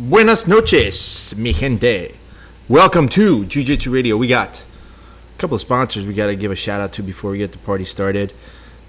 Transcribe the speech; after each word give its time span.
Buenas 0.00 0.46
noches, 0.48 1.34
mi 1.36 1.52
gente. 1.52 2.14
Welcome 2.68 3.06
to 3.10 3.44
Jiu 3.44 3.62
Jitsu 3.62 3.90
Radio. 3.92 4.16
We 4.16 4.28
got 4.28 4.64
a 5.36 5.38
couple 5.38 5.56
of 5.56 5.60
sponsors 5.60 6.06
we 6.06 6.14
got 6.14 6.28
to 6.28 6.36
give 6.36 6.50
a 6.50 6.56
shout 6.56 6.80
out 6.80 6.94
to 6.94 7.02
before 7.02 7.30
we 7.30 7.36
get 7.36 7.52
the 7.52 7.58
party 7.58 7.84
started. 7.84 8.32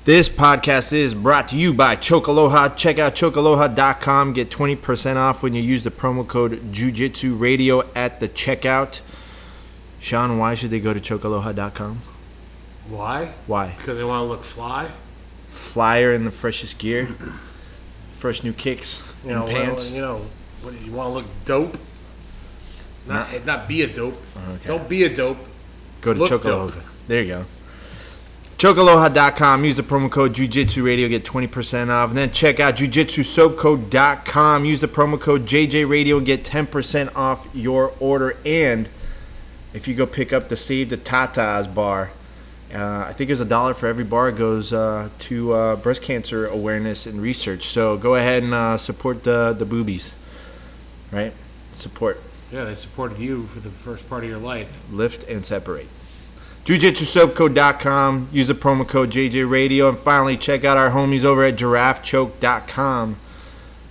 This 0.06 0.30
podcast 0.30 0.94
is 0.94 1.14
brought 1.14 1.50
to 1.50 1.58
you 1.58 1.74
by 1.74 1.98
Chokaloha. 1.98 2.78
Check 2.78 2.98
out 2.98 3.14
chokaloha.com. 3.14 4.32
Get 4.32 4.50
20% 4.50 5.18
off 5.18 5.44
when 5.44 5.52
you 5.52 5.62
use 5.62 5.84
the 5.84 5.92
promo 5.92 6.26
code 6.26 6.72
Jiu 6.72 6.94
Jitsu 6.94 7.36
Radio 7.36 7.84
at 7.94 8.22
the 8.22 8.30
checkout. 8.30 9.02
Sean, 10.00 10.38
why 10.38 10.56
should 10.56 10.70
they 10.70 10.80
go 10.80 10.94
to 10.94 11.02
chokaloha.com? 11.02 12.02
Why? 12.88 13.34
Why? 13.48 13.76
Because 13.78 13.98
they 13.98 14.06
want 14.06 14.22
to 14.22 14.30
look 14.30 14.46
fly. 14.46 14.90
Flyer 15.50 16.14
in 16.14 16.24
the 16.24 16.32
freshest 16.32 16.80
gear, 16.80 17.08
fresh 18.18 18.46
new 18.46 18.54
kicks 18.54 19.04
You 19.26 19.32
know, 19.32 19.46
and 19.46 19.50
pants. 19.50 19.92
You 19.92 20.00
know, 20.00 20.26
what, 20.64 20.80
you 20.82 20.92
want 20.92 21.10
to 21.10 21.14
look 21.14 21.26
dope. 21.46 21.78
Not, 23.08 23.46
not 23.46 23.68
be 23.68 23.82
a 23.82 23.88
dope. 23.88 24.22
Okay. 24.54 24.68
Don't 24.68 24.88
be 24.88 25.04
a 25.04 25.14
dope. 25.14 25.38
Go 26.02 26.14
to 26.14 26.20
Look 26.20 26.44
dope. 26.44 26.74
There 27.08 27.22
you 27.22 27.28
go. 27.28 27.46
Chokaloha.com. 28.58 29.66
Use 29.66 29.78
the 29.78 29.84
promo 29.84 30.10
code 30.12 30.34
Jiu-Jitsu 30.34 30.86
Radio. 30.86 31.08
Get 31.08 31.26
20% 31.26 31.90
off. 31.90 32.10
And 32.10 32.18
then 32.18 32.30
check 32.30 32.60
out 32.60 32.76
JujitsuSoapCode.com. 32.76 34.66
Use 34.66 34.82
the 34.82 34.88
promo 34.88 35.20
code 35.20 35.48
JJ 35.48 35.90
Radio. 35.90 36.20
Get 36.20 36.44
10% 36.44 37.16
off 37.16 37.48
your 37.56 37.94
order. 38.00 38.38
And 38.46 38.88
if 39.74 39.88
you 39.88 39.96
go 39.96 40.06
pick 40.06 40.32
up 40.32 40.50
the 40.50 40.58
Save 40.58 40.92
the 40.92 40.98
Tatas 40.98 41.74
bar, 41.74 42.12
uh, 42.72 43.06
I 43.08 43.14
think 43.14 43.30
there's 43.30 43.42
a 43.42 43.46
dollar 43.46 43.74
for 43.74 43.88
every 43.88 44.04
bar 44.04 44.32
goes 44.32 44.72
uh, 44.72 45.10
to 45.20 45.54
uh, 45.54 45.76
breast 45.78 46.04
cancer 46.04 46.46
awareness 46.46 47.08
and 47.08 47.20
research. 47.20 47.64
So 47.64 47.98
go 47.98 48.14
ahead 48.14 48.44
and 48.44 48.54
uh, 48.54 48.78
support 48.78 49.24
the, 49.24 49.56
the 49.58 49.66
boobies. 49.66 50.14
Right? 51.12 51.34
Support. 51.74 52.22
Yeah, 52.52 52.66
they 52.66 52.76
supported 52.76 53.20
you 53.20 53.48
for 53.48 53.60
the 53.60 53.70
first 53.70 54.10
part 54.10 54.24
of 54.24 54.30
your 54.30 54.40
life. 54.40 54.84
lift 54.92 55.24
and 55.24 55.46
separate. 55.46 55.88
JujitsuSoapCode.com. 56.66 58.30
Use 58.32 58.48
the 58.48 58.54
promo 58.54 58.88
code 58.88 59.10
JJ 59.10 59.50
Radio. 59.50 59.90
And 59.90 59.98
finally, 59.98 60.38
check 60.38 60.64
out 60.64 60.78
our 60.78 60.92
homies 60.92 61.24
over 61.24 61.44
at 61.44 61.56
GiraffeChoke.com. 61.56 63.18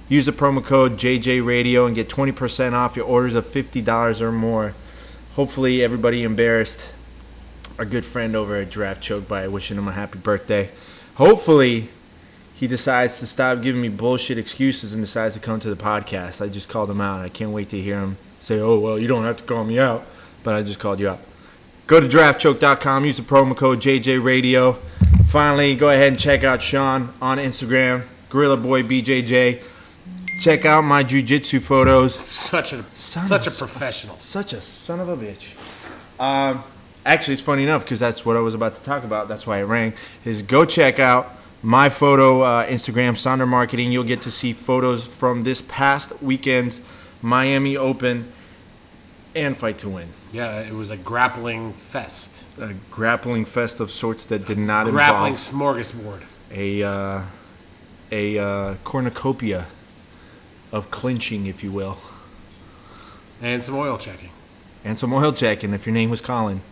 Use 0.08 0.26
the 0.26 0.32
promo 0.32 0.64
code 0.64 0.96
JJ 0.96 1.44
Radio 1.44 1.86
and 1.86 1.94
get 1.94 2.08
20% 2.08 2.72
off 2.72 2.96
your 2.96 3.06
orders 3.06 3.34
of 3.34 3.46
$50 3.46 4.20
or 4.20 4.32
more. 4.32 4.74
Hopefully, 5.34 5.82
everybody 5.82 6.22
embarrassed 6.22 6.94
our 7.78 7.84
good 7.84 8.04
friend 8.04 8.36
over 8.36 8.56
at 8.56 8.70
Giraffe 8.70 9.00
Choke 9.00 9.26
by 9.26 9.48
wishing 9.48 9.78
him 9.78 9.88
a 9.88 9.92
happy 9.92 10.18
birthday. 10.18 10.70
Hopefully, 11.14 11.88
he 12.60 12.66
decides 12.66 13.18
to 13.20 13.26
stop 13.26 13.62
giving 13.62 13.80
me 13.80 13.88
bullshit 13.88 14.36
excuses 14.36 14.92
and 14.92 15.02
decides 15.02 15.32
to 15.32 15.40
come 15.40 15.58
to 15.60 15.70
the 15.70 15.82
podcast. 15.82 16.44
I 16.44 16.48
just 16.48 16.68
called 16.68 16.90
him 16.90 17.00
out. 17.00 17.22
I 17.22 17.30
can't 17.30 17.52
wait 17.52 17.70
to 17.70 17.80
hear 17.80 17.98
him 17.98 18.18
say, 18.38 18.60
"Oh 18.60 18.78
well, 18.78 18.98
you 18.98 19.08
don't 19.08 19.24
have 19.24 19.38
to 19.38 19.44
call 19.44 19.64
me 19.64 19.78
out," 19.78 20.04
but 20.42 20.54
I 20.54 20.62
just 20.62 20.78
called 20.78 21.00
you 21.00 21.08
out. 21.08 21.20
Go 21.86 22.00
to 22.00 22.06
giraffechoke.com. 22.06 23.06
Use 23.06 23.16
the 23.16 23.22
promo 23.22 23.56
code 23.56 23.80
JJ 23.80 24.22
Radio. 24.22 24.78
Finally, 25.26 25.74
go 25.74 25.88
ahead 25.88 26.08
and 26.08 26.18
check 26.18 26.44
out 26.44 26.60
Sean 26.60 27.14
on 27.22 27.38
Instagram, 27.38 28.04
Gorilla 28.28 28.58
Boy 28.58 28.82
BJJ. 28.82 29.62
Check 30.40 30.66
out 30.66 30.82
my 30.82 31.02
jujitsu 31.02 31.62
photos. 31.62 32.14
Such 32.14 32.74
a 32.74 32.84
Son 32.92 33.24
such 33.24 33.46
a 33.46 33.50
of- 33.50 33.56
professional. 33.58 34.18
Such 34.18 34.52
a 34.52 34.60
son 34.60 35.00
of 35.00 35.08
a 35.08 35.16
bitch. 35.16 35.56
Um, 36.20 36.62
actually, 37.06 37.34
it's 37.34 37.42
funny 37.42 37.62
enough 37.62 37.84
because 37.84 38.00
that's 38.00 38.26
what 38.26 38.36
I 38.36 38.40
was 38.40 38.52
about 38.54 38.74
to 38.76 38.82
talk 38.82 39.04
about. 39.04 39.28
That's 39.28 39.46
why 39.46 39.60
it 39.60 39.64
rang. 39.64 39.94
Is 40.26 40.42
go 40.42 40.66
check 40.66 40.98
out 40.98 41.36
my 41.62 41.88
photo 41.88 42.42
uh, 42.42 42.66
Instagram, 42.66 43.12
Sonder 43.12 43.46
Marketing. 43.46 43.92
You'll 43.92 44.04
get 44.04 44.22
to 44.22 44.30
see 44.30 44.52
photos 44.52 45.04
from 45.04 45.42
this 45.42 45.62
past 45.62 46.22
weekend's 46.22 46.80
Miami 47.22 47.76
Open 47.76 48.32
and 49.34 49.56
Fight 49.56 49.78
to 49.78 49.88
Win. 49.88 50.08
Yeah, 50.32 50.60
it 50.60 50.72
was 50.72 50.90
a 50.90 50.96
grappling 50.96 51.72
fest. 51.72 52.48
A 52.58 52.74
grappling 52.90 53.44
fest 53.44 53.80
of 53.80 53.90
sorts 53.90 54.24
that 54.26 54.46
did 54.46 54.58
not 54.58 54.86
Grappling 54.86 55.34
involve 55.34 55.76
smorgasbord. 55.76 56.22
a 56.50 56.82
uh, 56.82 57.22
a 58.12 58.38
uh, 58.38 58.74
cornucopia 58.84 59.66
of 60.72 60.90
clinching, 60.90 61.46
if 61.46 61.62
you 61.64 61.72
will. 61.72 61.98
And 63.42 63.62
some 63.62 63.74
oil 63.76 63.98
checking. 63.98 64.30
and 64.84 64.98
some 64.98 65.12
oil 65.12 65.32
checking 65.32 65.74
if 65.74 65.86
your 65.86 65.94
name 65.94 66.10
was 66.10 66.20
Colin. 66.20 66.62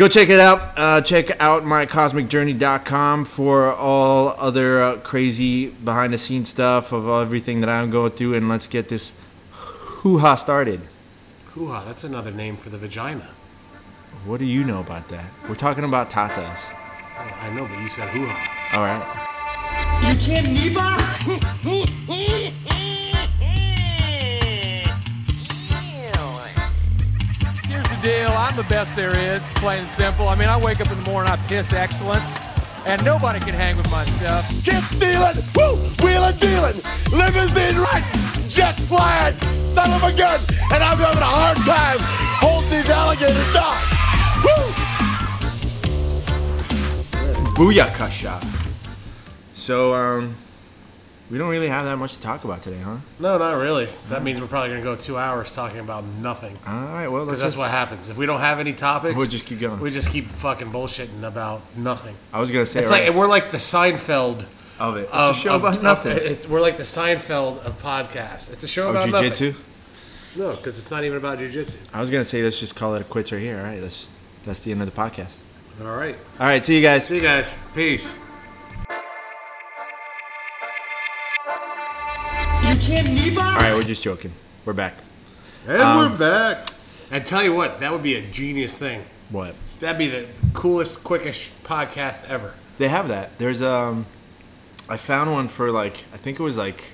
Go 0.00 0.08
check 0.08 0.30
it 0.30 0.40
out. 0.40 0.78
Uh, 0.78 1.02
check 1.02 1.38
out 1.42 1.62
mycosmicjourney.com 1.62 3.26
for 3.26 3.70
all 3.70 4.28
other 4.38 4.82
uh, 4.82 4.96
crazy 5.00 5.66
behind 5.66 6.14
the 6.14 6.16
scenes 6.16 6.48
stuff 6.48 6.90
of 6.90 7.06
everything 7.06 7.60
that 7.60 7.68
I'm 7.68 7.90
going 7.90 8.12
through. 8.12 8.32
And 8.32 8.48
let's 8.48 8.66
get 8.66 8.88
this 8.88 9.12
hoo 9.50 10.16
ha 10.16 10.36
started. 10.36 10.80
Hoo-ha, 11.48 11.84
that's 11.84 12.02
another 12.02 12.30
name 12.30 12.56
for 12.56 12.70
the 12.70 12.78
vagina. 12.78 13.28
What 14.24 14.38
do 14.38 14.46
you 14.46 14.64
know 14.64 14.80
about 14.80 15.10
that? 15.10 15.30
We're 15.46 15.54
talking 15.54 15.84
about 15.84 16.08
tatas. 16.08 16.60
Well, 17.18 17.34
I 17.38 17.50
know, 17.50 17.68
but 17.68 17.78
you 17.82 17.88
said 17.90 18.08
hoo-ha. 18.08 18.70
All 18.72 18.82
right. 18.82 19.04
You 20.00 20.14
can't 22.06 22.76
deal. 28.00 28.30
I'm 28.30 28.56
the 28.56 28.64
best 28.64 28.96
there 28.96 29.16
is, 29.16 29.42
plain 29.56 29.80
and 29.80 29.90
simple. 29.90 30.28
I 30.28 30.34
mean, 30.34 30.48
I 30.48 30.56
wake 30.58 30.80
up 30.80 30.90
in 30.90 30.98
the 30.98 31.04
morning, 31.04 31.30
I 31.32 31.36
piss 31.48 31.72
excellence, 31.72 32.24
and 32.86 33.04
nobody 33.04 33.40
can 33.40 33.54
hang 33.54 33.76
with 33.76 33.90
my 33.90 34.02
stuff. 34.02 34.64
Get 34.64 34.82
stealing, 34.82 35.36
woo, 35.54 35.76
wheeling, 36.02 36.36
dealing, 36.38 36.80
limousine 37.12 37.76
right, 37.76 38.04
jet 38.48 38.74
flying, 38.88 39.34
son 39.74 39.90
of 39.92 40.02
a 40.02 40.12
gun, 40.16 40.40
and 40.72 40.82
I'm 40.82 40.96
having 40.98 41.22
a 41.22 41.24
hard 41.24 41.58
time 41.58 41.98
holding 42.40 42.70
these 42.70 42.90
alligators 42.90 43.52
down. 43.52 43.76
Woo! 44.44 44.64
Booyakasha. 47.54 48.40
So, 49.52 49.92
um, 49.94 50.36
we 51.30 51.38
don't 51.38 51.48
really 51.48 51.68
have 51.68 51.84
that 51.86 51.96
much 51.96 52.16
to 52.16 52.20
talk 52.20 52.44
about 52.44 52.62
today, 52.62 52.78
huh? 52.80 52.96
No, 53.18 53.38
not 53.38 53.52
really. 53.52 53.86
So 53.94 54.14
that 54.14 54.22
means 54.24 54.40
we're 54.40 54.48
probably 54.48 54.70
going 54.70 54.80
to 54.80 54.84
go 54.84 54.96
two 54.96 55.16
hours 55.16 55.52
talking 55.52 55.78
about 55.78 56.04
nothing. 56.04 56.58
All 56.66 56.74
right, 56.86 57.08
well, 57.08 57.24
Because 57.24 57.40
that's 57.40 57.52
just, 57.52 57.58
what 57.58 57.70
happens. 57.70 58.08
If 58.08 58.16
we 58.16 58.26
don't 58.26 58.40
have 58.40 58.58
any 58.58 58.72
topics, 58.72 59.14
We'll 59.16 59.26
just 59.28 59.46
keep 59.46 59.60
going. 59.60 59.78
We 59.80 59.90
just 59.90 60.10
keep 60.10 60.26
fucking 60.32 60.72
bullshitting 60.72 61.22
about 61.22 61.62
nothing. 61.76 62.16
I 62.32 62.40
was 62.40 62.50
going 62.50 62.64
to 62.64 62.70
say, 62.70 62.80
It's 62.82 62.90
right, 62.90 63.06
like 63.08 63.16
we're 63.16 63.28
like 63.28 63.50
the 63.52 63.58
Seinfeld 63.58 64.44
of 64.80 64.96
it. 64.96 65.02
It's 65.02 65.12
of 65.12 65.30
a 65.36 65.38
show 65.38 65.54
of- 65.54 65.62
about 65.62 65.76
of- 65.76 65.82
nothing. 65.82 66.18
it's 66.20 66.48
we're 66.48 66.60
like 66.60 66.76
the 66.78 66.82
Seinfeld 66.82 67.58
of 67.64 67.80
podcasts. 67.82 68.52
It's 68.52 68.64
a 68.64 68.68
show 68.68 68.88
Oh, 68.88 68.90
about 68.90 69.08
jujitsu? 69.08 69.48
nothing. 69.52 69.54
No, 70.36 70.50
because 70.56 70.78
it's 70.78 70.90
not 70.90 71.04
even 71.04 71.18
about 71.18 71.38
jujitsu. 71.38 71.76
I 71.92 72.00
was 72.00 72.08
gonna 72.10 72.24
say 72.24 72.42
let's 72.42 72.58
just 72.60 72.74
call 72.76 72.94
it 72.94 73.00
a 73.02 73.04
quits 73.04 73.30
right 73.32 73.40
here. 73.42 73.58
All 73.58 73.64
right, 73.64 73.80
that's 73.80 74.10
that's 74.44 74.60
the 74.60 74.70
end 74.72 74.80
of 74.80 74.86
the 74.86 74.98
podcast. 74.98 75.34
All 75.80 75.86
right. 75.96 76.16
All 76.38 76.46
right, 76.46 76.64
see 76.64 76.76
you 76.76 76.82
guys. 76.82 77.06
See 77.06 77.16
you 77.16 77.20
guys. 77.22 77.56
Peace. 77.74 78.14
All 82.70 82.76
right, 82.76 83.72
we're 83.74 83.82
just 83.82 84.00
joking. 84.00 84.32
We're 84.64 84.74
back. 84.74 84.94
And 85.66 85.82
Um, 85.82 86.12
we're 86.12 86.18
back. 86.18 86.68
And 87.10 87.26
tell 87.26 87.42
you 87.42 87.52
what, 87.52 87.80
that 87.80 87.90
would 87.90 88.04
be 88.04 88.14
a 88.14 88.22
genius 88.22 88.78
thing. 88.78 89.04
What? 89.30 89.56
That'd 89.80 89.98
be 89.98 90.06
the 90.06 90.28
coolest, 90.54 91.02
quickest 91.02 91.64
podcast 91.64 92.30
ever. 92.30 92.54
They 92.78 92.86
have 92.86 93.08
that. 93.08 93.36
There's 93.38 93.60
um, 93.60 94.06
I 94.88 94.98
found 94.98 95.32
one 95.32 95.48
for 95.48 95.72
like 95.72 96.04
I 96.14 96.16
think 96.16 96.38
it 96.38 96.44
was 96.44 96.56
like 96.56 96.92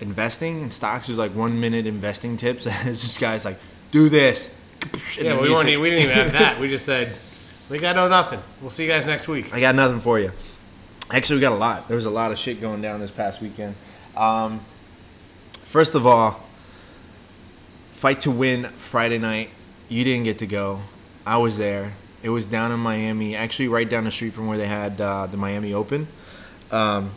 investing 0.00 0.62
in 0.62 0.70
stocks. 0.70 1.08
There's 1.08 1.18
like 1.18 1.34
one 1.34 1.58
minute 1.58 1.88
investing 1.88 2.36
tips, 2.36 2.64
and 2.68 2.88
it's 2.88 3.02
this 3.02 3.18
guy's 3.18 3.44
like, 3.44 3.58
do 3.90 4.08
this. 4.08 4.54
And 5.18 5.26
Yeah, 5.26 5.40
we 5.40 5.50
weren't. 5.50 5.64
like, 5.64 5.66
e- 5.70 5.76
We 5.76 5.90
didn't 5.90 6.04
even 6.04 6.14
have 6.18 6.32
that. 6.34 6.60
We 6.60 6.68
just 6.68 6.86
said 6.86 7.16
we 7.68 7.78
got 7.78 7.96
no 7.96 8.06
nothing. 8.06 8.40
We'll 8.60 8.70
see 8.70 8.84
you 8.84 8.90
guys 8.90 9.08
next 9.08 9.26
week. 9.26 9.52
I 9.52 9.58
got 9.58 9.74
nothing 9.74 9.98
for 9.98 10.20
you. 10.20 10.30
Actually, 11.10 11.38
we 11.38 11.40
got 11.40 11.52
a 11.52 11.56
lot. 11.56 11.88
There 11.88 11.96
was 11.96 12.06
a 12.06 12.10
lot 12.10 12.30
of 12.30 12.38
shit 12.38 12.60
going 12.60 12.80
down 12.80 13.00
this 13.00 13.10
past 13.10 13.42
weekend. 13.42 13.74
Um, 14.16 14.64
first 15.74 15.96
of 15.96 16.06
all, 16.06 16.40
fight 17.90 18.20
to 18.20 18.30
win 18.30 18.62
Friday 18.76 19.18
night. 19.18 19.50
You 19.88 20.04
didn't 20.04 20.22
get 20.22 20.38
to 20.38 20.46
go. 20.46 20.82
I 21.26 21.38
was 21.38 21.58
there. 21.58 21.94
It 22.22 22.28
was 22.28 22.46
down 22.46 22.70
in 22.70 22.78
Miami, 22.78 23.34
actually 23.34 23.66
right 23.66 23.90
down 23.90 24.04
the 24.04 24.12
street 24.12 24.34
from 24.34 24.46
where 24.46 24.56
they 24.56 24.68
had 24.68 25.00
uh, 25.00 25.26
the 25.26 25.36
Miami 25.36 25.74
Open. 25.74 26.06
Um, 26.70 27.10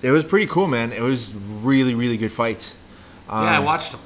it 0.00 0.12
was 0.12 0.24
pretty 0.24 0.46
cool, 0.46 0.68
man. 0.68 0.92
It 0.92 1.02
was 1.02 1.34
really, 1.34 1.96
really 1.96 2.16
good 2.16 2.30
fights. 2.30 2.76
Um, 3.28 3.46
yeah, 3.46 3.56
I 3.56 3.58
watched 3.58 3.90
them. 3.90 4.00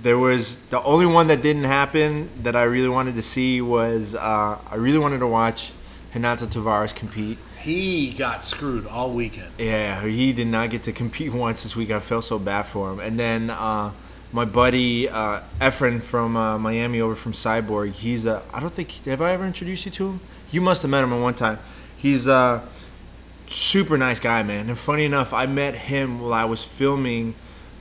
There 0.00 0.16
was 0.16 0.56
the 0.70 0.80
only 0.84 1.06
one 1.06 1.26
that 1.26 1.42
didn't 1.42 1.64
happen 1.64 2.30
that 2.44 2.54
I 2.54 2.62
really 2.62 2.88
wanted 2.88 3.16
to 3.16 3.22
see 3.22 3.60
was 3.60 4.14
uh, 4.14 4.58
I 4.64 4.76
really 4.76 5.00
wanted 5.00 5.18
to 5.18 5.26
watch 5.26 5.72
Renato 6.14 6.46
Tavares 6.46 6.94
compete. 6.94 7.38
He 7.60 8.12
got 8.12 8.44
screwed 8.44 8.86
all 8.86 9.10
weekend. 9.10 9.50
Yeah, 9.58 10.06
he 10.06 10.32
did 10.32 10.46
not 10.46 10.70
get 10.70 10.84
to 10.84 10.92
compete 10.92 11.32
once 11.46 11.62
this 11.62 11.74
week. 11.76 11.90
I 11.90 12.00
felt 12.00 12.24
so 12.24 12.38
bad 12.38 12.62
for 12.62 12.92
him. 12.92 13.00
And 13.00 13.18
then 13.18 13.50
uh, 13.50 13.92
my 14.32 14.44
buddy 14.44 15.08
uh, 15.08 15.40
Efren 15.60 16.00
from 16.00 16.36
uh, 16.36 16.58
Miami 16.58 17.00
over 17.00 17.16
from 17.16 17.32
Cyborg. 17.32 17.92
He's 17.92 18.26
uh, 18.26 18.42
I 18.52 18.60
don't 18.60 18.72
think 18.72 18.90
have 19.04 19.22
I 19.22 19.32
ever 19.32 19.44
introduced 19.44 19.86
you 19.86 19.92
to 19.92 20.08
him. 20.10 20.20
You 20.50 20.60
must 20.60 20.82
have 20.82 20.90
met 20.90 21.04
him 21.04 21.12
at 21.12 21.20
one 21.20 21.34
time. 21.34 21.58
He's 21.96 22.26
a 22.26 22.66
super 23.46 23.98
nice 23.98 24.20
guy, 24.20 24.42
man. 24.42 24.68
And 24.68 24.78
funny 24.78 25.04
enough, 25.04 25.32
I 25.32 25.46
met 25.46 25.74
him 25.74 26.20
while 26.20 26.32
I 26.32 26.44
was 26.44 26.64
filming 26.64 27.34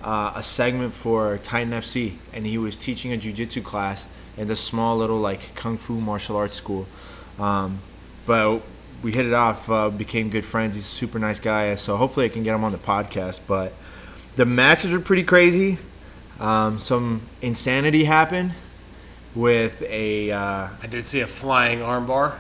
uh, 0.04 0.34
a 0.36 0.44
segment 0.44 0.94
for 0.94 1.38
Titan 1.40 1.72
FC, 1.72 2.16
and 2.34 2.46
he 2.46 2.58
was 2.58 2.78
teaching 2.78 3.14
a 3.14 3.18
jujitsu 3.18 3.64
class 3.64 4.08
in 4.38 4.48
this 4.48 4.60
small 4.60 4.98
little 4.98 5.20
like 5.20 5.56
kung 5.56 5.78
fu 5.78 6.00
martial 6.00 6.38
arts 6.38 6.58
school. 6.58 6.88
Um, 7.40 7.82
but 8.26 8.62
we 9.04 9.12
hit 9.12 9.26
it 9.26 9.34
off, 9.34 9.70
uh, 9.70 9.90
became 9.90 10.30
good 10.30 10.46
friends. 10.46 10.76
He's 10.76 10.86
a 10.86 10.88
super 10.88 11.20
nice 11.20 11.40
guy, 11.40 11.76
so 11.76 11.98
hopefully 11.98 12.26
I 12.26 12.30
can 12.30 12.44
get 12.44 12.56
him 12.56 12.64
on 12.64 12.72
the 12.72 12.78
podcast. 12.78 13.42
But 13.48 13.74
the 14.36 14.46
matches 14.46 14.92
were 14.92 15.00
pretty 15.00 15.24
crazy. 15.24 15.78
Um, 16.40 16.80
some 16.80 17.22
insanity 17.42 18.04
happened 18.04 18.54
with 19.36 19.82
a 19.84 20.32
uh, 20.32 20.70
I 20.82 20.88
did 20.88 21.04
see 21.04 21.22
a 21.22 21.28
flying 21.28 21.80
armbar. 21.80 22.36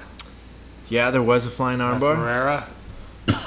yeah, 0.89 1.11
there 1.11 1.23
was 1.23 1.45
a 1.45 1.49
flying 1.49 1.79
armbar. 1.79 2.15
Ferreira. 2.15 2.67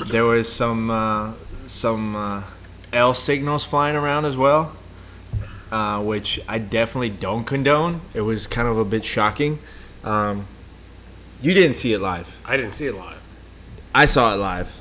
There 0.07 0.25
was 0.25 0.51
some 0.53 0.91
uh, 0.91 1.33
some 1.67 2.17
uh, 2.17 2.43
L 2.93 3.15
signals 3.15 3.65
flying 3.65 3.97
around 3.97 4.25
as 4.25 4.37
well, 4.37 4.77
uh, 5.71 6.03
which 6.03 6.41
I 6.49 6.59
definitely 6.59 7.11
don't 7.11 7.45
condone. 7.45 8.01
It 8.13 8.23
was 8.23 8.47
kind 8.47 8.69
of 8.69 8.79
a 8.79 8.85
bit 8.85 9.05
shocking. 9.05 9.59
Um, 10.05 10.47
you 11.41 11.55
didn't 11.55 11.77
see 11.77 11.93
it 11.93 12.01
live. 12.01 12.39
I 12.45 12.57
didn't 12.57 12.73
see 12.73 12.87
it 12.87 12.95
live. 12.95 13.19
I 13.95 14.07
saw 14.07 14.35
it 14.35 14.37
live. 14.37 14.81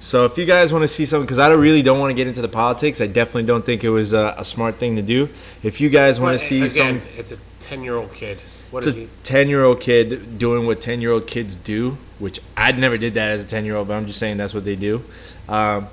So 0.00 0.24
if 0.24 0.38
you 0.38 0.46
guys 0.46 0.72
want 0.72 0.82
to 0.82 0.88
see 0.88 1.04
something, 1.04 1.26
because 1.26 1.38
I 1.38 1.50
really 1.52 1.82
don't 1.82 1.98
want 1.98 2.10
to 2.10 2.14
get 2.14 2.26
into 2.26 2.40
the 2.40 2.48
politics, 2.48 3.00
I 3.00 3.06
definitely 3.06 3.44
don't 3.44 3.64
think 3.64 3.84
it 3.84 3.90
was 3.90 4.12
a, 4.14 4.34
a 4.38 4.44
smart 4.44 4.78
thing 4.78 4.96
to 4.96 5.02
do. 5.02 5.28
If 5.62 5.80
you 5.80 5.90
guys 5.90 6.18
want 6.18 6.34
But 6.34 6.40
to 6.40 6.46
see 6.46 6.62
again, 6.62 7.00
some, 7.00 7.08
it's 7.18 7.32
a 7.32 7.38
ten-year-old 7.60 8.14
kid. 8.14 8.40
What 8.70 8.86
it's 8.86 8.96
is 8.96 9.04
a 9.04 9.08
ten-year-old 9.24 9.80
kid 9.80 10.38
doing 10.38 10.66
what 10.66 10.80
ten-year-old 10.80 11.26
kids 11.26 11.54
do, 11.56 11.98
which 12.18 12.40
I 12.56 12.72
never 12.72 12.96
did 12.96 13.14
that 13.14 13.30
as 13.32 13.44
a 13.44 13.46
ten-year-old, 13.46 13.88
but 13.88 13.94
I'm 13.94 14.06
just 14.06 14.18
saying 14.18 14.38
that's 14.38 14.54
what 14.54 14.64
they 14.64 14.76
do. 14.76 15.04
Um, 15.48 15.88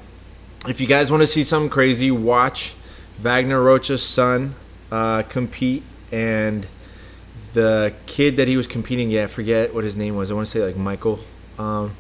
if 0.68 0.80
you 0.80 0.88
guys 0.88 1.12
want 1.12 1.22
to 1.22 1.28
see 1.28 1.44
something 1.44 1.70
crazy, 1.70 2.10
watch 2.10 2.76
Wagner 3.18 3.62
Rocha's 3.62 4.04
son 4.04 4.56
uh, 4.92 5.24
compete, 5.24 5.84
and 6.12 6.66
the 7.54 7.94
kid 8.06 8.38
that 8.38 8.48
he 8.48 8.58
was 8.58 8.68
competing, 8.68 9.10
yeah, 9.12 9.24
I 9.24 9.28
forget 9.28 9.74
what 9.74 9.84
his 9.84 9.96
name 9.96 10.16
was. 10.16 10.32
I 10.32 10.34
want 10.34 10.48
to 10.48 10.52
say 10.52 10.64
like 10.64 10.76
Michael. 10.78 11.20
Um, 11.60 11.96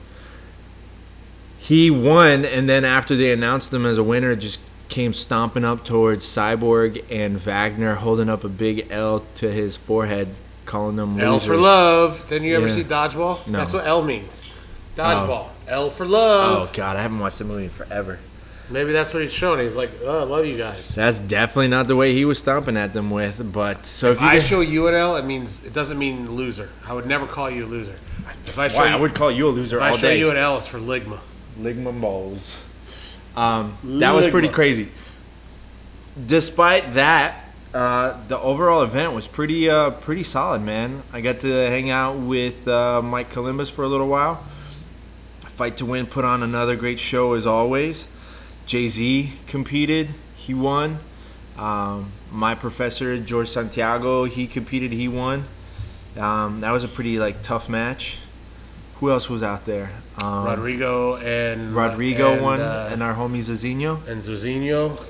he 1.57 1.89
won, 1.89 2.45
and 2.45 2.69
then 2.69 2.85
after 2.85 3.15
they 3.15 3.31
announced 3.31 3.73
him 3.73 3.85
as 3.85 3.97
a 3.97 4.03
winner, 4.03 4.35
just 4.35 4.59
came 4.89 5.11
stomping 5.11 5.65
up 5.65 5.83
towards 5.83 6.25
Cyborg 6.25 7.03
and 7.09 7.37
Wagner, 7.37 7.95
holding 7.95 8.29
up 8.29 8.43
a 8.43 8.49
big 8.49 8.87
L 8.91 9.25
to 9.35 9.51
his 9.51 9.75
forehead, 9.75 10.29
calling 10.65 10.95
them 10.95 11.19
L 11.19 11.33
losers. 11.33 11.47
for 11.47 11.57
love. 11.57 12.25
Didn't 12.29 12.47
you 12.47 12.55
ever 12.55 12.67
Yeah. 12.67 12.73
see 12.73 12.83
Dodgeball? 12.83 13.47
No. 13.47 13.57
That's 13.59 13.73
what 13.73 13.85
L 13.85 14.03
means. 14.03 14.49
Dodgeball. 14.95 15.47
L 15.67 15.89
for 15.89 16.05
love. 16.05 16.69
Oh 16.69 16.71
God, 16.73 16.95
I 16.95 17.01
haven't 17.01 17.19
watched 17.19 17.39
the 17.39 17.45
movie 17.45 17.65
in 17.65 17.69
forever. 17.69 18.19
Maybe 18.69 18.91
that's 18.91 19.13
what 19.13 19.23
he's 19.23 19.31
showing. 19.31 19.61
He's 19.61 19.75
like, 19.77 19.91
oh, 20.03 20.19
I 20.21 20.23
love 20.23 20.45
you 20.45 20.57
guys. 20.57 20.93
That's 20.93 21.19
definitely 21.19 21.69
not 21.69 21.87
the 21.87 21.95
way 21.95 22.13
he 22.13 22.25
was 22.25 22.37
stomping 22.39 22.75
at 22.75 22.93
them 22.93 23.09
with. 23.09 23.53
But 23.53 23.85
so 23.85 24.11
if 24.11 24.17
If 24.17 24.21
you 24.21 24.27
I 24.27 24.33
guys- 24.35 24.47
show 24.47 24.59
you 24.61 24.87
an 24.87 24.93
L, 24.95 25.15
it 25.15 25.23
means 25.25 25.63
it 25.63 25.71
doesn't 25.73 25.97
mean 25.97 26.29
loser. 26.31 26.69
I 26.85 26.93
would 26.93 27.05
never 27.05 27.25
call 27.25 27.49
you 27.49 27.65
a 27.65 27.67
loser. 27.67 27.95
If 28.45 28.59
I 28.59 28.67
show 28.67 28.77
why 28.79 28.89
you, 28.89 28.95
I 28.95 28.99
would 28.99 29.13
call 29.15 29.31
you 29.31 29.47
a 29.47 29.51
loser 29.51 29.77
if 29.77 29.83
I 29.83 29.91
show 29.93 30.07
day. 30.09 30.19
you 30.19 30.29
an 30.29 30.37
L, 30.37 30.57
it's 30.57 30.67
for 30.67 30.79
ligma. 30.79 31.19
Ligma 31.59 31.99
balls. 31.99 32.61
Um, 33.35 33.77
that 33.83 34.13
was 34.13 34.27
pretty 34.29 34.47
crazy. 34.49 34.89
Despite 36.25 36.95
that, 36.95 37.45
uh, 37.73 38.17
the 38.27 38.39
overall 38.39 38.81
event 38.81 39.13
was 39.13 39.27
pretty 39.27 39.69
uh, 39.69 39.91
pretty 39.91 40.23
solid, 40.23 40.61
man. 40.61 41.03
I 41.13 41.21
got 41.21 41.41
to 41.41 41.47
hang 41.69 41.89
out 41.89 42.17
with 42.17 42.67
uh, 42.67 43.01
Mike 43.03 43.29
Columbus 43.29 43.69
for 43.69 43.83
a 43.83 43.87
little 43.87 44.07
while. 44.07 44.43
Fight 45.41 45.77
to 45.77 45.85
Win 45.85 46.05
put 46.07 46.25
on 46.25 46.41
another 46.43 46.75
great 46.75 46.99
show 46.99 47.33
as 47.33 47.45
always. 47.45 48.07
Jay 48.67 48.89
Z 48.89 49.31
competed, 49.47 50.13
he 50.35 50.53
won. 50.53 50.99
Um, 51.57 52.11
my 52.31 52.53
professor 52.53 53.17
George 53.17 53.49
Santiago, 53.49 54.25
he 54.25 54.45
competed, 54.45 54.91
he 54.91 55.07
won. 55.07 55.45
Um, 56.17 56.59
that 56.59 56.71
was 56.71 56.83
a 56.83 56.87
pretty 56.87 57.17
like 57.17 57.41
tough 57.41 57.69
match. 57.69 58.19
Who 58.95 59.09
else 59.09 59.29
was 59.29 59.41
out 59.41 59.65
there? 59.65 59.91
Um, 60.23 60.45
Rodrigo 60.45 61.15
and 61.15 61.73
Rodrigo 61.73 62.33
and, 62.33 62.41
won, 62.41 62.59
uh, 62.61 62.89
and 62.91 63.01
our 63.01 63.13
homie 63.15 63.39
Zazinho. 63.39 64.05
and 64.07 64.21
Zuzinho. 64.21 65.01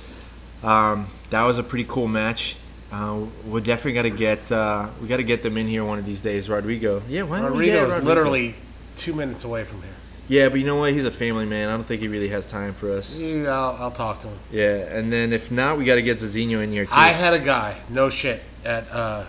Um, 0.64 1.08
that 1.32 1.44
was 1.44 1.58
a 1.58 1.64
pretty 1.64 1.86
cool 1.90 2.08
match. 2.08 2.58
Uh, 2.92 3.26
we 3.48 3.60
definitely 3.62 3.94
got 3.94 4.04
to 4.04 4.10
get 4.10 4.52
uh, 4.52 4.90
we 5.02 5.08
got 5.08 5.18
to 5.18 5.24
get 5.24 5.42
them 5.44 5.58
in 5.58 5.68
here 5.68 5.84
one 5.84 6.00
of 6.00 6.06
these 6.06 6.22
days. 6.22 6.50
Rodrigo, 6.50 7.02
yeah, 7.10 7.24
why 7.24 7.42
don't 7.42 7.58
we 7.58 7.66
get 7.66 7.82
Rodrigo 7.82 7.86
is 7.88 7.94
Rodrigo? 7.94 8.08
literally 8.08 8.56
two 8.96 9.14
minutes 9.16 9.44
away 9.44 9.64
from 9.64 9.82
here. 9.82 9.97
Yeah, 10.28 10.50
but 10.50 10.60
you 10.60 10.66
know 10.66 10.76
what? 10.76 10.92
He's 10.92 11.06
a 11.06 11.12
family 11.12 11.46
man. 11.46 11.70
I 11.70 11.72
don't 11.72 11.86
think 11.86 12.02
he 12.02 12.08
really 12.08 12.30
has 12.30 12.46
time 12.46 12.74
for 12.74 12.92
us. 12.92 13.16
Yeah, 13.16 13.50
I'll, 13.50 13.78
I'll 13.84 13.92
talk 13.92 14.20
to 14.22 14.28
him. 14.28 14.40
Yeah, 14.52 14.76
and 14.94 15.12
then 15.12 15.32
if 15.32 15.52
not, 15.52 15.78
we 15.78 15.86
got 15.86 15.96
to 15.96 16.02
get 16.02 16.18
Zazinho 16.18 16.62
in 16.62 16.72
here 16.72 16.86
too. 16.86 16.92
I 16.94 17.10
had 17.10 17.34
a 17.34 17.40
guy, 17.40 17.80
no 17.90 18.10
shit, 18.10 18.42
at 18.66 18.92
uh, 18.92 19.26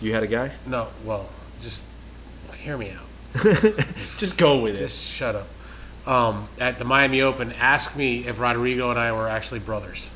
you 0.00 0.14
had 0.14 0.22
a 0.22 0.26
guy? 0.26 0.52
no, 0.66 0.88
well, 1.04 1.28
just 1.60 1.84
hear 2.58 2.78
me 2.78 2.90
out. 2.90 3.04
Just 4.16 4.38
go 4.38 4.60
with 4.60 4.76
it. 4.76 4.78
Just 4.78 5.02
shut 5.04 5.34
up. 5.34 5.48
Um, 6.06 6.48
at 6.60 6.78
the 6.78 6.84
Miami 6.84 7.20
Open, 7.20 7.52
ask 7.52 7.96
me 7.96 8.26
if 8.26 8.38
Rodrigo 8.38 8.90
and 8.90 8.98
I 8.98 9.10
were 9.12 9.28
actually 9.28 9.58
brothers. 9.58 10.10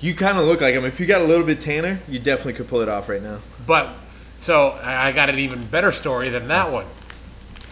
You 0.00 0.14
kind 0.14 0.38
of 0.38 0.46
look 0.46 0.60
like 0.60 0.74
him. 0.74 0.84
If 0.84 0.98
you 0.98 1.06
got 1.06 1.20
a 1.20 1.24
little 1.24 1.44
bit 1.44 1.60
tanner, 1.60 2.00
you 2.08 2.18
definitely 2.18 2.54
could 2.54 2.68
pull 2.68 2.80
it 2.80 2.88
off 2.88 3.08
right 3.08 3.22
now. 3.22 3.40
But 3.66 3.90
so 4.34 4.70
I 4.82 5.08
I 5.08 5.12
got 5.12 5.28
an 5.28 5.38
even 5.38 5.64
better 5.66 5.92
story 5.92 6.28
than 6.30 6.48
that 6.48 6.72
one. 6.72 6.86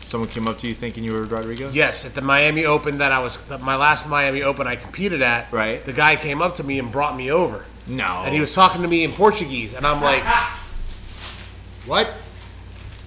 Someone 0.03 0.29
came 0.31 0.49
up 0.49 0.59
to 0.59 0.67
you 0.67 0.75
thinking 0.75 1.05
you 1.05 1.13
were 1.13 1.23
Rodrigo. 1.25 1.71
Yes, 1.71 2.05
at 2.05 2.15
the 2.15 2.21
Miami 2.23 2.65
Open 2.65 2.99
that 2.99 3.13
I 3.13 3.21
was 3.21 3.39
my 3.61 3.77
last 3.77 4.09
Miami 4.09 4.43
Open 4.43 4.67
I 4.67 4.77
competed 4.77 5.23
at. 5.23 5.53
Right. 5.53 5.85
The 5.85 5.93
guy 5.93 6.17
came 6.17 6.43
up 6.43 6.57
to 6.57 6.65
me 6.65 6.79
and 6.79 6.91
brought 6.91 7.17
me 7.17 7.31
over, 7.31 7.65
No. 7.87 8.23
and 8.25 8.35
he 8.35 8.41
was 8.41 8.55
talking 8.55 8.83
to 8.83 8.89
me 8.89 9.05
in 9.05 9.13
Portuguese, 9.13 9.75
and 9.75 9.87
I'm 9.87 10.03
like, 10.03 10.23
"What? 11.87 12.07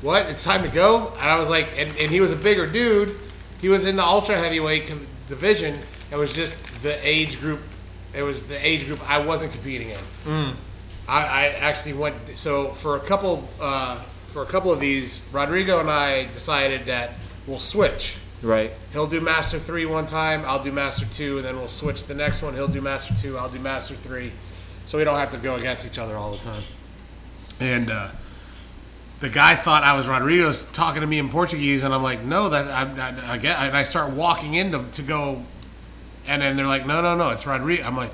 What? 0.01 0.27
It's 0.29 0.43
time 0.43 0.63
to 0.63 0.69
go." 0.69 1.09
And 1.19 1.29
I 1.29 1.37
was 1.37 1.49
like, 1.49 1.67
and, 1.77 1.89
and 1.97 2.11
he 2.11 2.21
was 2.21 2.31
a 2.31 2.35
bigger 2.35 2.67
dude. 2.67 3.15
He 3.61 3.69
was 3.69 3.85
in 3.85 3.95
the 3.95 4.03
ultra 4.03 4.37
heavyweight 4.37 4.87
com- 4.87 5.07
division. 5.27 5.79
It 6.11 6.15
was 6.17 6.33
just 6.33 6.83
the 6.83 6.95
age 7.07 7.39
group. 7.39 7.61
It 8.13 8.23
was 8.23 8.43
the 8.47 8.65
age 8.65 8.85
group 8.87 8.99
I 9.09 9.19
wasn't 9.25 9.51
competing 9.51 9.89
in. 9.89 10.55
I, 11.07 11.25
I 11.25 11.45
actually 11.59 11.93
went 11.93 12.37
so 12.37 12.69
for 12.73 12.95
a 12.97 12.99
couple 13.01 13.47
uh, 13.59 14.01
for 14.33 14.41
a 14.41 14.45
couple 14.47 14.71
of 14.71 14.79
these. 14.79 15.27
Rodrigo 15.31 15.79
and 15.79 15.89
I 15.89 16.25
decided 16.25 16.87
that 16.87 17.11
we'll 17.45 17.59
switch. 17.59 18.17
right. 18.41 18.71
He'll 18.91 19.07
do 19.07 19.21
Master 19.21 19.59
Three 19.59 19.85
one 19.85 20.07
time. 20.07 20.43
I'll 20.45 20.61
do 20.61 20.71
Master 20.71 21.05
Two, 21.05 21.37
and 21.37 21.45
then 21.45 21.55
we'll 21.57 21.67
switch 21.67 22.05
the 22.05 22.15
next 22.15 22.41
one. 22.41 22.55
He'll 22.55 22.67
do 22.67 22.81
Master 22.81 23.13
Two. 23.13 23.37
I'll 23.37 23.49
do 23.49 23.59
Master 23.59 23.93
Three, 23.93 24.31
so 24.85 24.97
we 24.97 25.03
don't 25.03 25.17
have 25.17 25.29
to 25.29 25.37
go 25.37 25.55
against 25.55 25.85
each 25.85 25.99
other 25.99 26.17
all 26.17 26.31
the 26.31 26.43
time. 26.43 26.63
And 27.59 27.91
uh, 27.91 28.09
the 29.19 29.29
guy 29.29 29.55
thought 29.55 29.83
I 29.83 29.95
was 29.95 30.07
Rodrigo's 30.09 30.63
talking 30.71 31.01
to 31.01 31.07
me 31.07 31.19
in 31.19 31.29
Portuguese, 31.29 31.83
and 31.83 31.93
I'm 31.93 32.03
like, 32.03 32.23
no, 32.23 32.49
that 32.49 32.67
I, 32.67 33.09
I, 33.29 33.33
I 33.33 33.37
get. 33.37 33.57
And 33.59 33.77
I 33.77 33.83
start 33.83 34.11
walking 34.11 34.55
in 34.55 34.71
to, 34.71 34.83
to 34.93 35.01
go, 35.03 35.45
and 36.27 36.41
then 36.41 36.57
they're 36.57 36.67
like, 36.67 36.87
no, 36.87 37.01
no, 37.01 37.15
no, 37.15 37.29
it's 37.29 37.45
Rodrigo. 37.45 37.83
I'm 37.83 37.95
like, 37.95 38.11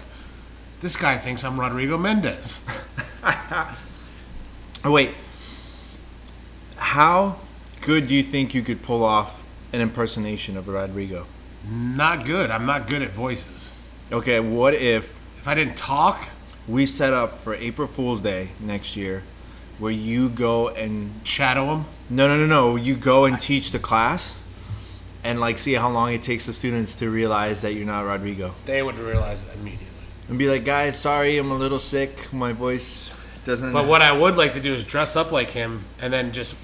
this 0.81 0.97
guy 0.97 1.17
thinks 1.17 1.43
I'm 1.45 1.57
Rodrigo 1.59 1.97
Mendez. 1.97 2.59
Oh 4.85 4.93
wait. 4.93 5.11
How 6.79 7.37
good 7.81 8.07
do 8.07 8.13
you 8.15 8.23
think 8.23 8.53
you 8.53 8.61
could 8.61 8.81
pull 8.81 9.03
off 9.03 9.43
an 9.73 9.81
impersonation 9.81 10.57
of 10.57 10.67
Rodrigo? 10.67 11.27
Not 11.67 12.25
good. 12.25 12.49
I'm 12.51 12.65
not 12.65 12.87
good 12.87 13.01
at 13.01 13.11
voices. 13.11 13.75
Okay, 14.11 14.39
what 14.39 14.73
if 14.73 15.13
If 15.37 15.47
I 15.47 15.53
didn't 15.55 15.77
talk, 15.77 16.29
we 16.67 16.85
set 16.85 17.13
up 17.13 17.37
for 17.39 17.53
April 17.55 17.87
Fool's 17.87 18.21
Day 18.21 18.49
next 18.59 18.95
year 18.97 19.23
where 19.77 19.91
you 19.93 20.27
go 20.29 20.67
and 20.69 21.21
shadow 21.23 21.73
him. 21.73 21.85
no 22.09 22.27
no 22.27 22.35
no 22.37 22.45
no 22.45 22.75
you 22.75 22.95
go 22.97 23.23
and 23.25 23.39
teach 23.39 23.71
the 23.71 23.79
class 23.79 24.35
and 25.23 25.39
like 25.39 25.57
see 25.57 25.73
how 25.73 25.89
long 25.89 26.13
it 26.13 26.21
takes 26.21 26.45
the 26.45 26.51
students 26.51 26.95
to 26.95 27.09
realize 27.09 27.61
that 27.61 27.73
you're 27.73 27.85
not 27.85 28.01
Rodrigo 28.05 28.53
They 28.65 28.81
would 28.83 28.97
realize 28.99 29.43
it 29.43 29.49
immediately. 29.53 29.87
and 30.27 30.37
be 30.37 30.49
like 30.49 30.65
guys 30.65 30.99
sorry 30.99 31.37
I'm 31.37 31.49
a 31.51 31.55
little 31.57 31.79
sick 31.79 32.31
my 32.33 32.51
voice 32.51 33.13
doesn't 33.45 33.71
But 33.71 33.85
what 33.87 34.01
I 34.01 34.11
would 34.11 34.35
like 34.35 34.51
to 34.53 34.59
do 34.59 34.73
is 34.73 34.83
dress 34.83 35.15
up 35.15 35.31
like 35.31 35.51
him 35.51 35.85
and 36.01 36.11
then 36.11 36.33
just 36.33 36.55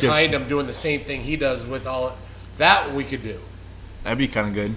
behind 0.00 0.34
him 0.34 0.46
doing 0.48 0.66
the 0.66 0.72
same 0.72 1.00
thing 1.00 1.22
he 1.22 1.36
does 1.36 1.64
with 1.66 1.86
all 1.86 2.16
that 2.58 2.92
we 2.94 3.04
could 3.04 3.22
do. 3.22 3.40
that'd 4.02 4.18
be 4.18 4.28
kind 4.28 4.48
of 4.48 4.54
good. 4.54 4.76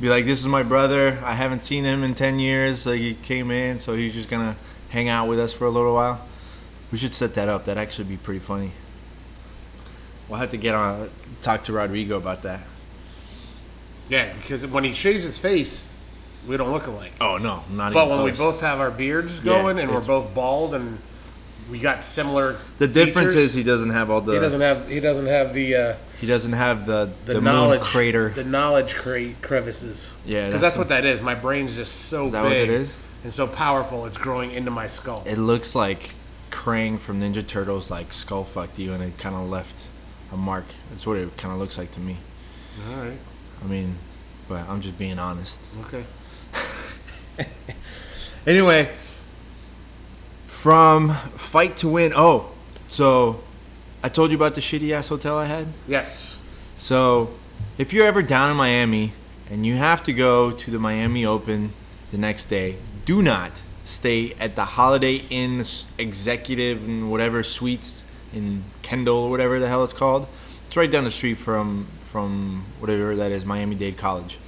Be 0.00 0.08
like 0.08 0.24
this 0.24 0.40
is 0.40 0.46
my 0.46 0.62
brother. 0.62 1.20
I 1.24 1.34
haven't 1.34 1.60
seen 1.62 1.84
him 1.84 2.02
in 2.02 2.14
10 2.14 2.38
years. 2.38 2.80
So 2.80 2.92
he 2.92 3.14
came 3.14 3.50
in 3.50 3.78
so 3.78 3.94
he's 3.94 4.12
just 4.12 4.28
gonna 4.28 4.56
hang 4.90 5.08
out 5.08 5.28
with 5.28 5.38
us 5.38 5.52
for 5.52 5.66
a 5.66 5.70
little 5.70 5.94
while. 5.94 6.26
We 6.90 6.98
should 6.98 7.14
set 7.14 7.34
that 7.34 7.48
up. 7.48 7.64
That'd 7.64 7.80
actually 7.82 8.04
be 8.08 8.16
pretty 8.16 8.40
funny. 8.40 8.72
We'll 10.28 10.38
have 10.38 10.50
to 10.50 10.56
get 10.56 10.74
on 10.74 11.10
talk 11.42 11.64
to 11.64 11.72
Rodrigo 11.72 12.16
about 12.16 12.42
that. 12.42 12.62
Yeah, 14.08 14.32
because 14.34 14.66
when 14.66 14.84
he 14.84 14.92
shaves 14.92 15.24
his 15.24 15.38
face, 15.38 15.88
we 16.46 16.56
don't 16.56 16.72
look 16.72 16.86
alike. 16.86 17.12
oh 17.20 17.38
no 17.38 17.64
not 17.70 17.94
But 17.94 18.08
when 18.10 18.22
we 18.22 18.32
both 18.32 18.60
have 18.60 18.80
our 18.80 18.90
beards 18.90 19.38
Yeah, 19.38 19.44
going 19.62 19.78
and 19.78 19.90
we're 19.90 20.00
both 20.00 20.34
bald 20.34 20.74
and 20.74 20.98
we 21.70 21.78
got 21.78 22.02
similar. 22.02 22.58
The 22.78 22.86
difference 22.86 23.34
features, 23.34 23.36
is 23.36 23.54
he 23.54 23.62
doesn't 23.62 23.90
have 23.90 24.10
all 24.10 24.20
the 24.20 24.34
he 24.34 24.40
doesn't 24.40 24.60
have 24.60 24.88
he 24.88 25.00
doesn't 25.00 25.26
have 25.26 25.54
the 25.54 25.76
uh, 25.76 25.96
he 26.20 26.26
doesn't 26.26 26.52
have 26.52 26.86
the 26.86 27.10
the, 27.24 27.34
the, 27.34 27.40
knowledge 27.40 27.80
moon 27.80 27.88
crater. 27.88 28.28
the 28.30 28.44
knowledge 28.44 28.94
cre- 28.94 29.32
crevices. 29.42 30.12
Yeah, 30.24 30.46
because 30.46 30.60
that's 30.60 30.74
that's, 30.74 30.78
what 30.78 30.88
that 30.88 31.04
is. 31.04 31.22
My 31.22 31.34
brain's 31.34 31.76
just 31.76 31.94
so 32.06 32.26
is 32.26 32.32
that 32.32 32.42
big. 32.42 32.68
what 32.68 32.74
it 32.74 32.80
is? 32.82 32.92
and 33.22 33.32
so 33.32 33.46
powerful 33.46 34.04
it's 34.04 34.18
growing 34.18 34.50
into 34.50 34.70
my 34.70 34.86
skull. 34.86 35.22
It 35.26 35.38
looks 35.38 35.74
like 35.74 36.14
Krang 36.50 36.98
from 36.98 37.20
Ninja 37.20 37.46
Turtles 37.46 37.90
like 37.90 38.12
skull 38.12 38.44
fucked 38.44 38.78
you, 38.78 38.92
and 38.92 39.02
it 39.02 39.16
kind 39.18 39.34
of 39.34 39.48
left 39.48 39.88
a 40.32 40.36
mark. 40.36 40.66
That's 40.90 41.06
what 41.06 41.16
it 41.16 41.36
kind 41.36 41.52
of 41.52 41.58
looks 41.58 41.78
like 41.78 41.90
to 41.92 42.00
me. 42.00 42.18
All 42.90 43.02
right. 43.02 43.18
I 43.62 43.66
mean, 43.66 43.96
but 44.48 44.68
I'm 44.68 44.80
just 44.80 44.98
being 44.98 45.18
honest. 45.18 45.60
Okay. 45.86 46.04
Anyway, 48.46 48.90
from 50.64 51.10
fight 51.36 51.76
to 51.76 51.86
win. 51.86 52.10
Oh, 52.16 52.50
so 52.88 53.42
I 54.02 54.08
told 54.08 54.30
you 54.30 54.36
about 54.38 54.54
the 54.54 54.62
shitty 54.62 54.92
ass 54.92 55.08
hotel 55.08 55.36
I 55.36 55.44
had. 55.44 55.68
Yes. 55.86 56.40
So, 56.74 57.34
if 57.76 57.92
you're 57.92 58.06
ever 58.06 58.22
down 58.22 58.50
in 58.50 58.56
Miami 58.56 59.12
and 59.50 59.66
you 59.66 59.76
have 59.76 60.02
to 60.04 60.12
go 60.14 60.52
to 60.52 60.70
the 60.70 60.78
Miami 60.78 61.26
Open 61.26 61.74
the 62.12 62.16
next 62.16 62.46
day, 62.46 62.78
do 63.04 63.20
not 63.20 63.60
stay 63.84 64.32
at 64.40 64.56
the 64.56 64.64
Holiday 64.64 65.16
Inn 65.28 65.62
Executive 65.98 66.82
and 66.82 67.10
whatever 67.10 67.42
suites 67.42 68.06
in 68.32 68.64
Kendall 68.80 69.18
or 69.18 69.28
whatever 69.28 69.60
the 69.60 69.68
hell 69.68 69.84
it's 69.84 69.92
called. 69.92 70.26
It's 70.66 70.78
right 70.78 70.90
down 70.90 71.04
the 71.04 71.10
street 71.10 71.34
from 71.34 71.88
from 72.00 72.64
whatever 72.78 73.14
that 73.16 73.32
is, 73.32 73.44
Miami 73.44 73.74
Dade 73.74 73.98
College. 73.98 74.38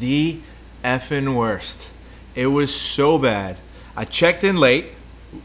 The 0.00 0.40
effing 0.82 1.36
worst. 1.36 1.92
It 2.34 2.48
was 2.48 2.74
so 2.74 3.16
bad. 3.16 3.58
I 3.98 4.04
checked 4.04 4.44
in 4.44 4.58
late 4.58 4.92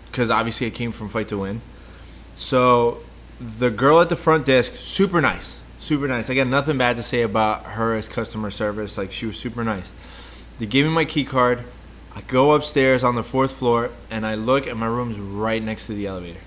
because 0.05 0.29
obviously 0.29 0.67
I 0.67 0.69
came 0.69 0.91
from 0.91 1.09
Fight 1.09 1.27
to 1.29 1.39
Win. 1.39 1.59
So 2.35 2.99
the 3.39 3.71
girl 3.71 3.99
at 3.99 4.09
the 4.09 4.15
front 4.15 4.45
desk, 4.45 4.73
super 4.75 5.21
nice, 5.21 5.59
super 5.79 6.07
nice. 6.07 6.29
I 6.29 6.35
got 6.35 6.45
nothing 6.45 6.77
bad 6.77 6.97
to 6.97 7.03
say 7.03 7.23
about 7.23 7.65
her 7.65 7.95
as 7.95 8.07
customer 8.07 8.51
service. 8.51 8.95
Like 8.95 9.11
she 9.11 9.25
was 9.25 9.39
super 9.39 9.63
nice. 9.63 9.91
They 10.59 10.67
gave 10.67 10.85
me 10.85 10.91
my 10.91 11.03
key 11.03 11.25
card. 11.25 11.63
I 12.13 12.21
go 12.21 12.51
upstairs 12.51 13.03
on 13.03 13.15
the 13.15 13.23
fourth 13.23 13.53
floor 13.53 13.89
and 14.11 14.23
I 14.23 14.35
look 14.35 14.67
and 14.67 14.79
my 14.79 14.85
room's 14.85 15.17
right 15.17 15.63
next 15.63 15.87
to 15.87 15.93
the 15.93 16.05
elevator. 16.05 16.41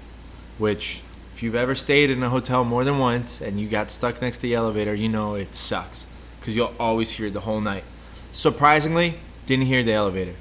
Which, 0.58 1.02
if 1.34 1.42
you've 1.42 1.56
ever 1.56 1.75
stayed 1.75 2.10
in 2.10 2.22
a 2.22 2.30
hotel 2.30 2.62
more 2.62 2.84
than 2.84 3.00
once 3.00 3.40
and 3.40 3.60
you 3.60 3.68
got 3.68 3.90
stuck 3.90 4.22
next 4.22 4.36
to 4.36 4.42
the 4.42 4.54
elevator, 4.54 4.94
you 4.94 5.08
know 5.08 5.34
it 5.34 5.56
sucks 5.56 6.06
because 6.38 6.54
you'll 6.54 6.75
always 6.78 7.10
hear 7.10 7.26
it 7.26 7.32
the 7.32 7.40
whole 7.40 7.60
night. 7.60 7.82
Surprisingly, 8.30 9.18
didn't 9.44 9.66
hear 9.66 9.82
the 9.82 9.92
elevator. 9.92 10.34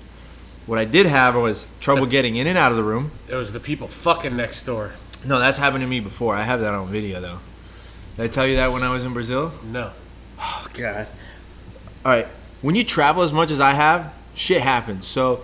What 0.65 0.79
I 0.79 0.85
did 0.85 1.05
have 1.05 1.35
was 1.35 1.67
trouble 1.79 2.05
getting 2.07 2.35
in 2.35 2.47
and 2.47 2.57
out 2.57 2.71
of 2.71 2.77
the 2.77 2.83
room. 2.83 3.11
It 3.27 3.35
was 3.35 3.53
the 3.53 3.59
people 3.59 3.87
fucking 3.87 4.35
next 4.35 4.63
door. 4.63 4.93
No, 5.23 5.39
that's 5.39 5.57
happened 5.57 5.81
to 5.81 5.87
me 5.87 5.99
before. 5.99 6.35
I 6.35 6.43
have 6.43 6.59
that 6.61 6.73
on 6.73 6.87
video 6.89 7.21
though. 7.21 7.39
Did 8.17 8.23
I 8.23 8.27
tell 8.27 8.47
you 8.47 8.55
that 8.55 8.71
when 8.71 8.81
I 8.81 8.89
was 8.89 9.05
in 9.05 9.13
Brazil? 9.13 9.51
No. 9.63 9.91
Oh 10.39 10.67
God. 10.73 11.07
All 12.03 12.11
right. 12.11 12.27
When 12.61 12.75
you 12.75 12.83
travel 12.83 13.23
as 13.23 13.33
much 13.33 13.51
as 13.51 13.59
I 13.59 13.73
have, 13.73 14.11
shit 14.33 14.61
happens. 14.61 15.05
So, 15.05 15.43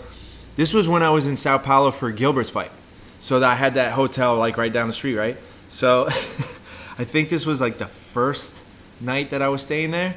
this 0.56 0.74
was 0.74 0.88
when 0.88 1.04
I 1.04 1.10
was 1.12 1.28
in 1.28 1.38
Sao 1.38 1.58
Paulo 1.58 1.92
for 1.92 2.12
Gilbert's 2.12 2.50
fight. 2.50 2.72
So 3.20 3.40
that 3.40 3.52
I 3.52 3.56
had 3.56 3.76
that 3.76 3.94
hotel 3.94 4.38
like 4.38 4.58
right 4.58 4.74
down 4.74 4.88
the 4.88 4.94
street, 4.94 5.16
right? 5.16 5.38
So, 5.70 6.06
I 6.08 7.04
think 7.04 7.30
this 7.30 7.46
was 7.46 7.62
like 7.62 7.78
the 7.78 7.86
first 7.86 8.56
night 9.00 9.30
that 9.30 9.42
I 9.42 9.50
was 9.50 9.62
staying 9.62 9.92
there. 9.92 10.16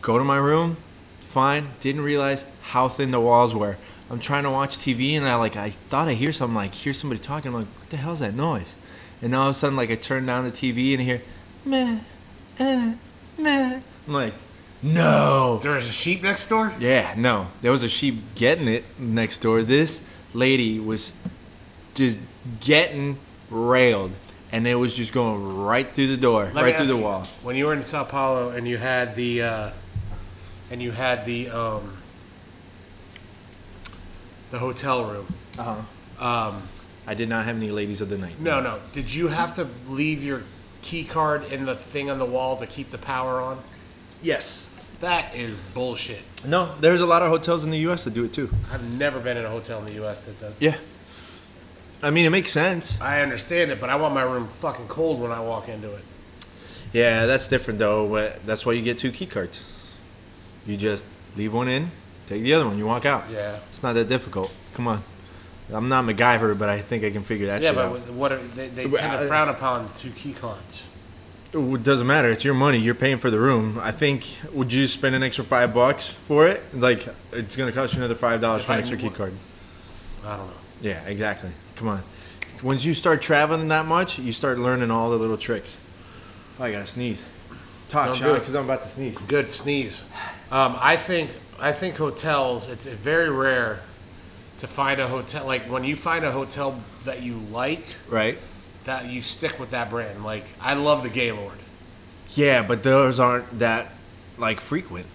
Go 0.00 0.16
to 0.16 0.24
my 0.24 0.38
room, 0.38 0.78
fine. 1.20 1.68
Didn't 1.80 2.02
realize 2.02 2.46
how 2.62 2.88
thin 2.88 3.10
the 3.10 3.20
walls 3.20 3.54
were. 3.54 3.76
I'm 4.10 4.18
trying 4.18 4.42
to 4.42 4.50
watch 4.50 4.76
TV 4.76 5.12
and 5.12 5.24
I 5.24 5.36
like 5.36 5.56
I 5.56 5.70
thought 5.70 6.08
I 6.08 6.14
hear 6.14 6.32
something 6.32 6.54
like 6.54 6.74
hear 6.74 6.92
somebody 6.92 7.20
talking. 7.20 7.48
I'm 7.48 7.60
like, 7.60 7.68
what 7.78 7.90
the 7.90 7.96
hell's 7.96 8.18
that 8.18 8.34
noise? 8.34 8.74
And 9.22 9.34
all 9.34 9.48
of 9.48 9.50
a 9.50 9.54
sudden, 9.54 9.76
like 9.76 9.90
I 9.90 9.94
turn 9.94 10.26
down 10.26 10.44
the 10.44 10.50
TV 10.50 10.92
and 10.92 11.02
I 11.02 11.04
hear, 11.04 11.22
meh, 11.64 12.00
eh, 12.58 12.94
meh. 13.38 13.80
I'm 14.06 14.12
like, 14.12 14.34
no. 14.82 15.58
There 15.62 15.72
was 15.72 15.88
a 15.88 15.92
sheep 15.92 16.22
next 16.22 16.48
door? 16.48 16.74
Yeah, 16.80 17.14
no. 17.16 17.48
There 17.60 17.70
was 17.70 17.82
a 17.82 17.88
sheep 17.88 18.34
getting 18.34 18.66
it 18.66 18.84
next 18.98 19.38
door. 19.38 19.62
This 19.62 20.04
lady 20.32 20.80
was 20.80 21.12
just 21.94 22.18
getting 22.60 23.18
railed, 23.50 24.16
and 24.50 24.66
it 24.66 24.76
was 24.76 24.94
just 24.94 25.12
going 25.12 25.58
right 25.58 25.90
through 25.90 26.06
the 26.06 26.16
door, 26.16 26.50
Let 26.54 26.64
right 26.64 26.76
through 26.76 26.86
the 26.86 26.96
you, 26.96 27.02
wall. 27.02 27.24
When 27.42 27.56
you 27.56 27.66
were 27.66 27.74
in 27.74 27.84
Sao 27.84 28.04
Paulo 28.04 28.50
and 28.50 28.66
you 28.66 28.78
had 28.78 29.14
the 29.14 29.42
uh, 29.42 29.70
and 30.70 30.80
you 30.82 30.92
had 30.92 31.24
the 31.24 31.50
um, 31.50 31.98
the 34.50 34.58
hotel 34.58 35.04
room. 35.04 35.34
Uh 35.58 35.84
huh. 36.18 36.52
I 37.06 37.14
did 37.14 37.28
not 37.28 37.44
have 37.46 37.56
any 37.56 37.70
ladies 37.70 38.00
of 38.00 38.08
the 38.08 38.18
night. 38.18 38.40
No, 38.40 38.60
no. 38.60 38.78
Did 38.92 39.12
you 39.12 39.28
have 39.28 39.54
to 39.54 39.66
leave 39.88 40.22
your 40.22 40.42
key 40.82 41.04
card 41.04 41.44
in 41.52 41.64
the 41.64 41.74
thing 41.74 42.10
on 42.10 42.18
the 42.18 42.26
wall 42.26 42.56
to 42.58 42.66
keep 42.66 42.90
the 42.90 42.98
power 42.98 43.40
on? 43.40 43.60
Yes. 44.22 44.68
That 45.00 45.34
is 45.34 45.56
bullshit. 45.74 46.20
No, 46.46 46.74
there's 46.80 47.00
a 47.00 47.06
lot 47.06 47.22
of 47.22 47.30
hotels 47.30 47.64
in 47.64 47.70
the 47.70 47.78
U.S. 47.78 48.04
that 48.04 48.12
do 48.12 48.24
it 48.24 48.32
too. 48.34 48.54
I've 48.70 48.84
never 48.84 49.18
been 49.18 49.38
in 49.38 49.44
a 49.46 49.48
hotel 49.48 49.78
in 49.78 49.86
the 49.86 49.94
U.S. 49.94 50.26
that 50.26 50.38
does. 50.38 50.54
Yeah. 50.60 50.76
I 52.02 52.10
mean, 52.10 52.26
it 52.26 52.30
makes 52.30 52.52
sense. 52.52 53.00
I 53.00 53.22
understand 53.22 53.70
it, 53.70 53.80
but 53.80 53.90
I 53.90 53.96
want 53.96 54.14
my 54.14 54.22
room 54.22 54.48
fucking 54.48 54.88
cold 54.88 55.20
when 55.20 55.32
I 55.32 55.40
walk 55.40 55.68
into 55.68 55.92
it. 55.94 56.04
Yeah, 56.92 57.26
that's 57.26 57.48
different 57.48 57.78
though. 57.78 58.08
But 58.08 58.44
that's 58.44 58.64
why 58.66 58.72
you 58.72 58.82
get 58.82 58.98
two 58.98 59.12
key 59.12 59.26
cards. 59.26 59.60
You 60.66 60.76
just 60.76 61.06
leave 61.36 61.52
one 61.52 61.68
in, 61.68 61.90
take 62.30 62.42
the 62.42 62.54
other 62.54 62.66
one, 62.66 62.78
you 62.78 62.86
walk 62.86 63.04
out. 63.04 63.24
Yeah. 63.30 63.58
It's 63.68 63.82
not 63.82 63.94
that 63.94 64.08
difficult. 64.08 64.52
Come 64.74 64.86
on. 64.86 65.02
I'm 65.72 65.88
not 65.88 66.04
MacGyver, 66.04 66.58
but 66.58 66.68
I 66.68 66.80
think 66.80 67.04
I 67.04 67.10
can 67.10 67.22
figure 67.22 67.46
that 67.48 67.62
shit. 67.62 67.74
Yeah, 67.74 67.88
but 67.88 68.10
what 68.10 68.32
are, 68.32 68.38
they, 68.38 68.68
they 68.68 68.88
tend 68.88 69.20
to 69.20 69.26
frown 69.28 69.48
upon 69.48 69.92
two 69.92 70.10
key 70.10 70.32
cards. 70.32 70.86
It 71.52 71.82
doesn't 71.82 72.06
matter. 72.06 72.30
It's 72.30 72.44
your 72.44 72.54
money. 72.54 72.78
You're 72.78 72.94
paying 72.94 73.18
for 73.18 73.30
the 73.30 73.40
room. 73.40 73.78
I 73.80 73.90
think. 73.90 74.24
Would 74.52 74.72
you 74.72 74.86
spend 74.86 75.16
an 75.16 75.22
extra 75.22 75.44
five 75.44 75.74
bucks 75.74 76.08
for 76.08 76.46
it? 76.46 76.62
Like 76.72 77.08
it's 77.32 77.56
gonna 77.56 77.72
cost 77.72 77.94
you 77.94 77.98
another 77.98 78.14
five 78.14 78.40
dollars 78.40 78.64
for 78.64 78.72
an 78.72 78.78
I 78.78 78.80
extra 78.80 78.96
key 78.96 79.10
card. 79.10 79.32
I 80.24 80.36
don't 80.36 80.46
know. 80.46 80.52
Yeah, 80.80 81.02
exactly. 81.06 81.50
Come 81.74 81.88
on. 81.88 82.02
Once 82.62 82.84
you 82.84 82.94
start 82.94 83.20
traveling 83.20 83.68
that 83.68 83.86
much, 83.86 84.18
you 84.18 84.32
start 84.32 84.58
learning 84.58 84.90
all 84.90 85.10
the 85.10 85.16
little 85.16 85.36
tricks. 85.36 85.76
Oh, 86.58 86.64
I 86.64 86.72
gotta 86.72 86.86
sneeze. 86.86 87.24
Talk, 87.88 88.06
Don't 88.06 88.16
Sean, 88.16 88.38
because 88.38 88.54
I'm 88.54 88.66
about 88.66 88.84
to 88.84 88.88
sneeze. 88.88 89.18
Good 89.18 89.50
sneeze. 89.50 90.04
Um, 90.52 90.76
I 90.78 90.96
think 90.96 91.30
I 91.60 91.72
think 91.72 91.96
hotels. 91.96 92.68
It's 92.68 92.86
very 92.86 93.30
rare 93.30 93.80
to 94.58 94.66
find 94.66 95.00
a 95.00 95.06
hotel 95.08 95.46
like 95.46 95.70
when 95.70 95.84
you 95.84 95.96
find 95.96 96.24
a 96.24 96.30
hotel 96.32 96.82
that 97.04 97.22
you 97.22 97.38
like 97.50 97.84
Right? 98.08 98.38
that 98.84 99.06
you 99.10 99.22
stick 99.22 99.58
with 99.60 99.70
that 99.70 99.90
brand. 99.90 100.24
Like 100.24 100.44
I 100.60 100.74
love 100.74 101.02
the 101.02 101.10
Gaylord. 101.10 101.58
Yeah, 102.30 102.62
but 102.66 102.82
those 102.82 103.18
aren't 103.20 103.58
that 103.58 103.92
like 104.38 104.60
frequent. 104.60 105.06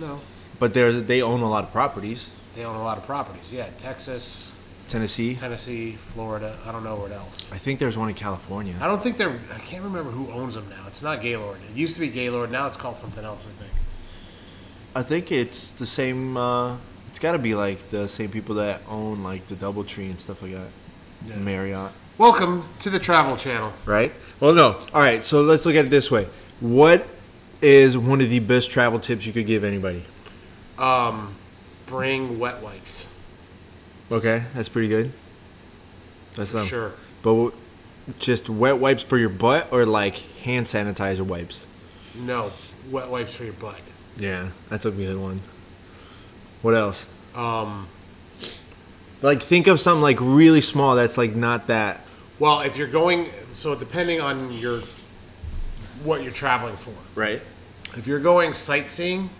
No, 0.00 0.20
But 0.58 0.74
there's 0.74 1.02
they 1.04 1.22
own 1.22 1.40
a 1.40 1.48
lot 1.50 1.64
of 1.64 1.72
properties. 1.72 2.30
they 2.54 2.64
own 2.64 2.76
a 2.76 2.82
lot 2.82 2.98
of 2.98 3.04
properties. 3.04 3.52
Yeah, 3.52 3.66
Texas, 3.78 4.52
Tennessee. 4.86 5.34
Tennessee, 5.34 5.92
Florida. 5.96 6.56
I 6.64 6.70
don't 6.72 6.84
know 6.84 6.94
where 6.96 7.12
else. 7.12 7.50
I 7.52 7.58
think 7.58 7.78
there's 7.80 7.98
one 7.98 8.08
in 8.08 8.14
California. 8.14 8.76
I 8.80 8.86
don't 8.86 9.02
think 9.02 9.16
they're. 9.16 9.38
I 9.54 9.58
can't 9.58 9.82
remember 9.82 10.10
who 10.10 10.30
owns 10.30 10.54
them 10.54 10.68
now. 10.70 10.84
It's 10.86 11.02
not 11.02 11.20
Gaylord. 11.22 11.58
It 11.70 11.76
used 11.76 11.94
to 11.94 12.00
be 12.00 12.08
Gaylord. 12.08 12.50
Now 12.52 12.66
it's 12.68 12.76
called 12.76 12.98
something 12.98 13.24
else. 13.24 13.46
I 13.46 13.60
think. 13.62 13.72
I 14.94 15.02
think 15.02 15.30
it's 15.30 15.72
the 15.72 15.86
same. 15.86 16.36
Uh, 16.36 16.76
it's 17.08 17.18
got 17.18 17.32
to 17.32 17.38
be 17.38 17.54
like 17.54 17.90
the 17.90 18.08
same 18.08 18.30
people 18.30 18.56
that 18.56 18.82
own 18.88 19.22
like 19.22 19.46
the 19.46 19.54
DoubleTree 19.54 20.10
and 20.10 20.20
stuff 20.20 20.42
like 20.42 20.52
that. 20.52 20.68
Marriott, 21.38 21.92
Welcome 22.16 22.68
to 22.80 22.90
the 22.90 22.98
Travel 22.98 23.36
Channel. 23.36 23.72
right? 23.86 24.12
Well, 24.40 24.54
no. 24.54 24.78
All 24.94 25.00
right. 25.00 25.22
So 25.24 25.42
let's 25.42 25.66
look 25.66 25.74
at 25.74 25.84
it 25.86 25.90
this 25.90 26.10
way. 26.10 26.28
What 26.60 27.08
is 27.60 27.98
one 27.98 28.20
of 28.20 28.30
the 28.30 28.38
best 28.38 28.70
travel 28.70 29.00
tips 29.00 29.26
you 29.26 29.32
could 29.32 29.46
give 29.46 29.64
anybody? 29.64 30.04
Um, 30.78 31.34
bring 31.86 32.38
wet 32.38 32.62
wipes. 32.62 33.12
Okay, 34.10 34.44
that's 34.54 34.68
pretty 34.68 34.88
good. 34.88 35.12
That's 36.34 36.54
um, 36.54 36.66
Sure. 36.66 36.92
But 37.22 37.30
w- 37.32 37.52
just 38.18 38.48
wet 38.48 38.78
wipes 38.78 39.02
for 39.02 39.18
your 39.18 39.28
butt 39.28 39.68
or 39.72 39.84
like 39.84 40.16
hand 40.42 40.66
sanitizer 40.66 41.22
wipes? 41.22 41.64
No, 42.14 42.52
wet 42.90 43.08
wipes 43.10 43.34
for 43.34 43.44
your 43.44 43.52
butt. 43.54 43.80
Yeah, 44.18 44.50
that's 44.68 44.84
a 44.84 44.90
good 44.90 45.16
one. 45.16 45.40
What 46.62 46.74
else? 46.74 47.06
Um, 47.34 47.88
Like 49.22 49.42
think 49.42 49.66
of 49.66 49.80
something 49.80 50.02
like 50.02 50.18
really 50.20 50.60
small 50.60 50.94
that's 50.96 51.16
like 51.18 51.34
not 51.34 51.66
that. 51.68 52.04
well, 52.38 52.60
if 52.60 52.76
you're 52.76 52.86
going, 52.88 53.26
so 53.50 53.74
depending 53.74 54.20
on 54.20 54.52
your 54.52 54.82
what 56.04 56.22
you're 56.22 56.32
traveling 56.32 56.76
for. 56.76 56.94
Right. 57.16 57.42
If 57.96 58.06
you're 58.06 58.20
going 58.20 58.54
sightseeing, 58.54 59.30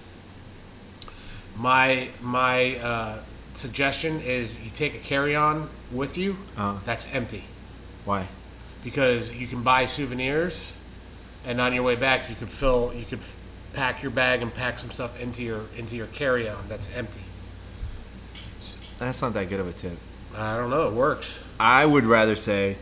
my 1.57 2.09
my 2.21 2.77
uh, 2.77 3.19
suggestion 3.55 4.21
is 4.21 4.59
you 4.61 4.71
take 4.71 4.95
a 4.95 4.99
carry-on 4.99 5.69
with 5.93 6.17
you 6.19 6.37
Uh-huh. 6.57 6.79
that's 6.85 7.07
empty 7.13 7.45
Why? 8.05 8.29
because 8.85 9.33
you 9.35 9.47
can 9.47 9.63
buy 9.63 9.87
souvenirs, 9.87 10.77
and 11.45 11.61
on 11.61 11.75
your 11.75 11.83
way 11.83 11.97
back 11.97 12.29
you 12.31 12.37
could 12.37 12.51
fill 12.51 12.93
you 12.95 13.05
could 13.05 13.21
pack 13.79 14.03
your 14.03 14.11
bag 14.11 14.43
and 14.43 14.53
pack 14.53 14.77
some 14.77 14.91
stuff 14.91 15.19
into 15.21 15.41
your 15.41 15.67
into 15.77 15.95
your 15.95 16.09
carry-on 16.09 16.65
that's 16.69 16.91
empty. 16.97 17.21
That's 18.99 19.23
not 19.23 19.35
that 19.35 19.49
good 19.49 19.61
of 19.61 19.69
a 19.69 19.73
tip. 19.73 19.97
I 20.35 20.57
don't 20.57 20.69
know. 20.69 20.89
It 20.89 20.95
works. 20.95 21.45
I 21.61 21.87
would 21.87 22.05
rather 22.05 22.35
say 22.35 22.77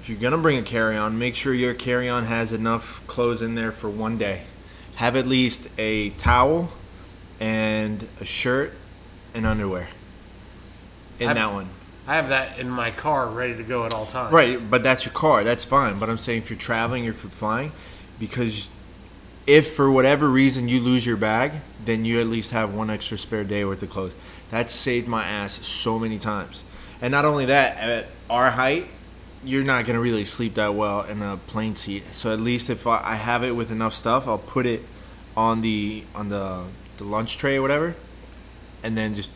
if 0.00 0.08
you're 0.08 0.18
gonna 0.18 0.38
bring 0.38 0.56
a 0.56 0.62
carry-on, 0.62 1.18
make 1.18 1.34
sure 1.34 1.52
your 1.52 1.74
carry-on 1.74 2.24
has 2.24 2.52
enough 2.52 3.04
clothes 3.08 3.42
in 3.42 3.56
there 3.56 3.72
for 3.72 3.90
one 3.90 4.16
day. 4.16 4.42
Have 4.96 5.16
at 5.16 5.26
least 5.26 5.68
a 5.78 6.10
towel 6.10 6.70
and 7.40 8.06
a 8.20 8.24
shirt 8.24 8.72
and 9.34 9.44
underwear. 9.44 9.88
In 11.18 11.26
I'm- 11.26 11.36
that 11.36 11.52
one. 11.52 11.70
I 12.06 12.16
have 12.16 12.28
that 12.28 12.58
in 12.58 12.68
my 12.68 12.90
car 12.90 13.26
ready 13.26 13.56
to 13.56 13.62
go 13.64 13.86
at 13.86 13.94
all 13.94 14.04
times. 14.06 14.30
Right, 14.32 14.60
but 14.70 14.82
that's 14.84 15.06
your 15.06 15.14
car. 15.14 15.42
That's 15.42 15.64
fine. 15.64 15.98
But 15.98 16.10
I'm 16.10 16.18
saying 16.18 16.42
if 16.42 16.50
you're 16.50 16.58
traveling, 16.58 17.06
if 17.06 17.22
you're 17.24 17.30
flying, 17.30 17.72
because 18.20 18.68
if 19.46 19.74
for 19.74 19.90
whatever 19.90 20.28
reason 20.28 20.68
you 20.68 20.80
lose 20.80 21.04
your 21.04 21.16
bag, 21.16 21.52
then 21.84 22.04
you 22.04 22.20
at 22.20 22.26
least 22.26 22.50
have 22.52 22.72
one 22.74 22.90
extra 22.90 23.18
spare 23.18 23.44
day 23.44 23.64
worth 23.64 23.82
of 23.82 23.90
clothes. 23.90 24.14
That 24.50 24.70
saved 24.70 25.08
my 25.08 25.24
ass 25.24 25.66
so 25.66 25.98
many 25.98 26.18
times. 26.18 26.64
And 27.00 27.10
not 27.10 27.24
only 27.24 27.46
that, 27.46 27.80
at 27.80 28.06
our 28.30 28.50
height, 28.50 28.88
you're 29.44 29.64
not 29.64 29.84
gonna 29.84 30.00
really 30.00 30.24
sleep 30.24 30.54
that 30.54 30.74
well 30.74 31.02
in 31.02 31.22
a 31.22 31.36
plane 31.36 31.74
seat. 31.74 32.02
So 32.12 32.32
at 32.32 32.40
least 32.40 32.70
if 32.70 32.86
I 32.86 33.14
have 33.14 33.44
it 33.44 33.52
with 33.52 33.70
enough 33.70 33.92
stuff, 33.92 34.26
I'll 34.26 34.38
put 34.38 34.64
it 34.66 34.82
on 35.36 35.60
the 35.60 36.04
on 36.14 36.28
the 36.28 36.64
the 36.96 37.04
lunch 37.04 37.36
tray 37.36 37.56
or 37.56 37.62
whatever, 37.62 37.94
and 38.82 38.96
then 38.96 39.14
just 39.14 39.30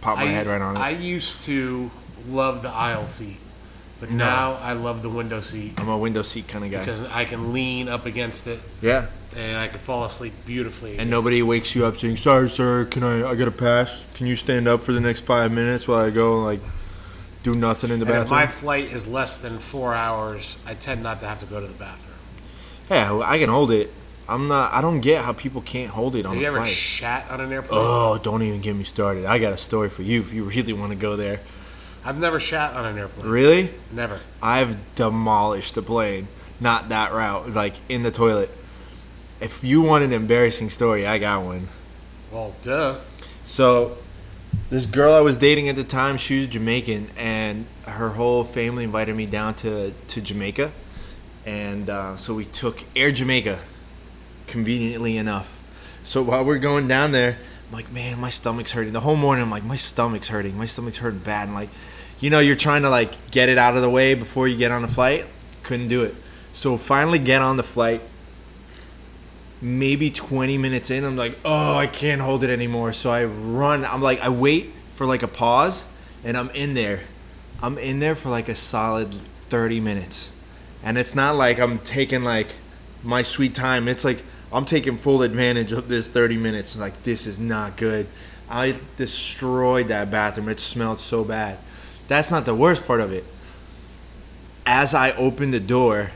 pop 0.00 0.16
my 0.16 0.24
I, 0.24 0.28
head 0.28 0.46
right 0.46 0.60
on 0.60 0.76
it. 0.76 0.80
I 0.80 0.90
used 0.90 1.42
to 1.42 1.90
love 2.28 2.62
the 2.62 2.70
aisle 2.70 3.06
seat, 3.06 3.38
but 4.00 4.10
now 4.10 4.54
I 4.54 4.72
love 4.72 5.02
the 5.02 5.10
window 5.10 5.40
seat 5.40 5.74
I'm 5.76 5.88
a 5.88 5.96
window 5.96 6.22
seat 6.22 6.48
kind 6.48 6.64
of 6.64 6.70
guy. 6.70 6.80
because 6.80 7.02
I 7.02 7.24
can 7.24 7.52
lean 7.52 7.88
up 7.88 8.06
against 8.06 8.46
it 8.46 8.60
yeah. 8.80 9.06
And 9.36 9.56
I 9.58 9.68
can 9.68 9.78
fall 9.78 10.04
asleep 10.04 10.32
beautifully. 10.46 10.98
And 10.98 11.10
nobody 11.10 11.42
wakes 11.42 11.74
you 11.74 11.84
up 11.84 11.96
saying, 11.96 12.16
"Sorry, 12.18 12.48
sir, 12.50 12.84
can 12.86 13.02
I? 13.02 13.28
I 13.30 13.34
got 13.34 13.46
to 13.46 13.50
pass. 13.50 14.04
Can 14.14 14.26
you 14.26 14.36
stand 14.36 14.68
up 14.68 14.84
for 14.84 14.92
the 14.92 15.00
next 15.00 15.22
five 15.22 15.52
minutes 15.52 15.86
while 15.88 16.00
I 16.04 16.10
go 16.10 16.36
and 16.36 16.44
like 16.44 16.60
do 17.42 17.54
nothing 17.54 17.90
in 17.90 18.00
the 18.00 18.06
And 18.06 18.24
if 18.24 18.30
my 18.30 18.46
flight 18.46 18.90
is 18.92 19.06
less 19.06 19.38
than 19.38 19.58
four 19.58 19.94
hours, 19.94 20.58
I 20.66 20.74
tend 20.74 21.02
not 21.02 21.20
to 21.20 21.26
have 21.26 21.40
to 21.40 21.46
go 21.46 21.60
to 21.60 21.66
the 21.66 21.74
bathroom. 21.74 22.16
Yeah, 22.90 23.20
I 23.24 23.38
can 23.38 23.48
hold 23.48 23.70
it. 23.70 23.92
I'm 24.28 24.48
not. 24.48 24.72
I 24.72 24.80
don't 24.80 25.00
get 25.00 25.22
how 25.24 25.32
people 25.32 25.60
can't 25.60 25.90
hold 25.90 26.16
it 26.16 26.24
on 26.24 26.32
Have 26.32 26.38
a 26.38 26.40
you 26.40 26.46
ever 26.46 26.56
flight. 26.58 26.70
shat 26.70 27.30
on 27.30 27.40
an 27.40 27.52
airplane? 27.52 27.80
oh, 27.82 28.18
don't 28.22 28.42
even 28.42 28.60
get 28.60 28.74
me 28.74 28.84
started. 28.84 29.26
I 29.26 29.38
got 29.38 29.52
a 29.52 29.56
story 29.58 29.90
for 29.90 30.02
you 30.02 30.20
if 30.20 30.32
you 30.32 30.44
really 30.44 30.72
want 30.72 30.92
to 30.92 30.96
go 30.96 31.16
there. 31.16 31.38
I've 32.06 32.18
never 32.18 32.38
shat 32.40 32.74
on 32.74 32.84
an 32.84 32.98
airplane. 32.98 33.26
Really? 33.26 33.70
Never. 33.90 34.20
I've 34.42 34.76
demolished 34.94 35.76
a 35.76 35.82
plane. 35.82 36.28
Not 36.60 36.90
that 36.90 37.12
route, 37.12 37.52
like 37.52 37.74
in 37.88 38.02
the 38.02 38.10
toilet. 38.10 38.50
If 39.40 39.64
you 39.64 39.82
want 39.82 40.04
an 40.04 40.12
embarrassing 40.12 40.70
story, 40.70 41.06
I 41.06 41.18
got 41.18 41.44
one. 41.44 41.68
Well, 42.30 42.54
duh. 42.62 42.98
So, 43.44 43.98
this 44.70 44.86
girl 44.86 45.12
I 45.12 45.20
was 45.20 45.36
dating 45.36 45.68
at 45.68 45.76
the 45.76 45.84
time, 45.84 46.16
she 46.16 46.40
was 46.40 46.48
Jamaican, 46.48 47.10
and 47.16 47.66
her 47.86 48.10
whole 48.10 48.44
family 48.44 48.84
invited 48.84 49.14
me 49.14 49.26
down 49.26 49.54
to, 49.56 49.92
to 50.08 50.20
Jamaica. 50.20 50.72
And 51.44 51.90
uh, 51.90 52.16
so 52.16 52.34
we 52.34 52.44
took 52.44 52.84
Air 52.96 53.12
Jamaica, 53.12 53.58
conveniently 54.46 55.16
enough. 55.16 55.60
So 56.02 56.22
while 56.22 56.44
we're 56.44 56.58
going 56.58 56.88
down 56.88 57.12
there, 57.12 57.36
I'm 57.68 57.72
like, 57.72 57.92
man, 57.92 58.18
my 58.20 58.30
stomach's 58.30 58.72
hurting. 58.72 58.92
The 58.92 59.00
whole 59.00 59.16
morning, 59.16 59.42
I'm 59.42 59.50
like, 59.50 59.64
my 59.64 59.76
stomach's 59.76 60.28
hurting. 60.28 60.56
My 60.56 60.66
stomach's 60.66 60.98
hurting 60.98 61.20
bad. 61.20 61.48
And 61.48 61.54
like, 61.54 61.70
you 62.20 62.30
know, 62.30 62.40
you're 62.40 62.56
trying 62.56 62.82
to 62.82 62.90
like 62.90 63.30
get 63.30 63.48
it 63.48 63.58
out 63.58 63.76
of 63.76 63.82
the 63.82 63.90
way 63.90 64.14
before 64.14 64.48
you 64.48 64.56
get 64.56 64.70
on 64.70 64.82
the 64.82 64.88
flight. 64.88 65.26
Couldn't 65.62 65.88
do 65.88 66.02
it. 66.02 66.14
So 66.52 66.76
finally, 66.76 67.18
get 67.18 67.42
on 67.42 67.56
the 67.56 67.62
flight 67.62 68.00
maybe 69.60 70.10
20 70.10 70.58
minutes 70.58 70.90
in, 70.90 71.04
I'm 71.04 71.16
like, 71.16 71.38
oh, 71.44 71.76
I 71.76 71.86
can't 71.86 72.20
hold 72.20 72.44
it 72.44 72.50
anymore. 72.50 72.92
So 72.92 73.10
I 73.10 73.24
run. 73.24 73.84
I'm 73.84 74.02
like, 74.02 74.20
I 74.20 74.28
wait 74.28 74.72
for 74.90 75.06
like 75.06 75.22
a 75.22 75.28
pause, 75.28 75.84
and 76.22 76.36
I'm 76.36 76.50
in 76.50 76.74
there. 76.74 77.00
I'm 77.62 77.78
in 77.78 78.00
there 78.00 78.14
for 78.14 78.28
like 78.28 78.48
a 78.48 78.54
solid 78.54 79.14
30 79.48 79.80
minutes. 79.80 80.30
And 80.82 80.98
it's 80.98 81.14
not 81.14 81.36
like 81.36 81.58
I'm 81.58 81.78
taking 81.78 82.24
like 82.24 82.48
my 83.02 83.22
sweet 83.22 83.54
time. 83.54 83.88
It's 83.88 84.04
like 84.04 84.22
I'm 84.52 84.64
taking 84.64 84.96
full 84.96 85.22
advantage 85.22 85.72
of 85.72 85.88
this 85.88 86.08
30 86.08 86.36
minutes. 86.36 86.76
Like, 86.76 87.02
this 87.02 87.26
is 87.26 87.38
not 87.38 87.76
good. 87.76 88.06
I 88.48 88.78
destroyed 88.96 89.88
that 89.88 90.10
bathroom. 90.10 90.48
It 90.48 90.60
smelled 90.60 91.00
so 91.00 91.24
bad. 91.24 91.58
That's 92.06 92.30
not 92.30 92.44
the 92.44 92.54
worst 92.54 92.86
part 92.86 93.00
of 93.00 93.12
it 93.12 93.24
as 94.66 94.94
I 94.94 95.12
open 95.12 95.50
the 95.50 95.60
door, 95.60 96.12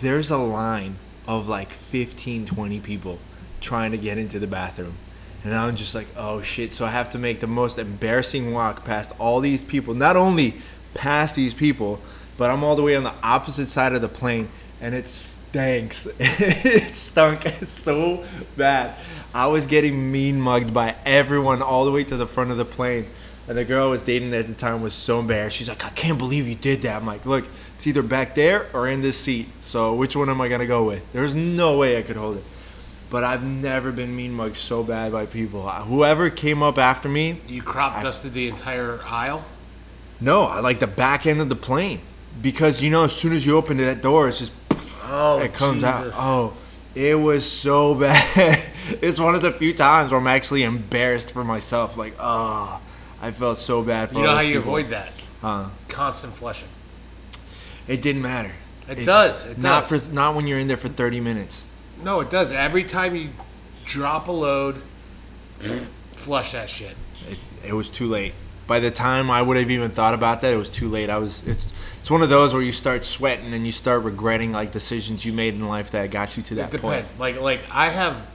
there's 0.00 0.30
a 0.30 0.38
line 0.38 0.96
of 1.30 1.46
like 1.46 1.70
15, 1.72 2.44
20 2.44 2.80
people 2.80 3.20
trying 3.60 3.92
to 3.92 3.96
get 3.96 4.18
into 4.18 4.40
the 4.40 4.48
bathroom. 4.48 4.96
And 5.44 5.54
I'm 5.54 5.76
just 5.76 5.94
like, 5.94 6.08
oh 6.16 6.42
shit. 6.42 6.72
So 6.72 6.84
I 6.84 6.90
have 6.90 7.10
to 7.10 7.20
make 7.20 7.38
the 7.38 7.46
most 7.46 7.78
embarrassing 7.78 8.52
walk 8.52 8.84
past 8.84 9.12
all 9.20 9.38
these 9.38 9.62
people. 9.62 9.94
Not 9.94 10.16
only 10.16 10.54
past 10.94 11.36
these 11.36 11.54
people, 11.54 12.00
but 12.36 12.50
I'm 12.50 12.64
all 12.64 12.74
the 12.74 12.82
way 12.82 12.96
on 12.96 13.04
the 13.04 13.14
opposite 13.22 13.66
side 13.66 13.92
of 13.92 14.00
the 14.00 14.08
plane 14.08 14.48
and 14.80 14.92
it 14.92 15.06
stinks. 15.06 16.08
it 16.18 16.96
stunk 16.96 17.46
so 17.62 18.24
bad. 18.56 18.96
I 19.32 19.46
was 19.46 19.68
getting 19.68 20.10
mean 20.10 20.40
mugged 20.40 20.74
by 20.74 20.96
everyone 21.04 21.62
all 21.62 21.84
the 21.84 21.92
way 21.92 22.02
to 22.02 22.16
the 22.16 22.26
front 22.26 22.50
of 22.50 22.56
the 22.56 22.64
plane. 22.64 23.06
And 23.46 23.56
the 23.56 23.64
girl 23.64 23.86
I 23.86 23.90
was 23.90 24.02
dating 24.02 24.34
at 24.34 24.48
the 24.48 24.54
time 24.54 24.82
was 24.82 24.94
so 24.94 25.20
embarrassed. 25.20 25.56
She's 25.56 25.68
like, 25.68 25.84
I 25.84 25.90
can't 25.90 26.18
believe 26.18 26.48
you 26.48 26.56
did 26.56 26.82
that. 26.82 26.96
I'm 26.96 27.06
like, 27.06 27.24
look, 27.24 27.46
it's 27.80 27.86
either 27.86 28.02
back 28.02 28.34
there 28.34 28.66
or 28.74 28.86
in 28.88 29.00
this 29.00 29.16
seat. 29.16 29.48
So 29.62 29.94
which 29.94 30.14
one 30.14 30.28
am 30.28 30.38
I 30.38 30.48
gonna 30.48 30.66
go 30.66 30.84
with? 30.84 31.02
There's 31.14 31.34
no 31.34 31.78
way 31.78 31.96
I 31.96 32.02
could 32.02 32.16
hold 32.16 32.36
it. 32.36 32.44
But 33.08 33.24
I've 33.24 33.42
never 33.42 33.90
been 33.90 34.14
mean 34.14 34.34
mugged 34.34 34.58
so 34.58 34.82
bad 34.82 35.12
by 35.12 35.24
people. 35.24 35.66
Uh, 35.66 35.84
whoever 35.84 36.28
came 36.28 36.62
up 36.62 36.76
after 36.76 37.08
me, 37.08 37.40
You 37.48 37.62
crop 37.62 38.02
dusted 38.02 38.34
the 38.34 38.48
entire 38.48 39.00
aisle. 39.02 39.46
no, 40.20 40.42
I 40.42 40.60
like 40.60 40.78
the 40.78 40.86
back 40.86 41.26
end 41.26 41.40
of 41.40 41.48
the 41.48 41.56
plane 41.56 42.02
because 42.42 42.82
you 42.82 42.90
know 42.90 43.04
as 43.04 43.16
soon 43.16 43.32
as 43.32 43.46
you 43.46 43.56
open 43.56 43.78
that 43.78 44.02
door, 44.02 44.28
it's 44.28 44.40
just 44.40 44.52
Oh, 45.04 45.38
it 45.40 45.54
comes 45.54 45.82
out. 45.82 46.04
Oh, 46.16 46.52
it 46.94 47.14
was 47.18 47.50
so 47.50 47.94
bad. 48.04 48.62
it's 49.00 49.18
one 49.18 49.34
of 49.34 49.40
the 49.40 49.52
few 49.52 49.72
times 49.72 50.10
where 50.12 50.20
I'm 50.20 50.26
actually 50.26 50.64
embarrassed 50.64 51.32
for 51.32 51.44
myself. 51.44 51.96
Like, 51.96 52.14
oh, 52.20 52.78
I 53.22 53.30
felt 53.30 53.56
so 53.56 53.82
bad 53.82 54.10
for. 54.10 54.16
You 54.16 54.24
know 54.24 54.34
how 54.34 54.40
you 54.40 54.58
people. 54.58 54.76
avoid 54.76 54.90
that? 54.90 55.12
Huh? 55.40 55.70
Constant 55.88 56.34
flushing. 56.34 56.68
It 57.88 58.02
didn't 58.02 58.22
matter. 58.22 58.52
It 58.88 59.04
does, 59.04 59.46
it 59.46 59.58
not 59.58 59.88
does. 59.88 60.04
for 60.06 60.12
not 60.12 60.34
when 60.34 60.46
you're 60.46 60.58
in 60.58 60.66
there 60.68 60.76
for 60.76 60.88
30 60.88 61.20
minutes. 61.20 61.64
No, 62.02 62.20
it 62.20 62.30
does. 62.30 62.52
Every 62.52 62.82
time 62.84 63.14
you 63.14 63.28
drop 63.84 64.26
a 64.28 64.32
load, 64.32 64.80
flush 66.12 66.52
that 66.52 66.68
shit. 66.68 66.96
It, 67.28 67.38
it 67.68 67.72
was 67.72 67.90
too 67.90 68.06
late. 68.08 68.34
By 68.66 68.80
the 68.80 68.90
time 68.90 69.30
I 69.30 69.42
would 69.42 69.56
have 69.56 69.70
even 69.70 69.90
thought 69.90 70.14
about 70.14 70.40
that, 70.42 70.52
it 70.52 70.56
was 70.56 70.70
too 70.70 70.88
late. 70.88 71.10
I 71.10 71.18
was. 71.18 71.46
It's, 71.46 71.66
it's 72.00 72.10
one 72.10 72.22
of 72.22 72.30
those 72.30 72.52
where 72.54 72.62
you 72.62 72.72
start 72.72 73.04
sweating 73.04 73.52
and 73.52 73.66
you 73.66 73.72
start 73.72 74.02
regretting 74.04 74.52
like 74.52 74.72
decisions 74.72 75.24
you 75.24 75.32
made 75.32 75.54
in 75.54 75.68
life 75.68 75.90
that 75.90 76.10
got 76.10 76.36
you 76.36 76.42
to 76.44 76.54
that 76.56 76.72
It 76.74 76.80
point. 76.80 76.94
depends. 76.94 77.20
Like 77.20 77.40
like 77.40 77.60
I 77.70 77.90
have, 77.90 78.26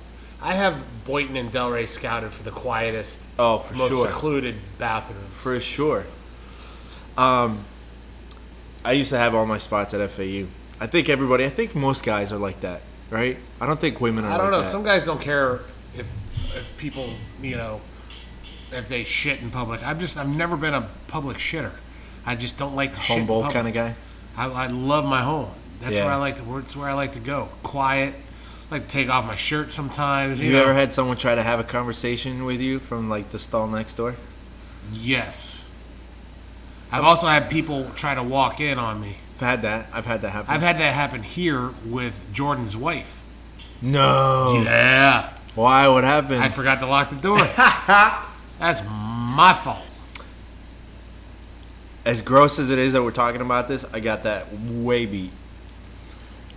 I 0.42 0.54
have 0.54 0.84
Boynton 1.06 1.36
and 1.38 1.52
Delray 1.52 1.88
scouted 1.88 2.32
for 2.32 2.44
the 2.44 2.52
quietest, 2.52 3.28
Oh, 3.40 3.58
for 3.60 3.74
most 3.76 3.90
sure. 3.90 4.08
secluded 4.08 4.56
bathrooms. 4.78 5.30
For 5.34 5.60
sure. 5.60 6.06
Um, 7.18 7.64
I 8.86 8.94
used 8.94 9.10
to 9.10 9.18
have 9.18 9.34
all 9.36 9.46
my 9.46 9.58
spots 9.58 9.94
at 9.94 10.10
FAU. 10.12 10.46
I 10.80 10.88
think 10.88 11.10
everybody. 11.10 11.44
I 11.46 11.50
think 11.50 11.76
most 11.76 12.04
guys 12.04 12.32
are 12.32 12.38
like 12.38 12.60
that, 12.62 12.82
right? 13.10 13.38
I 13.60 13.66
don't 13.66 13.80
think 13.82 14.00
women 14.00 14.24
are. 14.26 14.32
I 14.32 14.38
don't 14.38 14.46
like 14.48 14.52
know. 14.54 14.62
That. 14.62 14.68
Some 14.68 14.84
guys 14.84 15.04
don't 15.04 15.20
care 15.22 15.62
if 15.98 16.08
if 16.56 16.78
people 16.78 17.10
you 17.42 17.56
know 17.58 17.82
if 18.72 18.88
they 18.88 19.04
shit 19.04 19.42
in 19.42 19.50
public. 19.52 19.84
I've 19.84 20.00
just 20.00 20.18
I've 20.18 20.30
never 20.30 20.56
been 20.56 20.74
a 20.74 20.88
public 21.08 21.38
shitter. 21.38 21.72
I 22.26 22.36
just 22.36 22.58
don't 22.58 22.76
like 22.76 22.94
to 22.94 23.02
shit 23.02 23.18
in 23.20 23.28
public. 23.28 23.52
kind 23.54 23.68
of 23.68 23.74
guy. 23.74 23.96
I, 24.38 24.50
I 24.50 24.68
love 24.68 25.06
my 25.06 25.22
home. 25.22 25.52
That's 25.80 25.96
Yeah. 25.96 26.06
where 26.06 26.14
I 26.14 26.18
like 26.18 26.36
to. 26.38 26.58
It's 26.58 26.76
where 26.76 26.90
I 26.90 26.94
like 26.94 27.14
to 27.14 27.20
go. 27.20 27.50
Quiet. 27.64 28.14
I 28.70 28.76
like 28.76 28.84
to 28.84 28.88
take 28.90 29.10
off 29.10 29.26
my 29.26 29.36
shirt 29.36 29.72
sometimes. 29.72 30.42
You, 30.42 30.48
You 30.48 30.54
know? 30.54 30.64
ever 30.64 30.74
had 30.74 30.94
someone 30.94 31.18
try 31.18 31.36
to 31.36 31.44
have 31.44 31.60
a 31.60 31.64
conversation 31.64 32.44
with 32.46 32.60
you 32.62 32.80
from 32.80 33.10
like 33.10 33.30
the 33.30 33.40
stall 33.40 33.68
next 33.68 33.94
door? 33.96 34.16
Yes. 34.92 35.65
I've 36.92 37.04
also 37.04 37.28
had 37.28 37.50
people 37.50 37.90
try 37.96 38.16
to 38.16 38.24
walk 38.24 38.60
in 38.62 38.78
on 38.80 39.02
me. 39.02 39.18
I've 39.36 39.42
had 39.42 39.62
that. 39.64 39.90
I've 39.94 40.06
had 40.06 40.22
that 40.22 40.30
happen. 40.30 40.54
I've 40.54 40.62
had 40.62 40.78
that 40.80 40.94
happen 40.94 41.24
here 41.24 41.74
with 41.86 42.24
Jordan's 42.34 42.78
wife. 42.78 43.22
no. 43.82 44.62
Yeah. 44.66 45.32
Why? 45.56 45.88
What 45.88 46.04
happened? 46.04 46.42
I 46.44 46.50
forgot 46.50 46.80
to 46.80 46.86
lock 46.86 47.10
the 47.10 47.16
door. 47.16 47.38
That's 48.60 48.84
my 48.86 49.58
fault. 49.64 49.84
as 52.06 52.22
gross 52.22 52.60
as 52.60 52.70
it 52.72 52.78
is 52.80 52.94
that 52.94 53.02
we're 53.04 53.12
talking 53.12 53.42
about 53.42 53.68
this, 53.68 53.86
I 53.94 54.00
got 54.00 54.24
that 54.24 54.48
way 54.54 55.06
beat. 55.06 55.32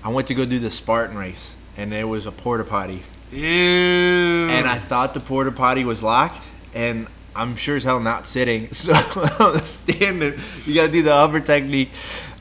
I 0.05 0.09
went 0.11 0.29
to 0.29 0.35
go 0.35 0.45
do 0.45 0.59
the 0.59 0.71
Spartan 0.71 1.17
race, 1.17 1.55
and 1.77 1.91
there 1.93 2.07
was 2.07 2.27
a 2.27 2.33
porta 2.33 2.64
potty, 2.64 3.03
Ew. 3.33 4.49
and 4.51 4.67
I 4.69 4.79
thought 4.79 5.14
the 5.14 5.21
porta 5.21 5.51
potty 5.53 5.85
was 5.85 6.03
locked, 6.03 6.47
and 6.75 7.09
I'm 7.38 7.57
sure 7.57 7.77
as 7.77 7.85
hell 7.85 8.01
not 8.01 8.27
sitting, 8.27 8.72
so 8.72 8.92
I'm 8.94 9.61
standing. 9.61 10.35
You 10.66 10.74
gotta 10.74 10.92
do 10.92 11.03
the 11.03 11.14
upper 11.14 11.40
technique, 11.40 11.90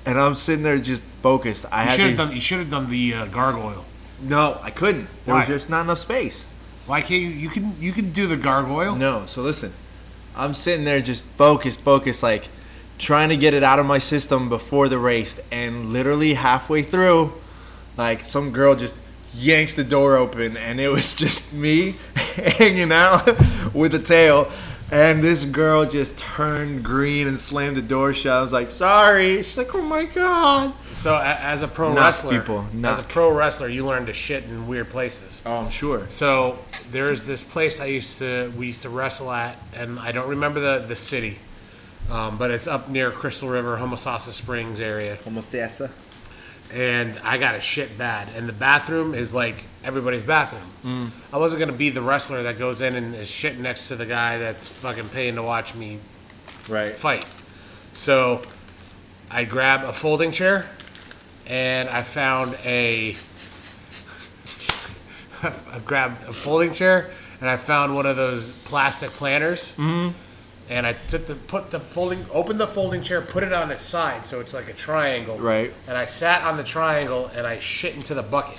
and 0.05 0.19
I'm 0.19 0.35
sitting 0.35 0.63
there 0.63 0.77
just 0.79 1.03
focused. 1.21 1.65
I 1.71 1.85
you 1.85 1.89
should 1.91 2.05
have 2.07 2.17
done. 2.17 2.31
You 2.33 2.41
should 2.41 2.59
have 2.59 2.69
done 2.69 2.89
the 2.89 3.13
uh, 3.13 3.25
gargoyle. 3.27 3.85
no, 4.21 4.59
I 4.61 4.71
couldn't. 4.71 5.07
There 5.25 5.35
was 5.35 5.47
Why? 5.47 5.53
just 5.53 5.69
not 5.69 5.81
enough 5.81 5.99
space. 5.99 6.43
Why 6.87 7.01
can't 7.01 7.21
you? 7.21 7.29
You 7.29 7.49
can. 7.49 7.75
You 7.79 7.91
can 7.91 8.11
do 8.11 8.27
the 8.27 8.37
gargoyle. 8.37 8.95
No, 8.95 9.25
so 9.25 9.41
listen. 9.41 9.73
I'm 10.35 10.53
sitting 10.53 10.85
there 10.85 11.01
just 11.01 11.23
focused, 11.23 11.81
focused, 11.81 12.21
like 12.21 12.49
trying 12.99 13.29
to 13.29 13.37
get 13.37 13.53
it 13.55 13.63
out 13.63 13.79
of 13.79 13.85
my 13.85 13.97
system 13.97 14.49
before 14.49 14.87
the 14.87 14.99
race. 14.99 15.39
And 15.51 15.87
literally 15.87 16.35
halfway 16.35 16.83
through, 16.83 17.33
like 17.97 18.21
some 18.21 18.51
girl 18.51 18.75
just 18.75 18.93
yanks 19.33 19.73
the 19.73 19.83
door 19.83 20.15
open, 20.15 20.57
and 20.57 20.79
it 20.79 20.89
was 20.89 21.13
just 21.23 21.53
me 21.53 21.95
hanging 22.15 22.91
out 22.91 23.25
with 23.73 23.93
a 23.95 23.99
tail, 23.99 24.51
And 24.89 25.21
this 25.21 25.43
girl 25.43 25.85
just 25.85 26.17
turned 26.17 26.81
green 26.83 27.27
and 27.27 27.37
slammed 27.37 27.75
the 27.75 27.81
door 27.81 28.13
shut. 28.13 28.31
I 28.37 28.41
was 28.41 28.53
like, 28.53 28.71
sorry. 28.71 29.37
She's 29.37 29.57
like, 29.57 29.75
oh 29.75 29.81
my 29.81 30.05
God. 30.05 30.73
So 30.93 31.13
a- 31.15 31.21
as 31.41 31.61
a 31.61 31.67
pro 31.67 31.89
Knock 31.89 31.97
wrestler, 32.05 32.39
people, 32.39 32.65
as 32.85 32.97
a 32.97 33.03
pro 33.03 33.29
wrestler, 33.33 33.67
you 33.67 33.85
learn 33.85 34.05
to 34.05 34.13
shit 34.13 34.45
in 34.45 34.65
weird 34.65 34.89
places. 34.89 35.43
Oh, 35.45 35.57
I'm 35.57 35.69
sure. 35.69 36.05
So 36.09 36.59
there's 36.89 37.25
this 37.25 37.43
place 37.43 37.81
I 37.81 37.85
used 37.87 38.19
to 38.19 38.53
we 38.55 38.67
used 38.67 38.83
to 38.83 38.89
wrestle 38.89 39.29
at, 39.31 39.57
and 39.73 39.99
I 39.99 40.13
don't 40.13 40.29
remember 40.29 40.61
the 40.61 40.85
the 40.87 40.95
city, 40.95 41.39
um, 42.09 42.37
but 42.37 42.49
it's 42.49 42.65
up 42.67 42.87
near 42.87 43.11
Crystal 43.11 43.49
River, 43.49 43.77
Homosassa 43.77 44.29
Springs 44.31 44.79
area, 44.79 45.17
Homosassa. 45.25 45.91
and 46.73 47.19
I 47.25 47.37
got 47.37 47.55
a 47.55 47.59
shit 47.59 47.97
bad, 47.97 48.29
and 48.37 48.47
the 48.47 48.53
bathroom 48.53 49.13
is 49.13 49.33
like 49.35 49.65
everybody's 49.87 50.21
bathroom. 50.21 51.11
I 51.31 51.37
wasn't 51.37 51.61
gonna 51.61 51.71
be 51.71 51.89
the 51.89 52.01
wrestler 52.01 52.43
that 52.43 52.59
goes 52.59 52.81
in 52.81 52.95
and 52.95 53.15
is 53.15 53.29
shitting 53.29 53.59
next 53.59 53.87
to 53.87 53.95
the 53.95 54.05
guy 54.05 54.37
that's 54.37 54.67
fucking 54.67 55.07
paying 55.09 55.35
to 55.35 55.43
watch 55.43 55.73
me 55.73 55.99
Right. 56.67 56.95
fight. 56.95 57.25
So 57.93 58.41
I 59.31 59.45
grab 59.45 59.85
a 59.85 59.93
folding 59.93 60.31
chair 60.31 60.69
and 61.47 61.87
I 61.87 62.03
found 62.03 62.57
a 62.65 63.15
I 65.43 65.79
grabbed 65.85 66.27
a 66.27 66.33
folding 66.33 66.73
chair 66.73 67.09
and 67.39 67.49
I 67.49 67.55
found 67.57 67.95
one 67.95 68.05
of 68.05 68.15
those 68.17 68.51
plastic 68.51 69.11
planters. 69.11 69.75
Mm-hmm. 69.77 70.09
And 70.69 70.85
I 70.85 70.91
took 71.07 71.27
the 71.27 71.35
put 71.35 71.71
the 71.71 71.79
folding 71.79 72.25
opened 72.33 72.59
the 72.59 72.67
folding 72.67 73.01
chair, 73.01 73.21
put 73.21 73.41
it 73.43 73.53
on 73.53 73.71
its 73.71 73.83
side 73.83 74.25
so 74.25 74.41
it's 74.41 74.53
like 74.53 74.67
a 74.67 74.73
triangle. 74.73 75.37
Right. 75.39 75.73
And 75.87 75.97
I 75.97 76.03
sat 76.03 76.43
on 76.43 76.57
the 76.57 76.63
triangle 76.65 77.31
and 77.33 77.47
I 77.47 77.57
shit 77.59 77.95
into 77.95 78.13
the 78.13 78.23
bucket. 78.23 78.57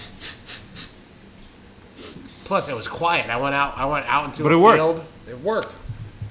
Plus 2.49 2.69
it 2.69 2.75
was 2.75 2.89
quiet. 2.89 3.29
I 3.31 3.37
went 3.37 3.55
out 3.55 3.77
I 3.77 3.85
went 3.85 4.07
out 4.07 4.25
into 4.25 4.43
But 4.43 4.53
a 4.53 4.57
it 4.57 4.59
worked. 4.59 4.77
field. 4.79 5.05
It 5.29 5.41
worked. 5.41 5.77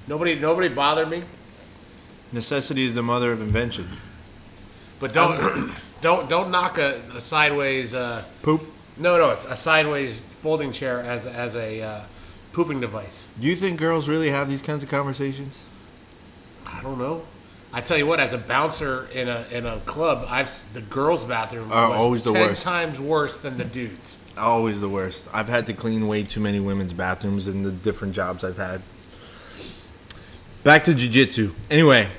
Nobody 0.07 0.35
nobody 0.37 0.67
bothered 0.67 1.09
me. 1.09 1.23
Necessity 2.31 2.83
is 2.85 2.93
the 2.93 3.03
mother 3.03 3.31
of 3.31 3.39
invention. 3.39 3.87
But 4.99 5.13
don't 5.13 5.71
don't 6.01 6.27
don't 6.27 6.49
knock 6.51 6.77
a, 6.79 7.01
a 7.15 7.21
sideways. 7.21 7.93
Uh, 7.95 8.23
Poop. 8.41 8.63
no, 8.97 9.17
no, 9.17 9.29
it's 9.31 9.45
a 9.45 9.55
sideways 9.55 10.21
folding 10.21 10.71
chair 10.71 11.01
as 11.01 11.27
as 11.27 11.55
a 11.55 11.81
uh, 11.83 12.01
pooping 12.51 12.81
device. 12.81 13.29
Do 13.39 13.47
you 13.47 13.55
think 13.55 13.77
girls 13.79 14.09
really 14.09 14.29
have 14.31 14.49
these 14.49 14.61
kinds 14.63 14.81
of 14.83 14.89
conversations? 14.89 15.59
I 16.65 16.81
don't 16.81 16.97
know. 16.97 17.23
I 17.71 17.81
tell 17.81 17.97
you 17.97 18.07
what, 18.07 18.19
as 18.19 18.33
a 18.33 18.37
bouncer 18.39 19.07
in 19.13 19.27
a 19.27 19.45
in 19.51 19.67
a 19.67 19.79
club, 19.81 20.25
I've 20.27 20.49
the 20.73 20.81
girls' 20.81 21.25
bathroom 21.25 21.71
Are 21.71 21.91
was 21.91 21.99
always 21.99 22.23
ten 22.23 22.33
worst. 22.33 22.63
times 22.63 22.99
worse 22.99 23.37
than 23.37 23.57
the 23.59 23.65
dudes. 23.65 24.23
Always 24.37 24.81
the 24.81 24.89
worst. 24.89 25.27
I've 25.33 25.47
had 25.47 25.67
to 25.67 25.73
clean 25.73 26.07
way 26.07 26.23
too 26.23 26.39
many 26.39 26.59
women's 26.59 26.93
bathrooms 26.93 27.47
in 27.47 27.63
the 27.63 27.71
different 27.71 28.13
jobs 28.13 28.43
I've 28.43 28.57
had. 28.57 28.81
Back 30.63 30.83
to 30.85 30.93
jujitsu. 30.93 31.53
Anyway, 31.69 32.09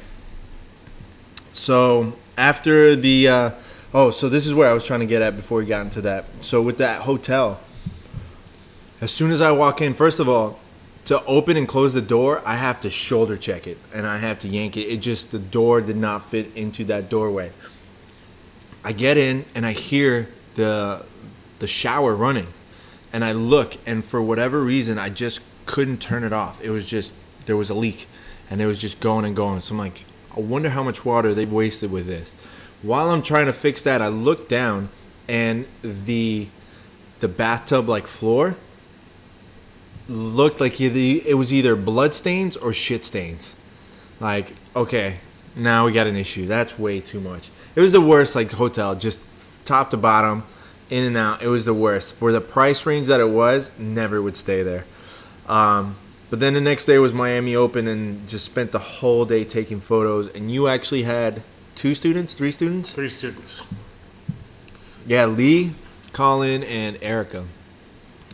so 1.52 2.16
after 2.36 2.96
the 2.96 3.28
uh, 3.28 3.50
oh, 3.92 4.10
so 4.10 4.28
this 4.28 4.46
is 4.46 4.54
where 4.54 4.68
I 4.68 4.72
was 4.72 4.84
trying 4.84 5.00
to 5.00 5.06
get 5.06 5.22
at 5.22 5.36
before 5.36 5.58
we 5.58 5.66
got 5.66 5.82
into 5.82 6.00
that. 6.02 6.24
So 6.44 6.62
with 6.62 6.78
that 6.78 7.02
hotel, 7.02 7.60
as 9.00 9.10
soon 9.10 9.30
as 9.30 9.40
I 9.40 9.52
walk 9.52 9.80
in, 9.80 9.94
first 9.94 10.18
of 10.18 10.28
all, 10.28 10.58
to 11.04 11.24
open 11.24 11.56
and 11.56 11.66
close 11.66 11.94
the 11.94 12.02
door, 12.02 12.42
I 12.44 12.56
have 12.56 12.80
to 12.82 12.90
shoulder 12.90 13.36
check 13.36 13.66
it 13.66 13.78
and 13.94 14.06
I 14.06 14.18
have 14.18 14.38
to 14.40 14.48
yank 14.48 14.76
it. 14.76 14.82
It 14.82 14.98
just 14.98 15.30
the 15.30 15.38
door 15.38 15.80
did 15.80 15.96
not 15.96 16.26
fit 16.26 16.54
into 16.54 16.84
that 16.84 17.08
doorway. 17.08 17.52
I 18.84 18.92
get 18.92 19.16
in 19.16 19.44
and 19.54 19.64
I 19.64 19.72
hear 19.72 20.28
the 20.54 21.06
the 21.58 21.66
shower 21.66 22.14
running, 22.14 22.48
and 23.12 23.24
I 23.24 23.32
look 23.32 23.76
and 23.86 24.04
for 24.04 24.22
whatever 24.22 24.62
reason 24.62 24.98
I 24.98 25.10
just 25.10 25.40
couldn't 25.66 26.00
turn 26.00 26.24
it 26.24 26.32
off. 26.32 26.60
It 26.62 26.70
was 26.70 26.88
just 26.88 27.14
there 27.46 27.56
was 27.56 27.70
a 27.70 27.74
leak, 27.74 28.08
and 28.50 28.60
it 28.60 28.66
was 28.66 28.80
just 28.80 29.00
going 29.00 29.24
and 29.24 29.34
going. 29.36 29.60
So 29.62 29.74
I'm 29.74 29.78
like, 29.78 30.04
I 30.36 30.40
wonder 30.40 30.70
how 30.70 30.82
much 30.82 31.04
water 31.04 31.34
they've 31.34 31.50
wasted 31.50 31.90
with 31.90 32.06
this. 32.06 32.34
While 32.82 33.10
I'm 33.10 33.22
trying 33.22 33.46
to 33.46 33.52
fix 33.52 33.82
that, 33.82 34.00
I 34.00 34.08
look 34.08 34.48
down 34.48 34.90
and 35.28 35.66
the 35.82 36.48
the 37.20 37.28
bathtub 37.28 37.88
like 37.88 38.06
floor 38.06 38.56
looked 40.08 40.60
like 40.60 40.80
it 40.80 41.34
was 41.34 41.52
either 41.52 41.76
blood 41.76 42.14
stains 42.14 42.56
or 42.56 42.72
shit 42.72 43.04
stains. 43.04 43.54
Like, 44.20 44.54
okay, 44.74 45.18
now 45.54 45.86
we 45.86 45.92
got 45.92 46.06
an 46.06 46.16
issue. 46.16 46.46
That's 46.46 46.78
way 46.78 47.00
too 47.00 47.20
much. 47.20 47.50
It 47.76 47.80
was 47.80 47.92
the 47.92 48.00
worst, 48.00 48.34
like 48.34 48.50
hotel, 48.50 48.94
just 48.94 49.20
top 49.64 49.90
to 49.90 49.96
bottom, 49.96 50.44
in 50.90 51.04
and 51.04 51.16
out. 51.16 51.42
It 51.42 51.48
was 51.48 51.64
the 51.64 51.74
worst 51.74 52.14
for 52.14 52.32
the 52.32 52.40
price 52.40 52.86
range 52.86 53.08
that 53.08 53.20
it 53.20 53.28
was. 53.30 53.70
Never 53.78 54.20
would 54.22 54.36
stay 54.36 54.62
there. 54.62 54.84
Um, 55.46 55.96
but 56.30 56.40
then 56.40 56.54
the 56.54 56.60
next 56.60 56.84
day 56.84 56.98
was 56.98 57.14
Miami 57.14 57.56
Open, 57.56 57.88
and 57.88 58.28
just 58.28 58.44
spent 58.44 58.72
the 58.72 58.78
whole 58.78 59.24
day 59.24 59.44
taking 59.44 59.80
photos. 59.80 60.28
And 60.28 60.50
you 60.50 60.68
actually 60.68 61.04
had 61.04 61.42
two 61.74 61.94
students, 61.94 62.34
three 62.34 62.52
students. 62.52 62.90
Three 62.90 63.08
students. 63.08 63.62
Yeah, 65.06 65.24
Lee, 65.24 65.74
Colin, 66.12 66.62
and 66.64 66.98
Erica. 67.02 67.46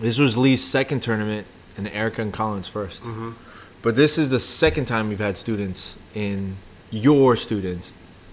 This 0.00 0.18
was 0.18 0.36
Lee's 0.36 0.62
second 0.62 1.00
tournament, 1.00 1.46
and 1.76 1.86
Erica 1.88 2.22
and 2.22 2.32
Colin's 2.32 2.68
1st 2.68 3.34
But 3.82 3.94
this 3.94 4.18
is 4.18 4.30
the 4.30 4.40
second 4.40 4.86
time 4.86 5.08
we've 5.08 5.20
had 5.20 5.38
students 5.38 5.96
in 6.14 6.56
your 6.90 7.36
students 7.36 7.92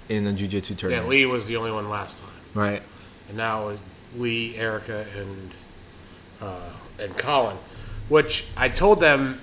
in 0.10 0.24
the 0.26 0.34
jiu-jitsu 0.34 0.74
tournament. 0.76 1.06
Yeah. 1.06 1.10
Lee 1.10 1.26
was 1.28 1.46
the 1.46 1.56
only 1.58 1.72
one 1.72 1.88
last 1.90 2.22
time, 2.22 2.32
Right. 2.56 2.82
and 3.28 3.38
now 3.38 3.74
Lee, 4.18 4.56
Erica, 4.56 5.06
and 5.18 5.52
uh, 6.42 6.70
and 7.00 7.18
Colin. 7.18 7.58
Which 8.10 8.48
I 8.58 8.70
told 8.70 9.00
them, 9.00 9.40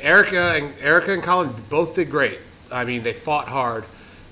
Erica 0.00 0.54
and 0.56 0.74
Erica 0.80 1.12
and 1.12 1.22
Colin 1.22 1.54
both 1.68 1.94
did 1.94 2.10
great. 2.10 2.40
I 2.70 2.84
mean, 2.84 3.02
they 3.02 3.12
fought 3.12 3.48
hard, 3.48 3.84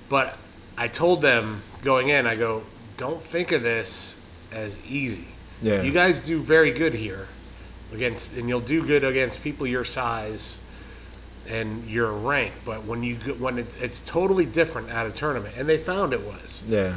but 0.09 0.38
I 0.77 0.88
told 0.88 1.22
them 1.22 1.62
going 1.83 2.09
in, 2.09 2.27
I 2.27 2.37
go, 2.37 2.64
don't 2.96 3.22
think 3.22 3.53
of 3.53 3.62
this 3.62 4.20
as 4.53 4.81
easy. 4.88 5.29
Yeah. 5.62 5.83
You 5.83 5.92
guys 5.92 6.20
do 6.27 6.40
very 6.40 6.70
good 6.70 6.94
here 6.94 7.29
against, 7.92 8.33
and 8.35 8.49
you'll 8.49 8.61
do 8.61 8.87
good 8.87 9.05
against 9.05 9.42
people 9.42 9.66
your 9.66 9.85
size 9.85 10.61
and 11.49 11.88
your 11.88 12.12
rank. 12.12 12.53
But 12.64 12.85
when 12.85 13.03
you 13.03 13.16
when 13.38 13.59
it's 13.59 13.77
it's 13.77 14.01
totally 14.01 14.46
different 14.46 14.90
at 14.90 15.07
a 15.07 15.12
tournament, 15.12 15.55
and 15.57 15.68
they 15.68 15.79
found 15.79 16.12
it 16.12 16.22
was. 16.22 16.62
Yeah. 16.68 16.96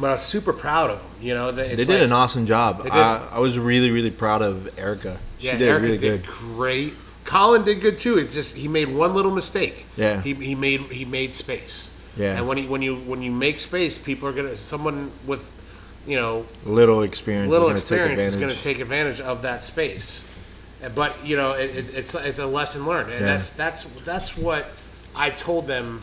But 0.00 0.08
I 0.08 0.12
was 0.12 0.22
super 0.22 0.52
proud 0.52 0.90
of 0.90 0.98
them. 0.98 1.10
You 1.20 1.34
know, 1.34 1.50
they, 1.52 1.74
They 1.74 1.84
did 1.84 2.02
an 2.02 2.12
awesome 2.12 2.46
job. 2.46 2.86
I, 2.90 3.28
I 3.32 3.38
was 3.38 3.58
really, 3.58 3.90
really 3.90 4.10
proud 4.10 4.42
of 4.42 4.78
Erica. 4.78 5.18
She 5.38 5.46
Yeah, 5.48 5.58
did 5.58 5.68
Erica 5.68 5.84
really 5.84 5.98
did 5.98 6.22
good. 6.24 6.30
great. 6.32 6.94
Colin 7.24 7.62
did 7.62 7.80
good 7.80 7.98
too. 7.98 8.18
It's 8.18 8.34
just 8.34 8.56
he 8.56 8.68
made 8.68 8.88
one 8.88 9.14
little 9.14 9.30
mistake. 9.30 9.86
Yeah. 9.96 10.20
He, 10.22 10.34
he 10.34 10.54
made 10.54 10.80
he 10.82 11.04
made 11.04 11.34
space. 11.34 11.90
Yeah. 12.16 12.36
And 12.38 12.48
when 12.48 12.58
he 12.58 12.66
when 12.66 12.82
you 12.82 12.96
when 12.96 13.22
you 13.22 13.30
make 13.30 13.58
space, 13.58 13.96
people 13.98 14.28
are 14.28 14.32
gonna 14.32 14.56
someone 14.56 15.12
with 15.26 15.52
you 16.06 16.16
know 16.16 16.46
Little 16.64 17.02
experience. 17.02 17.50
little 17.50 17.68
is 17.70 17.80
experience 17.80 18.22
is 18.24 18.36
going 18.36 18.50
to 18.52 18.60
take 18.60 18.80
advantage 18.80 19.20
of 19.20 19.42
that 19.42 19.62
space. 19.62 20.26
But 20.96 21.24
you 21.24 21.36
know, 21.36 21.52
it, 21.52 21.76
it, 21.76 21.94
it's 21.94 22.14
it's 22.16 22.40
a 22.40 22.46
lesson 22.46 22.86
learned, 22.86 23.10
and 23.12 23.20
Yeah. 23.20 23.26
that's 23.34 23.50
that's 23.50 23.84
that's 24.04 24.36
what 24.36 24.66
I 25.14 25.30
told 25.30 25.68
them 25.68 26.00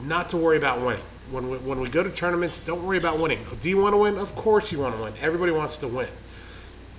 not 0.00 0.30
to 0.30 0.36
worry 0.36 0.56
about 0.56 0.80
winning. 0.82 1.04
When 1.30 1.48
we, 1.50 1.56
when 1.58 1.80
we 1.80 1.88
go 1.88 2.02
to 2.02 2.10
tournaments, 2.10 2.58
don't 2.58 2.84
worry 2.84 2.98
about 2.98 3.18
winning. 3.18 3.44
Do 3.60 3.68
you 3.68 3.78
want 3.78 3.94
to 3.94 3.96
win? 3.96 4.18
Of 4.18 4.34
course 4.34 4.70
you 4.70 4.80
want 4.80 4.96
to 4.96 5.02
win. 5.02 5.14
Everybody 5.20 5.52
wants 5.52 5.78
to 5.78 5.88
win. 5.88 6.08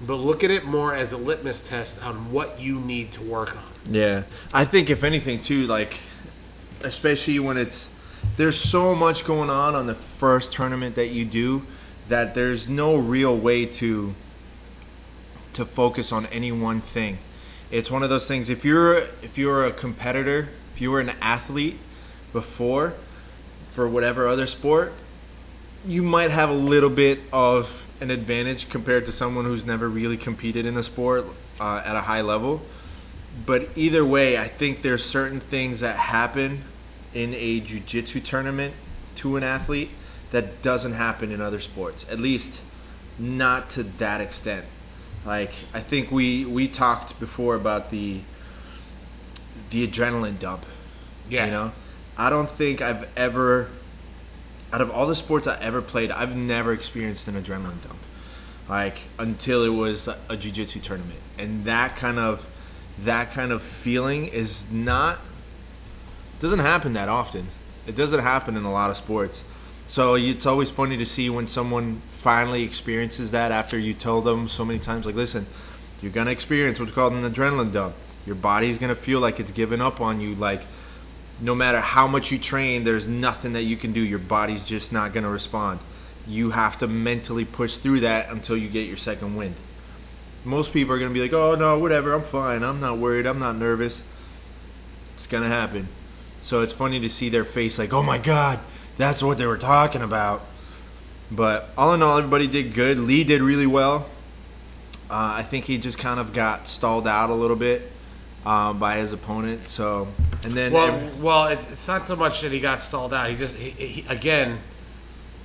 But 0.06 0.16
look 0.16 0.44
at 0.44 0.52
it 0.52 0.66
more 0.66 0.94
as 0.94 1.14
a 1.14 1.18
litmus 1.18 1.62
test 1.68 2.04
on 2.04 2.32
what 2.32 2.60
you 2.60 2.80
need 2.80 3.12
to 3.14 3.24
work 3.24 3.56
on. 3.56 3.64
Yeah, 3.90 4.24
I 4.54 4.66
think 4.66 4.90
if 4.90 5.04
anything 5.04 5.40
too, 5.40 5.68
like 5.68 6.00
especially 6.84 7.40
when 7.40 7.58
it's 7.58 7.90
there's 8.38 8.60
so 8.60 8.96
much 8.96 9.26
going 9.26 9.50
on 9.50 9.76
on 9.76 9.88
the 9.88 9.96
first 9.96 10.52
tournament 10.52 10.96
that 10.96 11.08
you 11.08 11.24
do 11.24 11.66
that 12.08 12.36
there's 12.36 12.68
no 12.68 12.98
real 12.98 13.38
way 13.38 13.66
to 13.66 14.14
to 15.54 15.66
focus 15.66 16.12
on 16.12 16.26
any 16.28 16.52
one 16.52 16.82
thing. 16.82 17.18
It's 17.72 17.90
one 17.90 18.04
of 18.04 18.10
those 18.10 18.28
things. 18.28 18.50
If 18.50 18.66
you're 18.66 18.98
if 19.22 19.38
you're 19.38 19.66
a 19.66 19.72
competitor, 19.72 20.50
if 20.74 20.82
you 20.82 20.92
were 20.92 21.00
an 21.00 21.14
athlete 21.22 21.80
before 22.34 22.96
for 23.76 23.88
whatever 23.88 24.26
other 24.26 24.48
sport, 24.48 24.94
you 25.86 26.02
might 26.02 26.32
have 26.32 26.50
a 26.50 26.54
little 26.54 26.90
bit 26.90 27.20
of 27.34 27.86
an 28.00 28.10
advantage 28.10 28.70
compared 28.70 29.06
to 29.06 29.12
someone 29.12 29.44
who's 29.44 29.66
never 29.66 29.90
really 29.90 30.16
competed 30.16 30.66
in 30.66 30.78
a 30.78 30.84
sport 30.84 31.26
uh, 31.60 31.82
at 31.86 31.96
a 31.96 32.02
high 32.02 32.22
level. 32.22 32.62
But 33.46 33.70
either 33.76 34.06
way, 34.06 34.38
I 34.38 34.46
think 34.46 34.82
there's 34.82 35.04
certain 35.04 35.42
things 35.42 35.82
that 35.82 35.98
happen 35.98 36.64
in 37.14 37.34
a 37.34 37.60
jiu-jitsu 37.60 38.22
tournament 38.22 38.74
to 39.18 39.36
an 39.36 39.44
athlete 39.44 39.90
that 40.32 40.62
doesn't 40.62 40.94
happen 40.94 41.32
in 41.32 41.42
other 41.42 41.60
sports. 41.60 42.06
At 42.10 42.20
least 42.20 42.62
not 43.20 43.70
to 43.72 43.84
that 43.84 44.22
extent. 44.22 44.66
Like 45.26 45.54
I 45.74 45.82
think 45.82 46.12
we 46.12 46.46
we 46.46 46.68
talked 46.68 47.20
before 47.20 47.56
about 47.56 47.90
the 47.90 48.22
the 49.70 49.86
adrenaline 49.88 50.40
dump. 50.40 50.66
Yeah. 51.30 51.46
You 51.46 51.52
know, 51.52 51.72
I 52.18 52.30
don't 52.30 52.50
think 52.50 52.82
I've 52.82 53.10
ever, 53.18 53.70
out 54.72 54.82
of 54.82 54.92
all 54.92 55.08
the 55.08 55.16
sports 55.16 55.48
I 55.48 55.60
ever 55.62 55.82
played, 55.82 56.12
I've 56.12 56.36
never 56.36 56.72
experienced 56.72 57.28
an 57.28 57.36
adrenaline 57.36 57.82
dump, 57.82 58.00
like 58.70 59.00
until 59.20 59.64
it 59.64 59.70
was 59.70 60.08
a 60.30 60.38
jiu-jitsu 60.38 60.80
tournament, 60.80 61.20
and 61.38 61.66
that 61.66 61.96
kind 61.96 62.20
of 62.20 62.48
that 63.00 63.32
kind 63.34 63.52
of 63.52 63.62
feeling 63.62 64.28
is 64.28 64.72
not 64.72 65.20
doesn't 66.40 66.60
happen 66.60 66.94
that 66.94 67.10
often. 67.10 67.48
It 67.88 67.96
doesn't 67.96 68.22
happen 68.22 68.58
in 68.58 68.64
a 68.64 68.72
lot 68.72 68.90
of 68.90 68.98
sports. 68.98 69.44
So 69.88 70.16
it's 70.16 70.46
always 70.46 70.72
funny 70.72 70.98
to 70.98 71.06
see 71.06 71.30
when 71.30 71.48
someone 71.48 72.02
finally 72.06 72.64
experiences 72.64 73.32
that 73.32 73.52
after 73.52 73.78
you 73.78 73.94
tell 73.94 74.22
them 74.22 74.48
so 74.48 74.66
many 74.66 74.80
times, 74.80 75.06
like, 75.06 75.16
listen, 75.16 75.46
you're 76.02 76.12
gonna 76.12 76.32
experience 76.32 76.80
what's 76.80 76.92
called 76.92 77.14
an 77.14 77.30
adrenaline 77.30 77.72
dump. 77.72 77.96
Your 78.26 78.36
body's 78.36 78.80
gonna 78.80 78.96
feel 78.96 79.20
like 79.20 79.40
it's 79.40 79.52
giving 79.52 79.82
up 79.82 80.02
on 80.02 80.20
you. 80.20 80.34
Like, 80.36 80.64
no 81.40 81.54
matter 81.54 81.80
how 81.80 82.08
much 82.08 82.32
you 82.32 82.40
train, 82.40 82.84
there's 82.84 83.08
nothing 83.08 83.54
that 83.54 83.64
you 83.64 83.76
can 83.76 83.92
do. 83.92 84.00
Your 84.00 84.20
body's 84.20 84.64
just 84.66 84.94
not 84.94 85.14
gonna 85.14 85.30
respond. 85.30 85.80
You 86.28 86.52
have 86.52 86.78
to 86.80 86.88
mentally 86.88 87.46
push 87.46 87.78
through 87.78 88.02
that 88.02 88.30
until 88.30 88.58
you 88.58 88.70
get 88.70 88.88
your 88.88 88.98
second 88.98 89.36
wind. 89.36 89.56
Most 90.44 90.74
people 90.74 90.96
are 90.96 91.00
gonna 91.00 91.14
be 91.14 91.22
like, 91.22 91.34
oh 91.34 91.56
no, 91.56 91.78
whatever, 91.80 92.14
I'm 92.14 92.24
fine. 92.24 92.64
I'm 92.64 92.80
not 92.80 92.98
worried. 92.98 93.26
I'm 93.26 93.40
not 93.40 93.58
nervous. 93.58 94.04
It's 95.14 95.28
gonna 95.28 95.48
happen. 95.48 95.88
So 96.42 96.62
it's 96.62 96.74
funny 96.74 97.00
to 97.00 97.10
see 97.10 97.30
their 97.30 97.46
face 97.46 97.78
like, 97.78 97.94
oh 97.94 98.04
my 98.04 98.18
god, 98.18 98.60
that's 98.98 99.22
what 99.22 99.38
they 99.38 99.46
were 99.46 99.58
talking 99.58 100.02
about. 100.02 100.42
But 101.32 101.70
all 101.78 101.94
in 101.94 102.04
all, 102.04 102.18
everybody 102.18 102.48
did 102.48 102.74
good. 102.74 103.00
Lee 103.00 103.24
did 103.24 103.42
really 103.42 103.66
well. 103.66 104.08
Uh, 105.10 105.38
I 105.38 105.44
think 105.44 105.66
he 105.66 105.78
just 105.78 105.98
kind 105.98 106.20
of 106.20 106.34
got 106.34 106.68
stalled 106.68 107.08
out 107.08 107.30
a 107.30 107.34
little 107.34 107.56
bit 107.56 107.92
uh, 108.46 108.74
by 108.74 108.98
his 108.98 109.14
opponent. 109.14 109.68
So, 109.68 110.08
and 110.44 110.54
then 110.54 110.72
Well, 110.72 110.94
ev- 110.96 111.22
well, 111.22 111.48
it's, 111.48 111.72
it's 111.72 111.88
not 111.88 112.08
so 112.08 112.16
much 112.16 112.42
that 112.42 112.52
he 112.52 112.60
got 112.60 112.82
stalled 112.82 113.14
out. 113.14 113.30
He 113.30 113.36
just, 113.36 113.56
he, 113.56 113.70
he, 113.72 114.06
again, 114.10 114.60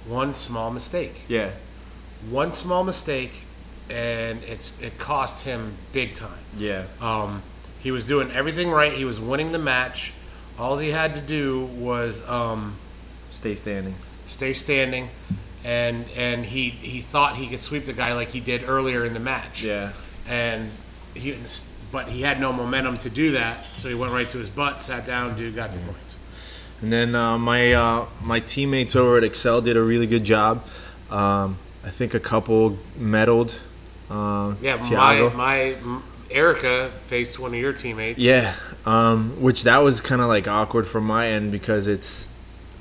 one 0.07 0.35
small 0.35 0.71
mistake. 0.71 1.23
yeah, 1.29 1.53
One 2.29 2.53
small 2.55 2.85
mistake, 2.85 3.45
and 3.89 4.43
it's 4.45 4.81
it 4.81 4.99
cost 4.99 5.45
him 5.45 5.75
big 5.93 6.15
time. 6.15 6.39
yeah, 6.57 6.87
Um, 7.01 7.43
he 7.81 7.91
was 7.91 8.05
doing 8.05 8.31
everything 8.31 8.71
right. 8.71 8.93
He 8.93 9.05
was 9.05 9.19
winning 9.21 9.53
the 9.53 9.59
match. 9.59 10.13
All 10.59 10.77
he 10.79 10.91
had 10.91 11.15
to 11.15 11.21
do 11.23 11.65
was 11.65 12.23
um, 12.29 12.77
stay 13.31 13.55
standing. 13.55 13.95
stay 14.27 14.53
standing, 14.53 15.09
and 15.65 16.05
and 16.15 16.45
he 16.45 16.69
he 16.71 17.01
thought 17.01 17.37
he 17.37 17.47
could 17.49 17.61
sweep 17.61 17.87
the 17.87 17.95
guy 17.95 18.13
like 18.13 18.29
he 18.29 18.41
did 18.41 18.65
earlier 18.69 19.05
in 19.07 19.15
the 19.15 19.21
match. 19.21 19.63
Yeah. 19.63 19.93
and 20.29 20.71
he 21.15 21.35
but 21.93 22.09
he 22.09 22.23
had 22.23 22.41
no 22.41 22.53
momentum 22.53 22.97
to 22.99 23.11
do 23.11 23.33
that, 23.33 23.67
so 23.75 23.89
he 23.89 23.95
went 23.95 24.13
right 24.13 24.29
to 24.29 24.39
his 24.39 24.49
butt, 24.49 24.81
sat 24.81 25.05
down, 25.05 25.37
dude 25.37 25.55
got 25.55 25.73
the 25.73 25.79
points. 25.81 26.17
And 26.83 26.93
then 26.93 27.15
uh, 27.15 27.37
my 27.39 27.73
uh, 27.73 28.07
my 28.23 28.41
teammates 28.41 28.97
over 28.97 29.19
at 29.19 29.25
Excel 29.25 29.61
did 29.61 29.77
a 29.77 29.83
really 29.83 30.07
good 30.07 30.25
job. 30.25 30.65
Um, 31.11 31.59
I 31.85 31.91
think 31.91 32.15
a 32.15 32.21
couple 32.21 32.79
medaled. 32.99 33.55
Uh, 34.09 34.55
Yeah, 34.61 34.79
Thiago. 34.79 35.35
my 35.35 35.77
my 35.83 36.03
Erica 36.31 36.91
faced 37.07 37.39
one 37.39 37.53
of 37.53 37.61
your 37.61 37.73
teammates. 37.73 38.19
Yeah, 38.19 38.55
um, 38.87 39.41
which 39.43 39.65
that 39.65 39.79
was 39.79 40.01
kind 40.01 40.23
of 40.23 40.29
like 40.29 40.49
awkward 40.49 40.87
from 40.87 41.05
my 41.05 41.29
end 41.29 41.53
because 41.53 41.87
it's 41.87 42.29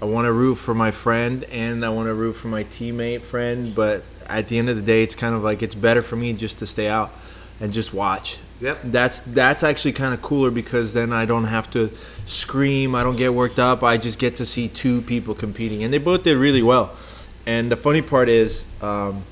I 0.01 0.05
want 0.05 0.25
to 0.25 0.31
root 0.33 0.55
for 0.55 0.73
my 0.73 0.91
friend 0.91 1.43
and 1.45 1.83
I 1.83 1.89
want 1.89 2.07
to 2.07 2.13
root 2.13 2.33
for 2.33 2.47
my 2.47 2.63
teammate 2.63 3.21
friend, 3.21 3.75
but 3.75 4.03
at 4.27 4.47
the 4.47 4.57
end 4.59 4.69
of 4.69 4.77
the 4.77 4.81
day, 4.81 5.03
it's 5.03 5.15
kind 5.15 5.35
of 5.35 5.43
like 5.43 5.61
it's 5.61 5.75
better 5.75 6.01
for 6.01 6.15
me 6.15 6.31
just 6.33 6.59
to 6.59 6.65
stay 6.65 6.87
out 6.87 7.11
and 7.59 7.73
just 7.73 7.93
watch. 7.93 8.39
Yep. 8.61 8.83
That's 8.83 9.21
that's 9.21 9.63
actually 9.63 9.93
kind 9.93 10.13
of 10.13 10.21
cooler 10.21 10.51
because 10.51 10.93
then 10.93 11.13
I 11.13 11.25
don't 11.25 11.45
have 11.45 11.69
to 11.71 11.91
scream. 12.25 12.93
I 12.93 13.03
don't 13.03 13.15
get 13.15 13.33
worked 13.33 13.59
up. 13.59 13.83
I 13.83 13.97
just 13.97 14.19
get 14.19 14.35
to 14.37 14.45
see 14.45 14.67
two 14.67 15.01
people 15.01 15.33
competing, 15.33 15.83
and 15.83 15.93
they 15.93 15.97
both 15.97 16.23
did 16.23 16.37
really 16.37 16.63
well. 16.63 16.95
And 17.45 17.71
the 17.71 17.77
funny 17.77 18.01
part 18.01 18.29
is. 18.29 18.65
Um, 18.81 19.23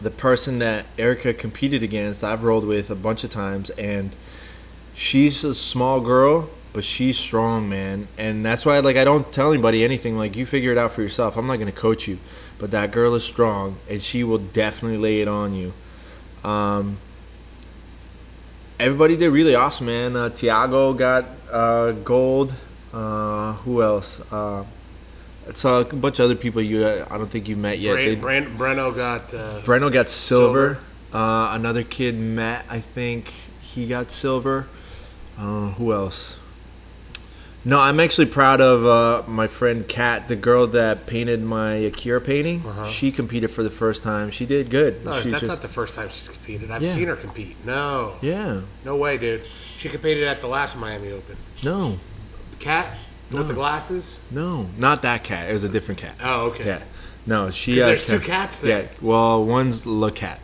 the 0.00 0.10
person 0.10 0.58
that 0.58 0.86
Erica 0.98 1.32
competed 1.32 1.82
against, 1.82 2.22
I've 2.22 2.44
rolled 2.44 2.64
with 2.64 2.90
a 2.90 2.94
bunch 2.94 3.24
of 3.24 3.30
times, 3.30 3.70
and 3.70 4.14
she's 4.92 5.42
a 5.44 5.54
small 5.54 6.00
girl, 6.00 6.50
but 6.72 6.84
she's 6.84 7.16
strong, 7.16 7.68
man. 7.68 8.08
And 8.18 8.44
that's 8.44 8.66
why, 8.66 8.78
like, 8.80 8.96
I 8.96 9.04
don't 9.04 9.32
tell 9.32 9.52
anybody 9.52 9.84
anything. 9.84 10.18
Like, 10.18 10.36
you 10.36 10.44
figure 10.44 10.72
it 10.72 10.78
out 10.78 10.92
for 10.92 11.02
yourself. 11.02 11.36
I'm 11.36 11.46
not 11.46 11.58
gonna 11.58 11.72
coach 11.72 12.06
you, 12.06 12.18
but 12.58 12.70
that 12.72 12.90
girl 12.90 13.14
is 13.14 13.24
strong, 13.24 13.78
and 13.88 14.02
she 14.02 14.22
will 14.22 14.38
definitely 14.38 14.98
lay 14.98 15.20
it 15.20 15.28
on 15.28 15.54
you. 15.54 15.72
Um, 16.44 16.98
everybody 18.78 19.16
did 19.16 19.30
really 19.30 19.54
awesome, 19.54 19.86
man. 19.86 20.16
Uh, 20.16 20.28
Tiago 20.30 20.92
got 20.92 21.26
uh, 21.50 21.92
gold. 21.92 22.54
Uh, 22.92 23.52
who 23.54 23.82
else? 23.82 24.20
Uh, 24.32 24.64
it's 25.46 25.64
a 25.64 25.84
bunch 25.84 26.18
of 26.18 26.24
other 26.24 26.34
people 26.34 26.60
you 26.62 26.84
uh, 26.84 27.06
I 27.10 27.18
don't 27.18 27.30
think 27.30 27.48
you 27.48 27.56
met 27.56 27.78
yet. 27.78 28.20
Bran, 28.20 28.44
They- 28.44 28.50
Breno 28.50 28.94
got 28.94 29.32
uh, 29.34 29.60
Breno 29.62 29.92
got 29.92 30.08
silver. 30.08 30.78
Uh, 31.12 31.50
another 31.52 31.82
kid, 31.82 32.18
Matt, 32.18 32.66
I 32.68 32.80
think 32.80 33.32
he 33.60 33.86
got 33.86 34.10
silver. 34.10 34.66
Uh, 35.38 35.68
who 35.70 35.92
else? 35.92 36.36
No, 37.66 37.80
I'm 37.80 37.98
actually 37.98 38.26
proud 38.26 38.60
of 38.60 38.86
uh, 38.86 39.28
my 39.28 39.48
friend 39.48 39.88
Kat, 39.88 40.28
the 40.28 40.36
girl 40.36 40.68
that 40.68 41.06
painted 41.06 41.42
my 41.42 41.72
Akira 41.74 42.20
painting. 42.20 42.62
She 42.86 43.10
competed 43.10 43.50
for 43.50 43.64
the 43.64 43.70
first 43.70 44.04
time. 44.04 44.30
She 44.30 44.46
did 44.46 44.70
good. 44.70 45.04
No, 45.04 45.12
She's 45.14 45.24
that's 45.32 45.40
just- 45.40 45.50
not 45.50 45.62
the 45.62 45.68
first 45.68 45.96
time 45.96 46.08
she's 46.08 46.28
competed. 46.28 46.70
I've 46.70 46.82
Yeah. 46.84 46.92
seen 46.92 47.08
her 47.08 47.16
compete. 47.16 47.56
No, 47.64 48.14
yeah, 48.20 48.60
no 48.84 48.94
way, 48.94 49.18
dude. 49.18 49.42
She 49.76 49.88
competed 49.88 50.22
at 50.28 50.40
the 50.40 50.46
last 50.46 50.78
Miami 50.78 51.10
Open. 51.10 51.36
no, 51.64 51.98
Cat 52.60 52.96
with 53.32 53.48
the 53.48 53.54
glasses. 53.54 54.20
no, 54.30 54.70
not 54.78 55.02
that 55.02 55.24
cat. 55.24 55.50
It 55.50 55.52
was 55.52 55.64
a 55.64 55.68
different 55.68 55.98
cat. 56.00 56.14
Oh, 56.22 56.46
okay. 56.50 56.64
Yeah, 56.66 56.82
no, 57.26 57.50
she. 57.50 57.82
Uh, 57.82 57.86
there's 57.86 58.06
two 58.06 58.20
cats 58.20 58.60
there. 58.60 58.82
Yeah, 58.82 58.88
well, 59.00 59.44
one's 59.44 59.84
La 59.86 60.10
Cat. 60.10 60.38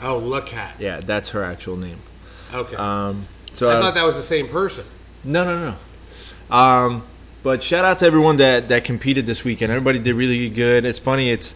Oh, 0.00 0.16
look, 0.16 0.46
cat. 0.46 0.76
Yeah, 0.78 1.00
that's 1.04 1.28
her 1.30 1.44
actual 1.44 1.76
name. 1.76 2.00
Okay. 2.54 2.74
Um, 2.76 3.28
so 3.52 3.68
I 3.68 3.74
uh, 3.74 3.82
thought 3.82 3.94
that 3.94 4.06
was 4.06 4.16
the 4.16 4.22
same 4.22 4.48
person. 4.48 4.86
No, 5.24 5.44
no, 5.44 5.58
no. 5.72 5.76
Um, 6.50 7.04
but 7.42 7.62
shout 7.62 7.84
out 7.84 7.98
to 8.00 8.06
everyone 8.06 8.36
that 8.38 8.68
that 8.68 8.84
competed 8.84 9.26
this 9.26 9.44
weekend. 9.44 9.72
Everybody 9.72 9.98
did 9.98 10.14
really 10.14 10.48
good. 10.48 10.84
It's 10.84 10.98
funny. 10.98 11.30
It's 11.30 11.54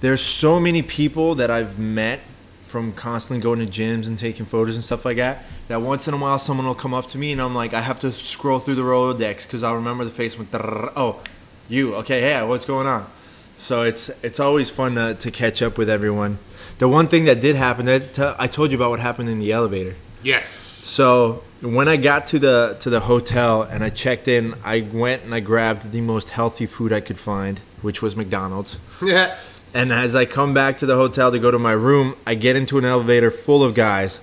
there's 0.00 0.20
so 0.20 0.58
many 0.60 0.82
people 0.82 1.34
that 1.36 1.50
I've 1.50 1.78
met 1.78 2.20
from 2.62 2.92
constantly 2.92 3.42
going 3.42 3.58
to 3.58 3.66
gyms 3.66 4.06
and 4.06 4.18
taking 4.18 4.46
photos 4.46 4.74
and 4.74 4.82
stuff 4.82 5.04
like 5.04 5.18
that. 5.18 5.44
That 5.68 5.82
once 5.82 6.08
in 6.08 6.14
a 6.14 6.16
while 6.16 6.38
someone 6.38 6.66
will 6.66 6.74
come 6.74 6.94
up 6.94 7.08
to 7.10 7.18
me 7.18 7.32
and 7.32 7.40
I'm 7.40 7.54
like, 7.54 7.74
I 7.74 7.80
have 7.80 8.00
to 8.00 8.10
scroll 8.10 8.58
through 8.58 8.76
the 8.76 8.82
Rolodex 8.82 9.46
because 9.46 9.62
I'll 9.62 9.76
remember 9.76 10.04
the 10.04 10.10
face. 10.10 10.38
With 10.38 10.48
oh, 10.54 11.20
you 11.68 11.94
okay? 11.96 12.22
Yeah, 12.22 12.44
what's 12.44 12.64
going 12.64 12.86
on? 12.86 13.10
So 13.56 13.82
it's 13.82 14.10
it's 14.22 14.40
always 14.40 14.70
fun 14.70 14.96
to, 14.96 15.14
to 15.14 15.30
catch 15.30 15.62
up 15.62 15.78
with 15.78 15.88
everyone. 15.88 16.38
The 16.78 16.88
one 16.88 17.08
thing 17.08 17.26
that 17.26 17.40
did 17.40 17.56
happen 17.56 17.86
that 17.86 18.18
uh, 18.18 18.34
I 18.38 18.48
told 18.48 18.70
you 18.70 18.76
about 18.76 18.90
what 18.90 19.00
happened 19.00 19.28
in 19.28 19.38
the 19.38 19.52
elevator. 19.52 19.94
Yes. 20.22 20.48
So 20.48 21.44
when 21.62 21.88
I 21.88 21.96
got 21.96 22.26
to 22.28 22.38
the 22.38 22.76
to 22.80 22.90
the 22.90 23.00
hotel 23.00 23.62
and 23.62 23.84
I 23.84 23.90
checked 23.90 24.28
in, 24.28 24.54
I 24.64 24.80
went 24.80 25.22
and 25.22 25.34
I 25.34 25.40
grabbed 25.40 25.92
the 25.92 26.00
most 26.00 26.30
healthy 26.30 26.66
food 26.66 26.92
I 26.92 27.00
could 27.00 27.18
find, 27.18 27.60
which 27.80 28.02
was 28.02 28.16
McDonald's. 28.16 28.78
Yeah. 29.02 29.36
And 29.74 29.92
as 29.92 30.14
I 30.14 30.26
come 30.26 30.52
back 30.52 30.78
to 30.78 30.86
the 30.86 30.96
hotel 30.96 31.32
to 31.32 31.38
go 31.38 31.50
to 31.50 31.58
my 31.58 31.72
room, 31.72 32.16
I 32.26 32.34
get 32.34 32.56
into 32.56 32.78
an 32.78 32.84
elevator 32.84 33.30
full 33.30 33.64
of 33.64 33.74
guys, 33.74 34.20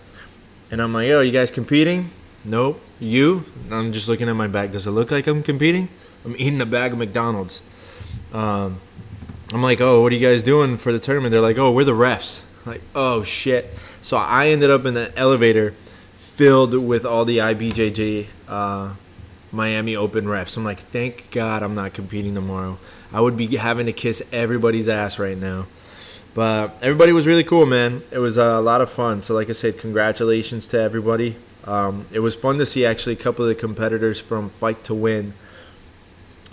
and 0.69 0.81
I'm 0.81 0.93
like, 0.93 1.07
"Yo, 1.07 1.21
you 1.21 1.31
guys 1.31 1.49
competing?" 1.49 2.11
Nope. 2.45 2.81
You? 2.99 3.45
And 3.65 3.73
I'm 3.73 3.91
just 3.93 4.07
looking 4.07 4.29
at 4.29 4.35
my 4.35 4.47
bag. 4.47 4.71
Does 4.73 4.85
it 4.85 4.91
look 4.91 5.09
like 5.09 5.25
I'm 5.27 5.41
competing? 5.41 5.89
I'm 6.25 6.35
eating 6.37 6.61
a 6.61 6.65
bag 6.65 6.91
of 6.91 6.97
McDonald's. 6.97 7.61
Um, 8.33 8.81
I'm 9.53 9.63
like, 9.63 9.81
"Oh, 9.81 10.01
what 10.01 10.11
are 10.11 10.15
you 10.15 10.27
guys 10.27 10.43
doing 10.43 10.77
for 10.77 10.91
the 10.91 10.99
tournament?" 10.99 11.31
They're 11.31 11.41
like, 11.41 11.57
"Oh, 11.57 11.71
we're 11.71 11.85
the 11.85 11.93
refs." 11.93 12.41
I'm 12.65 12.73
like, 12.73 12.81
oh 12.93 13.23
shit! 13.23 13.73
So 14.01 14.17
I 14.17 14.49
ended 14.49 14.69
up 14.69 14.85
in 14.85 14.93
the 14.93 15.17
elevator 15.17 15.73
filled 16.39 16.73
with 16.73 17.05
all 17.05 17.25
the 17.25 17.39
IBJJ 17.39 18.25
uh, 18.47 18.93
Miami 19.51 19.93
Open 19.93 20.23
refs. 20.23 20.55
I'm 20.55 20.63
like, 20.63 20.79
thank 20.79 21.29
God 21.31 21.61
I'm 21.61 21.73
not 21.73 21.93
competing 21.93 22.33
tomorrow. 22.33 22.79
I 23.11 23.19
would 23.19 23.35
be 23.35 23.57
having 23.57 23.87
to 23.87 23.91
kiss 23.91 24.23
everybody's 24.31 24.87
ass 24.87 25.19
right 25.19 25.37
now. 25.37 25.67
But 26.33 26.81
everybody 26.81 27.11
was 27.11 27.27
really 27.27 27.43
cool, 27.43 27.65
man. 27.65 28.03
It 28.09 28.19
was 28.19 28.37
a 28.37 28.61
lot 28.61 28.79
of 28.79 28.89
fun. 28.89 29.21
So, 29.21 29.35
like 29.35 29.49
I 29.49 29.51
said, 29.51 29.77
congratulations 29.77 30.65
to 30.69 30.79
everybody. 30.79 31.35
Um, 31.65 32.07
it 32.09 32.19
was 32.19 32.37
fun 32.37 32.57
to 32.59 32.65
see 32.65 32.85
actually 32.85 33.13
a 33.13 33.21
couple 33.21 33.43
of 33.43 33.49
the 33.49 33.55
competitors 33.55 34.17
from 34.21 34.49
Fight 34.49 34.85
to 34.85 34.93
Win 34.93 35.33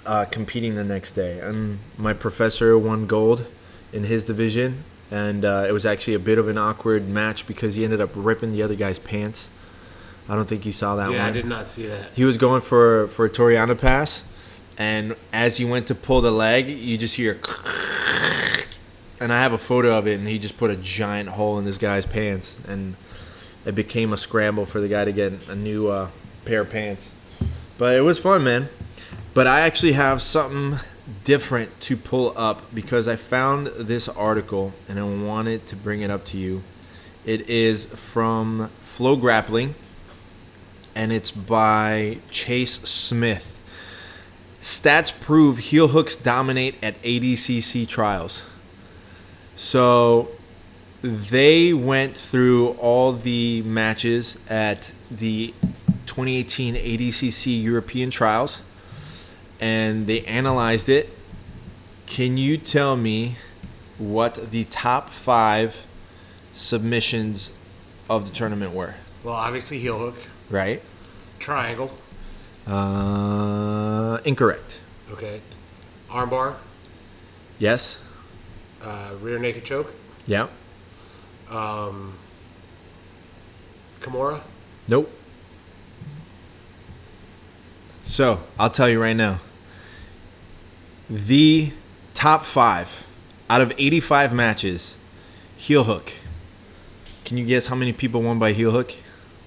uh, 0.05 0.25
competing 0.25 0.75
the 0.75 0.83
next 0.83 1.12
day. 1.12 1.38
And 1.38 1.79
my 1.96 2.12
professor 2.12 2.77
won 2.77 3.07
gold 3.07 3.46
in 3.92 4.03
his 4.03 4.25
division. 4.25 4.83
And 5.12 5.44
uh, 5.44 5.64
it 5.68 5.70
was 5.70 5.87
actually 5.87 6.14
a 6.14 6.18
bit 6.18 6.38
of 6.38 6.49
an 6.49 6.59
awkward 6.59 7.09
match 7.09 7.46
because 7.46 7.77
he 7.77 7.85
ended 7.85 8.01
up 8.01 8.11
ripping 8.16 8.51
the 8.51 8.64
other 8.64 8.75
guy's 8.75 8.99
pants. 8.99 9.49
I 10.29 10.35
don't 10.35 10.49
think 10.49 10.67
you 10.67 10.73
saw 10.73 10.97
that 10.97 11.11
Yeah, 11.11 11.19
one 11.19 11.27
I 11.27 11.31
did 11.33 11.47
not 11.47 11.67
see 11.67 11.87
that. 11.87 12.12
he 12.15 12.25
was 12.25 12.37
going 12.37 12.61
for 12.61 13.09
for 13.09 13.27
a 13.27 13.31
Toriana 13.31 13.79
pass, 13.79 14.25
and 14.77 15.15
as 15.33 15.57
he 15.59 15.65
went 15.65 15.87
to 15.89 15.95
pull 15.95 16.21
the 16.21 16.31
leg, 16.33 16.69
you 16.69 16.99
just 16.99 17.17
hear, 17.17 17.39
and 19.21 19.33
I 19.33 19.41
have 19.41 19.53
a 19.53 19.59
photo 19.59 19.97
of 19.97 20.07
it, 20.07 20.19
and 20.19 20.27
he 20.27 20.39
just 20.39 20.59
put 20.59 20.71
a 20.71 20.77
giant 20.77 21.31
hole 21.31 21.59
in 21.59 21.65
this 21.65 21.79
guy's 21.79 22.07
pants, 22.07 22.59
and 22.67 22.97
it 23.65 23.75
became 23.75 24.12
a 24.12 24.17
scramble 24.17 24.67
for 24.67 24.81
the 24.81 24.89
guy 24.89 25.05
to 25.05 25.12
get 25.12 25.33
a 25.49 25.55
new 25.57 25.89
uh, 25.89 26.09
pair 26.45 26.61
of 26.62 26.71
pants. 26.71 27.11
But 27.79 27.95
it 27.97 28.01
was 28.03 28.19
fun, 28.19 28.45
man. 28.45 28.69
But 29.35 29.47
I 29.47 29.61
actually 29.61 29.93
have 29.93 30.23
something 30.23 30.79
different 31.25 31.79
to 31.83 31.97
pull 31.97 32.33
up 32.37 32.75
because 32.75 33.07
I 33.07 33.17
found 33.17 33.67
this 33.69 34.09
article 34.09 34.73
and 34.89 34.99
I 34.99 35.03
wanted 35.05 35.67
to 35.67 35.77
bring 35.77 36.01
it 36.01 36.11
up 36.11 36.25
to 36.27 36.39
you. 36.39 36.62
It 37.25 37.51
is 37.51 37.85
from 37.87 38.71
Flow 38.81 39.15
Grappling 39.17 39.75
and 40.97 41.13
it's 41.13 41.31
by 41.31 42.19
Chase 42.31 42.81
Smith. 42.81 43.61
Stats 44.61 45.13
prove 45.21 45.59
heel 45.59 45.89
hooks 45.89 46.17
dominate 46.17 46.75
at 46.83 47.01
ADCC 47.03 47.87
trials. 47.87 48.43
So 49.55 50.31
they 51.03 51.73
went 51.75 52.17
through 52.17 52.71
all 52.73 53.13
the 53.13 53.63
matches 53.63 54.39
at 54.49 54.91
the 55.11 55.55
2018 56.07 56.75
ADCC 56.75 57.63
European 57.63 58.11
trials 58.11 58.63
and 59.61 60.07
they 60.07 60.23
analyzed 60.23 60.89
it. 60.89 61.11
Can 62.07 62.39
you 62.39 62.57
tell 62.57 62.97
me 62.97 63.37
what 63.99 64.51
the 64.51 64.65
top 64.65 65.11
five 65.11 65.85
submissions 66.55 67.51
of 68.09 68.27
the 68.27 68.33
tournament 68.35 68.73
were? 68.73 68.95
Well, 69.23 69.35
obviously 69.35 69.79
heel 69.79 69.99
hook, 69.99 70.17
Right? 70.51 70.83
triangle. 71.39 71.97
Uh, 72.67 74.19
incorrect. 74.25 74.79
Okay. 75.13 75.41
Armbar, 76.11 76.57
Yes. 77.59 77.99
uh, 78.83 79.13
rear 79.21 79.39
naked 79.39 79.65
choke, 79.65 79.93
Yeah. 80.27 80.49
Kimura. 84.01 84.41
Nope. 84.89 85.11
So 88.05 88.41
I'll 88.59 88.71
tell 88.71 88.89
you 88.89 89.01
right 89.01 89.17
now. 89.17 89.41
The 91.11 91.73
top 92.15 92.45
five 92.45 93.07
out 93.51 93.61
of 93.61 93.73
85 93.79 94.33
matches, 94.33 94.97
heel 95.57 95.85
hook. 95.85 96.13
Can 97.25 97.37
you 97.37 97.45
guess 97.45 97.67
how 97.67 97.75
many 97.77 97.93
people 97.93 98.23
won 98.23 98.39
by 98.39 98.53
heel 98.53 98.71
hook? 98.71 98.95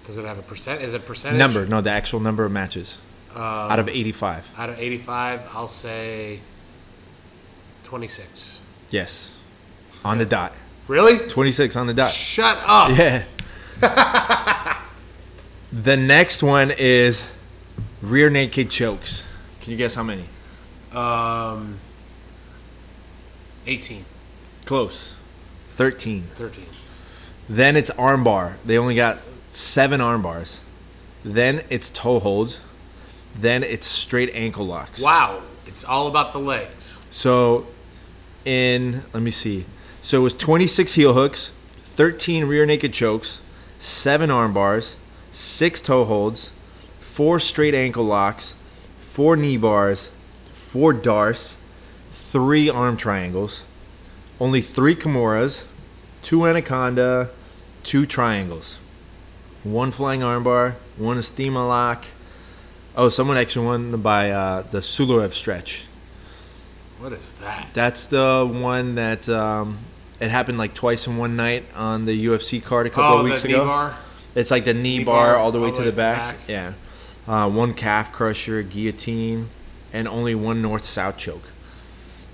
Does 0.10 0.18
it 0.18 0.26
have 0.26 0.40
a 0.40 0.42
percent? 0.42 0.82
Is 0.82 0.96
it 0.96 1.06
percentage? 1.06 1.38
Number, 1.38 1.68
no, 1.68 1.82
the 1.82 1.92
actual 1.92 2.20
number 2.20 2.44
of 2.44 2.52
matches 2.52 2.98
out 3.36 3.78
of 3.78 3.88
85. 3.88 4.44
Out 4.58 4.72
of 4.72 4.80
85, 4.80 5.48
I'll 5.54 5.68
say 5.68 6.40
26. 7.84 8.60
Yes, 8.90 9.32
on 10.04 10.18
the 10.18 10.26
dot. 10.26 10.56
Really? 10.88 11.20
26 11.28 11.76
on 11.76 11.86
the 11.86 11.94
dot. 11.94 12.12
Shut 12.12 12.58
up. 12.66 12.98
Yeah. 12.98 13.24
the 15.72 15.96
next 15.96 16.42
one 16.42 16.72
is 16.76 17.30
rear 18.02 18.32
naked 18.32 18.72
chokes. 18.72 19.24
Can 19.62 19.70
you 19.70 19.78
guess 19.78 19.94
how 19.94 20.02
many? 20.02 20.26
Um, 20.92 21.80
18, 23.68 24.06
Close. 24.66 25.14
13. 25.76 26.30
13. 26.36 26.66
Then 27.48 27.76
it's 27.76 27.92
armbar. 27.92 28.56
They 28.66 28.80
only 28.80 28.96
got 28.96 29.20
seven 29.52 30.02
arm 30.02 30.22
bars. 30.22 30.62
Then 31.24 31.64
it's 31.70 31.90
toe 31.90 32.20
holds. 32.20 32.60
Then 33.36 33.64
it's 33.64 33.86
straight 33.86 34.32
ankle 34.34 34.66
locks. 34.66 35.02
Wow. 35.02 35.44
It's 35.66 35.84
all 35.84 36.08
about 36.08 36.34
the 36.34 36.40
legs. 36.40 37.00
So, 37.12 37.68
in 38.46 39.04
let 39.14 39.22
me 39.22 39.32
see. 39.32 39.66
So 40.02 40.20
it 40.20 40.24
was 40.24 40.34
26 40.34 40.94
heel 40.94 41.14
hooks, 41.14 41.52
13 41.84 42.46
rear 42.46 42.66
naked 42.66 42.94
chokes, 42.94 43.42
seven 43.78 44.32
arm 44.32 44.54
bars, 44.54 44.96
six 45.32 45.82
toe 45.82 46.06
holds, 46.06 46.52
four 47.00 47.40
straight 47.40 47.76
ankle 47.76 48.06
locks, 48.06 48.56
four 49.02 49.36
knee 49.36 49.58
bars, 49.58 50.12
four 50.50 50.94
darts, 50.94 51.58
three 52.12 52.70
arm 52.70 52.96
triangles, 52.96 53.64
only 54.40 54.62
three 54.62 54.96
kimuras, 54.96 55.66
two 56.22 56.48
anaconda, 56.48 57.30
two 57.84 58.06
triangles, 58.06 58.80
one 59.64 59.92
flying 59.92 60.22
armbar, 60.22 60.76
one 60.98 61.18
estima 61.18 61.68
lock. 61.68 62.06
Oh, 62.96 63.10
someone 63.10 63.38
actually 63.38 63.66
won 63.66 64.02
by 64.02 64.32
uh, 64.32 64.64
the 64.64 64.80
Suloev 64.80 65.34
stretch. 65.34 65.86
What 67.00 67.14
is 67.14 67.34
that? 67.34 67.70
That's 67.74 68.08
the 68.08 68.50
one 68.52 68.96
that 68.96 69.30
um, 69.30 69.80
it 70.20 70.30
happened 70.30 70.58
like 70.58 70.74
twice 70.74 71.08
in 71.08 71.18
one 71.18 71.36
night 71.36 71.66
on 71.76 72.06
the 72.06 72.26
UFC 72.26 72.64
card 72.64 72.88
a 72.88 72.90
couple 72.90 73.18
oh, 73.18 73.20
of 73.20 73.24
weeks 73.24 73.44
the 73.44 73.50
ago. 73.50 73.60
knee 73.60 73.66
bar? 73.66 73.98
It's 74.36 74.52
like 74.52 74.66
the 74.66 74.74
knee, 74.74 75.00
Knee 75.00 75.04
bar, 75.06 75.28
bar 75.28 75.36
all 75.38 75.52
the 75.52 75.62
way 75.62 75.72
to 75.72 75.82
the 75.82 75.92
back. 75.92 76.38
back. 76.38 76.50
Yeah. 76.50 76.74
Uh, 77.28 77.50
one 77.50 77.74
calf 77.74 78.12
crusher, 78.12 78.64
guillotine, 78.64 79.50
and 79.94 80.08
only 80.08 80.36
one 80.36 80.62
north 80.62 80.86
south 80.86 81.18
choke. 81.18 81.52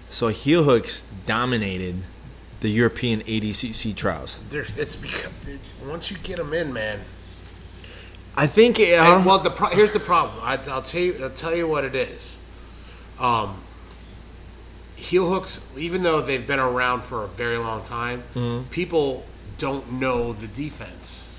So 0.09 0.29
heel 0.29 0.63
hooks 0.63 1.05
dominated 1.25 2.03
the 2.61 2.69
European 2.69 3.21
ADCC 3.21 3.95
trials. 3.95 4.39
There's, 4.49 4.77
it's 4.77 4.95
because 4.95 5.31
dude, 5.43 5.59
once 5.85 6.09
you 6.09 6.17
get 6.17 6.37
them 6.37 6.53
in, 6.53 6.73
man. 6.73 7.01
I 8.37 8.47
think. 8.47 8.79
Uh, 8.79 8.83
And, 8.83 9.25
well, 9.25 9.39
the 9.39 9.49
pro- 9.49 9.69
here's 9.69 9.91
the 9.93 9.99
problem. 9.99 10.37
I, 10.43 10.57
I'll 10.69 10.81
tell 10.81 11.01
you. 11.01 11.17
I'll 11.21 11.29
tell 11.29 11.55
you 11.55 11.67
what 11.67 11.83
it 11.85 11.95
is. 11.95 12.37
Um, 13.19 13.61
heel 14.95 15.29
hooks, 15.29 15.69
even 15.77 16.03
though 16.03 16.21
they've 16.21 16.45
been 16.45 16.59
around 16.59 17.03
for 17.03 17.23
a 17.23 17.27
very 17.27 17.57
long 17.57 17.81
time, 17.81 18.23
Mm-hmm. 18.33 18.69
people 18.69 19.25
don't 19.57 19.93
know 19.93 20.33
the 20.33 20.47
defense. 20.47 21.29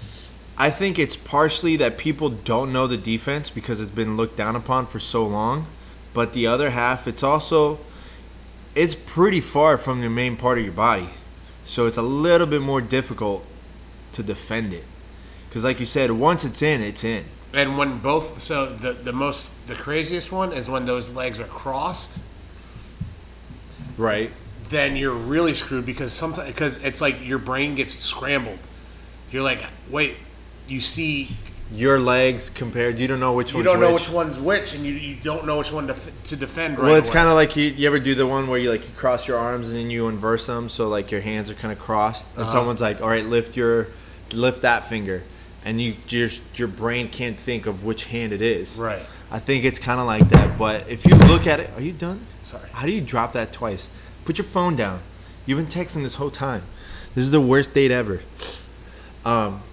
I 0.58 0.70
think 0.70 0.98
it's 0.98 1.16
partially 1.16 1.76
that 1.76 1.98
people 1.98 2.30
don't 2.30 2.72
know 2.72 2.86
the 2.86 2.96
defense 2.96 3.50
because 3.50 3.78
it's 3.78 3.90
been 3.90 4.16
looked 4.16 4.36
down 4.36 4.56
upon 4.56 4.86
for 4.86 4.98
so 4.98 5.26
long. 5.26 5.66
But 6.14 6.32
the 6.32 6.46
other 6.46 6.70
half, 6.70 7.06
it's 7.06 7.22
also 7.22 7.78
it's 8.74 8.94
pretty 8.94 9.40
far 9.40 9.76
from 9.76 10.00
the 10.00 10.08
main 10.08 10.36
part 10.36 10.56
of 10.58 10.64
your 10.64 10.72
body. 10.72 11.10
So 11.66 11.86
it's 11.86 11.98
a 11.98 12.02
little 12.02 12.46
bit 12.46 12.62
more 12.62 12.80
difficult 12.80 13.44
to 14.12 14.22
defend 14.22 14.72
it. 14.72 14.84
Cuz 15.56 15.64
like 15.64 15.80
you 15.80 15.86
said, 15.86 16.10
once 16.10 16.44
it's 16.44 16.60
in, 16.60 16.82
it's 16.82 17.02
in. 17.02 17.24
And 17.54 17.78
when 17.78 17.98
both, 18.00 18.40
so 18.40 18.66
the 18.66 18.92
the 18.92 19.12
most, 19.12 19.52
the 19.68 19.74
craziest 19.74 20.30
one 20.30 20.52
is 20.52 20.68
when 20.68 20.84
those 20.84 21.12
legs 21.12 21.40
are 21.40 21.46
crossed. 21.46 22.18
Right. 23.96 24.32
Then 24.68 24.96
you're 24.96 25.14
really 25.14 25.54
screwed 25.54 25.86
because 25.86 26.12
sometimes 26.12 26.48
because 26.48 26.76
it's 26.84 27.00
like 27.00 27.26
your 27.26 27.38
brain 27.38 27.74
gets 27.74 27.94
scrambled. 27.94 28.58
You're 29.30 29.42
like, 29.42 29.64
wait, 29.88 30.16
you 30.68 30.82
see 30.82 31.30
Your 31.72 31.98
legs 31.98 32.50
compared, 32.50 32.98
you 32.98 33.08
don't 33.08 33.18
know 33.18 33.32
which 33.32 33.54
one's 33.54 33.66
you 33.66 33.72
don't 33.72 33.80
know 33.80 33.94
which. 33.94 34.08
which 34.08 34.14
one's 34.14 34.38
which, 34.38 34.74
and 34.74 34.84
you, 34.84 34.92
you 34.92 35.16
don't 35.16 35.46
know 35.46 35.58
which 35.58 35.72
one 35.72 35.88
to, 35.88 35.96
to 36.24 36.36
defend. 36.36 36.78
Right 36.78 36.86
Well, 36.86 36.94
it's 36.96 37.10
kind 37.10 37.28
of 37.28 37.34
like 37.34 37.56
you, 37.56 37.64
you 37.70 37.86
ever 37.88 37.98
do 37.98 38.14
the 38.14 38.26
one 38.26 38.46
where 38.46 38.58
you 38.58 38.70
like 38.70 38.86
you 38.86 38.94
cross 38.94 39.26
your 39.26 39.38
arms 39.38 39.68
and 39.68 39.76
then 39.78 39.90
you 39.90 40.06
inverse 40.08 40.46
them, 40.46 40.68
so 40.68 40.88
like 40.88 41.10
your 41.10 41.22
hands 41.22 41.50
are 41.50 41.54
kind 41.54 41.72
of 41.72 41.78
crossed, 41.78 42.26
and 42.34 42.42
uh-huh. 42.42 42.52
someone's 42.52 42.80
like, 42.82 43.00
"All 43.00 43.08
right, 43.08 43.24
lift 43.24 43.56
your, 43.56 43.88
lift 44.32 44.62
that 44.62 44.88
finger," 44.88 45.24
and 45.66 45.80
you 45.80 45.96
just 46.06 46.58
your 46.58 46.68
brain 46.68 47.10
can't 47.10 47.38
think 47.38 47.66
of 47.66 47.84
which 47.84 48.06
hand 48.06 48.32
it 48.32 48.40
is. 48.40 48.78
right. 48.78 49.04
I 49.28 49.40
think 49.40 49.64
it's 49.64 49.80
kind 49.80 49.98
of 49.98 50.06
like 50.06 50.28
that. 50.28 50.56
But 50.56 50.88
if 50.88 51.04
you 51.04 51.16
look 51.16 51.48
at 51.48 51.58
it, 51.58 51.70
are 51.74 51.82
you 51.82 51.90
done? 51.90 52.24
Sorry. 52.42 52.68
How 52.72 52.86
do 52.86 52.92
you 52.92 53.00
drop 53.00 53.32
that 53.32 53.52
twice? 53.52 53.88
Put 54.24 54.38
your 54.38 54.44
phone 54.44 54.76
down. 54.76 55.00
You've 55.44 55.58
been 55.58 55.66
texting 55.66 56.04
this 56.04 56.14
whole 56.14 56.30
time. 56.30 56.62
This 57.16 57.24
is 57.24 57.32
the 57.32 57.40
worst 57.40 57.74
date 57.74 57.90
ever. 57.90 58.22
Um, 59.24 59.64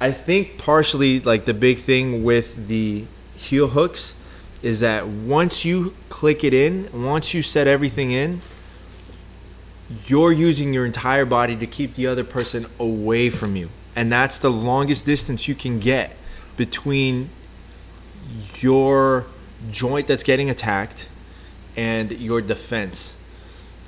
I 0.00 0.12
think 0.12 0.56
partially 0.58 1.18
like 1.18 1.44
the 1.44 1.54
big 1.54 1.78
thing 1.78 2.22
with 2.22 2.68
the 2.68 3.06
heel 3.34 3.66
hooks 3.68 4.14
is 4.62 4.78
that 4.80 5.08
once 5.08 5.64
you 5.64 5.96
click 6.08 6.44
it 6.44 6.54
in, 6.54 6.88
once 6.92 7.34
you 7.34 7.42
set 7.42 7.66
everything 7.66 8.12
in, 8.12 8.40
you're 10.06 10.30
using 10.30 10.72
your 10.72 10.86
entire 10.86 11.24
body 11.24 11.56
to 11.56 11.66
keep 11.66 11.94
the 11.94 12.06
other 12.06 12.22
person 12.22 12.66
away 12.78 13.28
from 13.28 13.56
you. 13.56 13.70
And 13.96 14.12
that's 14.12 14.38
the 14.38 14.50
longest 14.50 15.04
distance 15.04 15.48
you 15.48 15.54
can 15.54 15.80
get 15.80 16.16
between 16.56 17.30
your 18.60 19.26
joint 19.70 20.06
that's 20.06 20.22
getting 20.22 20.48
attacked 20.48 21.08
and 21.76 22.12
your 22.12 22.40
defense 22.40 23.14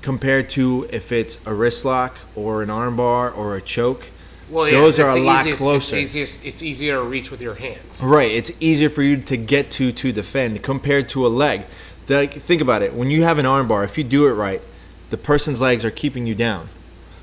compared 0.01 0.51
to 0.51 0.89
if 0.91 1.13
it's 1.13 1.45
a 1.47 1.55
wrist 1.55 1.85
lock 1.85 2.19
or 2.35 2.63
an 2.63 2.69
armbar 2.69 3.37
or 3.37 3.57
a 3.57 3.61
choke. 3.61 4.11
Well, 4.51 4.71
those 4.71 4.99
are 4.99 5.09
a 5.09 5.21
lot 5.21 5.43
easiest- 5.43 5.59
closer. 5.59 5.97
It's, 5.97 6.11
easiest, 6.11 6.45
it's 6.45 6.63
easier 6.63 6.97
to 6.97 7.03
reach 7.03 7.31
with 7.31 7.41
your 7.41 7.55
hands. 7.55 8.03
Right, 8.03 8.31
it's 8.31 8.53
easier 8.61 8.91
for 8.91 9.03
you 9.03 9.17
to 9.17 9.37
get 9.37 9.71
to 9.73 9.93
to 9.93 10.13
defend 10.13 10.63
compared 10.63 11.09
to 11.11 11.27
a 11.27 11.29
leg. 11.29 11.65
Like, 12.09 12.35
think 12.35 12.61
about 12.61 12.83
it. 12.83 12.93
When 12.93 13.11
you 13.11 13.23
have 13.23 13.39
an 13.39 13.47
armbar, 13.47 13.85
if 13.85 13.97
you 13.97 14.05
do 14.05 14.27
it 14.27 14.33
right, 14.33 14.61
the 15.09 15.17
person's 15.17 15.61
legs 15.61 15.85
are 15.85 15.91
keeping 15.91 16.27
you 16.27 16.35
down. 16.35 16.69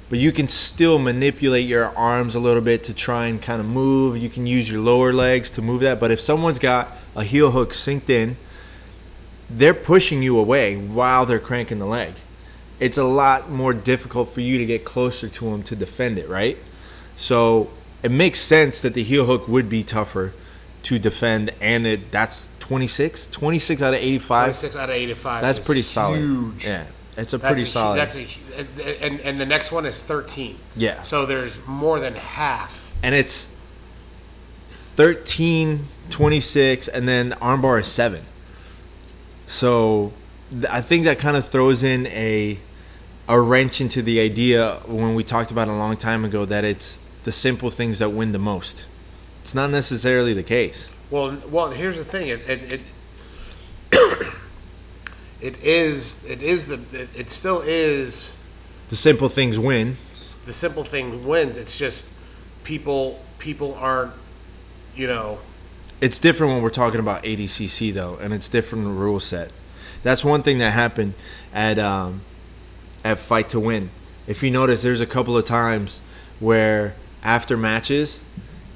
But 0.10 0.18
you 0.18 0.32
can 0.32 0.48
still 0.48 0.98
manipulate 0.98 1.68
your 1.68 1.96
arms 1.96 2.34
a 2.34 2.40
little 2.40 2.62
bit 2.62 2.84
to 2.86 2.94
try 2.94 3.28
and 3.28 3.42
kind 3.42 3.60
of 3.60 3.68
move. 3.68 4.18
You 4.18 4.30
can 4.30 4.48
use 4.48 4.70
your 4.70 4.82
lower 4.82 5.14
legs 5.14 5.52
to 5.52 5.62
move 5.62 5.82
that. 5.82 6.00
But 6.00 6.10
if 6.10 6.20
someone's 6.20 6.60
got 6.60 6.98
a 7.16 7.24
heel 7.24 7.52
hook 7.52 7.74
synced 7.74 8.10
in, 8.10 8.38
they're 9.50 9.74
pushing 9.74 10.24
you 10.24 10.38
away 10.38 10.76
while 10.76 11.26
they're 11.26 11.40
cranking 11.40 11.80
the 11.80 11.86
leg. 11.86 12.16
It's 12.80 12.98
a 12.98 13.04
lot 13.04 13.50
more 13.52 13.74
difficult 13.74 14.30
for 14.30 14.42
you 14.42 14.58
to 14.58 14.66
get 14.66 14.86
closer 14.86 15.28
to 15.28 15.52
them 15.52 15.64
to 15.64 15.76
defend 15.76 16.18
it, 16.18 16.30
right? 16.30 16.58
So 17.16 17.70
it 18.02 18.12
makes 18.12 18.40
sense 18.40 18.82
that 18.82 18.94
the 18.94 19.04
heel 19.04 19.26
hook 19.26 19.48
would 19.48 19.70
be 19.70 19.84
tougher 19.84 20.34
to 20.84 20.98
defend, 20.98 21.52
and 21.60 21.86
it 21.86 22.12
that's 22.12 22.48
26, 22.60 23.28
26 23.28 23.82
out 23.82 23.94
of 23.94 24.00
85. 24.00 24.46
26 24.46 24.76
out 24.78 24.90
of 24.90 24.96
85. 24.96 25.42
That's 25.42 25.60
pretty 25.60 25.82
solid. 25.82 26.20
Huge. 26.20 26.66
Yeah, 26.66 26.86
it's 27.20 27.34
a 27.34 27.38
That's 27.38 27.52
pretty 27.52 27.64
a, 27.64 27.72
solid. 27.72 27.98
That's 27.98 28.16
a, 28.16 29.04
and, 29.04 29.20
and 29.22 29.40
the 29.40 29.46
next 29.46 29.72
one 29.72 29.86
is 29.86 30.02
13. 30.02 30.58
Yeah. 30.76 31.04
So 31.04 31.26
there's 31.26 31.66
more 31.68 32.00
than 32.00 32.16
half. 32.16 32.94
and 33.04 33.14
it's 33.14 33.54
13 34.70 35.88
26, 36.10 36.88
and 36.88 37.08
then 37.08 37.32
armbar 37.34 37.82
is 37.82 37.88
seven. 37.88 38.24
So 39.46 40.12
I 40.70 40.82
think 40.82 41.06
that 41.06 41.20
kind 41.20 41.38
of 41.38 41.48
throws 41.48 41.84
in 41.84 42.08
a 42.08 42.60
a 43.28 43.40
wrench 43.40 43.80
into 43.80 44.02
the 44.02 44.20
idea 44.20 44.82
when 44.88 45.14
we 45.14 45.24
talked 45.24 45.52
about 45.52 45.68
a 45.68 45.74
long 45.74 45.96
time 45.96 46.26
ago 46.26 46.46
that 46.46 46.64
it's 46.64 47.00
the 47.26 47.32
simple 47.32 47.70
things 47.70 48.00
that 48.00 48.10
win 48.10 48.32
the 48.32 48.40
most. 48.40 48.86
It's 49.44 49.54
not 49.54 49.70
necessarily 49.70 50.34
the 50.34 50.44
case. 50.44 50.90
Well, 51.12 51.40
well, 51.48 51.70
here's 51.70 51.98
the 51.98 52.06
thing. 52.06 52.28
It 52.28 52.50
it 52.50 52.82
it, 53.92 54.28
it 55.42 55.64
is 55.64 56.26
it 56.26 56.42
is 56.42 56.68
the 56.68 56.80
it, 56.92 57.10
it 57.16 57.30
still 57.30 57.62
is 57.62 58.34
The 58.90 58.96
simple 58.96 59.30
things 59.30 59.58
win. 59.60 59.98
the 60.46 60.54
simple 60.54 60.84
thing 60.84 61.26
wins. 61.26 61.58
It's 61.58 61.78
just 61.78 62.12
people 62.64 63.24
people 63.38 63.76
aren't 63.76 64.14
you 64.96 65.08
know 65.08 65.40
It's 66.02 66.20
different 66.20 66.54
when 66.54 66.62
we're 66.62 66.70
talking 66.70 67.00
about 67.00 67.24
ADCC 67.24 67.94
though, 67.94 68.16
and 68.16 68.34
it's 68.34 68.48
different 68.50 68.88
rule 68.88 69.20
set. 69.20 69.52
That's 70.04 70.24
one 70.24 70.44
thing 70.44 70.60
that 70.60 70.72
happened 70.72 71.14
at 71.54 71.78
um, 71.80 72.22
at 73.04 73.20
Fight 73.20 73.50
to 73.50 73.60
Win. 73.60 73.92
If 74.28 74.44
you 74.44 74.52
notice, 74.52 74.82
there's 74.84 75.02
a 75.02 75.08
couple 75.08 75.36
of 75.38 75.46
times 75.46 76.02
where 76.40 76.96
after 77.24 77.58
matches, 77.58 78.20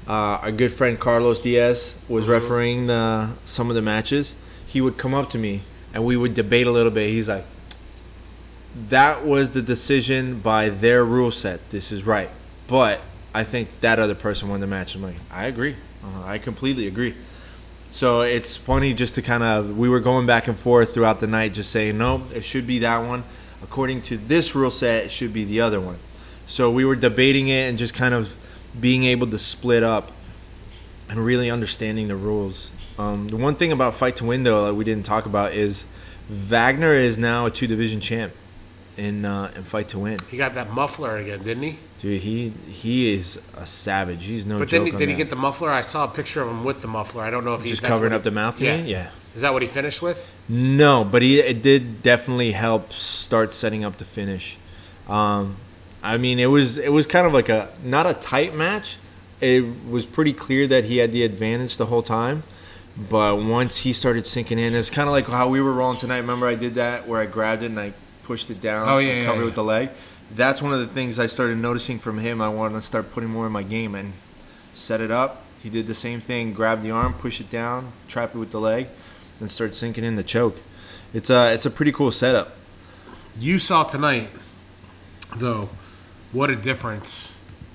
uh, 0.06 0.38
our 0.42 0.52
good 0.52 0.72
friend 0.72 0.98
Carlos 0.98 1.40
Diaz 1.40 1.96
was 2.08 2.26
refereeing 2.26 2.86
the 2.88 3.30
some 3.44 3.68
of 3.68 3.74
the 3.74 3.82
matches. 3.82 4.34
He 4.66 4.80
would 4.80 4.98
come 4.98 5.14
up 5.14 5.30
to 5.30 5.38
me 5.38 5.62
and 5.94 6.04
we 6.04 6.16
would 6.16 6.34
debate 6.34 6.66
a 6.66 6.70
little 6.70 6.90
bit. 6.90 7.08
He's 7.08 7.28
like, 7.28 7.46
"That 8.90 9.24
was 9.24 9.52
the 9.52 9.62
decision 9.62 10.40
by 10.40 10.68
their 10.68 11.04
rule 11.04 11.30
set. 11.30 11.70
This 11.70 11.90
is 11.90 12.04
right." 12.04 12.28
But 12.66 13.00
I 13.34 13.44
think 13.44 13.80
that 13.80 13.98
other 13.98 14.14
person 14.14 14.48
won 14.48 14.60
the 14.60 14.66
match. 14.66 14.94
I'm 14.94 15.02
like, 15.02 15.16
I 15.30 15.46
agree. 15.46 15.76
Uh, 16.02 16.24
I 16.24 16.38
completely 16.38 16.86
agree. 16.86 17.14
So 17.90 18.22
it's 18.22 18.56
funny 18.56 18.92
just 18.92 19.14
to 19.14 19.22
kind 19.22 19.42
of 19.42 19.76
we 19.78 19.88
were 19.88 20.00
going 20.00 20.26
back 20.26 20.48
and 20.48 20.58
forth 20.58 20.92
throughout 20.92 21.20
the 21.20 21.26
night, 21.26 21.54
just 21.54 21.70
saying 21.70 21.96
no, 21.96 22.24
it 22.34 22.44
should 22.44 22.66
be 22.66 22.80
that 22.80 22.98
one. 22.98 23.24
According 23.62 24.02
to 24.02 24.16
this 24.16 24.54
rule 24.54 24.70
set, 24.70 25.04
it 25.04 25.12
should 25.12 25.32
be 25.32 25.44
the 25.44 25.60
other 25.60 25.80
one. 25.80 25.98
So 26.46 26.70
we 26.70 26.84
were 26.84 26.96
debating 26.96 27.48
it 27.48 27.68
and 27.68 27.78
just 27.78 27.94
kind 27.94 28.12
of 28.12 28.34
being 28.78 29.04
able 29.04 29.28
to 29.28 29.38
split 29.38 29.82
up 29.82 30.12
and 31.08 31.24
really 31.24 31.50
understanding 31.50 32.08
the 32.08 32.16
rules. 32.16 32.70
Um, 32.98 33.28
the 33.28 33.36
one 33.36 33.56
thing 33.56 33.72
about 33.72 33.94
Fight 33.94 34.16
to 34.16 34.24
Win 34.24 34.44
though 34.44 34.66
that 34.66 34.74
we 34.74 34.84
didn't 34.84 35.04
talk 35.06 35.26
about 35.26 35.52
is 35.54 35.84
Wagner 36.28 36.92
is 36.92 37.18
now 37.18 37.46
a 37.46 37.50
two 37.50 37.66
division 37.66 38.00
champ 38.00 38.32
in 38.96 39.24
uh, 39.24 39.50
in 39.56 39.64
Fight 39.64 39.88
to 39.90 39.98
Win. 39.98 40.18
he 40.30 40.36
got 40.36 40.54
that 40.54 40.70
muffler 40.70 41.16
again, 41.16 41.42
didn't 41.42 41.62
he? 41.64 41.78
Dude, 41.98 42.20
he 42.22 42.52
he 42.68 43.12
is 43.12 43.40
a 43.56 43.66
savage. 43.66 44.24
He's 44.26 44.46
no 44.46 44.58
But 44.58 44.68
joke. 44.68 44.84
then 44.84 44.92
he, 44.92 44.98
did 44.98 45.08
he 45.08 45.14
get 45.14 45.30
the 45.30 45.36
muffler? 45.36 45.70
I 45.70 45.80
saw 45.80 46.04
a 46.04 46.08
picture 46.08 46.42
of 46.42 46.48
him 46.48 46.62
with 46.64 46.82
the 46.82 46.88
muffler. 46.88 47.22
I 47.22 47.30
don't 47.30 47.44
know 47.44 47.54
if 47.54 47.62
he's 47.62 47.72
just 47.72 47.82
covering 47.82 48.12
up 48.12 48.22
the 48.22 48.30
mouth? 48.30 48.60
Yeah. 48.60 48.76
yeah. 48.76 49.10
Is 49.34 49.40
that 49.40 49.52
what 49.52 49.62
he 49.62 49.68
finished 49.68 50.00
with? 50.00 50.28
No, 50.48 51.02
but 51.04 51.22
he 51.22 51.40
it 51.40 51.62
did 51.62 52.02
definitely 52.02 52.52
help 52.52 52.92
start 52.92 53.52
setting 53.52 53.84
up 53.84 53.96
the 53.98 54.04
finish. 54.04 54.56
Um, 55.08 55.56
I 56.02 56.18
mean, 56.18 56.38
it 56.38 56.46
was 56.46 56.78
it 56.78 56.92
was 56.92 57.06
kind 57.06 57.26
of 57.26 57.32
like 57.32 57.48
a 57.48 57.70
not 57.82 58.06
a 58.06 58.14
tight 58.14 58.54
match. 58.54 58.98
It 59.40 59.64
was 59.90 60.06
pretty 60.06 60.32
clear 60.32 60.66
that 60.68 60.84
he 60.84 60.98
had 60.98 61.10
the 61.10 61.24
advantage 61.24 61.76
the 61.76 61.86
whole 61.86 62.02
time. 62.02 62.44
But 62.96 63.42
once 63.42 63.78
he 63.78 63.92
started 63.92 64.26
sinking 64.26 64.58
in, 64.58 64.74
it's 64.74 64.90
kind 64.90 65.08
of 65.08 65.12
like 65.12 65.26
how 65.26 65.48
we 65.48 65.60
were 65.60 65.72
rolling 65.72 65.98
tonight. 65.98 66.18
Remember, 66.18 66.46
I 66.46 66.54
did 66.54 66.74
that 66.76 67.08
where 67.08 67.20
I 67.20 67.26
grabbed 67.26 67.62
it 67.62 67.66
and 67.66 67.80
I 67.80 67.92
pushed 68.22 68.50
it 68.50 68.60
down. 68.60 68.88
Oh, 68.88 68.98
yeah, 68.98 69.12
and 69.12 69.22
yeah, 69.22 69.26
covered 69.26 69.42
it 69.42 69.46
with 69.46 69.54
the 69.56 69.64
leg. 69.64 69.90
That's 70.34 70.62
one 70.62 70.72
of 70.72 70.78
the 70.78 70.86
things 70.86 71.18
I 71.18 71.26
started 71.26 71.58
noticing 71.58 71.98
from 71.98 72.18
him. 72.18 72.40
I 72.40 72.48
wanted 72.48 72.74
to 72.74 72.82
start 72.82 73.10
putting 73.10 73.30
more 73.30 73.46
in 73.46 73.52
my 73.52 73.62
game 73.62 73.94
and 73.94 74.12
set 74.74 75.00
it 75.00 75.10
up. 75.10 75.42
He 75.60 75.70
did 75.70 75.86
the 75.86 75.94
same 75.94 76.20
thing: 76.20 76.52
grab 76.52 76.82
the 76.82 76.90
arm, 76.90 77.14
push 77.14 77.40
it 77.40 77.50
down, 77.50 77.92
trap 78.06 78.34
it 78.34 78.38
with 78.38 78.50
the 78.50 78.60
leg, 78.60 78.88
and 79.40 79.50
start 79.50 79.74
sinking 79.74 80.04
in 80.04 80.14
the 80.14 80.22
choke. 80.22 80.60
It's 81.12 81.30
a 81.30 81.52
it's 81.52 81.66
a 81.66 81.70
pretty 81.70 81.92
cool 81.92 82.10
setup. 82.10 82.56
You 83.38 83.58
saw 83.58 83.84
tonight, 83.84 84.30
though. 85.36 85.70
What 86.32 86.50
a 86.50 86.56
difference! 86.56 87.33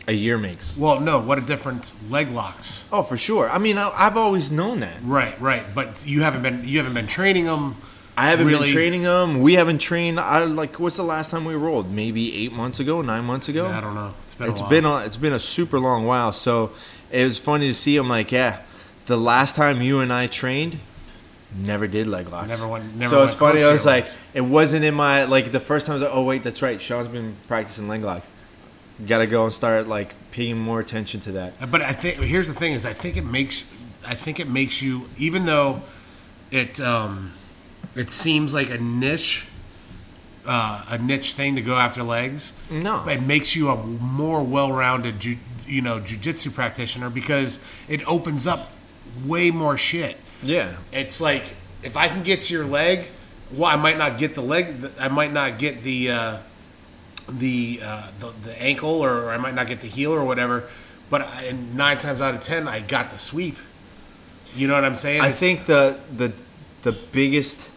A 0.09 0.11
year 0.11 0.39
makes. 0.39 0.75
Well, 0.75 0.99
no, 0.99 1.19
what 1.19 1.37
a 1.37 1.41
difference 1.41 1.95
leg 2.09 2.31
locks. 2.31 2.83
Oh, 2.91 3.03
for 3.03 3.15
sure. 3.15 3.47
I 3.47 3.59
mean, 3.59 3.77
I, 3.77 3.91
I've 3.95 4.17
always 4.17 4.51
known 4.51 4.79
that. 4.79 4.97
Right, 5.03 5.39
right. 5.39 5.63
But 5.75 6.03
you 6.07 6.21
haven't 6.23 6.41
been 6.41 6.63
you 6.65 6.77
haven't 6.79 6.95
been 6.95 7.05
training 7.05 7.45
them. 7.45 7.77
I 8.17 8.27
haven't 8.31 8.47
Really? 8.47 8.65
been 8.65 8.73
training 8.73 9.03
them. 9.03 9.39
We 9.41 9.53
haven't 9.53 9.77
trained. 9.77 10.19
I 10.19 10.43
like. 10.45 10.79
What's 10.79 10.95
the 10.97 11.03
last 11.03 11.29
time 11.29 11.45
we 11.45 11.53
rolled? 11.53 11.91
Maybe 11.91 12.35
eight 12.43 12.51
months 12.51 12.79
ago, 12.79 13.01
nine 13.03 13.23
months 13.23 13.49
ago. 13.49 13.67
I 13.67 13.79
don't 13.81 13.93
know. 13.93 14.13
It's 14.23 14.33
been 14.33 14.49
It's 14.49 14.59
a 14.61 14.63
while. 14.63 14.69
been 14.71 14.85
a, 14.85 14.97
it's 15.05 15.17
been 15.17 15.33
a 15.33 15.39
super 15.39 15.79
long 15.79 16.05
while. 16.07 16.31
So 16.31 16.71
it 17.11 17.23
was 17.23 17.37
funny 17.37 17.67
to 17.67 17.73
see. 17.75 17.95
I'm 17.97 18.09
like, 18.09 18.31
yeah, 18.31 18.61
the 19.05 19.15
last 19.17 19.55
time 19.55 19.79
you 19.81 19.99
and 19.99 20.11
I 20.11 20.25
trained, 20.25 20.79
never 21.55 21.85
did 21.87 22.07
leg 22.07 22.29
locks. 22.29 22.47
Never 22.47 22.67
went- 22.67 22.95
never 22.95 23.11
so 23.11 23.23
it's 23.25 23.35
funny. 23.35 23.63
I 23.63 23.71
was 23.71 23.85
like, 23.85 24.05
legs. 24.05 24.17
it 24.33 24.41
wasn't 24.41 24.83
in 24.85 24.95
my 24.95 25.25
like 25.25 25.51
the 25.51 25.59
first 25.59 25.85
time. 25.85 25.93
I 25.93 25.95
was 25.97 26.03
like, 26.03 26.15
oh 26.15 26.23
wait, 26.23 26.41
that's 26.43 26.63
right. 26.63 26.81
Sean's 26.81 27.07
been 27.09 27.35
practicing 27.47 27.87
leg 27.87 28.03
locks. 28.03 28.27
Got 29.07 29.19
to 29.19 29.27
go 29.27 29.45
and 29.45 29.53
start 29.53 29.87
like 29.87 30.13
paying 30.31 30.57
more 30.59 30.79
attention 30.79 31.21
to 31.21 31.31
that. 31.33 31.71
But 31.71 31.81
I 31.81 31.93
think 31.93 32.17
here's 32.17 32.47
the 32.47 32.53
thing: 32.53 32.73
is 32.73 32.85
I 32.85 32.93
think 32.93 33.17
it 33.17 33.25
makes 33.25 33.73
I 34.05 34.15
think 34.15 34.39
it 34.39 34.49
makes 34.49 34.81
you 34.81 35.09
even 35.17 35.45
though 35.45 35.81
it 36.51 36.79
um, 36.81 37.33
it 37.95 38.09
seems 38.09 38.53
like 38.53 38.69
a 38.69 38.77
niche 38.77 39.47
uh, 40.45 40.83
a 40.89 40.97
niche 40.97 41.33
thing 41.33 41.55
to 41.55 41.61
go 41.61 41.75
after 41.75 42.03
legs. 42.03 42.53
No. 42.69 43.07
it 43.07 43.21
makes 43.21 43.55
you 43.55 43.69
a 43.69 43.75
more 43.75 44.43
well-rounded 44.43 45.19
ju- 45.19 45.37
you 45.67 45.81
know 45.81 45.99
jujitsu 45.99 46.53
practitioner 46.53 47.09
because 47.09 47.59
it 47.87 48.05
opens 48.07 48.47
up 48.47 48.69
way 49.25 49.51
more 49.51 49.77
shit. 49.77 50.17
Yeah. 50.41 50.77
It's 50.91 51.21
like 51.21 51.43
if 51.83 51.95
I 51.95 52.07
can 52.07 52.23
get 52.23 52.41
to 52.41 52.53
your 52.53 52.65
leg, 52.65 53.07
well, 53.51 53.69
I 53.69 53.75
might 53.75 53.97
not 53.97 54.17
get 54.17 54.35
the 54.35 54.41
leg. 54.41 54.91
I 54.99 55.07
might 55.07 55.31
not 55.33 55.59
get 55.59 55.83
the 55.83 56.11
uh, 56.11 56.37
the, 57.31 57.79
uh, 57.83 58.03
the 58.19 58.33
the 58.43 58.61
ankle, 58.61 59.03
or 59.03 59.29
I 59.31 59.37
might 59.37 59.55
not 59.55 59.67
get 59.67 59.81
the 59.81 59.87
heel, 59.87 60.11
or 60.13 60.23
whatever. 60.25 60.63
But 61.09 61.21
I, 61.23 61.43
and 61.45 61.75
nine 61.75 61.97
times 61.97 62.21
out 62.21 62.33
of 62.35 62.41
ten, 62.41 62.67
I 62.67 62.79
got 62.81 63.09
the 63.09 63.17
sweep. 63.17 63.57
You 64.55 64.67
know 64.67 64.73
what 64.75 64.83
I'm 64.85 64.95
saying? 64.95 65.21
I 65.21 65.25
It's- 65.27 65.39
think 65.39 65.65
the 65.65 65.97
the 66.15 66.33
the 66.83 66.91
biggest 67.11 67.69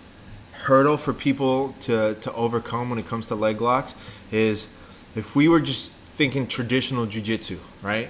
hurdle 0.53 0.97
for 0.97 1.13
people 1.13 1.75
to 1.81 2.15
to 2.15 2.33
overcome 2.35 2.89
when 2.91 2.99
it 2.99 3.07
comes 3.07 3.27
to 3.27 3.35
leg 3.35 3.61
locks 3.61 3.95
is 4.31 4.69
if 5.15 5.35
we 5.37 5.49
were 5.49 5.61
just 5.61 5.93
thinking 6.17 6.47
traditional 6.47 7.07
jujitsu, 7.07 7.59
right? 7.83 8.09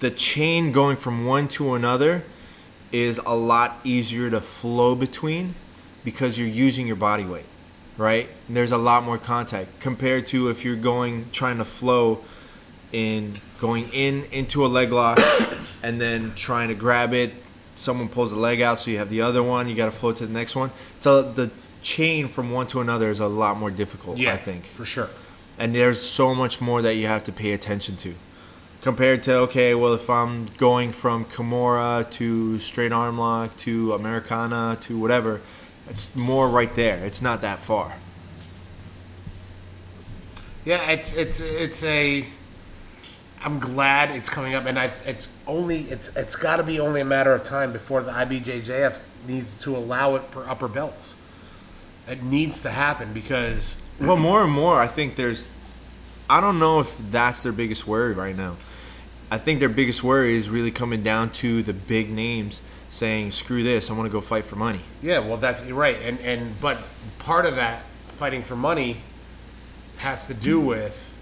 The 0.00 0.10
chain 0.10 0.72
going 0.72 0.96
from 0.96 1.24
one 1.26 1.46
to 1.48 1.74
another 1.74 2.24
is 2.90 3.18
a 3.26 3.34
lot 3.34 3.80
easier 3.84 4.30
to 4.30 4.40
flow 4.40 4.94
between 4.94 5.54
because 6.04 6.38
you're 6.38 6.48
using 6.48 6.86
your 6.86 6.96
body 6.96 7.24
weight, 7.24 7.44
right? 7.96 8.28
And 8.48 8.56
there's 8.56 8.72
a 8.72 8.78
lot 8.78 9.04
more 9.04 9.18
contact 9.18 9.80
compared 9.80 10.26
to 10.28 10.48
if 10.48 10.64
you're 10.64 10.76
going 10.76 11.30
trying 11.32 11.58
to 11.58 11.64
flow 11.64 12.24
in 12.92 13.40
going 13.60 13.88
in 13.92 14.24
into 14.24 14.64
a 14.64 14.68
leg 14.68 14.92
lock 14.92 15.18
and 15.82 16.00
then 16.00 16.34
trying 16.34 16.68
to 16.68 16.74
grab 16.74 17.12
it. 17.12 17.32
Someone 17.76 18.08
pulls 18.08 18.30
the 18.30 18.36
leg 18.36 18.60
out, 18.60 18.78
so 18.78 18.90
you 18.90 18.98
have 18.98 19.10
the 19.10 19.20
other 19.20 19.42
one. 19.42 19.68
You 19.68 19.74
got 19.74 19.86
to 19.86 19.90
flow 19.90 20.12
to 20.12 20.26
the 20.26 20.32
next 20.32 20.54
one. 20.54 20.70
So 21.00 21.22
the 21.22 21.50
chain 21.82 22.28
from 22.28 22.52
one 22.52 22.66
to 22.68 22.80
another 22.80 23.10
is 23.10 23.20
a 23.20 23.26
lot 23.26 23.56
more 23.58 23.70
difficult. 23.70 24.16
yeah, 24.16 24.32
I 24.32 24.36
think, 24.36 24.66
for 24.66 24.84
sure. 24.84 25.10
and 25.58 25.74
there's 25.74 26.00
so 26.00 26.34
much 26.34 26.60
more 26.60 26.82
that 26.82 26.94
you 26.94 27.08
have 27.08 27.24
to 27.24 27.32
pay 27.32 27.52
attention 27.52 27.96
to 27.96 28.14
compared 28.84 29.22
to 29.22 29.34
okay, 29.34 29.74
well, 29.74 29.94
if 29.94 30.10
I'm 30.10 30.44
going 30.58 30.92
from 30.92 31.24
Kimura 31.24 32.08
to 32.12 32.58
straight 32.58 32.92
arm 32.92 33.16
lock 33.16 33.56
to 33.58 33.94
Americana 33.94 34.76
to 34.82 34.98
whatever, 34.98 35.40
it's 35.88 36.14
more 36.14 36.48
right 36.48 36.74
there. 36.74 37.04
It's 37.04 37.20
not 37.20 37.42
that 37.42 37.58
far. 37.58 37.96
Yeah, 40.64 40.90
it's 40.90 41.14
it's 41.14 41.40
it's 41.40 41.84
a. 41.84 42.26
I'm 43.42 43.58
glad 43.58 44.10
it's 44.10 44.30
coming 44.30 44.54
up, 44.54 44.64
and 44.64 44.78
I 44.78 44.90
it's 45.04 45.28
only 45.46 45.82
it's 45.82 46.14
it's 46.16 46.36
got 46.36 46.56
to 46.56 46.62
be 46.62 46.80
only 46.80 47.02
a 47.02 47.04
matter 47.04 47.32
of 47.32 47.42
time 47.42 47.72
before 47.72 48.02
the 48.02 48.10
IBJJF 48.12 49.02
needs 49.26 49.58
to 49.62 49.76
allow 49.76 50.14
it 50.14 50.24
for 50.24 50.48
upper 50.48 50.68
belts. 50.68 51.14
It 52.08 52.22
needs 52.22 52.60
to 52.62 52.70
happen 52.70 53.12
because 53.12 53.76
Well, 54.00 54.16
more 54.16 54.42
and 54.42 54.52
more, 54.52 54.80
I 54.80 54.86
think 54.86 55.16
there's. 55.16 55.46
I 56.28 56.40
don't 56.40 56.58
know 56.58 56.80
if 56.80 56.96
that's 57.10 57.42
their 57.42 57.52
biggest 57.52 57.86
worry 57.86 58.14
right 58.14 58.34
now. 58.36 58.56
I 59.30 59.36
think 59.36 59.60
their 59.60 59.68
biggest 59.68 60.02
worry 60.02 60.36
is 60.36 60.48
really 60.48 60.70
coming 60.70 61.02
down 61.02 61.30
to 61.32 61.62
the 61.62 61.74
big 61.74 62.10
names 62.10 62.62
saying, 62.94 63.32
"Screw 63.32 63.62
this! 63.62 63.90
I 63.90 63.92
want 63.94 64.06
to 64.06 64.12
go 64.12 64.20
fight 64.20 64.44
for 64.44 64.56
money." 64.56 64.80
Yeah, 65.02 65.18
well, 65.18 65.36
that's 65.36 65.62
right, 65.70 65.96
and 66.02 66.20
and 66.20 66.58
but 66.60 66.78
part 67.18 67.44
of 67.44 67.56
that 67.56 67.82
fighting 67.98 68.42
for 68.42 68.56
money 68.56 68.98
has 69.98 70.26
to 70.28 70.34
do 70.34 70.60
with 70.60 71.16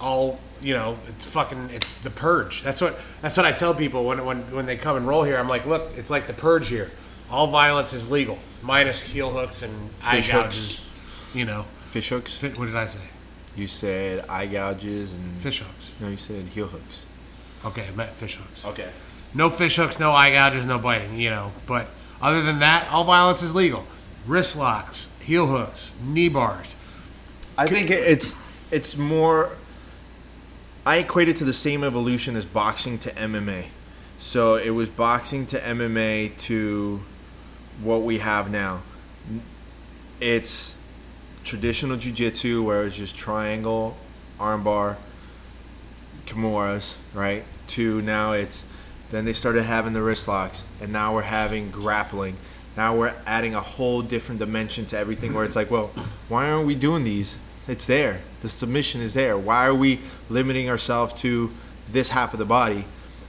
all 0.00 0.38
you 0.60 0.74
know. 0.74 0.98
It's 1.08 1.24
fucking 1.24 1.70
it's 1.72 1.98
the 2.02 2.10
purge. 2.10 2.62
That's 2.62 2.80
what 2.80 2.98
that's 3.22 3.36
what 3.36 3.46
I 3.46 3.52
tell 3.52 3.74
people 3.74 4.04
when 4.04 4.24
when 4.24 4.42
when 4.54 4.66
they 4.66 4.76
come 4.76 4.96
and 4.96 5.08
roll 5.08 5.24
here. 5.24 5.38
I'm 5.38 5.48
like, 5.48 5.66
look, 5.66 5.90
it's 5.96 6.10
like 6.10 6.26
the 6.26 6.34
purge 6.34 6.68
here. 6.68 6.90
All 7.30 7.48
violence 7.48 7.92
is 7.92 8.08
legal, 8.10 8.38
minus 8.62 9.02
heel 9.02 9.30
hooks 9.30 9.62
and 9.62 9.90
eye 10.04 10.16
Fish 10.16 10.30
hooks. 10.30 10.44
gouges. 10.46 10.82
You 11.34 11.44
know, 11.44 11.64
Fish 11.78 12.10
hooks. 12.10 12.40
What 12.40 12.54
did 12.66 12.76
I 12.76 12.86
say? 12.86 13.00
You 13.56 13.66
said 13.66 14.26
eye 14.28 14.46
gouges 14.46 15.12
and 15.14 15.34
Fish 15.36 15.60
hooks. 15.60 15.94
No, 15.98 16.08
you 16.08 16.18
said 16.18 16.44
heel 16.46 16.66
hooks. 16.66 17.06
Okay, 17.64 17.86
I 17.88 17.90
meant 17.96 18.10
fish 18.12 18.36
hooks. 18.36 18.64
Okay. 18.64 18.90
No 19.36 19.50
fish 19.50 19.76
hooks, 19.76 20.00
no 20.00 20.12
eye 20.12 20.30
gouges, 20.30 20.66
no 20.66 20.78
biting. 20.78 21.20
You 21.20 21.30
know, 21.30 21.52
but 21.66 21.86
other 22.20 22.42
than 22.42 22.58
that, 22.60 22.88
all 22.90 23.04
violence 23.04 23.42
is 23.42 23.54
legal. 23.54 23.86
Wrist 24.26 24.56
locks, 24.56 25.14
heel 25.20 25.46
hooks, 25.46 25.94
knee 26.02 26.28
bars. 26.28 26.76
I 27.56 27.66
think 27.66 27.90
it's 27.90 28.34
it's 28.70 28.96
more. 28.96 29.56
I 30.84 30.98
equate 30.98 31.28
it 31.28 31.36
to 31.36 31.44
the 31.44 31.52
same 31.52 31.84
evolution 31.84 32.36
as 32.36 32.44
boxing 32.44 32.98
to 33.00 33.10
MMA. 33.12 33.66
So 34.18 34.54
it 34.54 34.70
was 34.70 34.88
boxing 34.88 35.46
to 35.46 35.58
MMA 35.58 36.36
to 36.38 37.02
what 37.82 38.02
we 38.02 38.18
have 38.18 38.50
now. 38.50 38.82
It's 40.20 40.76
traditional 41.44 41.96
jiu-jitsu 41.96 42.62
where 42.62 42.84
it's 42.84 42.96
just 42.96 43.16
triangle, 43.16 43.96
armbar, 44.38 44.96
kimuras, 46.26 46.94
right? 47.12 47.44
To 47.68 48.00
now 48.02 48.32
it's 48.32 48.64
then 49.10 49.24
they 49.24 49.32
started 49.32 49.62
having 49.62 49.92
the 49.92 50.02
wrist 50.02 50.28
locks 50.28 50.64
and 50.80 50.92
now 50.92 51.14
we're 51.14 51.22
having 51.22 51.70
grappling. 51.70 52.36
Now 52.76 52.94
we're 52.94 53.14
adding 53.26 53.54
a 53.54 53.60
whole 53.60 54.02
different 54.02 54.38
dimension 54.38 54.86
to 54.86 54.98
everything 54.98 55.32
where 55.32 55.44
it's 55.44 55.56
like, 55.56 55.70
well, 55.70 55.90
why 56.28 56.50
aren't 56.50 56.66
we 56.66 56.74
doing 56.74 57.04
these? 57.04 57.38
It's 57.68 57.84
there. 57.84 58.20
The 58.42 58.48
submission 58.48 59.00
is 59.00 59.14
there. 59.14 59.36
Why 59.36 59.66
are 59.66 59.74
we 59.74 60.00
limiting 60.28 60.68
ourselves 60.68 61.14
to 61.22 61.52
this 61.88 62.10
half 62.10 62.32
of 62.32 62.38
the 62.38 62.44
body? 62.44 62.84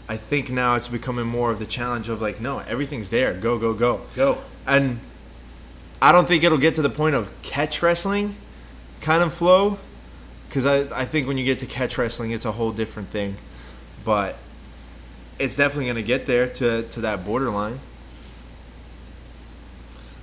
I 0.09 0.17
think 0.17 0.49
now 0.49 0.75
it's 0.75 0.87
becoming 0.87 1.25
more 1.25 1.51
of 1.51 1.59
the 1.59 1.65
challenge 1.65 2.09
of 2.09 2.21
like, 2.21 2.39
no, 2.39 2.59
everything's 2.59 3.09
there. 3.09 3.33
Go, 3.33 3.57
go, 3.57 3.73
go. 3.73 4.01
Go. 4.15 4.39
And 4.65 4.99
I 6.01 6.11
don't 6.11 6.27
think 6.27 6.43
it'll 6.43 6.57
get 6.57 6.75
to 6.75 6.81
the 6.81 6.89
point 6.89 7.15
of 7.15 7.29
catch 7.41 7.81
wrestling 7.81 8.35
kind 9.01 9.23
of 9.23 9.33
flow. 9.33 9.79
Because 10.47 10.65
I, 10.65 11.01
I 11.01 11.05
think 11.05 11.27
when 11.27 11.37
you 11.37 11.43
get 11.43 11.59
to 11.59 11.65
catch 11.65 11.97
wrestling, 11.97 12.31
it's 12.31 12.45
a 12.45 12.53
whole 12.53 12.71
different 12.71 13.09
thing. 13.09 13.35
But 14.05 14.37
it's 15.39 15.55
definitely 15.55 15.85
going 15.85 15.95
to 15.97 16.03
get 16.03 16.25
there 16.25 16.47
to, 16.47 16.83
to 16.83 17.01
that 17.01 17.25
borderline. 17.25 17.79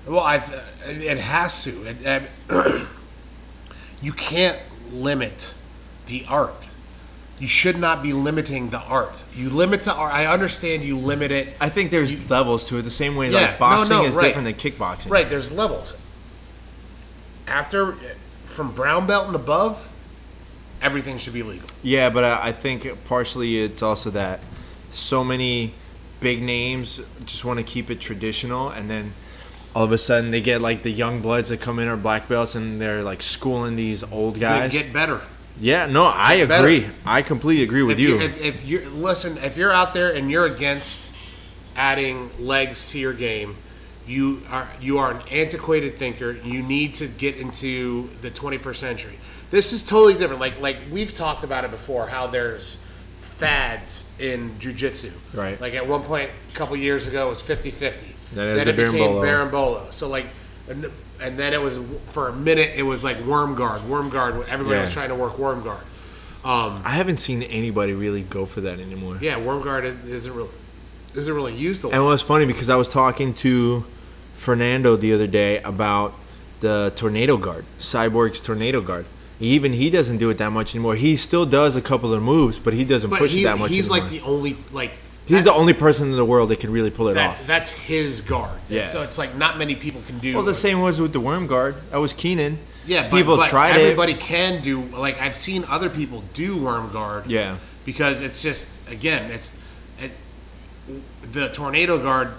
Well, 0.07 0.21
I 0.21 0.43
it 0.85 1.19
has 1.19 1.65
to. 1.65 1.87
It, 1.87 2.23
you 4.03 4.12
can't 4.12 4.61
limit 4.93 5.55
the 6.07 6.27
art. 6.29 6.55
You 7.41 7.49
should 7.49 7.79
not 7.79 8.03
be 8.03 8.12
limiting 8.12 8.71
the 8.71 8.79
art. 8.79 9.25
You 9.35 9.51
limit 9.51 9.83
the 9.83 9.95
art. 9.95 10.15
I 10.15 10.27
understand 10.27 10.85
you 10.85 10.99
limit 10.99 11.33
it. 11.33 11.49
I 11.61 11.69
think 11.69 11.91
there's 11.91 12.31
levels 12.31 12.65
to 12.67 12.79
it, 12.79 12.83
the 12.83 12.91
same 12.91 13.17
way 13.17 13.31
Yeah, 13.31 13.41
like 13.41 13.59
boxing 13.59 13.97
no, 13.97 14.03
no, 14.03 14.09
is 14.09 14.15
right. 14.15 14.27
different 14.27 14.45
than 14.45 14.55
kickboxing. 14.55 15.11
Right, 15.11 15.29
there's 15.29 15.51
levels. 15.51 15.99
After 17.49 17.97
from 18.45 18.73
brown 18.73 19.07
belt 19.07 19.27
and 19.27 19.35
above, 19.35 19.91
everything 20.81 21.19
should 21.19 21.35
be 21.35 21.43
legal. 21.43 21.69
Yeah, 21.83 22.11
but 22.11 22.25
I, 22.25 22.49
I 22.49 22.53
think 22.53 23.05
partially 23.05 23.59
it's 23.59 23.83
also 23.83 24.11
that 24.11 24.41
so 24.95 25.24
many 25.24 25.74
big 26.20 26.42
names 26.42 27.01
just 27.26 27.45
want 27.45 27.59
to 27.59 27.64
keep 27.64 27.90
it 27.90 28.01
traditional, 28.01 28.70
and 28.70 28.90
then 28.90 29.12
all 29.74 29.84
of 29.84 29.92
a 29.92 29.99
sudden 29.99 30.30
they 30.30 30.40
get 30.40 30.61
like 30.61 30.82
the 30.82 30.90
young 30.92 31.20
bloods 31.20 31.49
that 31.49 31.61
come 31.61 31.78
in 31.78 31.88
are 31.88 31.97
black 31.97 32.28
belts, 32.28 32.55
and 32.55 32.80
they're 32.80 33.03
like 33.03 33.22
schooling 33.22 33.76
these 33.76 34.03
old 34.05 34.38
guys. 34.40 34.72
Get, 34.72 34.84
get 34.84 34.92
better. 34.92 35.20
yeah, 35.61 35.86
no, 35.86 36.05
I 36.07 36.36
Get 36.38 36.49
better. 36.49 36.66
agree. 36.68 36.86
I 37.05 37.22
completely 37.22 37.64
agree 37.64 37.82
with 37.82 37.99
if 37.99 38.01
you. 38.01 38.20
if, 38.20 38.40
if 38.40 38.64
you 38.66 38.88
listen, 38.90 39.36
if 39.38 39.57
you're 39.57 39.72
out 39.72 39.92
there 39.95 40.14
and 40.14 40.30
you're 40.30 40.47
against 40.47 41.12
adding 41.76 42.30
legs 42.38 42.90
to 42.90 42.99
your 42.99 43.12
game, 43.12 43.57
you 44.07 44.42
are 44.51 44.68
you 44.80 44.99
are 44.99 45.11
an 45.12 45.22
antiquated 45.30 45.95
thinker. 45.95 46.32
You 46.32 46.62
need 46.62 46.95
to 46.97 47.09
get 47.09 47.36
into 47.36 48.09
the 48.20 48.30
21st 48.30 48.76
century. 48.76 49.18
This 49.51 49.72
is 49.72 49.82
totally 49.84 50.14
different. 50.14 50.40
Like 50.40 50.61
like 50.61 50.76
we've 50.92 51.12
talked 51.14 51.42
about 51.42 51.64
it 51.64 51.70
before. 51.70 52.07
How 52.09 52.26
there's 52.26 52.84
fads 53.35 54.11
in 54.18 54.51
jujitsu. 54.59 55.12
Right. 55.32 55.61
Like 55.61 55.74
at 55.74 55.87
one 55.87 56.03
point, 56.03 56.30
a 56.49 56.53
couple 56.53 56.76
years 56.76 57.07
ago, 57.07 57.26
it 57.26 57.30
was 57.30 57.43
50-50. 57.43 58.07
Then 58.32 58.49
it 58.59 58.64
the 58.64 58.70
it 58.70 58.76
became 58.76 59.11
berimbolo. 59.12 59.93
So 59.93 60.09
like. 60.09 60.26
And, 60.68 60.91
and 61.22 61.39
then 61.39 61.53
it 61.53 61.61
was 61.61 61.78
for 62.07 62.28
a 62.28 62.32
minute. 62.32 62.72
It 62.74 62.82
was 62.82 63.05
like 63.05 63.20
worm 63.20 63.55
guard, 63.55 63.87
worm 63.89 64.09
guard. 64.09 64.35
Everybody 64.49 64.76
Yeah. 64.76 64.82
was 64.85 64.93
trying 64.93 65.11
to 65.11 65.14
work 65.14 65.39
worm 65.39 65.62
guard. 65.62 65.82
Um, 66.45 66.82
I 66.85 66.91
haven't 66.91 67.18
seen 67.18 67.43
anybody 67.43 67.93
really 67.95 68.22
go 68.22 68.45
for 68.47 68.61
that 68.62 68.80
anymore. 68.80 69.18
Yeah, 69.20 69.39
worm 69.39 69.62
guard 69.62 69.85
is, 69.85 69.97
isn't 70.07 70.35
really 70.35 70.51
isn't 71.14 71.32
really 71.32 71.55
used 71.55 71.85
a 71.85 71.89
lot. 71.89 71.95
And 71.95 72.03
it 72.03 72.07
was 72.07 72.20
funny 72.22 72.45
because 72.47 72.68
I 72.68 72.76
was 72.76 72.89
talking 72.89 73.32
to 73.35 73.85
Fernando 74.35 74.97
the 74.97 75.12
other 75.12 75.26
day 75.26 75.62
about 75.62 76.14
the 76.61 76.93
tornado 76.97 77.37
guard, 77.37 77.64
Cyborg's 77.78 78.41
tornado 78.43 78.80
guard. 78.80 79.07
Even 79.41 79.72
he 79.72 79.91
doesn't 79.91 80.18
do 80.18 80.30
it 80.30 80.39
that 80.39 80.51
much 80.51 80.74
anymore. 80.74 80.95
He 80.95 81.16
still 81.16 81.45
does 81.45 81.76
a 81.76 81.82
couple 81.82 82.14
of 82.14 82.22
moves, 82.22 82.59
but 82.59 82.72
he 82.72 82.85
doesn't 82.85 83.11
but 83.11 83.18
push 83.18 83.35
it 83.35 83.45
that 83.45 83.59
much 83.59 83.70
he's 83.70 83.91
anymore. 83.91 84.01
like 84.01 84.11
the 84.11 84.20
only 84.20 84.57
like 84.72 84.93
he's 85.26 85.45
the 85.45 85.53
only 85.53 85.72
person 85.72 86.09
in 86.09 86.16
the 86.16 86.24
world 86.24 86.51
that 86.51 86.61
can 86.61 86.70
really 86.70 86.91
pull 86.91 87.09
it 87.09 87.14
that's 87.14 87.41
off. 87.41 87.47
that's 87.47 87.70
his 87.70 88.20
guard. 88.20 88.59
Yeah. 88.68 88.85
So 88.85 89.03
it's 89.03 89.18
like 89.18 89.35
not 89.35 89.59
many 89.59 89.74
people 89.74 90.03
can 90.07 90.18
do. 90.18 90.35
Well, 90.35 90.45
the 90.45 90.53
it. 90.53 90.57
same 90.57 90.80
was 90.80 91.01
with 91.01 91.12
the 91.12 91.20
worm 91.20 91.47
guard. 91.47 91.76
That 91.91 91.99
was 91.99 92.12
Keenan. 92.12 92.59
Yeah, 92.87 93.09
but, 93.09 93.16
people 93.16 93.37
but 93.37 93.49
tried 93.49 93.70
everybody 93.76 94.12
it. 94.12 94.20
can 94.20 94.62
do. 94.62 94.82
Like 94.85 95.20
I've 95.20 95.37
seen 95.37 95.64
other 95.68 95.91
people 95.91 96.22
do 96.32 96.57
worm 96.57 96.93
guard. 96.93 97.30
Yeah. 97.30 97.57
Because 97.85 98.22
it's 98.22 98.43
just 98.43 98.70
again, 98.89 99.30
it's 99.30 99.55
it, 99.99 100.12
the 101.22 101.49
tornado 101.49 102.01
guard. 102.01 102.35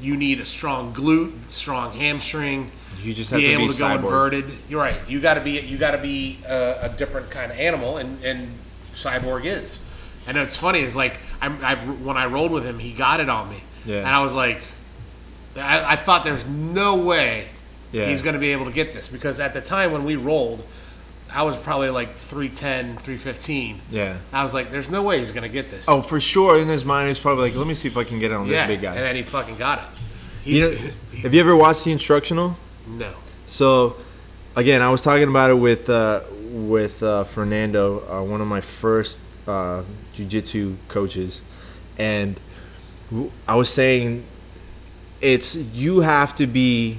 You 0.00 0.16
need 0.16 0.40
a 0.40 0.46
strong 0.46 0.94
glute, 0.94 1.50
strong 1.50 1.92
hamstring. 1.92 2.70
You 3.02 3.14
just 3.14 3.32
be 3.32 3.42
have 3.42 3.50
to 3.50 3.54
able 3.54 3.66
be 3.68 3.72
to 3.74 3.78
go 3.78 3.84
cyborg. 3.86 3.96
inverted. 3.96 4.44
You're 4.68 4.80
right. 4.80 4.96
You 5.08 5.20
got 5.20 5.34
to 5.34 5.40
be 5.40 5.60
you 5.60 5.78
got 5.78 5.92
to 5.92 5.98
be 5.98 6.38
a, 6.48 6.78
a 6.82 6.88
different 6.96 7.30
kind 7.30 7.50
of 7.52 7.58
animal, 7.58 7.96
and 7.96 8.22
and 8.24 8.58
cyborg 8.92 9.44
is. 9.44 9.80
And 10.26 10.36
it's 10.36 10.56
funny 10.56 10.80
is 10.80 10.94
like 10.94 11.18
I'm, 11.40 11.58
I've, 11.64 12.00
when 12.04 12.16
I 12.16 12.26
rolled 12.26 12.52
with 12.52 12.64
him, 12.64 12.78
he 12.78 12.92
got 12.92 13.20
it 13.20 13.28
on 13.28 13.48
me, 13.50 13.62
Yeah. 13.86 13.98
and 13.98 14.08
I 14.08 14.20
was 14.22 14.34
like, 14.34 14.60
I, 15.56 15.92
I 15.92 15.96
thought 15.96 16.24
there's 16.24 16.46
no 16.46 16.96
way 16.96 17.46
Yeah. 17.92 18.06
he's 18.06 18.20
going 18.22 18.34
to 18.34 18.38
be 18.40 18.52
able 18.52 18.66
to 18.66 18.70
get 18.72 18.92
this 18.92 19.08
because 19.08 19.40
at 19.40 19.54
the 19.54 19.60
time 19.60 19.92
when 19.92 20.04
we 20.04 20.16
rolled, 20.16 20.62
I 21.32 21.42
was 21.42 21.56
probably 21.56 21.90
like 21.90 22.16
310, 22.16 22.98
315. 22.98 23.80
Yeah. 23.90 24.18
I 24.32 24.42
was 24.44 24.52
like, 24.52 24.70
there's 24.70 24.90
no 24.90 25.02
way 25.02 25.18
he's 25.18 25.30
going 25.32 25.42
to 25.44 25.48
get 25.48 25.70
this. 25.70 25.86
Oh, 25.88 26.02
for 26.02 26.20
sure. 26.20 26.58
In 26.58 26.68
his 26.68 26.84
mind, 26.84 27.08
he's 27.08 27.18
probably 27.18 27.44
like, 27.48 27.56
"Let 27.56 27.66
me 27.66 27.74
see 27.74 27.88
if 27.88 27.96
I 27.96 28.04
can 28.04 28.18
get 28.18 28.30
it 28.30 28.34
on 28.34 28.46
yeah, 28.46 28.66
this 28.66 28.76
big 28.76 28.82
guy." 28.82 28.94
and 28.94 29.04
then 29.04 29.16
he 29.16 29.22
fucking 29.22 29.56
got 29.56 29.78
it. 29.78 29.84
He's, 30.44 30.58
you 30.58 30.70
know, 30.70 30.76
have 31.22 31.34
you 31.34 31.40
ever 31.40 31.56
watched 31.56 31.84
the 31.84 31.92
instructional? 31.92 32.56
No. 32.98 33.12
So, 33.46 33.96
again, 34.56 34.82
I 34.82 34.90
was 34.90 35.02
talking 35.02 35.28
about 35.28 35.50
it 35.50 35.54
with 35.54 35.88
uh, 35.88 36.22
with 36.50 37.02
uh, 37.02 37.24
Fernando, 37.24 38.00
uh, 38.08 38.22
one 38.22 38.40
of 38.40 38.46
my 38.46 38.60
first 38.60 39.20
uh, 39.46 39.82
jujitsu 40.14 40.76
coaches, 40.88 41.42
and 41.98 42.38
I 43.46 43.56
was 43.56 43.68
saying 43.68 44.24
it's 45.20 45.54
you 45.54 46.00
have 46.00 46.34
to 46.36 46.46
be 46.46 46.98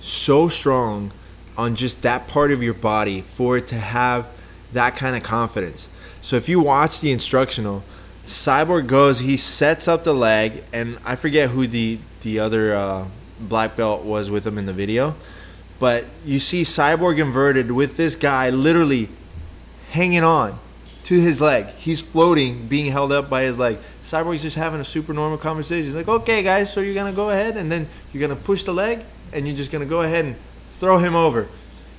so 0.00 0.48
strong 0.48 1.12
on 1.56 1.74
just 1.74 2.02
that 2.02 2.28
part 2.28 2.50
of 2.50 2.62
your 2.62 2.74
body 2.74 3.20
for 3.20 3.56
it 3.56 3.66
to 3.68 3.76
have 3.76 4.26
that 4.72 4.96
kind 4.96 5.16
of 5.16 5.22
confidence. 5.22 5.88
So 6.20 6.36
if 6.36 6.48
you 6.48 6.60
watch 6.60 7.00
the 7.00 7.12
instructional, 7.12 7.82
Cyborg 8.24 8.86
goes, 8.86 9.20
he 9.20 9.36
sets 9.36 9.88
up 9.88 10.04
the 10.04 10.14
leg, 10.14 10.64
and 10.72 10.98
I 11.04 11.16
forget 11.16 11.50
who 11.50 11.66
the 11.66 11.98
the 12.22 12.38
other 12.38 12.74
uh, 12.74 13.06
black 13.48 13.76
belt 13.76 14.04
was 14.04 14.30
with 14.30 14.46
him 14.46 14.58
in 14.58 14.66
the 14.66 14.72
video, 14.72 15.14
but 15.78 16.04
you 16.24 16.38
see 16.38 16.62
Cyborg 16.62 17.18
inverted 17.18 17.70
with 17.70 17.96
this 17.96 18.16
guy 18.16 18.50
literally 18.50 19.08
hanging 19.90 20.24
on 20.24 20.58
to 21.04 21.20
his 21.20 21.40
leg. 21.40 21.66
He's 21.76 22.00
floating, 22.00 22.68
being 22.68 22.90
held 22.90 23.12
up 23.12 23.28
by 23.28 23.42
his 23.42 23.58
leg. 23.58 23.78
Cyborg's 24.04 24.42
just 24.42 24.56
having 24.56 24.80
a 24.80 24.84
super 24.84 25.12
normal 25.12 25.38
conversation. 25.38 25.86
He's 25.86 25.94
like, 25.94 26.08
okay, 26.08 26.42
guys, 26.42 26.72
so 26.72 26.80
you're 26.80 26.94
going 26.94 27.12
to 27.12 27.16
go 27.16 27.30
ahead 27.30 27.56
and 27.56 27.70
then 27.70 27.88
you're 28.12 28.26
going 28.26 28.36
to 28.36 28.44
push 28.44 28.62
the 28.62 28.72
leg 28.72 29.04
and 29.32 29.46
you're 29.46 29.56
just 29.56 29.70
going 29.72 29.82
to 29.82 29.88
go 29.88 30.02
ahead 30.02 30.24
and 30.24 30.36
throw 30.74 30.98
him 30.98 31.14
over. 31.14 31.48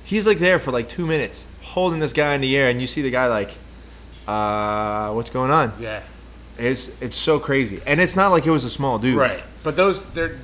He's 0.04 0.26
like 0.26 0.38
there 0.38 0.58
for 0.58 0.70
like 0.70 0.88
two 0.88 1.06
minutes 1.06 1.46
holding 1.60 1.98
this 1.98 2.12
guy 2.12 2.34
in 2.34 2.40
the 2.40 2.56
air 2.56 2.68
and 2.68 2.80
you 2.80 2.86
see 2.86 3.02
the 3.02 3.10
guy 3.10 3.26
like, 3.26 3.56
uh, 4.26 5.12
what's 5.12 5.30
going 5.30 5.50
on? 5.50 5.72
Yeah. 5.78 6.02
It's, 6.56 7.00
it's 7.02 7.16
so 7.16 7.38
crazy. 7.38 7.80
And 7.86 8.00
it's 8.00 8.16
not 8.16 8.28
like 8.28 8.46
it 8.46 8.50
was 8.50 8.64
a 8.64 8.70
small 8.70 8.98
dude. 8.98 9.16
Right. 9.16 9.42
But 9.62 9.76
those, 9.76 10.06
they're, 10.12 10.38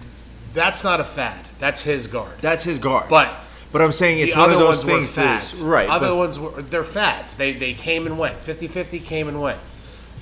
that's 0.53 0.83
not 0.85 1.01
a 1.01 1.05
fad. 1.05 1.45
That's 1.59 1.83
his 1.83 2.07
guard. 2.07 2.33
That's 2.41 2.65
his 2.65 2.79
guard. 2.79 3.09
But 3.09 3.35
but 3.73 3.83
I'm 3.83 3.93
saying 3.93 4.19
it's 4.21 4.35
the 4.35 4.41
one 4.41 4.51
other 4.51 4.59
of 4.59 4.67
those 4.69 4.85
ones 4.85 4.85
were 4.85 4.97
things. 4.99 5.15
fads. 5.15 5.55
is- 5.55 5.63
right. 5.63 5.89
Other 5.89 6.09
but- 6.09 6.17
ones 6.17 6.39
were 6.39 6.63
they're 6.63 6.85
fads. 6.85 7.37
They 7.37 7.53
they 7.53 7.75
came 7.75 8.07
and 8.07 8.19
went. 8.19 8.41
50-50 8.41 9.05
came 9.05 9.29
and 9.29 9.41
went. 9.41 9.61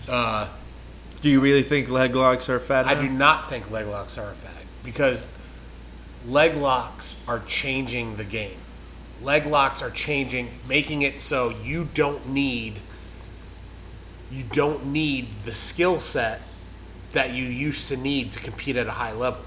Uh, 0.09 0.49
do 1.20 1.29
you 1.31 1.41
really 1.41 1.62
think 1.62 1.89
leg 1.89 2.14
locks 2.14 2.49
are 2.49 2.61
fad? 2.61 2.87
I 2.87 2.95
now? 2.95 3.01
do 3.03 3.09
not 3.09 3.49
think 3.49 3.70
leg 3.70 3.87
locks 3.87 4.16
are 4.18 4.31
a 4.31 4.35
fad 4.35 4.53
because 4.85 5.24
leg 6.26 6.57
locks 6.57 7.22
are 7.26 7.41
changing 7.47 8.16
the 8.16 8.24
game. 8.24 8.57
Leg 9.20 9.47
locks 9.47 9.83
are 9.83 9.91
changing, 9.91 10.49
making 10.68 11.03
it 11.03 11.18
so 11.18 11.51
you 11.51 11.89
don't 11.95 12.29
need 12.29 12.81
you 14.31 14.45
don't 14.53 14.87
need 14.87 15.26
the 15.45 15.53
skill 15.55 15.99
set 16.01 16.43
that 17.12 17.31
you 17.31 17.45
used 17.45 17.89
to 17.89 17.97
need 17.97 18.31
to 18.33 18.39
compete 18.41 18.76
at 18.76 18.87
a 18.87 18.91
high 18.93 19.12
level. 19.12 19.41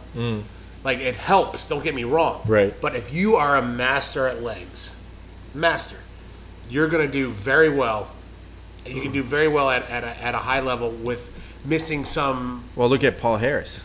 Like 0.84 1.00
it 1.00 1.16
helps, 1.16 1.68
don't 1.68 1.84
get 1.84 1.94
me 1.94 2.04
wrong. 2.04 2.42
Right. 2.48 2.80
But 2.82 2.96
if 2.96 3.14
you 3.14 3.36
are 3.36 3.58
a 3.58 3.62
master 3.62 4.28
at 4.28 4.42
legs, 4.42 5.00
master, 5.54 5.98
you're 6.70 6.88
going 6.88 7.06
to 7.06 7.12
do 7.12 7.30
very 7.32 7.70
well. 7.70 8.10
You 8.86 9.02
can 9.02 9.12
do 9.12 9.22
very 9.22 9.48
well 9.48 9.70
at, 9.70 9.88
at, 9.90 10.04
a, 10.04 10.24
at 10.24 10.34
a 10.34 10.40
high 10.40 10.62
level 10.62 10.90
with 10.90 11.30
missing 11.64 12.04
some 12.06 12.64
Well, 12.76 12.90
look 12.90 13.04
at 13.04 13.20
Paul 13.20 13.38
Harris. 13.38 13.82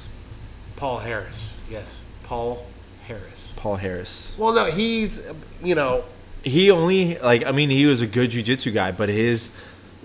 Paul 0.76 0.98
Harris. 0.98 1.52
Yes, 1.70 2.02
Paul 2.22 2.66
Harris. 3.06 3.52
Paul 3.56 3.76
Harris. 3.76 4.34
Well, 4.38 4.52
no, 4.54 4.66
he's 4.66 5.26
you 5.62 5.74
know, 5.74 6.04
He 6.42 6.70
only 6.70 7.18
like 7.18 7.44
I 7.46 7.52
mean 7.52 7.70
he 7.70 7.86
was 7.86 8.00
a 8.02 8.06
good 8.06 8.30
jujitsu 8.30 8.72
guy, 8.72 8.92
but 8.92 9.08
his 9.08 9.50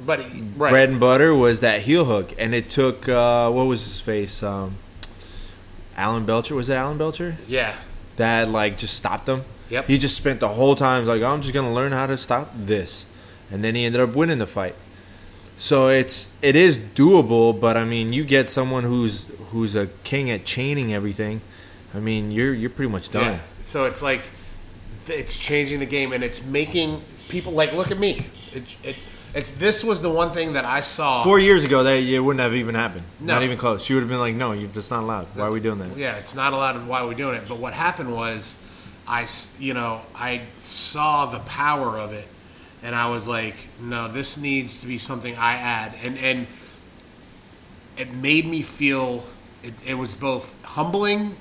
but 0.06 0.22
he, 0.22 0.42
right. 0.58 0.72
bread 0.72 0.89
and 0.89 1.00
butter 1.00 1.34
was 1.34 1.62
that 1.62 1.82
heel 1.82 2.06
hook, 2.06 2.34
and 2.38 2.56
it 2.56 2.70
took 2.70 3.08
uh, 3.08 3.50
what 3.52 3.64
was 3.64 3.84
his 3.84 4.02
face? 4.02 4.42
Um, 4.44 4.78
Alan 6.02 6.26
Belcher 6.26 6.56
was 6.56 6.68
it 6.68 6.74
Alan 6.74 6.97
Belcher 6.97 7.38
yeah, 7.47 7.76
that 8.18 8.49
like 8.49 8.78
just 8.78 8.97
stopped 8.97 9.30
him? 9.30 9.43
Yep. 9.70 9.88
He 9.88 9.97
just 9.97 10.18
spent 10.18 10.39
the 10.39 10.49
whole 10.49 10.76
time 10.76 11.06
like 11.06 11.22
I'm 11.22 11.41
just 11.41 11.54
gonna 11.54 11.74
learn 11.74 11.91
how 11.91 12.08
to 12.08 12.18
stop 12.18 12.52
this, 12.56 13.06
and 13.52 13.64
then 13.64 13.76
he 13.76 13.86
ended 13.86 14.02
up 14.02 14.16
winning 14.16 14.39
the 14.39 14.47
fight. 14.47 14.76
So 15.58 15.89
it's 15.89 16.34
it 16.41 16.56
is 16.56 16.78
doable, 16.78 17.58
but 17.58 17.78
I 17.78 17.86
mean 17.86 18.14
you 18.14 18.26
get 18.26 18.49
someone 18.49 18.84
who's 18.84 19.28
who's 19.52 19.76
a 19.76 19.88
king 20.04 20.32
at 20.32 20.43
chaining 20.43 20.91
everything. 20.91 21.41
I 21.93 21.99
mean 21.99 22.32
you're 22.32 22.54
you're 22.54 22.72
pretty 22.72 22.91
much 22.91 23.12
done. 23.12 23.26
yeah. 23.26 23.39
So 23.62 23.86
it's 23.86 24.02
like 24.02 24.24
it's 25.08 25.38
changing 25.38 25.80
the 25.80 25.86
game, 25.86 26.14
and 26.14 26.24
it's 26.24 26.43
making 26.43 27.04
people 27.30 27.54
like 27.54 27.74
look 27.74 27.91
at 27.91 27.99
me. 27.99 28.26
It, 28.54 28.76
it, 28.84 28.95
it's 29.34 29.51
this 29.51 29.84
was 29.84 30.01
the 30.01 30.09
one 30.09 30.32
thing 30.32 30.53
that 30.53 30.65
I 30.65 30.82
saw. 30.82 31.23
Four 31.23 31.39
years 31.39 31.63
ago, 31.63 31.84
that 31.84 32.01
it 32.03 32.19
wouldn't 32.19 32.41
have 32.41 32.53
even 32.55 32.75
happened. 32.75 33.03
No. 33.19 33.34
Not 33.36 33.43
even 33.43 33.57
close. 33.57 33.84
She 33.84 33.93
would 33.93 34.01
have 34.01 34.09
been 34.09 34.19
like, 34.19 34.36
"No, 34.36 34.51
you 34.51 34.67
that's 34.67 34.91
not 34.91 35.03
allowed. 35.03 35.27
Why 35.36 35.45
are 35.47 35.51
we 35.51 35.59
doing 35.59 35.79
that?" 35.79 35.95
Yeah, 35.97 36.15
it's 36.17 36.36
not 36.36 36.53
allowed. 36.53 36.75
and 36.75 36.88
Why 36.88 36.99
are 37.01 37.07
we 37.07 37.15
doing 37.15 37.36
it? 37.36 37.43
But 37.47 37.57
what 37.57 37.73
happened 37.73 38.11
was, 38.13 38.57
I 39.07 39.23
s- 39.23 39.55
you 39.59 39.73
know 39.73 40.01
I 40.15 40.41
saw 40.57 41.25
the 41.27 41.39
power 41.39 41.97
of 41.97 42.11
it, 42.13 42.27
and 42.84 42.93
I 42.95 43.09
was 43.09 43.27
like, 43.27 43.55
no, 43.79 44.07
this 44.07 44.38
needs 44.38 44.82
to 44.82 44.88
be 44.88 44.97
something 44.97 45.36
I 45.38 45.53
add, 45.53 45.95
and 46.03 46.17
and 46.17 46.47
it 47.97 48.13
made 48.13 48.45
me 48.45 48.61
feel 48.61 49.23
it, 49.63 49.73
it 49.86 49.93
was 49.95 50.15
both 50.15 50.55
humbling 50.63 51.36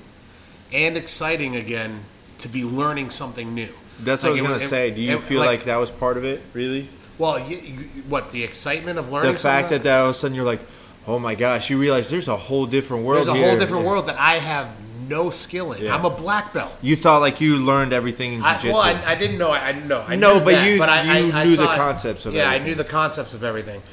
and 0.71 0.95
exciting 0.95 1.55
again 1.55 2.03
to 2.39 2.47
be 2.47 2.63
learning 2.63 3.09
something 3.09 3.53
new. 3.53 3.69
That's 3.99 4.23
what 4.23 4.29
I 4.29 4.31
was 4.33 4.41
it 4.41 4.43
gonna 4.43 4.55
it- 4.63 4.69
say. 4.69 4.91
Do 4.91 5.01
you 5.01 5.17
it- 5.17 5.23
feel 5.23 5.39
like, 5.41 5.65
that 5.65 5.77
was 5.77 5.91
part 5.91 6.17
of 6.17 6.23
it? 6.23 6.41
Really? 6.53 6.89
Well, 7.21 7.39
you, 7.47 7.57
you, 7.57 7.73
what 8.09 8.31
the 8.31 8.43
excitement 8.43 8.97
of 8.97 9.11
learning 9.11 9.33
The 9.33 9.39
fact 9.39 9.69
that, 9.69 9.83
that 9.83 9.99
all 9.99 10.05
of 10.09 10.11
a 10.11 10.13
sudden 10.15 10.33
you're 10.35 10.45
like, 10.53 10.61
"Oh 11.05 11.19
my 11.19 11.35
gosh!" 11.35 11.69
You 11.69 11.77
realize 11.79 12.09
there's 12.09 12.27
a 12.27 12.35
whole 12.35 12.65
different 12.65 13.03
world. 13.05 13.17
there's 13.27 13.27
a 13.27 13.35
here. 13.35 13.49
whole 13.49 13.59
different 13.59 13.83
Yeah. 13.83 13.89
world 13.91 14.07
that 14.07 14.19
I 14.19 14.35
have 14.39 14.67
no 15.07 15.29
skill 15.29 15.73
in. 15.73 15.83
Yeah. 15.83 15.93
I'm 15.95 16.03
a 16.05 16.09
black 16.09 16.51
belt. 16.51 16.73
You 16.81 16.95
thought 16.95 17.19
like 17.21 17.39
you 17.39 17.57
learned 17.57 17.93
everything 17.93 18.33
in 18.33 18.41
I, 18.41 18.53
jiu-jitsu. 18.53 18.73
well, 18.73 18.81
I, 18.81 19.11
I 19.11 19.15
didn't 19.15 19.37
know. 19.37 19.51
I, 19.51 19.59
I 19.69 19.71
know. 19.73 20.01
I 20.07 20.15
No, 20.15 20.39
but 20.39 20.51
that, 20.53 20.67
you- 20.67 20.79
but 20.79 20.89
I, 20.89 21.19
you 21.19 21.31
I, 21.31 21.41
I 21.41 21.43
knew 21.43 21.57
the 21.57 21.65
concepts 21.65 22.25
of 22.25 22.33
everything. 22.35 22.51
Yeah, 22.51 22.59
I 22.61 22.65
knew 22.65 22.75
the 22.75 22.83
concepts 22.85 23.33
of 23.35 23.43
everything, 23.43 23.83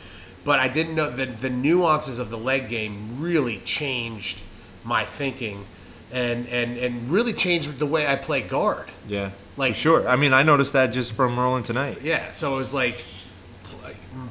but 0.44 0.58
I 0.58 0.68
didn't 0.68 0.94
know 0.94 1.10
the 1.10 1.26
the 1.26 1.50
nuances 1.50 2.18
of 2.18 2.30
the 2.30 2.38
leg 2.38 2.68
game 2.70 3.20
really 3.20 3.58
changed 3.60 4.42
my 4.84 5.04
thinking, 5.04 5.66
and 6.12 6.48
and 6.48 6.78
and 6.78 7.10
really 7.10 7.34
changed 7.34 7.78
the 7.78 7.86
way 7.86 8.06
I 8.06 8.16
play 8.16 8.40
guard. 8.40 8.88
yeah, 9.06 9.32
Like- 9.58 9.74
sure. 9.74 10.08
I 10.08 10.16
mean, 10.16 10.32
I 10.32 10.42
noticed 10.44 10.72
that 10.72 10.86
just 10.92 11.12
from 11.12 11.38
rolling 11.38 11.64
tonight. 11.64 11.98
Yeah, 12.02 12.30
so 12.30 12.54
it 12.54 12.56
was 12.58 12.72
like 12.72 13.04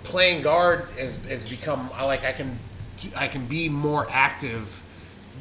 playing 0.03 0.41
guard 0.41 0.87
has, 0.97 1.17
has 1.25 1.49
become 1.49 1.89
I 1.93 2.05
like 2.05 2.23
I 2.23 2.31
can 2.31 2.59
I 3.15 3.27
can 3.27 3.47
be 3.47 3.69
more 3.69 4.07
active 4.09 4.83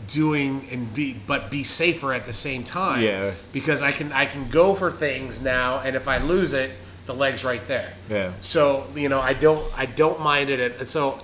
doing 0.07 0.69
and 0.71 0.93
be 0.95 1.17
but 1.27 1.51
be 1.51 1.65
safer 1.65 2.13
at 2.13 2.27
the 2.27 2.33
same 2.33 2.65
time. 2.65 3.03
Yeah. 3.03 3.33
Because 3.53 3.83
I 3.83 3.93
can 3.93 4.13
I 4.13 4.27
can 4.27 4.49
go 4.49 4.75
for 4.75 4.91
things 4.91 5.41
now 5.41 5.81
and 5.81 5.97
if 5.97 6.09
I 6.09 6.19
lose 6.19 6.53
it, 6.53 6.71
the 7.07 7.15
leg's 7.15 7.45
right 7.45 7.67
there. 7.67 7.93
Yeah. 8.11 8.33
So, 8.41 8.87
you 8.95 9.09
know, 9.09 9.21
I 9.21 9.33
don't 9.33 9.67
I 9.77 9.87
don't 9.87 10.21
mind 10.21 10.51
it. 10.51 10.61
And 10.61 10.89
so 10.89 11.21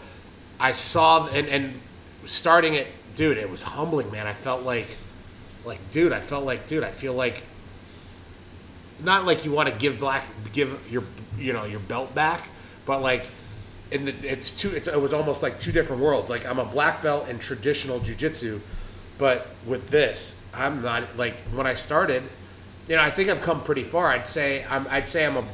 I 0.59 0.73
saw 0.73 1.27
and 1.29 1.49
and 1.49 1.81
starting 2.25 2.75
it, 2.75 2.87
dude, 3.17 3.39
it 3.39 3.51
was 3.51 3.63
humbling, 3.63 4.11
man. 4.11 4.27
I 4.27 4.35
felt 4.35 4.63
like 4.63 4.89
like 5.65 5.91
dude, 5.91 6.13
I 6.13 6.21
felt 6.21 6.45
like 6.45 6.67
dude, 6.67 6.85
I 6.85 6.91
feel 6.91 7.15
like 7.15 7.43
not 9.01 9.27
like 9.27 9.45
you 9.45 9.51
want 9.51 9.69
to 9.69 9.75
give 9.75 9.99
black 9.99 10.29
give 10.53 10.79
your 10.91 11.05
you 11.39 11.53
know 11.53 11.65
your 11.65 11.81
belt 11.81 12.15
back, 12.15 12.49
but 12.87 13.03
like 13.03 13.27
in 13.91 14.05
the 14.07 14.15
it's 14.23 14.51
two 14.51 14.71
it's, 14.71 14.89
it 14.89 15.01
was 15.01 15.13
almost 15.13 15.43
like 15.43 15.59
two 15.59 15.73
different 15.73 16.03
worlds. 16.03 16.31
Like 16.31 16.47
I'm 16.47 16.59
a 16.59 16.65
black 16.65 17.03
belt 17.03 17.29
in 17.29 17.39
traditional 17.39 18.01
jujitsu, 18.01 18.61
but 19.19 19.49
with 19.67 19.89
this, 19.89 20.43
I'm 20.55 20.83
not 20.83 21.17
like 21.17 21.39
when 21.55 21.67
I 21.67 21.75
started. 21.75 22.23
You 22.89 22.97
know, 22.97 23.03
I 23.03 23.11
think 23.11 23.29
I've 23.31 23.43
come 23.43 23.63
pretty 23.63 23.85
far. 23.85 24.09
I'd 24.09 24.27
say 24.27 24.65
I'm 24.69 24.87
I'd 24.91 25.07
say 25.07 25.25
I'm 25.27 25.37
a 25.37 25.45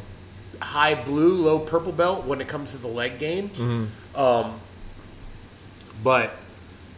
high 0.64 0.94
blue, 0.94 1.34
low 1.34 1.58
purple 1.60 1.92
belt 1.92 2.24
when 2.26 2.40
it 2.40 2.48
comes 2.48 2.72
to 2.72 2.78
the 2.78 2.88
leg 2.88 3.18
game. 3.18 3.90
Um, 4.14 4.60
but 6.02 6.34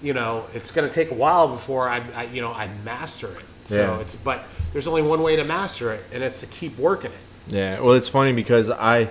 you 0.03 0.15
know, 0.15 0.47
it's 0.55 0.71
going 0.71 0.89
to 0.89 0.95
take 0.95 1.11
a 1.11 1.15
while 1.15 1.49
before 1.49 1.89
I, 1.89 2.03
I 2.15 2.25
you 2.25 2.41
know 2.41 2.53
I 2.53 2.69
master 2.85 3.29
it. 3.29 3.45
So 3.65 3.77
Yeah. 3.97 4.01
it's 4.01 4.17
but 4.17 4.45
there's 4.73 4.87
only 4.87 5.03
one 5.03 5.23
way 5.23 5.37
to 5.37 5.45
master 5.45 5.93
it, 5.93 6.05
and 6.13 6.23
it's 6.23 6.41
to 6.41 6.47
keep 6.47 6.79
working 6.79 7.11
it. 7.13 7.55
Yeah. 7.55 7.81
Well, 7.81 7.95
it's 7.95 8.09
funny 8.09 8.33
because 8.33 8.71
I 8.71 9.11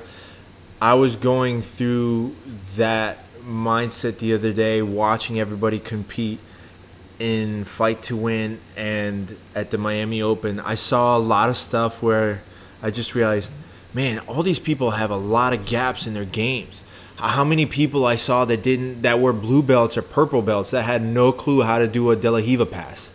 I 0.82 0.94
was 0.94 1.16
going 1.16 1.62
through 1.62 2.36
that 2.78 3.20
mindset 3.44 4.20
the 4.20 4.34
other 4.34 4.54
day, 4.54 4.82
watching 4.82 5.40
everybody 5.40 5.78
compete 5.80 6.40
in 7.20 7.66
fight 7.66 8.02
to 8.04 8.16
win 8.16 8.60
and 8.78 9.36
at 9.54 9.72
the 9.72 9.78
Miami 9.78 10.22
Open. 10.22 10.60
I 10.62 10.76
saw 10.76 11.18
a 11.18 11.20
lot 11.20 11.50
of 11.50 11.58
stuff 11.58 12.02
where 12.02 12.44
I 12.82 12.92
just 12.92 13.14
realized, 13.14 13.52
man, 13.94 14.20
all 14.20 14.42
these 14.42 14.60
people 14.60 14.92
have 14.92 15.12
a 15.12 15.18
lot 15.18 15.54
of 15.54 15.66
gaps 15.66 16.08
in 16.08 16.14
their 16.14 16.24
games. 16.24 16.82
How 17.18 17.44
many 17.44 17.66
people 17.66 18.06
I 18.06 18.16
saw 18.16 18.46
that 18.46 18.64
didn't 18.64 19.02
that 19.02 19.20
were 19.20 19.34
blue 19.34 19.62
belts 19.62 19.98
or 19.98 20.02
purple 20.02 20.42
belts 20.42 20.72
that 20.72 20.84
had 20.84 21.02
no 21.02 21.34
clue 21.34 21.64
how 21.64 21.80
to 21.80 21.88
do 21.88 22.10
a 22.10 22.16
De 22.16 22.32
La 22.32 22.38
Riva 22.38 22.66
pass? 22.66 23.10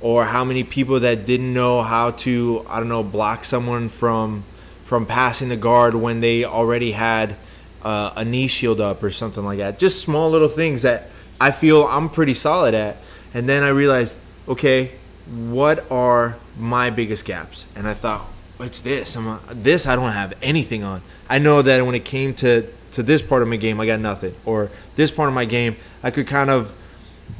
or 0.00 0.24
how 0.24 0.44
many 0.44 0.64
people 0.64 1.00
that 1.00 1.26
didn't 1.26 1.52
know 1.52 1.82
how 1.82 2.10
to 2.10 2.64
I 2.68 2.78
don't 2.78 2.88
know 2.88 3.02
block 3.02 3.44
someone 3.44 3.88
from 3.88 4.44
from 4.90 5.06
passing 5.06 5.50
the 5.50 5.56
guard 5.56 5.94
when 5.94 6.18
they 6.18 6.44
already 6.44 6.90
had 6.90 7.36
uh, 7.84 8.12
a 8.16 8.24
knee 8.24 8.48
shield 8.48 8.80
up 8.80 9.00
or 9.04 9.08
something 9.08 9.44
like 9.44 9.58
that. 9.58 9.78
Just 9.78 10.02
small 10.02 10.28
little 10.28 10.48
things 10.48 10.82
that 10.82 11.12
I 11.40 11.52
feel 11.52 11.84
I'm 11.84 12.10
pretty 12.10 12.34
solid 12.34 12.74
at. 12.74 12.96
And 13.32 13.48
then 13.48 13.62
I 13.62 13.68
realized, 13.68 14.18
okay, 14.48 14.94
what 15.28 15.88
are 15.92 16.38
my 16.58 16.90
biggest 16.90 17.24
gaps? 17.24 17.66
And 17.76 17.86
I 17.86 17.94
thought, 17.94 18.26
it's 18.58 18.80
this. 18.80 19.14
I'm 19.14 19.28
a, 19.28 19.40
this 19.50 19.86
I 19.86 19.94
don't 19.94 20.10
have 20.10 20.34
anything 20.42 20.82
on. 20.82 21.02
I 21.28 21.38
know 21.38 21.62
that 21.62 21.86
when 21.86 21.94
it 21.94 22.04
came 22.04 22.34
to 22.42 22.68
to 22.90 23.04
this 23.04 23.22
part 23.22 23.42
of 23.42 23.48
my 23.48 23.58
game, 23.58 23.78
I 23.80 23.86
got 23.86 24.00
nothing. 24.00 24.34
Or 24.44 24.72
this 24.96 25.12
part 25.12 25.28
of 25.28 25.36
my 25.36 25.44
game, 25.44 25.76
I 26.02 26.10
could 26.10 26.26
kind 26.26 26.50
of 26.50 26.74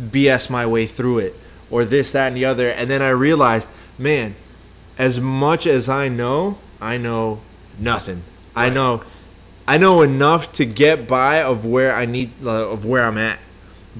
BS 0.00 0.50
my 0.50 0.66
way 0.66 0.86
through 0.86 1.18
it, 1.18 1.34
or 1.68 1.84
this, 1.84 2.12
that, 2.12 2.28
and 2.28 2.36
the 2.36 2.44
other. 2.44 2.68
And 2.70 2.88
then 2.88 3.02
I 3.02 3.08
realized, 3.08 3.68
man, 3.98 4.36
as 4.96 5.18
much 5.18 5.66
as 5.66 5.88
I 5.88 6.06
know, 6.06 6.58
I 6.80 6.96
know 6.96 7.40
nothing. 7.78 8.22
I 8.56 8.70
know, 8.70 9.02
I 9.68 9.78
know 9.78 10.02
enough 10.02 10.52
to 10.54 10.64
get 10.64 11.06
by 11.06 11.42
of 11.42 11.64
where 11.64 11.94
I 11.94 12.06
need, 12.06 12.32
uh, 12.44 12.68
of 12.68 12.84
where 12.84 13.04
I'm 13.04 13.18
at. 13.18 13.38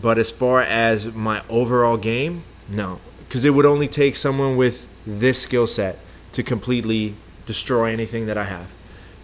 But 0.00 0.18
as 0.18 0.30
far 0.30 0.62
as 0.62 1.12
my 1.12 1.42
overall 1.48 1.96
game, 1.96 2.44
no, 2.72 3.00
because 3.18 3.44
it 3.44 3.50
would 3.50 3.66
only 3.66 3.88
take 3.88 4.16
someone 4.16 4.56
with 4.56 4.86
this 5.06 5.42
skill 5.42 5.66
set 5.66 5.98
to 6.32 6.42
completely 6.42 7.16
destroy 7.44 7.86
anything 7.92 8.26
that 8.26 8.38
I 8.38 8.44
have, 8.44 8.68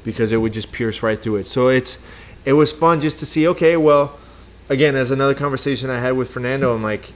because 0.05 0.33
it 0.33 0.39
would 0.39 0.53
just 0.53 0.73
pierce 0.73 1.03
right 1.03 1.21
through 1.21 1.37
it. 1.37 1.47
So 1.47 1.69
it's, 1.69 1.99
it 2.45 2.55
was 2.55 2.73
fun 2.73 3.01
just 3.01 3.21
to 3.21 3.27
see. 3.27 3.47
Okay, 3.49 3.77
well, 3.77 4.19
again, 4.69 4.97
as 4.97 5.11
another 5.11 5.35
conversation 5.35 5.89
I 5.89 6.01
had 6.01 6.17
with 6.17 6.31
Fernando, 6.31 6.75
I'm 6.75 6.83
like, 6.83 7.13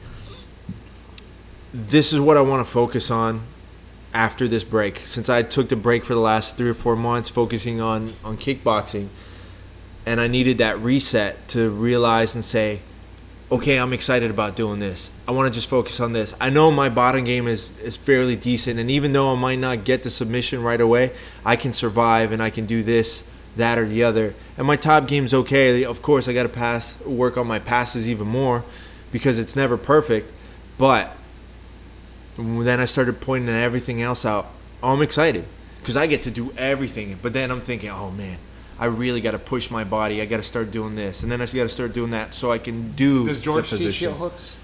this 1.72 2.12
is 2.12 2.20
what 2.20 2.36
I 2.36 2.40
want 2.40 2.64
to 2.64 2.70
focus 2.70 3.10
on 3.10 3.42
after 4.12 4.48
this 4.48 4.64
break. 4.64 4.98
Since 5.04 5.28
I 5.28 5.42
took 5.42 5.68
the 5.68 5.76
break 5.76 6.04
for 6.04 6.14
the 6.14 6.20
last 6.20 6.56
three 6.56 6.70
or 6.70 6.74
four 6.74 6.96
months, 6.96 7.28
focusing 7.28 7.80
on 7.80 8.14
on 8.24 8.36
kickboxing, 8.36 9.08
and 10.06 10.20
I 10.20 10.26
needed 10.26 10.58
that 10.58 10.80
reset 10.80 11.46
to 11.48 11.70
realize 11.70 12.34
and 12.34 12.44
say, 12.44 12.80
okay, 13.52 13.78
I'm 13.78 13.92
excited 13.92 14.30
about 14.30 14.56
doing 14.56 14.78
this. 14.78 15.10
I 15.26 15.32
want 15.32 15.52
to 15.52 15.56
just 15.56 15.68
focus 15.68 16.00
on 16.00 16.12
this. 16.12 16.34
I 16.40 16.50
know 16.50 16.70
my 16.70 16.88
bottom 16.88 17.24
game 17.24 17.46
is 17.46 17.70
is 17.82 17.96
fairly 17.96 18.36
decent, 18.36 18.78
and 18.80 18.90
even 18.90 19.12
though 19.12 19.32
I 19.32 19.38
might 19.38 19.58
not 19.58 19.84
get 19.84 20.02
the 20.02 20.10
submission 20.10 20.62
right 20.62 20.80
away, 20.80 21.12
I 21.44 21.56
can 21.56 21.72
survive 21.72 22.32
and 22.32 22.42
I 22.42 22.50
can 22.50 22.66
do 22.66 22.82
this, 22.82 23.24
that, 23.56 23.78
or 23.78 23.86
the 23.86 24.02
other. 24.02 24.34
And 24.56 24.66
my 24.66 24.76
top 24.76 25.06
game's 25.06 25.34
okay. 25.34 25.84
Of 25.84 26.02
course, 26.02 26.28
I 26.28 26.32
got 26.32 26.44
to 26.44 26.48
pass, 26.48 27.00
work 27.02 27.36
on 27.36 27.46
my 27.46 27.58
passes 27.58 28.08
even 28.08 28.26
more, 28.26 28.64
because 29.12 29.38
it's 29.38 29.56
never 29.56 29.76
perfect. 29.76 30.32
But 30.78 31.16
then 32.64 32.80
I 32.80 32.84
started 32.86 33.20
pointing 33.20 33.54
everything 33.54 34.00
else 34.02 34.24
out. 34.24 34.46
Oh, 34.82 34.94
I'm 34.94 35.02
excited 35.02 35.44
because 35.80 35.96
I 35.96 36.06
get 36.06 36.22
to 36.24 36.30
do 36.30 36.52
everything. 36.56 37.18
But 37.20 37.32
then 37.32 37.50
I'm 37.50 37.60
thinking, 37.60 37.90
oh 37.90 38.10
man, 38.10 38.38
I 38.78 38.86
really 38.86 39.20
got 39.20 39.32
to 39.32 39.38
push 39.38 39.70
my 39.70 39.84
body. 39.84 40.20
I 40.22 40.26
got 40.26 40.38
to 40.38 40.42
start 40.42 40.70
doing 40.70 40.94
this, 40.94 41.22
and 41.22 41.30
then 41.30 41.40
I 41.40 41.44
got 41.46 41.52
to 41.64 41.68
start 41.68 41.92
doing 41.92 42.10
that 42.12 42.34
so 42.34 42.50
I 42.50 42.58
can 42.58 42.92
do. 42.92 43.26
Does 43.26 43.40
George 43.40 43.70
the 43.70 43.76
teach 43.76 43.86
position. 43.86 44.08
heel 44.10 44.18
hooks? 44.18 44.56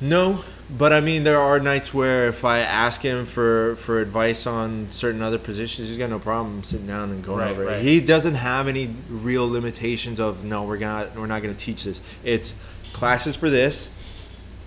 No, 0.00 0.44
But 0.68 0.92
I 0.92 1.00
mean, 1.00 1.22
there 1.24 1.38
are 1.38 1.60
nights 1.60 1.94
where 1.94 2.26
if 2.26 2.44
I 2.44 2.58
ask 2.58 3.00
him 3.02 3.26
for 3.26 3.76
for 3.76 4.00
advice 4.00 4.46
on 4.46 4.88
certain 4.90 5.22
other 5.22 5.38
positions, 5.38 5.88
he's 5.88 5.98
got 5.98 6.10
no 6.10 6.18
problem 6.18 6.62
sitting 6.64 6.86
down 6.86 7.10
and 7.10 7.22
going 7.24 7.38
Right, 7.38 7.50
over 7.52 7.62
it. 7.62 7.66
right. 7.66 7.82
He 7.82 8.00
doesn't 8.00 8.34
have 8.34 8.66
any 8.66 8.94
real 9.08 9.48
limitations 9.48 10.18
of 10.18 10.42
no, 10.44 10.64
we're 10.64 10.78
gonna 10.78 11.10
we're 11.16 11.26
not 11.26 11.42
gonna 11.42 11.54
teach 11.54 11.84
this. 11.84 12.00
It's 12.24 12.54
classes 12.92 13.36
for 13.36 13.48
this. 13.50 13.88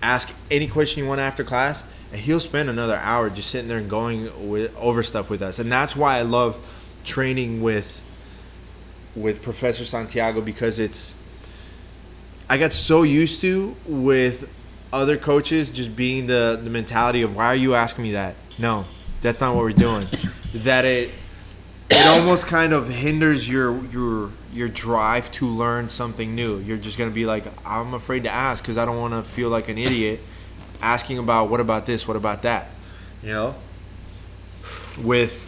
Ask 0.02 0.34
any 0.50 0.66
question 0.66 1.02
you 1.02 1.08
want 1.08 1.20
after 1.20 1.44
class, 1.44 1.82
and 2.12 2.20
he'll 2.20 2.40
spend 2.40 2.68
another 2.70 2.96
hour 2.96 3.30
just 3.30 3.50
sitting 3.50 3.68
there 3.68 3.78
and 3.78 3.90
going 3.90 4.48
with, 4.48 4.76
over 4.76 5.02
stuff 5.02 5.28
with 5.30 5.42
us. 5.42 5.58
And 5.58 5.70
that's 5.70 5.96
why 5.96 6.18
I 6.18 6.22
love 6.22 6.56
training 7.04 7.62
with 7.62 8.02
with 9.16 9.42
Professor 9.42 9.84
Santiago 9.84 10.40
because 10.40 10.78
it's 10.78 11.14
I 12.48 12.56
got 12.56 12.72
so 12.72 13.02
used 13.02 13.40
to 13.40 13.74
with 13.86 14.48
other 14.92 15.16
coaches 15.16 15.70
just 15.70 15.94
being 15.94 16.26
the, 16.26 16.58
the 16.62 16.70
mentality 16.70 17.22
of 17.22 17.36
why 17.36 17.46
are 17.46 17.54
you 17.54 17.74
asking 17.74 18.04
me 18.04 18.12
that? 18.12 18.36
No, 18.58 18.84
that's 19.20 19.40
not 19.40 19.54
what 19.54 19.62
we're 19.62 19.72
doing. 19.72 20.06
that 20.54 20.84
it 20.84 21.10
it 21.98 22.06
almost 22.06 22.46
kind 22.46 22.72
of 22.72 22.88
hinders 22.88 23.48
your 23.48 23.84
your 23.86 24.30
your 24.52 24.68
drive 24.68 25.30
to 25.32 25.46
learn 25.46 25.88
something 25.88 26.34
new. 26.34 26.58
You're 26.58 26.76
just 26.76 26.98
gonna 26.98 27.10
be 27.10 27.26
like, 27.26 27.46
I'm 27.66 27.94
afraid 27.94 28.24
to 28.24 28.30
ask 28.30 28.62
because 28.62 28.78
I 28.78 28.84
don't 28.84 28.98
want 28.98 29.14
to 29.14 29.22
feel 29.22 29.48
like 29.48 29.68
an 29.68 29.78
idiot 29.78 30.20
asking 30.80 31.18
about 31.18 31.50
what 31.50 31.60
about 31.60 31.86
this, 31.86 32.06
what 32.06 32.16
about 32.16 32.42
that, 32.42 32.68
you 33.22 33.30
know. 33.30 33.54
With 34.98 35.44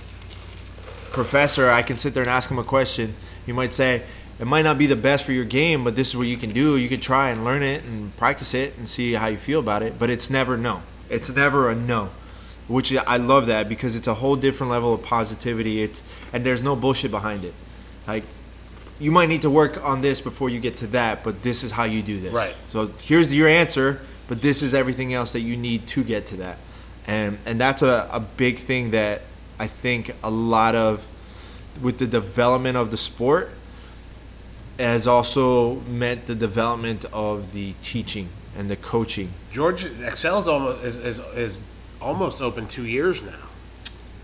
professor, 1.13 1.71
I 1.71 1.83
can 1.83 1.97
sit 1.97 2.15
there 2.15 2.23
and 2.23 2.31
ask 2.31 2.51
him 2.51 2.59
a 2.59 2.65
question. 2.65 3.15
He 3.47 3.53
might 3.53 3.73
say, 3.73 4.05
it 4.39 4.47
might 4.47 4.63
not 4.63 4.79
be 4.79 4.87
the 4.87 4.97
best 4.97 5.25
for 5.25 5.33
your 5.33 5.45
game, 5.45 5.85
but 5.85 5.97
this 5.97 6.09
is 6.09 6.17
what 6.17 6.27
you 6.27 6.37
can 6.37 6.51
do. 6.51 6.77
You 6.77 6.89
can 6.89 7.01
try 7.01 7.31
and 7.31 7.45
learn 7.45 7.63
it 7.63 7.85
and 7.85 8.17
practice 8.17 8.55
it 8.55 8.77
and 8.79 8.89
see 8.89 9.15
how 9.15 9.27
you 9.27 9.37
feel 9.37 9.61
about 9.61 9.83
it. 9.83 9.99
But 9.99 10.09
it's 10.09 10.31
never 10.31 10.57
no. 10.57 10.83
It's 11.11 11.29
never 11.35 11.69
a 11.69 11.75
no, 11.75 12.11
which 12.71 12.97
I 12.97 13.17
love 13.17 13.47
that 13.47 13.69
because 13.69 13.97
it's 13.97 14.07
a 14.07 14.15
whole 14.15 14.37
different 14.37 14.71
level 14.71 14.95
of 14.95 15.03
positivity. 15.03 15.83
It's 15.83 16.03
and 16.33 16.47
there's 16.47 16.63
no 16.63 16.77
bullshit 16.77 17.11
behind 17.11 17.45
it. 17.45 17.53
Like 18.07 18.23
you 19.01 19.11
might 19.11 19.29
need 19.29 19.43
to 19.43 19.51
work 19.51 19.85
on 19.85 20.03
this 20.03 20.21
before 20.21 20.51
you 20.51 20.61
get 20.61 20.77
to 20.79 20.87
that, 20.89 21.25
but 21.25 21.43
this 21.43 21.65
is 21.65 21.73
how 21.73 21.85
you 21.85 22.01
do 22.01 22.21
this. 22.21 22.33
Right. 22.33 22.55
So 22.69 22.93
here's 23.01 23.33
your 23.35 23.49
answer, 23.49 24.01
but 24.29 24.41
this 24.41 24.63
is 24.63 24.73
everything 24.73 25.13
else 25.13 25.33
that 25.33 25.41
you 25.41 25.57
need 25.57 25.89
to 25.89 26.05
get 26.05 26.27
to 26.27 26.37
that. 26.37 26.59
And 27.09 27.39
and 27.45 27.61
that's 27.61 27.83
a, 27.83 28.09
a 28.13 28.21
big 28.21 28.59
thing 28.59 28.93
that 28.93 29.23
I 29.59 29.67
think 29.67 30.15
a 30.23 30.31
lot 30.31 30.77
of 30.77 31.05
with 31.83 31.99
the 31.99 32.07
development 32.07 32.77
of 32.77 32.93
the 32.93 32.97
sport 32.97 33.51
has 34.79 35.09
also 35.09 35.81
meant 35.81 36.27
the 36.27 36.37
development 36.37 37.05
of 37.13 37.53
the 37.53 37.75
teaching 37.83 38.29
and 38.57 38.71
the 38.71 38.77
coaching. 38.77 39.33
George 39.51 39.87
Excel's 40.03 40.47
almost 40.47 40.85
is, 40.85 40.99
is 40.99 41.19
is 41.35 41.59
almost 42.01 42.41
open 42.43 42.67
two 42.67 42.87
years 42.87 43.23
now. 43.23 43.33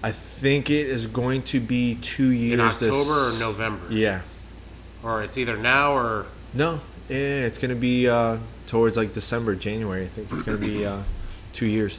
I 0.02 0.12
think 0.12 0.70
it 0.70 0.86
is 0.88 1.06
going 1.06 1.42
to 1.44 1.60
be 1.60 1.96
two 1.96 2.28
years 2.28 2.52
In 2.60 2.66
this- 2.66 2.82
October 2.82 3.28
or 3.34 3.38
November. 3.38 3.86
Yeah. 3.92 4.20
Or 5.02 5.22
it's 5.22 5.38
either 5.38 5.56
now 5.56 5.94
or 5.96 6.26
No, 6.52 6.80
yeah, 7.08 7.16
it's 7.16 7.58
gonna 7.58 7.74
be 7.76 8.08
uh, 8.08 8.38
towards 8.66 8.96
like 8.96 9.12
December, 9.12 9.54
January. 9.54 10.04
I 10.04 10.08
think 10.08 10.32
it's 10.32 10.42
gonna 10.42 10.58
be 10.58 10.84
uh, 10.86 10.98
two 11.52 11.66
years. 11.66 11.98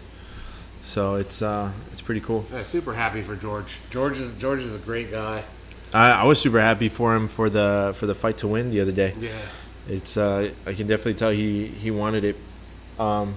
So 0.84 1.16
it's 1.16 1.42
uh, 1.42 1.72
it's 1.92 2.02
pretty 2.02 2.22
cool. 2.22 2.46
yeah, 2.52 2.64
super 2.64 2.94
happy 2.94 3.22
for 3.22 3.36
George. 3.36 3.80
George 3.90 4.20
is 4.20 4.34
George 4.36 4.60
is 4.60 4.74
a 4.76 4.80
great 4.80 5.12
guy. 5.12 5.44
I, 5.94 6.12
I 6.12 6.24
was 6.26 6.40
super 6.42 6.60
happy 6.60 6.90
for 6.90 7.16
him 7.16 7.28
for 7.30 7.50
the 7.50 7.94
for 7.96 8.08
the 8.08 8.16
fight 8.16 8.38
to 8.40 8.48
win 8.48 8.70
the 8.72 8.82
other 8.82 8.92
day. 8.92 9.14
Yeah. 9.20 9.30
It's 9.88 10.18
uh, 10.18 10.52
I 10.66 10.74
can 10.74 10.88
definitely 10.88 11.14
tell 11.16 11.30
he 11.32 11.68
he 11.68 11.92
wanted 11.92 12.24
it, 12.26 12.36
um, 13.00 13.36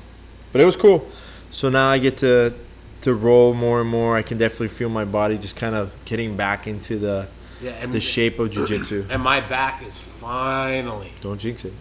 but 0.52 0.60
it 0.60 0.64
was 0.64 0.74
cool. 0.76 1.08
So 1.50 1.68
now 1.68 1.88
I 1.90 1.98
get 1.98 2.18
to 2.18 2.54
to 3.02 3.14
roll 3.14 3.54
more 3.54 3.80
and 3.80 3.88
more. 3.88 4.16
I 4.16 4.22
can 4.22 4.38
definitely 4.38 4.68
feel 4.68 4.88
my 4.88 5.04
body 5.04 5.38
just 5.38 5.56
kind 5.56 5.74
of 5.74 5.92
getting 6.04 6.36
back 6.36 6.66
into 6.66 6.98
the 6.98 7.28
Yeah, 7.62 7.70
and 7.82 7.92
the 7.92 8.00
shape 8.00 8.38
of 8.38 8.50
jujitsu. 8.50 9.08
and 9.10 9.22
my 9.22 9.40
back 9.40 9.82
is 9.84 10.00
finally. 10.00 11.12
Don't 11.20 11.38
jinx 11.40 11.64
it. 11.64 11.72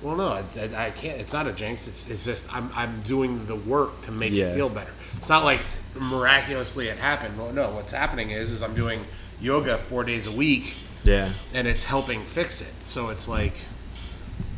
Well, 0.00 0.14
no, 0.14 0.28
I, 0.28 0.44
I, 0.60 0.86
I 0.86 0.90
can't. 0.92 1.20
It's 1.20 1.32
not 1.32 1.48
a 1.48 1.52
jinx. 1.52 1.88
It's, 1.88 2.08
it's 2.08 2.24
just 2.24 2.52
I'm, 2.54 2.70
I'm 2.74 3.00
doing 3.00 3.46
the 3.46 3.56
work 3.56 4.00
to 4.02 4.12
make 4.12 4.32
Yeah. 4.32 4.46
it 4.46 4.54
feel 4.54 4.68
better. 4.68 4.92
It's 5.16 5.28
not 5.28 5.42
like 5.44 5.58
miraculously 5.98 6.86
it 6.86 6.98
happened. 6.98 7.36
Well, 7.36 7.52
no, 7.52 7.70
what's 7.70 7.90
happening 7.92 8.30
is 8.30 8.52
is 8.52 8.62
I'm 8.62 8.74
doing 8.76 9.04
yoga 9.40 9.76
four 9.78 10.04
days 10.04 10.28
a 10.28 10.32
week, 10.32 10.74
Yeah, 11.02 11.32
and 11.52 11.66
it's 11.66 11.82
helping 11.84 12.24
fix 12.24 12.60
it. 12.62 12.72
So 12.84 13.08
it's 13.08 13.26
like, 13.28 13.54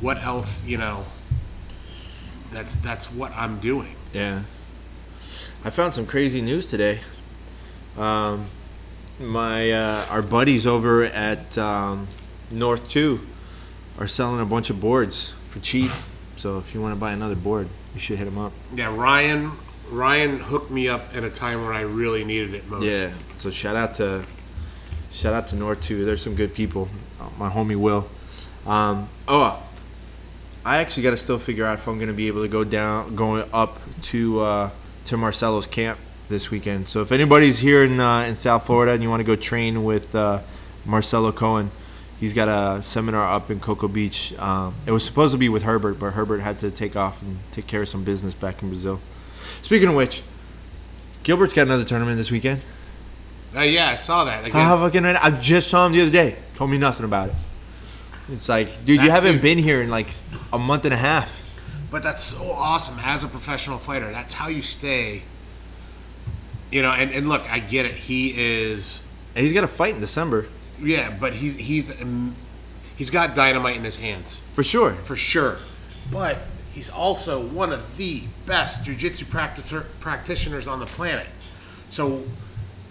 what 0.02 0.22
else? 0.22 0.62
You 0.66 0.76
know, 0.76 1.06
that's 2.50 2.76
that's 2.76 3.10
what 3.10 3.32
I'm 3.34 3.58
doing. 3.60 3.94
yeah. 4.12 4.42
I 5.62 5.68
found 5.68 5.92
some 5.92 6.06
crazy 6.06 6.40
news 6.40 6.66
today. 6.66 7.00
Um, 7.98 8.46
my 9.18 9.70
uh, 9.70 10.06
our 10.08 10.22
buddies 10.22 10.66
over 10.66 11.04
at 11.04 11.58
um, 11.58 12.08
North 12.50 12.88
Two 12.88 13.20
are 13.98 14.06
selling 14.06 14.40
a 14.40 14.46
bunch 14.46 14.70
of 14.70 14.80
boards 14.80 15.34
for 15.48 15.60
cheap. 15.60 15.90
So 16.36 16.56
if 16.56 16.72
you 16.72 16.80
want 16.80 16.92
to 16.92 16.98
buy 16.98 17.12
another 17.12 17.34
board, 17.34 17.68
you 17.92 18.00
should 18.00 18.16
hit 18.16 18.24
them 18.24 18.38
up. 18.38 18.52
Yeah, 18.74 18.94
Ryan 18.94 19.52
Ryan 19.90 20.38
hooked 20.38 20.70
me 20.70 20.88
up 20.88 21.14
at 21.14 21.24
a 21.24 21.30
time 21.30 21.62
when 21.62 21.76
I 21.76 21.82
really 21.82 22.24
needed 22.24 22.54
it 22.54 22.66
most. 22.66 22.84
Yeah. 22.84 23.12
So 23.34 23.50
shout 23.50 23.76
out 23.76 23.94
to 23.96 24.24
shout 25.10 25.34
out 25.34 25.48
to 25.48 25.56
North 25.56 25.82
too. 25.82 26.06
There's 26.06 26.22
some 26.22 26.36
good 26.36 26.54
people. 26.54 26.88
Uh, 27.20 27.28
my 27.38 27.50
homie 27.50 27.76
Will. 27.76 28.08
Um, 28.66 29.10
oh, 29.28 29.62
I 30.64 30.78
actually 30.78 31.02
got 31.02 31.10
to 31.10 31.16
still 31.18 31.38
figure 31.38 31.66
out 31.66 31.78
if 31.78 31.86
I'm 31.86 31.98
gonna 31.98 32.14
be 32.14 32.28
able 32.28 32.40
to 32.40 32.48
go 32.48 32.64
down, 32.64 33.14
going 33.14 33.46
up 33.52 33.78
to 34.04 34.40
uh, 34.40 34.70
to 35.06 35.16
Marcelo's 35.16 35.66
camp 35.66 35.98
this 36.28 36.50
weekend. 36.50 36.88
So 36.88 37.02
if 37.02 37.12
anybody's 37.12 37.58
here 37.58 37.82
in 37.82 38.00
uh, 38.00 38.20
in 38.20 38.34
South 38.34 38.66
Florida 38.66 38.92
and 38.92 39.02
you 39.02 39.10
want 39.10 39.20
to 39.20 39.24
go 39.24 39.36
train 39.36 39.84
with 39.84 40.14
uh, 40.14 40.40
Marcelo 40.84 41.32
Cohen, 41.32 41.70
he's 42.18 42.34
got 42.34 42.48
a 42.48 42.82
seminar 42.82 43.28
up 43.28 43.50
in 43.50 43.60
Cocoa 43.60 43.88
Beach. 43.88 44.32
Um, 44.38 44.74
it 44.86 44.92
was 44.92 45.04
supposed 45.04 45.32
to 45.32 45.38
be 45.38 45.48
with 45.48 45.62
Herbert, 45.62 45.98
but 45.98 46.12
Herbert 46.12 46.40
had 46.40 46.58
to 46.60 46.70
take 46.70 46.96
off 46.96 47.20
and 47.22 47.38
take 47.52 47.66
care 47.66 47.82
of 47.82 47.88
some 47.88 48.04
business 48.04 48.34
back 48.34 48.62
in 48.62 48.68
Brazil. 48.68 49.00
Speaking 49.62 49.88
of 49.88 49.94
which, 49.94 50.22
Gilbert's 51.22 51.52
got 51.52 51.62
another 51.62 51.84
tournament 51.84 52.16
this 52.16 52.30
weekend. 52.30 52.62
Uh, 53.54 53.62
yeah, 53.62 53.88
I 53.88 53.96
saw 53.96 54.24
that. 54.24 54.40
Against, 54.40 54.54
How 54.54 54.76
fucking 54.76 55.04
I 55.04 55.40
just 55.40 55.68
saw 55.68 55.86
him 55.86 55.92
the 55.92 56.02
other 56.02 56.10
day. 56.10 56.36
Told 56.54 56.70
me 56.70 56.78
nothing 56.78 57.04
about 57.04 57.30
it. 57.30 57.34
It's 58.30 58.48
like, 58.48 58.84
dude, 58.84 59.02
you 59.02 59.10
haven't 59.10 59.32
dude. 59.34 59.42
been 59.42 59.58
here 59.58 59.82
in 59.82 59.90
like 59.90 60.08
a 60.52 60.58
month 60.58 60.84
and 60.84 60.94
a 60.94 60.96
half. 60.96 61.39
But 61.90 62.02
that's 62.02 62.22
so 62.22 62.52
awesome 62.52 62.98
as 63.02 63.24
a 63.24 63.28
professional 63.28 63.78
fighter. 63.78 64.10
That's 64.12 64.34
how 64.34 64.48
you 64.48 64.62
stay. 64.62 65.22
You 66.70 66.82
know, 66.82 66.92
and, 66.92 67.10
and 67.10 67.28
look, 67.28 67.42
I 67.50 67.58
get 67.58 67.84
it. 67.84 67.94
He 67.94 68.32
is, 68.40 69.02
And 69.34 69.42
he's 69.42 69.52
got 69.52 69.64
a 69.64 69.68
fight 69.68 69.94
in 69.94 70.00
December 70.00 70.46
yeah, 70.82 71.10
but 71.10 71.34
he's 71.34 71.56
he's 71.56 72.00
um, 72.00 72.34
he's 72.96 73.10
got 73.10 73.34
dynamite 73.34 73.76
in 73.76 73.84
his 73.84 73.98
hands 73.98 74.42
for 74.52 74.62
sure. 74.62 74.92
for 74.92 75.16
sure. 75.16 75.58
But 76.10 76.38
he's 76.72 76.90
also 76.90 77.44
one 77.44 77.72
of 77.72 77.96
the 77.96 78.22
best 78.46 78.86
jujitsu 78.86 79.24
practi- 79.24 79.84
practitioners 80.00 80.66
on 80.66 80.80
the 80.80 80.86
planet. 80.86 81.26
So 81.88 82.24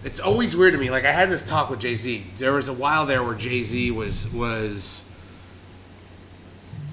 it's 0.04 0.20
always 0.20 0.56
weird 0.56 0.74
to 0.74 0.80
me. 0.80 0.90
Like 0.90 1.06
I 1.06 1.12
had 1.12 1.30
this 1.30 1.46
talk 1.46 1.70
with 1.70 1.80
JZ. 1.80 2.38
There 2.38 2.54
was 2.54 2.68
a 2.68 2.74
while 2.74 3.06
there 3.06 3.24
where 3.24 3.36
JZ 3.36 3.92
was 3.92 4.32
was 4.32 5.06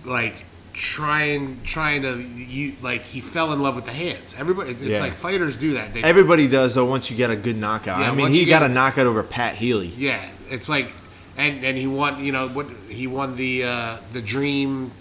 like 0.05 0.45
trying 0.77 1.59
trying 1.65 2.03
to 2.03 2.19
you 2.21 2.75
like 2.83 3.03
he 3.05 3.21
fell 3.21 3.53
in 3.55 3.61
love 3.63 3.75
with 3.77 3.87
the 3.87 3.93
hands. 3.93 4.37
Everybody, 4.39 4.73
it's 4.73 4.83
Yeah. 4.83 5.01
like 5.01 5.15
fighters 5.15 5.57
do 5.57 5.73
that. 5.73 5.95
They, 5.95 6.03
Everybody 6.03 6.47
does 6.49 6.75
though. 6.75 6.85
Once 6.85 7.11
you 7.11 7.17
get 7.17 7.31
a 7.31 7.37
good 7.37 7.57
knockout. 7.57 8.01
Yeah, 8.01 8.11
I 8.11 8.15
mean, 8.15 8.31
he 8.31 8.45
got 8.45 8.63
a 8.63 8.69
knockout 8.69 9.07
over 9.07 9.23
Pat 9.23 9.55
Healy. 9.57 9.89
yeah, 9.97 10.29
it's 10.51 10.69
like 10.69 10.93
and 11.37 11.65
and 11.65 11.79
he 11.79 11.87
won. 11.87 12.23
You 12.23 12.33
know 12.33 12.49
what? 12.49 12.67
He 12.89 13.07
won 13.07 13.37
the 13.37 13.65
uh, 13.65 13.97
the 14.13 14.21
Dream 14.21 14.93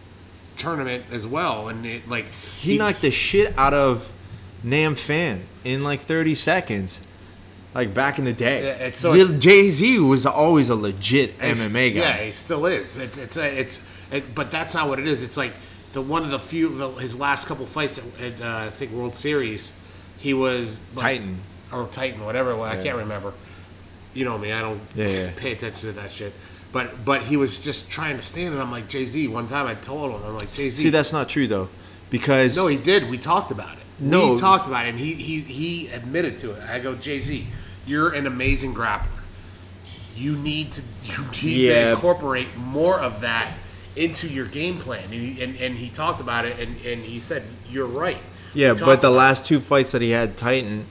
tournament 0.56 1.04
as 1.12 1.28
well, 1.28 1.68
and 1.68 1.86
it 1.86 2.08
like 2.08 2.28
He 2.60 2.78
knocked 2.78 3.02
the 3.02 3.12
shit 3.12 3.54
out 3.58 3.74
of 3.74 4.14
Nam 4.64 4.96
Phan 4.96 5.44
in 5.66 5.84
like 5.84 6.00
30 6.02 6.36
seconds. 6.36 7.02
Like 7.74 7.94
back 7.94 8.18
in 8.18 8.24
the 8.24 8.32
day. 8.32 8.64
Yeah, 8.64 8.86
it's- 8.88 9.00
so 9.00 9.14
JZ 9.14 10.08
was 10.08 10.26
always 10.26 10.70
a 10.70 10.76
legit 10.76 11.38
MMA 11.40 11.94
guy. 11.94 12.00
Yeah, 12.00 12.18
he 12.24 12.32
still 12.32 12.66
is. 12.66 12.96
It's 12.98 13.18
it's 13.18 13.36
it's, 13.36 13.86
it, 14.12 14.36
but 14.36 14.52
that's 14.52 14.74
not 14.74 14.88
what 14.90 15.00
it 15.00 15.08
is. 15.08 15.24
It's 15.24 15.38
like 15.38 15.54
the 15.94 16.02
one 16.02 16.24
of 16.24 16.32
the 16.32 16.40
few 16.40 16.70
the, 16.76 16.90
his 16.92 17.20
last 17.20 17.48
couple 17.48 17.66
fights 17.66 17.98
at, 18.00 18.22
at 18.22 18.42
uh, 18.42 18.66
I 18.68 18.70
think 18.70 18.92
World 18.92 19.16
Series, 19.16 19.74
he 20.18 20.34
was 20.34 20.82
like, 20.96 21.20
Titan. 21.20 21.40
or 21.72 21.88
Titan, 21.88 22.24
whatever. 22.26 22.52
it 22.52 22.58
was, 22.58 22.72
I 22.78 22.82
can't 22.84 22.98
remember. 22.98 23.34
You 24.14 24.26
know 24.26 24.38
me, 24.38 24.52
I 24.54 24.62
don't 24.62 24.82
Yeah, 24.96 25.08
yeah. 25.08 25.32
pay 25.36 25.52
attention 25.52 25.90
to 25.90 25.92
that 26.00 26.10
shit. 26.12 26.34
But 26.72 27.06
but 27.06 27.24
he 27.24 27.38
was 27.38 27.60
just 27.64 27.90
trying 27.92 28.18
to 28.18 28.24
stand, 28.24 28.54
and 28.54 28.62
I'm 28.62 28.72
like 28.72 28.90
JZ. 28.90 29.30
One 29.32 29.48
time 29.48 29.66
I 29.68 29.76
told 29.76 30.12
him, 30.12 30.24
I'm 30.26 30.38
like 30.38 30.50
JZ. 30.54 30.72
See, 30.72 30.90
that's 30.90 31.12
not 31.14 31.30
true 31.30 31.48
though. 31.48 31.70
Because 32.10 32.56
No, 32.56 32.68
he 32.68 32.78
did. 32.78 33.10
We 33.10 33.18
talked 33.18 33.52
about 33.52 33.74
it. 33.78 33.84
No. 33.98 34.34
we 34.34 34.40
talked 34.40 34.68
about 34.68 34.86
it, 34.86 34.90
and 34.90 35.00
he 35.00 35.14
he 35.14 35.40
he 35.42 35.88
admitted 35.90 36.38
to 36.40 36.52
it. 36.52 36.62
I 36.70 36.80
go, 36.80 36.94
JZ, 36.96 37.46
you're 37.88 38.14
an 38.14 38.28
amazing 38.28 38.74
grappler. 38.76 39.08
You 40.16 40.36
need 40.38 40.72
to 40.74 40.82
you 41.04 41.24
need 41.44 41.68
Yeah. 41.68 41.86
to 41.86 41.92
incorporate 41.92 42.56
more 42.58 43.00
of 43.00 43.22
that 43.22 43.54
into 43.96 44.28
your 44.28 44.46
game 44.46 44.78
plan. 44.78 45.04
And 45.06 45.14
he, 45.14 45.42
and, 45.42 45.56
and 45.58 45.78
he 45.78 45.90
talked 45.90 46.20
about 46.22 46.46
it, 46.46 46.60
and, 46.60 46.78
and 46.86 47.04
he 47.04 47.20
said, 47.20 47.44
you're 47.70 47.88
right. 47.88 48.22
Yeah, 48.54 48.74
but 48.74 49.02
the 49.02 49.10
last 49.10 49.46
two 49.46 49.60
fights 49.60 49.92
that 49.92 50.02
he 50.02 50.12
had 50.12 50.38
Titan, 50.38 50.86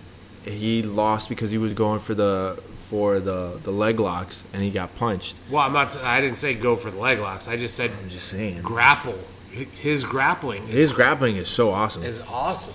he 0.45 0.83
lost 0.83 1.29
because 1.29 1.51
he 1.51 1.59
was 1.59 1.73
going 1.73 2.01
for 2.01 2.15
the 2.15 2.63
for 2.89 3.19
the 3.19 3.59
the 3.63 3.71
leg 3.71 3.99
locks 3.99 4.45
and 4.53 4.63
he 4.63 4.71
got 4.71 4.95
punched. 4.97 5.37
Well, 5.51 5.63
I'm 5.63 5.73
not. 5.73 5.97
I 6.03 6.21
didn't 6.21 6.37
say 6.37 6.53
go 6.53 6.77
for 6.77 6.91
the 6.91 6.99
leg 6.99 7.21
locks. 7.21 7.49
I 7.49 7.57
just 7.57 7.75
said 7.75 7.91
I'm 8.03 8.11
just 8.11 8.29
saying. 8.29 8.61
grapple. 8.61 9.19
His 9.51 10.05
grappling 10.05 10.69
is, 10.69 10.75
His 10.75 10.93
grappling 10.93 11.37
is 11.37 11.49
so 11.49 11.71
awesome. 11.71 12.03
is 12.03 12.21
awesome. 12.23 12.75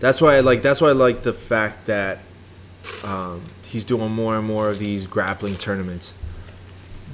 That's 0.00 0.22
why 0.22 0.36
I 0.36 0.40
like. 0.40 0.62
That's 0.62 0.80
why 0.80 0.88
I 0.88 0.92
like 0.92 1.22
the 1.22 1.34
fact 1.34 1.86
that 1.86 2.20
um, 3.04 3.42
he's 3.64 3.84
doing 3.84 4.12
more 4.12 4.36
and 4.36 4.46
more 4.46 4.70
of 4.70 4.78
these 4.78 5.06
grappling 5.06 5.56
tournaments 5.56 6.14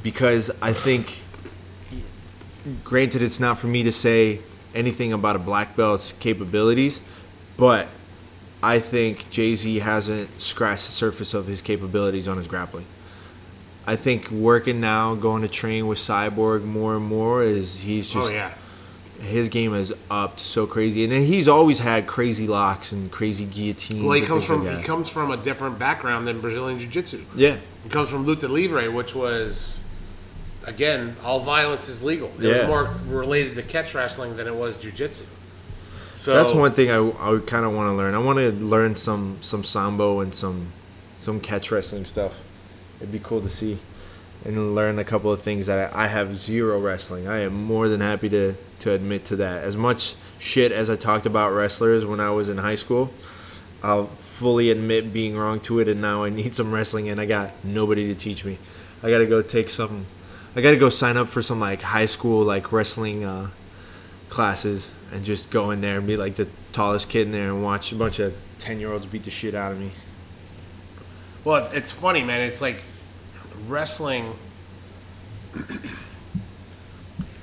because 0.03 0.51
I 0.61 0.73
think, 0.73 1.23
granted, 2.85 3.23
it's 3.23 3.41
not 3.41 3.59
for 3.59 3.67
me 3.67 3.83
to 3.83 3.93
say 3.93 4.41
anything 4.75 5.13
about 5.13 5.37
a 5.37 5.39
black 5.39 5.77
belt's 5.77 6.13
capabilities, 6.13 7.01
but 7.57 7.89
I 8.63 8.79
think 8.79 9.31
JZ 9.31 9.81
hasn't 9.81 10.41
scratched 10.41 10.87
the 10.87 10.93
surface 10.93 11.35
of 11.35 11.47
his 11.47 11.63
capabilities 11.63 12.29
on 12.29 12.37
his 12.37 12.47
grappling. 12.47 12.87
I 13.87 13.97
think 13.97 14.31
working 14.31 14.81
now, 14.81 15.15
going 15.15 15.43
to 15.43 15.49
train 15.49 15.89
with 15.89 15.99
Cyborg 15.99 16.63
more 16.63 16.95
and 16.95 17.05
more 17.05 17.43
is 17.43 17.81
he's 17.81 18.15
oh, 18.15 18.21
just 18.21 18.33
oh 18.33 18.35
yeah. 18.35 18.53
his 19.21 19.49
game 19.49 19.75
is 19.75 19.93
upped 20.09 20.39
so 20.39 20.69
crazy, 20.69 21.03
and 21.03 21.13
then 21.13 21.23
he's 21.23 21.49
always 21.49 21.81
had 21.81 22.07
crazy 22.07 22.47
locks 22.47 22.93
and 22.93 23.11
crazy 23.11 23.45
guillotines. 23.45 24.05
Well, 24.05 24.13
he 24.13 24.23
comes 24.23 24.45
from 24.45 24.65
like 24.65 24.79
he 24.79 24.85
comes 24.85 25.11
from 25.11 25.33
a 25.33 25.37
different 25.37 25.81
background 25.81 26.29
than 26.29 26.41
Brazilian 26.41 26.79
Jiu 26.79 26.89
Jitsu. 26.89 27.25
yeah, 27.35 27.57
He 27.83 27.89
comes 27.89 28.09
from 28.09 28.25
luta 28.25 28.49
libre, 28.49 28.89
which 28.93 29.17
was 29.17 29.82
again 30.65 31.17
all 31.25 31.41
violence 31.41 31.89
is 31.89 32.03
legal. 32.03 32.31
It 32.39 32.45
Yeah. 32.45 32.59
was 32.61 32.67
more 32.69 32.95
related 33.09 33.55
to 33.57 33.63
catch 33.63 33.95
wrestling 33.95 34.37
than 34.37 34.47
it 34.47 34.55
was 34.55 34.77
Jiu 34.77 34.93
Jitsu. 34.93 35.25
So 36.15 36.35
that's 36.35 36.53
one 36.55 36.73
thing 36.73 36.91
I, 36.91 36.99
I 36.99 37.39
kind 37.41 37.65
of 37.65 37.73
want 37.73 37.89
to 37.89 37.95
learn. 37.95 38.15
I 38.15 38.19
want 38.19 38.39
to 38.39 38.53
learn 38.53 38.97
some 38.97 39.39
some 39.41 39.65
sambo 39.65 40.21
and 40.21 40.35
some 40.35 40.73
some 41.19 41.41
catch 41.41 41.71
wrestling 41.71 42.05
stuff. 42.05 42.41
It'd 43.01 43.13
be 43.13 43.19
cool 43.19 43.41
to 43.41 43.49
see 43.49 43.79
and 44.45 44.75
learn 44.75 44.99
a 44.99 45.05
couple 45.05 45.33
of 45.33 45.41
things 45.41 45.67
that 45.67 45.95
I, 45.95 46.05
I 46.05 46.07
have 46.09 46.37
zero 46.37 46.79
wrestling. 46.81 47.29
I 47.29 47.39
am 47.41 47.55
more 47.65 47.89
than 47.89 48.01
happy 48.01 48.29
to 48.31 48.55
to 48.81 48.93
admit 48.93 49.25
to 49.27 49.37
that. 49.37 49.63
As 49.65 49.77
much 49.77 50.15
shit 50.39 50.73
as 50.73 50.91
I 50.91 50.97
talked 50.97 51.27
about 51.27 51.53
wrestlers 51.53 52.05
when 52.05 52.21
I 52.21 52.31
was 52.31 52.49
in 52.49 52.59
high 52.59 52.75
school, 52.75 53.13
I'll 53.83 54.07
fully 54.19 54.71
admit 54.71 55.13
being 55.13 55.37
wrong 55.37 55.61
to 55.61 55.79
it, 55.81 55.89
and 55.89 56.01
now 56.01 56.25
I 56.25 56.31
need 56.31 56.55
some 56.55 56.73
wrestling, 56.73 57.09
and 57.09 57.21
I 57.21 57.27
got 57.27 57.53
nobody 57.65 58.07
to 58.09 58.15
teach 58.15 58.45
me. 58.45 58.59
I 59.03 59.11
gotta 59.11 59.27
go 59.27 59.43
take 59.43 59.71
some. 59.71 60.07
I 60.55 60.61
gotta 60.61 60.77
go 60.77 60.91
sign 60.91 61.17
up 61.17 61.29
for 61.29 61.41
some 61.43 61.61
like 61.61 61.81
high 61.81 62.07
school 62.07 62.45
like 62.45 62.73
wrestling 62.73 63.25
uh, 63.25 63.51
classes 64.29 64.93
and 65.13 65.25
just 65.25 65.51
go 65.51 65.71
in 65.71 65.81
there 65.81 65.99
and 65.99 66.07
be 66.07 66.17
like 66.17 66.37
the 66.37 66.49
tallest 66.73 67.09
kid 67.09 67.27
in 67.27 67.33
there 67.33 67.49
and 67.49 67.63
watch 67.63 67.93
a 67.93 67.95
bunch 67.95 68.19
of 68.19 68.35
ten 68.59 68.79
year 68.79 68.93
olds 68.93 69.07
beat 69.07 69.25
the 69.25 69.31
shit 69.31 69.55
out 69.55 69.73
of 69.73 69.79
me. 69.81 69.93
Well, 71.45 71.57
it's, 71.57 71.73
it's 71.73 71.93
funny, 71.93 72.23
man. 72.23 72.43
It's 72.43 72.61
like 72.61 72.83
wrestling. 73.67 74.37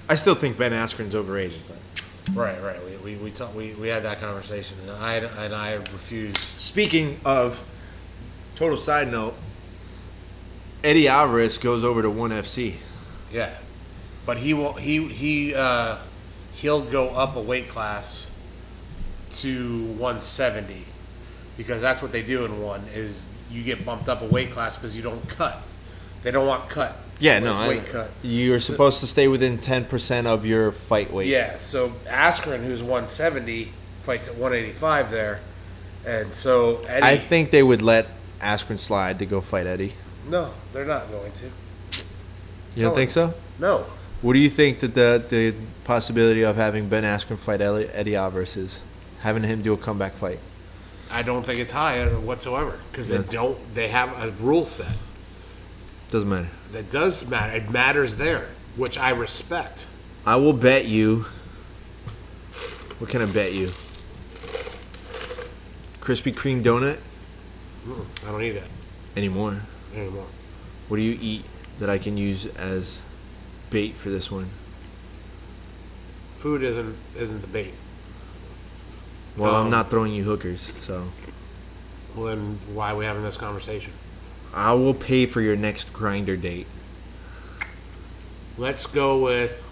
I 0.08 0.16
still 0.16 0.36
think 0.36 0.58
Ben 0.58 0.72
Askren's 0.72 1.14
overrated, 1.16 1.62
but 1.68 1.78
Right, 2.34 2.62
right. 2.62 2.84
We 2.86 3.16
we 3.16 3.16
we, 3.18 3.32
we 3.56 3.74
we 3.74 3.88
had 3.88 4.04
that 4.04 4.20
conversation, 4.20 4.78
and 4.82 4.92
I 4.92 5.16
and 5.16 5.54
I 5.54 5.74
refused. 5.74 6.38
speaking 6.38 7.20
of 7.26 7.66
total 8.56 8.78
side 8.78 9.12
note, 9.12 9.36
Eddie 10.84 11.08
Alvarez 11.08 11.58
goes 11.58 11.84
over 11.84 12.02
to 12.02 12.10
One 12.10 12.32
FC. 12.32 12.76
Yeah, 13.32 13.54
but 14.26 14.38
he 14.38 14.54
will. 14.54 14.74
He 14.74 15.08
he 15.08 15.54
uh, 15.56 15.98
he'll 16.54 16.82
go 16.84 17.10
up 17.10 17.36
a 17.36 17.42
weight 17.42 17.70
class 17.70 18.32
to 19.32 19.84
170 19.94 20.86
because 21.58 21.82
that's 21.82 22.02
what 22.02 22.12
they 22.12 22.24
do 22.24 22.46
in 22.46 22.62
one 22.62 22.84
is 22.94 23.28
you 23.52 23.64
get 23.64 23.86
bumped 23.86 24.10
up 24.10 24.22
a 24.22 24.26
weight 24.26 24.52
class 24.52 24.78
because 24.78 24.96
you 24.98 25.04
don't 25.04 25.28
cut. 25.30 25.62
They 26.24 26.32
don't 26.32 26.48
want 26.48 26.70
cut. 26.70 26.98
Yeah, 27.20 27.36
weight, 27.36 27.44
no, 27.44 27.54
I- 27.56 27.68
weight 27.68 27.86
cut. 27.88 28.12
You're 28.24 28.60
supposed 28.60 29.00
to 29.02 29.08
stay 29.08 29.28
within 29.28 29.58
ten 29.60 29.86
percent 29.86 30.26
of 30.28 30.46
your 30.46 30.72
fight 30.72 31.12
weight. 31.14 31.28
Yeah, 31.28 31.58
so 31.58 31.94
Askren, 32.08 32.64
who's 32.64 32.82
170, 32.82 33.74
fights 34.02 34.28
at 34.28 34.36
185 34.36 35.12
there, 35.12 35.42
and 36.06 36.34
so 36.34 36.82
Eddie. 36.88 37.06
I 37.06 37.18
think 37.18 37.52
they 37.52 37.62
would 37.64 37.82
let 37.82 38.08
Askren 38.42 38.80
slide 38.80 39.20
to 39.20 39.26
go 39.26 39.42
fight 39.42 39.68
Eddie. 39.68 39.94
no, 40.28 40.54
they're 40.74 40.86
not 40.86 41.12
going 41.12 41.32
to. 41.34 41.52
You 42.76 42.84
don't 42.84 42.96
think 42.96 43.12
so? 43.12 43.34
No, 43.60 43.86
What 44.22 44.34
do 44.34 44.40
you 44.40 44.50
think 44.50 44.80
that 44.80 44.94
the 44.96 45.24
the 45.28 45.54
possibility 45.84 46.44
of 46.44 46.56
having 46.56 46.88
Ben 46.90 47.04
Askren 47.04 47.38
fight 47.38 47.62
Eddie 47.62 47.88
Eddie 47.94 48.16
Alvarez 48.16 48.56
is? 48.58 48.82
Having 49.22 49.44
him 49.44 49.62
do 49.62 49.74
a 49.74 49.78
comeback 49.78 50.14
fight. 50.14 50.40
I 51.12 51.24
don't 51.24 51.46
think 51.46 51.60
it's 51.60 51.72
high 51.74 52.06
whatsoever 52.06 52.80
because 52.92 53.10
Yeah. 53.10 53.18
they 53.20 53.28
don't. 53.32 53.74
They 53.74 53.88
have 53.90 54.10
a 54.24 54.32
rule 54.42 54.66
set 54.66 54.94
Doesn't 56.12 56.30
matter. 56.30 56.50
that 56.72 56.90
does 56.90 57.28
matter. 57.30 57.54
It 57.54 57.70
matters 57.72 58.16
there, 58.18 58.48
which 58.78 58.98
I 58.98 59.10
respect. 59.10 59.88
I 60.26 60.36
will 60.36 60.54
bet 60.54 60.86
you. 60.86 61.26
What 63.00 63.10
can 63.10 63.22
I 63.22 63.26
bet 63.26 63.54
you? 63.54 63.72
Krispy 66.02 66.34
Kreme 66.34 66.64
donut 66.64 66.98
hmm, 67.84 68.02
I 68.28 68.32
don't 68.32 68.42
need 68.42 68.52
that 68.52 68.68
anymore. 69.16 69.62
anymore. 69.96 70.26
What 70.88 70.98
do 70.98 71.04
you 71.04 71.18
eat 71.22 71.46
that 71.80 71.90
I 71.90 71.98
can 71.98 72.18
use 72.18 72.46
as 72.46 73.02
bait 73.70 73.96
for 73.96 74.10
this 74.10 74.30
one? 74.32 74.50
Food 76.38 76.64
isn't 76.64 76.96
isn't 77.18 77.42
the 77.42 77.48
bait. 77.48 77.74
Well, 79.36 79.56
I'm 79.56 79.66
Um, 79.66 79.72
not 79.72 79.90
throwing 79.90 80.14
you 80.14 80.24
hookers, 80.24 80.72
so 80.82 81.10
Well, 82.16 82.26
then 82.28 82.60
why 82.74 82.92
are 82.92 82.96
we 82.96 83.06
having 83.06 83.24
this 83.24 83.38
conversation? 83.38 83.94
I 84.54 84.74
will 84.74 84.94
pay 84.94 85.26
for 85.26 85.42
your 85.42 85.56
next 85.56 85.94
grinder 85.94 86.36
date. 86.36 86.68
Let's 88.58 88.86
go 88.88 89.20
with. 89.20 89.64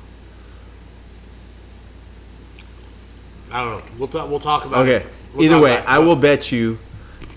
I 3.51 3.63
don't 3.63 3.77
know. 3.79 3.91
We'll 3.97 4.07
talk. 4.07 4.29
We'll 4.29 4.39
talk 4.39 4.65
about. 4.65 4.87
Okay. 4.87 5.05
it. 5.05 5.11
We'll 5.33 5.45
Either 5.45 5.59
way. 5.59 5.77
I 5.85 5.99
will 5.99 6.15
bet 6.15 6.51
you 6.51 6.79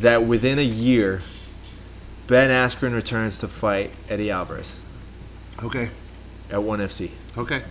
that 0.00 0.24
within 0.24 0.58
a 0.58 0.62
year, 0.62 1.22
Ben 2.30 2.48
Askren 2.50 2.94
returns 2.94 3.38
to 3.38 3.48
fight 3.48 3.90
Eddie 4.08 4.30
Alvarez 4.30 4.76
Okay. 5.64 5.90
at 6.48 6.62
ONE 6.62 6.78
FC 6.78 7.10
Okay. 7.36 7.64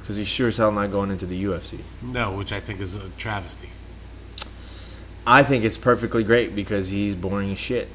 because 0.00 0.16
he's 0.16 0.28
sure 0.28 0.46
as 0.46 0.58
hell 0.58 0.70
not 0.70 0.92
going 0.92 1.10
into 1.10 1.26
the 1.26 1.42
UFC. 1.42 1.80
No, 2.00 2.30
which 2.30 2.52
I 2.52 2.60
think 2.60 2.80
is 2.80 2.94
a 2.94 3.08
travesty. 3.18 3.70
I 5.26 5.42
think 5.42 5.64
it's 5.64 5.76
perfectly 5.76 6.22
great 6.22 6.54
because 6.54 6.90
he's 6.90 7.16
boring 7.16 7.50
as 7.50 7.58
shit. 7.58 7.88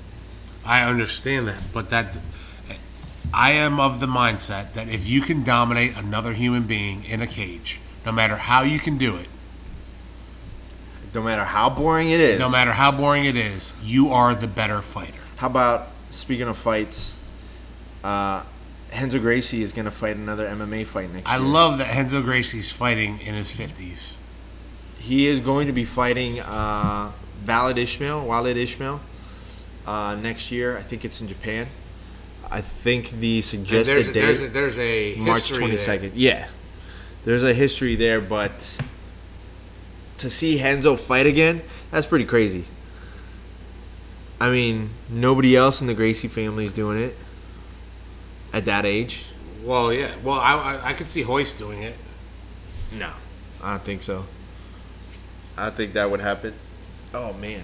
I 0.65 0.83
understand 0.83 1.47
that, 1.47 1.71
but 1.71 1.89
that 1.91 2.17
I 3.33 3.51
am 3.51 3.79
of 3.79 4.01
the 4.01 4.05
mindset 4.07 4.73
that 4.73 4.89
if 4.89 5.07
you 5.07 5.21
can 5.21 5.45
dominate 5.45 5.95
another 5.95 6.33
human 6.33 6.63
being 6.63 7.05
in 7.05 7.21
a 7.21 7.27
cage, 7.27 7.79
no 8.05 8.11
matter 8.11 8.35
how 8.35 8.63
you 8.63 8.79
can 8.79 8.97
do 8.97 9.15
it, 9.15 9.27
No 11.13 11.21
matter 11.23 11.45
how 11.45 11.69
boring 11.69 12.09
it 12.09 12.19
is. 12.19 12.37
no 12.37 12.49
matter 12.49 12.73
how 12.73 12.91
boring 12.91 13.23
it 13.23 13.37
is, 13.37 13.73
you 13.81 14.09
are 14.11 14.35
the 14.35 14.47
better 14.47 14.81
fighter. 14.81 15.18
How 15.39 15.47
about 15.47 15.87
speaking 16.09 16.49
of 16.49 16.57
fights? 16.57 17.17
Uh, 18.03 18.43
Renzo 18.91 19.19
Gracie 19.19 19.61
is 19.61 19.71
going 19.71 19.85
to 19.85 19.91
fight 19.91 20.17
another 20.17 20.45
MMA 20.45 20.85
fight 20.85 21.13
next 21.13 21.29
I 21.29 21.37
year. 21.37 21.45
I 21.45 21.47
love 21.47 21.77
that 21.77 21.95
Renzo 21.95 22.21
Gracie's 22.21 22.73
fighting 22.73 23.21
in 23.21 23.35
his 23.35 23.49
fifties. 23.49 24.17
He 24.97 25.27
is 25.27 25.39
going 25.39 25.67
to 25.67 25.71
be 25.71 25.85
fighting 25.85 26.41
uh, 26.41 27.13
Valid 27.45 27.77
Ishmael, 27.77 28.25
Walid 28.25 28.57
Ishmael, 28.57 28.99
uh, 29.87 30.15
next 30.15 30.51
year. 30.51 30.75
I 30.75 30.81
think 30.81 31.05
it's 31.05 31.21
in 31.21 31.29
Japan. 31.29 31.67
I 32.51 32.59
think 32.59 33.11
the 33.11 33.39
suggested 33.39 33.93
There's 33.93 34.07
a, 34.09 34.13
date 34.13 34.19
there's 34.19 34.41
a, 34.41 34.47
there's 34.49 34.79
a 34.79 35.15
March 35.15 35.53
22nd. 35.53 35.85
there. 36.01 36.11
Yeah, 36.15 36.49
there's 37.23 37.45
a 37.45 37.53
history 37.53 37.95
there, 37.95 38.19
but 38.19 38.77
to 40.17 40.29
see 40.29 40.61
Renzo 40.61 40.97
fight 40.97 41.27
again, 41.27 41.61
that's 41.91 42.05
pretty 42.05 42.25
crazy. 42.25 42.65
I 44.41 44.49
mean, 44.51 44.91
nobody 45.09 45.55
else 45.55 45.81
in 45.81 45.87
the 45.87 45.93
Gracie 45.93 46.27
family 46.27 46.65
is 46.65 46.73
doing 46.73 47.01
it 47.01 47.17
at 48.53 48.65
that 48.65 48.85
age. 48.85 49.25
Well, 49.63 49.91
yeah. 49.91 50.11
Well, 50.23 50.39
I, 50.39 50.53
I 50.53 50.87
I 50.89 50.93
could 50.93 51.07
see 51.07 51.23
Royce 51.23 51.57
doing 51.57 51.83
it. 51.83 51.95
No, 52.93 53.11
I 53.61 53.71
don't 53.71 53.83
think 53.83 54.01
so. 54.01 54.25
I 55.57 55.65
don't 55.65 55.75
think 55.75 55.93
that 55.93 56.09
would 56.09 56.21
happen. 56.21 56.53
Oh 57.13 57.33
man. 57.33 57.63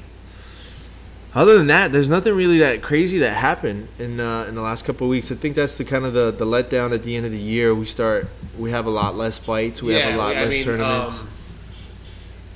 Other 1.33 1.57
than 1.57 1.67
that, 1.67 1.91
there's 1.91 2.07
nothing 2.07 2.33
really 2.33 2.59
that 2.59 2.81
crazy 2.81 3.17
that 3.19 3.31
happened 3.33 3.89
in 3.97 4.19
uh, 4.19 4.45
in 4.47 4.55
the 4.55 4.61
last 4.61 4.85
couple 4.85 5.07
of 5.07 5.11
weeks. 5.11 5.31
I 5.31 5.35
think 5.35 5.55
that's 5.55 5.77
the 5.77 5.85
kind 5.85 6.05
of 6.05 6.13
the, 6.13 6.31
the 6.31 6.45
letdown 6.45 6.93
at 6.93 7.03
the 7.03 7.15
end 7.15 7.25
of 7.25 7.31
the 7.31 7.39
year. 7.39 7.73
We 7.73 7.85
start 7.85 8.27
we 8.57 8.71
have 8.71 8.85
a 8.85 8.89
lot 8.89 9.15
less 9.15 9.37
fights. 9.37 9.81
We 9.81 9.93
have 9.93 10.13
a 10.15 10.17
lot 10.17 10.35
I 10.35 10.43
less 10.43 10.49
mean, 10.51 10.63
tournaments. 10.63 11.19
um, 11.19 11.27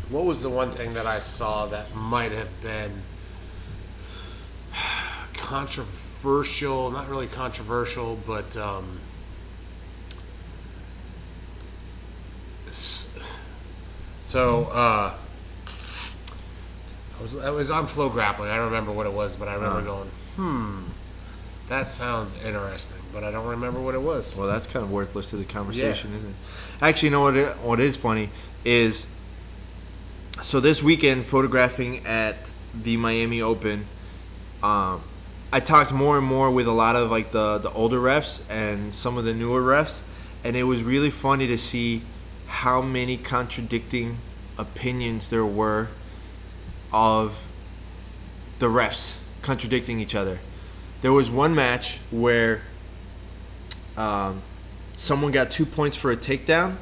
what 0.10 0.26
was 0.26 0.42
the 0.42 0.50
one 0.50 0.72
thing 0.72 0.94
that 0.94 1.06
I 1.06 1.20
saw 1.20 1.66
that 1.68 1.94
might 1.96 2.32
have 2.32 2.62
been 2.62 3.04
controversial? 5.50 6.92
Not 6.92 7.10
really 7.10 7.26
controversial, 7.26 8.20
but 8.28 8.56
um, 8.56 9.00
so 14.24 14.66
uh, 14.66 15.16
I 17.18 17.22
was, 17.22 17.36
I 17.36 17.50
was 17.50 17.72
on 17.72 17.88
Flow 17.88 18.10
Grappling. 18.10 18.52
I 18.52 18.58
don't 18.58 18.66
remember 18.66 18.92
what 18.92 19.08
it 19.08 19.12
was, 19.12 19.36
but 19.36 19.48
I 19.48 19.56
remember 19.56 19.82
going, 19.82 20.12
hmm, 20.36 20.84
that 21.68 21.90
sounds 21.90 22.36
interesting. 22.46 23.02
But 23.12 23.24
I 23.24 23.32
don't 23.32 23.48
remember 23.48 23.80
what 23.82 23.96
it 23.96 24.02
was. 24.02 24.38
Well, 24.38 24.48
that's 24.48 24.68
kind 24.68 24.86
of 24.86 24.92
worthless 24.92 25.32
to 25.32 25.36
the 25.38 25.46
conversation, 25.46 26.14
isn't 26.14 26.30
it? 26.30 26.36
Actually, 26.80 27.08
you 27.08 27.12
know 27.12 27.22
what? 27.22 27.36
It, 27.36 27.58
what 27.58 27.80
is 27.80 27.98
funny 27.98 28.30
is 28.64 29.08
so 30.44 30.60
this 30.60 30.84
weekend, 30.84 31.26
photographing 31.26 32.06
at 32.06 32.36
the 32.76 32.98
Miami 32.98 33.42
Open, 33.42 33.88
um, 34.62 35.02
I 35.52 35.60
talked 35.60 35.92
more 35.92 36.18
and 36.18 36.28
more 36.28 36.52
with 36.52 36.68
a 36.68 36.72
lot 36.72 36.96
of 36.96 37.10
like 37.10 37.32
the 37.32 37.58
the 37.58 37.72
older 37.72 38.00
refs 38.00 38.44
and 38.50 38.94
some 38.94 39.18
of 39.18 39.26
the 39.26 39.34
newer 39.34 39.62
refs, 39.62 40.04
and 40.44 40.56
it 40.56 40.64
was 40.64 40.84
really 40.84 41.10
funny 41.10 41.48
to 41.48 41.58
see 41.58 42.04
how 42.46 42.82
many 42.82 43.18
contradicting 43.18 44.20
opinions 44.60 45.30
there 45.30 45.46
were 45.46 45.90
of 46.92 47.48
the 48.60 48.68
refs 48.68 49.18
contradicting 49.42 50.00
each 50.00 50.14
other. 50.14 50.40
There 51.02 51.14
was 51.14 51.32
one 51.32 51.56
match 51.56 52.00
where 52.12 52.62
um, 53.98 54.44
someone 54.96 55.32
got 55.32 55.50
two 55.50 55.66
points 55.66 55.98
for 55.98 56.12
a 56.12 56.18
takedown, 56.18 56.78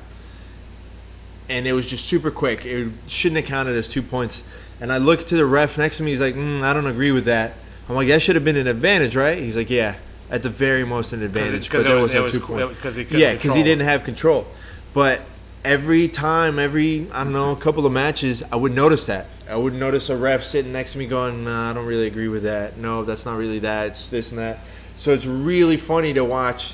and 1.47 1.67
it 1.67 1.71
was 1.71 1.89
just 1.89 2.05
super 2.05 2.31
quick. 2.31 2.65
It 2.65 2.91
shouldn't 3.07 3.41
have 3.41 3.49
counted 3.49 3.77
as 3.77 3.87
two 3.87 4.01
points. 4.01 4.43
And 4.81 4.91
I 4.91 4.97
looked 4.97 5.27
to 5.29 5.37
the 5.37 5.45
ref 5.45 5.77
next 5.77 5.97
to 5.97 6.03
me. 6.03 6.11
He's 6.11 6.19
like, 6.19 6.35
mm, 6.35 6.63
"I 6.63 6.73
don't 6.73 6.87
agree 6.87 7.11
with 7.11 7.25
that." 7.25 7.53
I'm 7.89 7.95
like, 7.95 8.07
"That 8.07 8.21
should 8.21 8.35
have 8.35 8.43
been 8.45 8.55
an 8.57 8.67
advantage, 8.67 9.15
right?" 9.15 9.37
He's 9.37 9.55
like, 9.55 9.69
"Yeah, 9.69 9.95
at 10.29 10.43
the 10.43 10.49
very 10.49 10.83
most 10.85 11.13
an 11.13 11.23
advantage." 11.23 11.69
'cause 11.69 11.83
but 11.83 11.89
there 11.89 11.97
was- 12.01 12.13
no 12.13 12.27
two 12.27 12.39
point. 12.39 12.69
because 12.75 12.95
he 12.95 13.05
yeah, 13.11 13.33
because 13.33 13.53
he 13.55 13.63
didn't 13.63 13.85
have 13.85 14.03
control. 14.03 14.45
But 14.93 15.21
every 15.63 16.07
time, 16.07 16.59
every 16.59 17.07
I 17.13 17.23
don't 17.23 17.33
know, 17.33 17.51
a 17.51 17.55
couple 17.55 17.85
of 17.85 17.91
matches, 17.91 18.43
I 18.51 18.55
would 18.57 18.75
notice 18.75 19.05
that. 19.05 19.27
I 19.49 19.55
would 19.55 19.73
notice 19.73 20.09
a 20.09 20.17
ref 20.17 20.43
sitting 20.43 20.71
next 20.73 20.93
to 20.93 20.97
me 20.97 21.05
going, 21.05 21.45
"Nah, 21.45 21.71
I 21.71 21.73
don't 21.73 21.85
really 21.85 22.07
agree 22.07 22.27
with 22.27 22.43
that. 22.43 22.77
No, 22.77 23.03
that's 23.03 23.25
not 23.25 23.37
really 23.37 23.59
that. 23.59 23.87
It's 23.87 24.07
this 24.07 24.29
and 24.31 24.39
that." 24.39 24.59
So 24.97 25.13
it's 25.13 25.25
really 25.25 25.77
funny 25.77 26.13
to 26.13 26.23
watch 26.25 26.73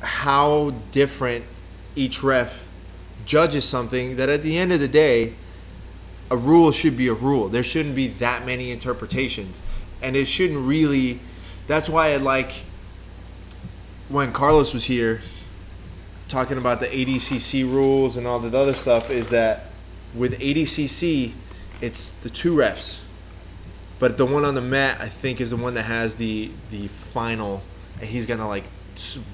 how 0.00 0.74
different 0.90 1.44
each 1.94 2.22
ref 2.22 2.64
judges 3.24 3.64
something 3.64 4.16
that 4.16 4.28
at 4.28 4.42
the 4.42 4.58
end 4.58 4.72
of 4.72 4.80
the 4.80 4.88
day 4.88 5.34
a 6.32 6.36
rule 6.36 6.72
should 6.72 6.96
be 6.96 7.08
a 7.08 7.14
rule. 7.14 7.50
There 7.50 7.62
shouldn't 7.62 7.94
be 7.94 8.08
that 8.08 8.46
many 8.46 8.70
interpretations. 8.70 9.60
And 10.00 10.16
it 10.16 10.24
shouldn't 10.24 10.66
really 10.66 11.20
that's 11.66 11.88
why 11.88 12.12
i 12.12 12.16
like 12.16 12.52
when 14.08 14.32
carlos 14.32 14.74
was 14.74 14.84
here 14.84 15.20
talking 16.28 16.58
about 16.58 16.80
the 16.80 16.86
adcc 16.86 17.62
rules 17.70 18.16
and 18.16 18.26
all 18.26 18.40
the 18.40 18.58
other 18.58 18.72
stuff 18.72 19.10
is 19.10 19.28
that 19.28 19.66
with 20.12 20.38
adcc 20.40 21.32
it's 21.80 22.12
the 22.12 22.30
two 22.30 22.54
refs. 22.54 22.98
But 23.98 24.16
the 24.16 24.26
one 24.26 24.44
on 24.44 24.54
the 24.54 24.62
mat 24.62 25.00
i 25.00 25.08
think 25.08 25.40
is 25.40 25.50
the 25.50 25.56
one 25.56 25.74
that 25.74 25.84
has 25.84 26.14
the 26.16 26.50
the 26.70 26.88
final. 26.88 27.62
And 28.00 28.08
he's 28.08 28.26
gonna 28.26 28.48
like 28.48 28.64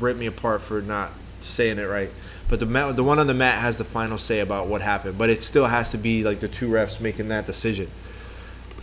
rip 0.00 0.16
me 0.16 0.26
apart 0.26 0.62
for 0.62 0.82
not 0.82 1.12
saying 1.40 1.78
it 1.78 1.84
right 1.84 2.10
but 2.48 2.60
the 2.60 2.66
mat, 2.66 2.96
the 2.96 3.04
one 3.04 3.18
on 3.18 3.26
the 3.26 3.34
mat 3.34 3.58
has 3.60 3.76
the 3.78 3.84
final 3.84 4.18
say 4.18 4.40
about 4.40 4.66
what 4.66 4.82
happened 4.82 5.16
but 5.16 5.30
it 5.30 5.42
still 5.42 5.66
has 5.66 5.90
to 5.90 5.98
be 5.98 6.22
like 6.24 6.40
the 6.40 6.48
two 6.48 6.68
refs 6.68 7.00
making 7.00 7.28
that 7.28 7.46
decision 7.46 7.90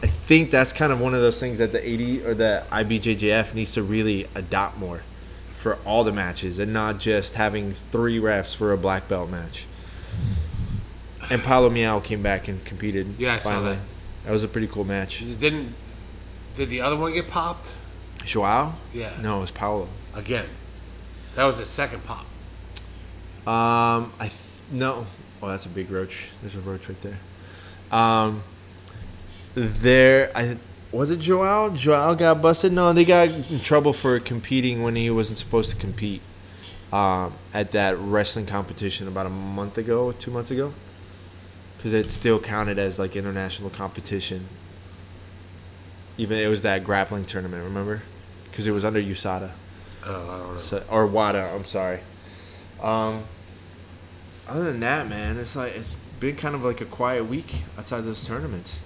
i 0.03 0.07
think 0.07 0.51
that's 0.51 0.71
kind 0.73 0.91
of 0.91 0.99
one 0.99 1.13
of 1.13 1.21
those 1.21 1.39
things 1.39 1.57
that 1.57 1.71
the 1.71 1.87
80 1.87 2.23
or 2.23 2.33
the 2.33 2.65
ibjjf 2.71 3.53
needs 3.53 3.73
to 3.73 3.83
really 3.83 4.27
adopt 4.35 4.77
more 4.77 5.03
for 5.57 5.75
all 5.85 6.03
the 6.03 6.11
matches 6.13 6.59
and 6.59 6.71
not 6.71 6.99
just 6.99 7.35
having 7.35 7.73
three 7.91 8.19
refs 8.19 8.55
for 8.55 8.71
a 8.71 8.77
black 8.77 9.07
belt 9.07 9.29
match 9.29 9.65
and 11.29 11.43
Paulo 11.43 11.69
Miyao 11.69 12.03
came 12.03 12.21
back 12.21 12.47
and 12.47 12.63
competed. 12.65 13.15
Yeah, 13.17 13.33
I 13.33 13.37
saw 13.39 13.59
that. 13.61 13.79
That 14.25 14.31
was 14.31 14.43
a 14.43 14.47
pretty 14.47 14.67
cool 14.67 14.83
match. 14.83 15.23
Didn't 15.39 15.73
did 16.55 16.69
the 16.69 16.81
other 16.81 16.95
one 16.95 17.13
get 17.13 17.27
popped 17.27 17.75
Joao? 18.23 18.75
Yeah. 18.93 19.11
No, 19.21 19.37
it 19.37 19.41
was 19.41 19.51
Paulo. 19.51 19.89
again? 20.13 20.47
That 21.35 21.43
was 21.43 21.57
the 21.57 21.65
second 21.65 22.03
pop. 22.03 22.25
Um, 23.47 24.11
I 24.19 24.27
th- 24.27 24.33
no. 24.71 25.05
Oh, 25.41 25.47
that's 25.47 25.65
a 25.65 25.69
big 25.69 25.91
roach. 25.91 26.29
There's 26.41 26.55
a 26.55 26.61
roach 26.61 26.89
right 26.89 27.01
there. 27.01 27.19
Um, 27.91 28.43
there. 29.53 30.31
I 30.35 30.57
was 30.91 31.11
it 31.11 31.19
Joao. 31.19 31.69
Joao 31.69 32.15
got 32.15 32.41
busted. 32.41 32.73
No, 32.73 32.93
they 32.93 33.05
got 33.05 33.29
in 33.29 33.59
trouble 33.59 33.93
for 33.93 34.19
competing 34.19 34.81
when 34.81 34.95
he 34.95 35.09
wasn't 35.09 35.37
supposed 35.37 35.69
to 35.69 35.75
compete. 35.75 36.21
Um, 36.93 37.33
at 37.53 37.71
that 37.71 37.97
wrestling 37.97 38.45
competition 38.45 39.07
about 39.07 39.25
a 39.25 39.29
month 39.29 39.77
ago, 39.77 40.13
two 40.13 40.31
months 40.31 40.49
ago, 40.49 40.73
because 41.75 41.91
it 41.91 42.09
still 42.09 42.39
counted 42.39 42.79
as 42.79 42.99
like 42.99 43.15
international 43.15 43.69
competition. 43.69 44.47
Even 46.17 46.37
it 46.37 46.47
was 46.47 46.61
that 46.61 46.85
grappling 46.85 47.25
tournament, 47.25 47.63
remember? 47.63 48.03
Because 48.49 48.65
it 48.65 48.71
was 48.71 48.85
under 48.85 49.01
USADA. 49.01 49.51
Oh, 50.05 50.29
I 50.29 50.37
don't 50.37 50.55
know. 50.55 50.61
So, 50.61 50.83
or 50.89 51.05
WADA, 51.05 51.53
I'm 51.53 51.65
sorry. 51.65 51.99
Um, 52.81 53.23
other 54.47 54.65
than 54.65 54.79
that, 54.81 55.07
man, 55.07 55.37
it's 55.37 55.55
like 55.55 55.75
it's 55.75 55.95
been 56.19 56.35
kind 56.35 56.55
of 56.55 56.63
like 56.63 56.81
a 56.81 56.85
quiet 56.85 57.25
week 57.25 57.63
outside 57.77 58.01
those 58.01 58.23
tournaments. 58.25 58.79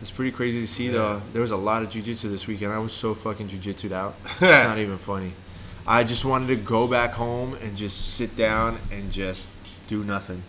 It's 0.00 0.10
pretty 0.10 0.30
crazy 0.30 0.60
to 0.60 0.66
see 0.66 0.88
though. 0.88 1.20
There 1.32 1.42
was 1.42 1.50
a 1.50 1.56
lot 1.56 1.82
of 1.82 1.88
jujitsu 1.88 2.30
this 2.30 2.46
weekend. 2.46 2.72
I 2.72 2.78
was 2.78 2.92
so 2.92 3.14
fucking 3.14 3.48
jujitsued 3.48 3.92
out. 3.92 4.14
It's 4.24 4.40
not 4.40 4.78
even 4.78 4.98
funny. 4.98 5.32
I 5.86 6.04
just 6.04 6.24
wanted 6.24 6.48
to 6.48 6.56
go 6.56 6.86
back 6.86 7.12
home 7.12 7.54
and 7.62 7.76
just 7.76 8.14
sit 8.14 8.36
down 8.36 8.78
and 8.92 9.10
just 9.10 9.48
do 9.86 10.04
nothing. 10.04 10.42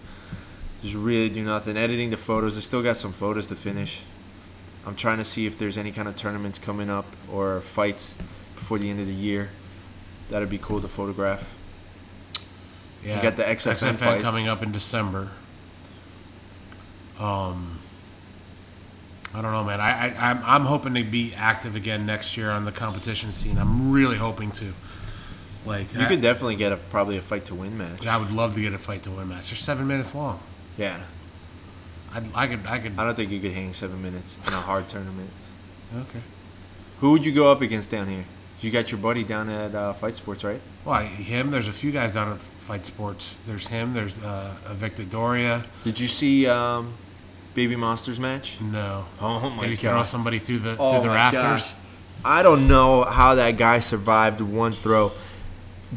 Just 0.82 0.96
really 0.96 1.30
do 1.30 1.44
nothing. 1.44 1.78
Editing 1.78 2.10
the 2.10 2.18
photos. 2.18 2.58
I 2.58 2.62
still 2.62 2.84
got 2.84 2.98
some 2.98 3.12
photos 3.12 3.48
to 3.48 3.56
finish. 3.56 4.04
I'm 4.86 4.96
trying 4.96 5.18
to 5.18 5.26
see 5.26 5.46
if 5.46 5.58
there's 5.58 5.78
any 5.78 5.92
kind 5.92 6.08
of 6.08 6.16
tournaments 6.16 6.60
coming 6.60 6.90
up 6.90 7.06
or 7.32 7.62
fights 7.62 8.16
before 8.56 8.78
the 8.80 8.90
end 8.90 9.00
of 9.00 9.08
the 9.08 9.14
year. 9.14 9.52
That'd 10.30 10.50
be 10.50 10.58
cool 10.58 10.80
to 10.82 10.88
photograph. 10.88 11.50
Yeah, 13.06 13.22
got 13.22 13.38
the 13.38 13.44
XFN 13.44 13.96
fights. 13.96 14.22
coming 14.22 14.48
up 14.48 14.62
in 14.62 14.72
December. 14.72 15.30
Um, 17.20 17.80
I 19.34 19.42
don't 19.42 19.52
know, 19.52 19.64
man. 19.64 19.80
I, 19.80 20.08
I 20.10 20.30
I'm 20.32 20.42
I'm 20.44 20.66
hoping 20.66 20.94
to 20.96 21.04
be 21.04 21.34
active 21.36 21.76
again 21.76 22.06
next 22.06 22.36
year 22.38 22.50
on 22.52 22.66
the 22.66 22.72
competition 22.72 23.32
scene. 23.32 23.58
I'm 23.58 23.92
really 23.92 24.18
hoping 24.18 24.52
to. 24.54 24.74
Like, 25.66 25.94
You 25.94 26.02
I, 26.02 26.06
could 26.06 26.22
definitely 26.22 26.56
get 26.56 26.72
a 26.72 26.78
probably 26.78 27.18
a 27.18 27.22
fight 27.22 27.46
to 27.48 27.56
win 27.56 27.78
match. 27.78 28.08
I 28.08 28.16
would 28.18 28.32
love 28.32 28.56
to 28.56 28.62
get 28.62 28.74
a 28.74 28.78
fight 28.78 29.04
to 29.04 29.12
win 29.12 29.28
match. 29.28 29.50
They're 29.50 29.58
seven 29.58 29.88
minutes 29.88 30.16
long. 30.16 30.40
Yeah, 30.78 31.02
I'd, 32.14 32.34
I 32.34 32.48
could 32.48 32.66
I 32.66 32.80
could. 32.80 32.98
I 32.98 33.04
don't 33.04 33.16
think 33.16 33.30
you 33.30 33.42
could 33.42 33.52
hang 33.52 33.74
seven 33.74 34.02
minutes 34.02 34.40
in 34.48 34.54
a 34.54 34.58
hard 34.62 34.88
tournament. 34.88 35.30
Okay. 35.94 36.22
Who 37.02 37.12
would 37.12 37.26
you 37.26 37.34
go 37.34 37.52
up 37.52 37.62
against 37.62 37.92
down 37.92 38.08
here? 38.08 38.26
You 38.62 38.72
got 38.72 38.92
your 38.92 39.00
buddy 39.00 39.24
down 39.24 39.50
at 39.50 39.74
uh, 39.74 39.94
Fight 39.94 40.16
Sports, 40.18 40.44
right? 40.44 40.60
Why 40.84 41.06
him? 41.06 41.50
There's 41.52 41.68
a 41.70 41.74
few 41.74 41.92
guys 41.92 42.14
down 42.16 42.34
at 42.34 42.40
Fight 42.40 42.86
Sports. 42.86 43.40
There's 43.46 43.68
him. 43.68 43.94
There's 43.94 44.20
uh, 44.20 44.54
Victor 44.74 45.04
Doria. 45.06 45.66
Did 45.84 46.00
you 46.00 46.08
see 46.08 46.46
um, 46.48 46.94
Baby 47.54 47.76
Monsters 47.78 48.20
match? 48.20 48.60
No. 48.62 49.06
Oh 49.22 49.50
my 49.50 49.62
Did 49.62 49.78
he 49.78 49.84
God. 49.84 49.92
throw 49.94 50.04
somebody 50.04 50.40
through 50.40 50.60
the 50.60 50.76
Oh 50.78 50.92
through 50.94 51.04
the 51.10 51.16
rafters? 51.16 51.76
I 52.26 52.44
don't 52.44 52.68
know 52.68 53.04
how 53.04 53.36
that 53.36 53.56
guy 53.58 53.80
survived 53.80 54.42
one 54.42 54.74
throw. 54.74 55.14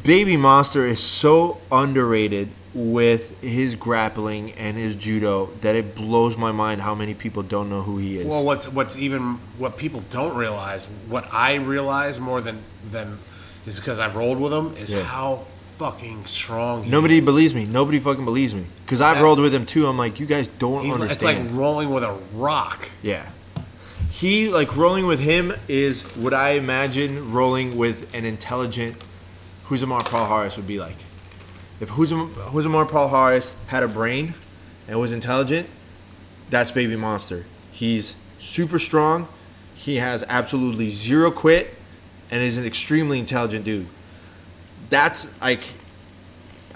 Baby 0.05 0.37
Monster 0.37 0.87
is 0.87 1.01
so 1.01 1.61
underrated 1.71 2.49
with 2.75 3.39
his 3.43 3.75
grappling 3.75 4.53
and 4.53 4.77
his 4.79 4.97
judo 4.97 5.51
that 5.61 5.75
it 5.77 5.95
blows 5.95 6.37
my 6.39 6.53
mind 6.53 6.81
how 6.81 6.95
many 6.95 7.13
people 7.15 7.43
don't 7.43 7.69
know 7.69 7.83
who 7.83 7.99
he 7.99 8.19
is. 8.19 8.27
Well, 8.27 8.45
what's 8.45 8.67
what's 8.69 8.97
even 8.99 9.39
what 9.59 9.77
people 9.77 10.03
don't 10.11 10.37
realize, 10.37 10.87
what 11.09 11.29
I 11.33 11.55
realize 11.55 12.19
more 12.19 12.41
than 12.41 12.63
than 12.89 13.19
is 13.67 13.79
because 13.79 14.01
I've 14.01 14.17
rolled 14.17 14.41
with 14.41 14.53
him, 14.53 14.75
is 14.77 14.93
Yeah. 14.93 15.03
how 15.03 15.45
fucking 15.77 16.25
strong. 16.27 16.85
He 16.85 16.91
Nobody 16.91 17.19
is. 17.19 17.25
believes 17.25 17.55
me. 17.55 17.65
Nobody 17.67 17.99
fucking 18.01 18.25
believes 18.25 18.55
me. 18.55 18.65
Because 18.85 19.01
I've 19.01 19.21
rolled 19.21 19.39
with 19.41 19.55
him 19.55 19.67
too. 19.67 19.87
I'm 19.87 19.99
like, 19.99 20.19
you 20.19 20.27
guys 20.27 20.49
don't 20.59 20.85
He's, 20.85 20.99
it's 21.01 21.23
like 21.23 21.39
rolling 21.51 21.91
with 21.91 22.05
a 22.05 22.17
rock. 22.35 22.91
yeah. 23.03 23.29
He, 24.11 24.51
like, 24.51 24.77
rolling 24.77 25.07
with 25.07 25.21
him 25.21 25.55
is 25.69 26.03
what 26.17 26.35
I 26.35 26.51
imagine 26.51 27.33
rolling 27.33 27.77
with 27.79 28.15
an 28.15 28.27
intelligent 28.27 29.03
Huzamar 29.69 30.05
Paul 30.05 30.27
Harris 30.29 30.57
would 30.59 30.67
be 30.67 30.79
like. 30.79 30.99
If 31.83 31.91
Huzam- 31.91 32.33
Huzamar 32.53 32.89
Paul 32.89 33.09
Harris 33.09 33.53
had 33.67 33.83
a 33.83 33.89
brain 33.89 34.35
and 34.87 35.01
was 35.01 35.13
intelligent, 35.13 35.69
that's 36.49 36.71
Baby 36.71 36.95
Monster. 36.95 37.45
He's 37.73 38.15
super 38.39 38.79
strong. 38.79 39.27
He 39.75 39.97
has 39.97 40.23
absolutely 40.29 40.91
zero 40.91 41.33
quit 41.33 41.75
and 42.31 42.41
is 42.41 42.57
an 42.57 42.65
extremely 42.65 43.19
intelligent 43.19 43.65
dude. 43.65 43.89
That's 44.91 45.41
like 45.43 45.65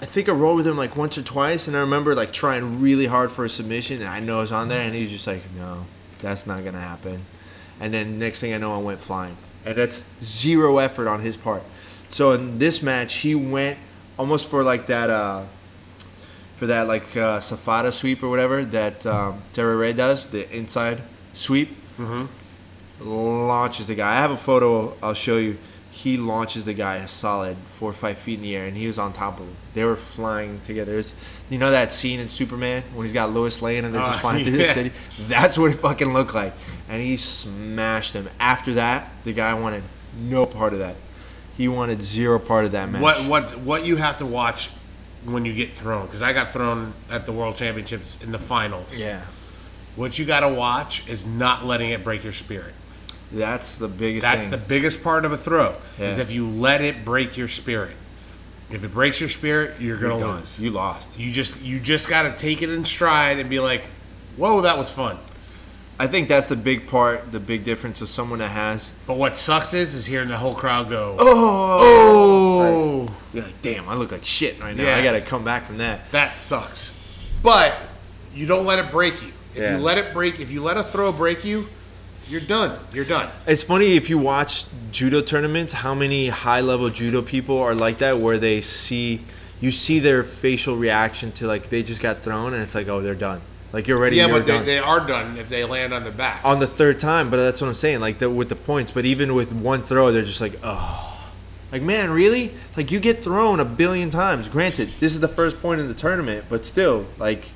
I 0.01 0.05
think 0.05 0.27
I 0.27 0.33
rolled 0.33 0.57
with 0.57 0.67
him 0.67 0.75
like 0.75 0.97
once 0.97 1.17
or 1.17 1.21
twice, 1.21 1.69
and 1.69 1.77
I 1.77 1.79
remember 1.79 2.13
like 2.13 2.33
trying 2.33 2.81
really 2.81 3.05
hard 3.05 3.31
for 3.31 3.45
a 3.45 3.49
submission, 3.49 4.01
and 4.01 4.09
I 4.09 4.19
know 4.19 4.41
it's 4.41 4.51
on 4.51 4.67
there, 4.67 4.81
and 4.81 4.93
he's 4.93 5.09
just 5.09 5.25
like, 5.25 5.41
"No, 5.57 5.85
that's 6.19 6.45
not 6.45 6.65
gonna 6.65 6.81
happen." 6.81 7.25
And 7.79 7.93
then 7.93 8.19
next 8.19 8.41
thing 8.41 8.53
I 8.53 8.57
know, 8.57 8.75
I 8.75 8.79
went 8.79 8.99
flying, 8.99 9.37
and 9.65 9.77
that's 9.77 10.03
zero 10.21 10.79
effort 10.79 11.07
on 11.07 11.21
his 11.21 11.37
part. 11.37 11.63
So 12.09 12.33
in 12.33 12.57
this 12.59 12.83
match, 12.83 13.15
he 13.15 13.33
went 13.33 13.77
almost 14.17 14.49
for 14.49 14.63
like 14.63 14.87
that, 14.87 15.09
uh, 15.09 15.43
for 16.57 16.65
that 16.67 16.87
like 16.87 17.15
uh, 17.15 17.39
safada 17.39 17.91
sweep 17.93 18.23
or 18.23 18.29
whatever 18.29 18.65
that 18.65 19.05
um, 19.05 19.39
Terry 19.53 19.75
Ray 19.75 19.93
does, 19.93 20.25
the 20.27 20.49
inside 20.55 21.01
sweep. 21.33 21.75
Launches 22.99 23.85
the 23.87 23.95
guy. 23.95 24.13
I 24.13 24.17
have 24.17 24.31
a 24.31 24.37
photo. 24.37 24.95
I'll 25.03 25.13
show 25.13 25.37
you. 25.37 25.57
He 25.91 26.17
launches 26.17 26.65
the 26.65 26.73
guy 26.75 26.97
a 26.97 27.07
solid 27.07 27.57
four 27.67 27.89
or 27.89 27.93
five 27.93 28.17
feet 28.19 28.35
in 28.35 28.41
the 28.43 28.55
air, 28.55 28.65
and 28.65 28.75
he 28.77 28.85
was 28.87 28.99
on 28.99 29.13
top 29.13 29.39
of 29.39 29.45
him. 29.47 29.55
They 29.73 29.83
were 29.83 29.95
flying 29.95 30.61
together. 30.61 30.97
It's, 30.97 31.15
you 31.49 31.57
know 31.57 31.71
that 31.71 31.91
scene 31.93 32.19
in 32.19 32.29
Superman 32.29 32.83
when 32.93 33.05
he's 33.05 33.13
got 33.13 33.31
Lois 33.31 33.61
Lane 33.63 33.83
and 33.85 33.93
they're 33.95 34.01
just 34.01 34.17
Oh, 34.17 34.21
flying 34.21 34.43
through 34.45 34.57
the 34.57 34.65
city. 34.65 34.91
That's 35.27 35.57
what 35.57 35.71
it 35.71 35.77
fucking 35.77 36.11
looked 36.13 36.33
like. 36.35 36.53
And 36.89 37.01
he 37.01 37.17
smashed 37.17 38.13
him. 38.13 38.29
After 38.39 38.73
that, 38.75 39.09
the 39.23 39.33
guy 39.33 39.53
wanted 39.55 39.83
no 40.19 40.45
part 40.45 40.73
of 40.73 40.79
that. 40.79 40.95
He 41.57 41.67
wanted 41.67 42.03
zero 42.03 42.37
part 42.37 42.65
of 42.65 42.71
that 42.73 42.89
match. 42.89 43.01
What 43.01 43.17
what 43.27 43.57
what 43.59 43.85
you 43.85 43.95
have 43.95 44.17
to 44.19 44.25
watch 44.25 44.69
when 45.25 45.43
you 45.43 45.53
get 45.53 45.73
thrown? 45.73 46.05
Because 46.05 46.21
I 46.21 46.31
got 46.31 46.51
thrown 46.51 46.93
at 47.09 47.25
the 47.25 47.33
World 47.33 47.55
Championships 47.55 48.23
in 48.23 48.31
the 48.31 48.39
finals. 48.39 48.99
Yeah. 48.99 49.23
What 49.95 50.19
you 50.19 50.25
got 50.25 50.41
to 50.41 50.49
watch 50.49 51.09
is 51.09 51.25
not 51.25 51.65
letting 51.65 51.89
it 51.89 52.03
break 52.03 52.23
your 52.23 52.33
spirit. 52.33 52.75
That's 53.31 53.77
the 53.77 53.87
biggest 53.87 54.21
That's 54.21 54.47
thing. 54.47 54.51
the 54.51 54.65
biggest 54.65 55.03
part 55.03 55.25
of 55.25 55.31
a 55.31 55.37
throw. 55.37 55.75
Is 55.99 56.19
if 56.19 56.31
you 56.31 56.47
let 56.47 56.81
it 56.81 57.03
break 57.03 57.35
your 57.35 57.47
spirit. 57.47 57.95
If 58.69 58.83
it 58.83 58.91
breaks 58.91 59.19
your 59.19 59.29
spirit, 59.29 59.79
you're 59.81 59.97
gonna 59.97 60.19
You're 60.19 60.27
lose. 60.35 60.61
You 60.61 60.71
lost. 60.71 61.17
You 61.17 61.31
just 61.31 61.61
you 61.61 61.79
just 61.79 62.09
got 62.09 62.23
to 62.23 62.35
take 62.35 62.61
it 62.61 62.69
in 62.69 62.85
stride 62.85 63.39
and 63.39 63.49
be 63.49 63.59
like, 63.59 63.83
"Whoa, 64.35 64.61
that 64.61 64.77
was 64.77 64.91
fun." 64.91 65.17
I 65.99 66.05
think 66.07 66.27
that's 66.27 66.47
the 66.47 66.55
big 66.55 66.85
part, 66.87 67.31
the 67.31 67.39
big 67.39 67.63
difference 67.63 68.01
of 68.01 68.09
someone 68.09 68.39
that 68.39 68.51
has. 68.51 68.91
But 69.07 69.17
what 69.17 69.35
sucks 69.35 69.73
is 69.73 69.95
is 69.95 70.05
hearing 70.05 70.27
the 70.29 70.37
whole 70.37 70.53
crowd 70.53 70.89
go, 70.89 71.15
Oh, 71.19 73.07
oh. 73.09 73.15
you're 73.33 73.43
like, 73.43 73.61
damn, 73.61 73.89
I 73.89 73.95
look 73.95 74.11
like 74.11 74.25
shit 74.25 74.59
right 74.59 74.75
now. 74.75 74.83
Yeah. 74.83 74.97
I 74.97 75.03
got 75.03 75.13
to 75.13 75.21
come 75.21 75.43
back 75.43 75.65
from 75.65 75.79
that. 75.79 76.11
That 76.11 76.35
sucks. 76.35 76.95
But 77.41 77.73
you 78.33 78.45
don't 78.45 78.65
let 78.65 78.79
it 78.79 78.91
break 78.91 79.21
you. 79.23 79.33
If 79.55 79.61
Yeah. 79.63 79.77
you 79.77 79.83
let 79.83 79.97
it 79.97 80.13
break, 80.13 80.39
if 80.39 80.51
you 80.51 80.61
let 80.61 80.77
a 80.77 80.83
throw 80.83 81.11
break 81.11 81.43
you, 81.43 81.67
you're 82.29 82.41
done. 82.41 82.77
You're 82.93 83.05
done. 83.05 83.29
It's 83.47 83.63
funny 83.63 83.95
if 83.95 84.09
you 84.09 84.17
watch 84.19 84.65
judo 84.91 85.21
tournaments, 85.21 85.73
how 85.73 85.95
many 85.95 86.27
high 86.27 86.61
level 86.61 86.89
judo 86.89 87.21
people 87.21 87.57
are 87.59 87.73
like 87.73 87.99
that, 87.99 88.19
where 88.19 88.37
they 88.37 88.61
see, 88.61 89.23
you 89.61 89.71
see 89.71 89.97
their 89.99 90.23
facial 90.23 90.75
reaction 90.75 91.31
to 91.33 91.47
like 91.47 91.69
they 91.69 91.81
just 91.83 92.01
got 92.01 92.19
thrown, 92.19 92.53
and 92.53 92.61
it's 92.61 92.75
like, 92.75 92.87
oh, 92.87 93.01
they're 93.01 93.15
done. 93.15 93.41
Like 93.77 93.87
you're 93.87 93.99
ready. 93.99 94.15
Yeah, 94.15 94.25
you're 94.25 94.39
but 94.39 94.47
they, 94.47 94.53
done. 94.53 94.65
they 94.65 94.79
are 94.79 95.05
done 95.05 95.37
if 95.37 95.49
they 95.49 95.63
land 95.63 95.93
on 95.93 96.03
the 96.03 96.09
back. 96.09 96.41
on 96.43 96.57
the 96.59 96.65
third 96.65 96.99
time, 96.99 97.29
but 97.29 97.37
that's 97.37 97.61
what 97.61 97.67
I'm 97.67 97.75
saying. 97.75 97.99
Like 97.99 98.17
the, 98.17 98.27
with 98.27 98.49
the 98.49 98.55
points, 98.55 98.91
but 98.91 99.05
even 99.05 99.35
with 99.35 99.51
one 99.51 99.83
throw, 99.83 100.11
they're 100.11 100.23
just 100.23 100.41
like, 100.41 100.59
oh, 100.63 101.15
like 101.71 101.83
man, 101.83 102.09
really? 102.09 102.55
Like 102.75 102.91
you 102.91 102.99
get 102.99 103.23
thrown 103.23 103.59
a 103.59 103.65
billion 103.65 104.09
times. 104.09 104.49
Granted, 104.49 104.89
this 104.99 105.13
is 105.13 105.19
the 105.19 105.27
first 105.27 105.61
point 105.61 105.79
in 105.79 105.89
the 105.89 105.93
tournament, 105.93 106.45
but 106.49 106.65
still, 106.65 107.05
like 107.19 107.51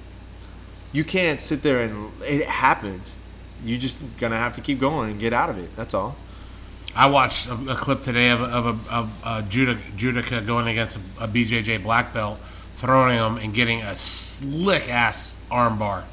you 0.91 1.03
can't 1.03 1.41
sit 1.41 1.63
there 1.63 1.81
and 1.81 2.11
it 2.21 2.45
happens. 2.45 3.15
You 3.65 3.79
just 3.79 3.97
gonna 4.19 4.37
have 4.37 4.53
to 4.53 4.61
keep 4.61 4.79
going 4.79 5.09
and 5.09 5.19
get 5.19 5.33
out 5.33 5.49
of 5.49 5.57
it. 5.57 5.75
That's 5.75 5.95
all. 5.95 6.17
I 6.95 7.07
watched 7.07 7.47
a, 7.47 7.53
a 7.71 7.73
clip 7.75 8.03
today 8.03 8.29
of, 8.29 8.41
a- 8.41 8.45
of 8.45 8.65
a, 8.67 8.93
of 8.93 9.13
a 9.25 9.41
judo, 9.49 9.73
judoka 9.97 10.45
going 10.45 10.67
against 10.67 10.99
a, 11.17 11.23
a 11.23 11.27
BJJ 11.27 11.81
black 11.81 12.13
belt, 12.13 12.37
throwing 12.75 13.17
him 13.17 13.37
and 13.37 13.55
getting 13.55 13.81
a 13.81 13.95
slick 13.95 14.87
ass 14.87 15.35
armbar. 15.49 16.03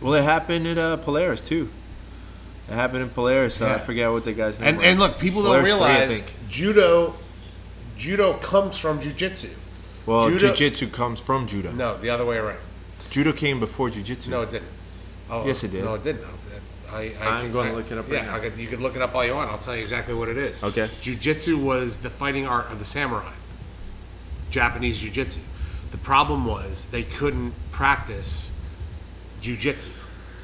Well, 0.00 0.14
it 0.14 0.24
happened 0.24 0.66
at 0.66 0.78
uh, 0.78 0.96
Polaris 0.98 1.40
too. 1.40 1.70
It 2.68 2.74
happened 2.74 3.02
in 3.02 3.10
Polaris. 3.10 3.60
Uh, 3.60 3.68
I 3.74 3.78
forget 3.78 4.10
what 4.10 4.24
the 4.24 4.32
guy's 4.32 4.58
name 4.58 4.68
And, 4.70 4.78
was. 4.78 4.86
and 4.86 4.98
look, 4.98 5.18
people 5.18 5.42
don't 5.42 5.50
Polaris 5.64 5.70
I 5.70 5.74
realize 5.74 6.22
think. 6.22 6.48
judo. 6.48 7.14
Judo 7.96 8.34
comes 8.38 8.76
from 8.78 8.98
jujitsu. 9.00 9.50
Well, 10.06 10.28
judo- 10.28 10.48
jiu-jitsu 10.48 10.88
comes 10.88 11.20
from 11.20 11.46
judo. 11.46 11.72
No, 11.72 11.96
the 11.98 12.10
other 12.10 12.24
way 12.26 12.36
around. 12.38 12.58
Judo 13.10 13.32
came 13.32 13.60
before 13.60 13.88
jiu-jitsu. 13.90 14.30
No, 14.30 14.42
it 14.42 14.50
didn't. 14.50 14.68
Oh, 15.30 15.46
Yes, 15.46 15.62
it 15.64 15.70
did. 15.70 15.84
No, 15.84 15.94
it 15.94 16.02
didn't. 16.02 16.24
I, 16.90 17.12
I, 17.20 17.26
I'm 17.42 17.52
gonna 17.52 17.72
look 17.72 17.90
it 17.90 17.98
up 17.98 18.08
right 18.10 18.22
yeah. 18.24 18.34
I 18.34 18.38
could- 18.40 18.56
you 18.58 18.66
can 18.68 18.80
look 18.82 18.94
it 18.96 19.02
up 19.02 19.14
all 19.14 19.24
you 19.24 19.34
want. 19.34 19.50
I'll 19.50 19.58
tell 19.58 19.74
you 19.74 19.82
exactly 19.82 20.14
what 20.14 20.28
it 20.28 20.36
is. 20.36 20.62
Okay. 20.64 20.88
Jiu-jitsu 21.00 21.58
was 21.58 21.98
the 21.98 22.10
fighting 22.10 22.46
art 22.46 22.70
of 22.70 22.78
the 22.78 22.84
samurai. 22.84 23.32
Japanese 24.50 25.00
jiu-jitsu. 25.00 25.40
The 25.90 25.98
problem 25.98 26.44
was 26.44 26.86
they 26.86 27.02
couldn't 27.02 27.52
practice 27.72 28.52
jiu-jitsu 29.44 29.92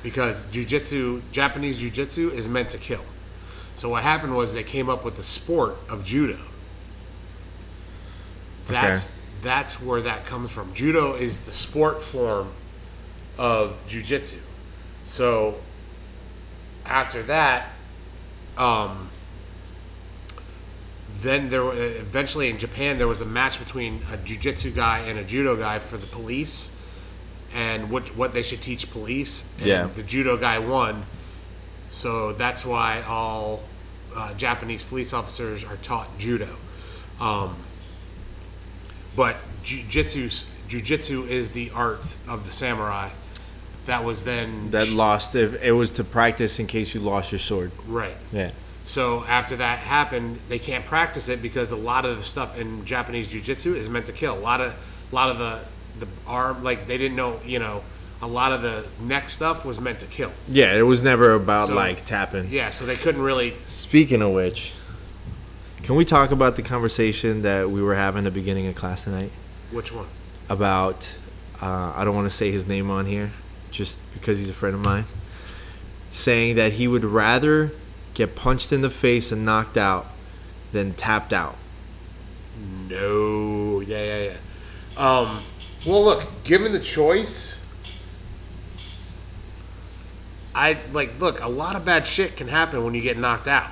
because 0.02 0.46
jiu-jitsu, 0.46 1.22
Japanese 1.32 1.78
jiu-jitsu 1.78 2.30
is 2.30 2.48
meant 2.48 2.70
to 2.70 2.78
kill. 2.78 3.04
So 3.74 3.88
what 3.88 4.02
happened 4.02 4.36
was 4.36 4.52
they 4.54 4.62
came 4.62 4.88
up 4.90 5.04
with 5.04 5.16
the 5.16 5.22
sport 5.22 5.76
of 5.88 6.04
judo. 6.04 6.38
That's 8.66 9.06
Okay. 9.08 9.14
that's 9.42 9.80
where 9.82 10.02
that 10.02 10.26
comes 10.26 10.50
from. 10.50 10.72
Judo 10.74 11.14
is 11.14 11.40
the 11.40 11.52
sport 11.52 12.02
form 12.02 12.52
of 13.38 13.78
jiu-jitsu. 13.88 14.38
So 15.06 15.60
after 16.84 17.22
that, 17.24 17.70
um, 18.58 19.08
then 21.20 21.48
there 21.48 21.62
eventually 21.72 22.48
in 22.50 22.58
Japan 22.58 22.98
there 22.98 23.08
was 23.08 23.20
a 23.20 23.26
match 23.26 23.58
between 23.58 24.02
a 24.12 24.16
jiu-jitsu 24.16 24.70
guy 24.70 25.00
and 25.00 25.18
a 25.18 25.24
judo 25.24 25.56
guy 25.56 25.78
for 25.78 25.96
the 25.96 26.06
police, 26.06 26.70
and 27.54 27.90
what 27.90 28.14
what 28.16 28.32
they 28.32 28.42
should 28.42 28.60
teach 28.60 28.90
police. 28.90 29.44
And 29.58 29.66
Yeah. 29.66 29.88
the 29.94 30.02
judo 30.02 30.36
guy 30.36 30.58
won, 30.58 31.04
so 31.88 32.32
that's 32.32 32.64
why 32.64 33.02
all 33.02 33.62
uh, 34.14 34.34
Japanese 34.34 34.82
police 34.82 35.12
officers 35.12 35.64
are 35.64 35.76
taught 35.76 36.18
judo. 36.18 36.56
Um, 37.20 37.56
but 39.16 39.36
jiu-jitsu 39.62 40.30
jiu-jitsu 40.68 41.24
is 41.24 41.50
the 41.50 41.70
art 41.74 42.16
of 42.28 42.46
the 42.46 42.52
samurai. 42.52 43.10
That 43.86 44.04
was 44.04 44.24
then 44.24 44.70
that 44.70 44.88
lost. 44.90 45.34
If 45.34 45.62
it 45.62 45.72
was 45.72 45.90
to 45.92 46.04
practice 46.04 46.58
in 46.58 46.66
case 46.66 46.94
you 46.94 47.00
lost 47.00 47.32
your 47.32 47.38
sword. 47.38 47.72
right. 47.86 48.16
Yeah. 48.32 48.52
So 48.84 49.24
after 49.28 49.56
that 49.56 49.78
happened, 49.80 50.38
they 50.48 50.58
can't 50.58 50.84
practice 50.84 51.28
it 51.28 51.40
because 51.42 51.70
a 51.70 51.76
lot 51.76 52.04
of 52.04 52.16
the 52.16 52.22
stuff 52.22 52.58
in 52.58 52.84
Japanese 52.84 53.30
jiu-jitsu 53.30 53.74
is 53.74 53.88
meant 53.88 54.06
to 54.06 54.12
kill. 54.12 54.36
A 54.36 54.40
lot 54.40 54.60
of, 54.60 54.74
a 55.10 55.14
lot 55.14 55.30
of 55.30 55.38
the 55.38 55.60
the 56.00 56.08
arm, 56.26 56.62
like 56.64 56.86
they 56.86 56.98
didn't 56.98 57.16
know, 57.16 57.40
you 57.44 57.58
know, 57.58 57.82
a 58.22 58.26
lot 58.28 58.52
of 58.52 58.60
the 58.62 58.84
neck 59.00 59.30
stuff 59.30 59.64
was 59.64 59.80
meant 59.80 60.00
to 60.00 60.06
kill. 60.06 60.32
Yeah, 60.48 60.74
it 60.74 60.82
was 60.82 61.02
never 61.02 61.34
about 61.34 61.68
So- 61.68 61.74
like 61.74 62.04
tapping. 62.04 62.48
Yeah, 62.50 62.70
so 62.70 62.84
they 62.86 62.96
couldn't 62.96 63.22
really. 63.22 63.56
Speaking 63.66 64.20
of 64.22 64.32
which, 64.32 64.72
can 65.82 65.94
we 65.96 66.04
talk 66.04 66.30
about 66.30 66.56
the 66.56 66.62
conversation 66.62 67.42
that 67.42 67.70
we 67.70 67.80
were 67.82 67.94
having 67.94 68.20
at 68.20 68.24
the 68.24 68.30
beginning 68.30 68.66
of 68.66 68.74
class 68.74 69.04
tonight 69.04 69.32
Which 69.70 69.92
one? 69.92 70.06
about? 70.48 71.16
Uh, 71.62 71.92
I 71.94 72.04
don't 72.04 72.14
want 72.14 72.26
to 72.28 72.34
say 72.34 72.50
his 72.50 72.66
name 72.66 72.90
on 72.90 73.06
here, 73.06 73.32
just 73.70 73.98
because 74.14 74.38
he's 74.38 74.48
a 74.50 74.54
friend 74.54 74.74
of 74.74 74.80
mine. 74.82 75.04
Saying 76.10 76.56
that 76.56 76.72
he 76.74 76.88
would 76.88 77.04
rather 77.04 77.72
get 78.14 78.34
punched 78.34 78.72
in 78.72 78.80
the 78.80 78.90
face 78.90 79.30
and 79.30 79.44
knocked 79.44 79.76
out 79.78 80.06
than 80.72 80.92
tapped 80.94 81.32
out. 81.32 81.56
No. 82.88 83.80
Yeah, 83.80 84.02
yeah, 84.04 84.32
yeah. 84.98 85.18
Um, 85.18 85.42
well, 85.86 86.04
look, 86.04 86.44
given 86.44 86.72
the 86.72 86.80
choice, 86.80 87.62
I 90.54 90.78
like 90.92 91.18
look. 91.20 91.40
A 91.40 91.48
lot 91.48 91.76
of 91.76 91.84
bad 91.84 92.06
shit 92.06 92.36
can 92.36 92.48
happen 92.48 92.84
when 92.84 92.94
you 92.94 93.00
get 93.00 93.18
knocked 93.18 93.48
out. 93.48 93.70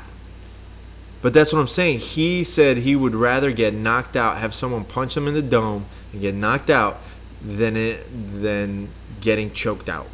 But 1.21 1.35
that's 1.35 1.53
what 1.53 1.59
I'm 1.59 1.69
saying. 1.69 1.99
He 1.99 2.45
said 2.45 2.79
he 2.79 2.95
would 2.95 3.15
rather 3.15 3.51
get 3.51 3.75
knocked 3.75 4.17
out, 4.17 4.39
have 4.39 4.55
someone 4.55 4.85
punch 4.85 5.17
him 5.17 5.27
in 5.27 5.35
the 5.35 5.43
dome 5.43 5.87
and 6.13 6.21
get 6.21 6.35
knocked 6.35 6.71
out, 6.71 7.01
than 7.43 7.77
it 7.77 8.07
than 8.43 8.89
getting 9.21 9.53
choked 9.53 9.89
out 9.89 10.07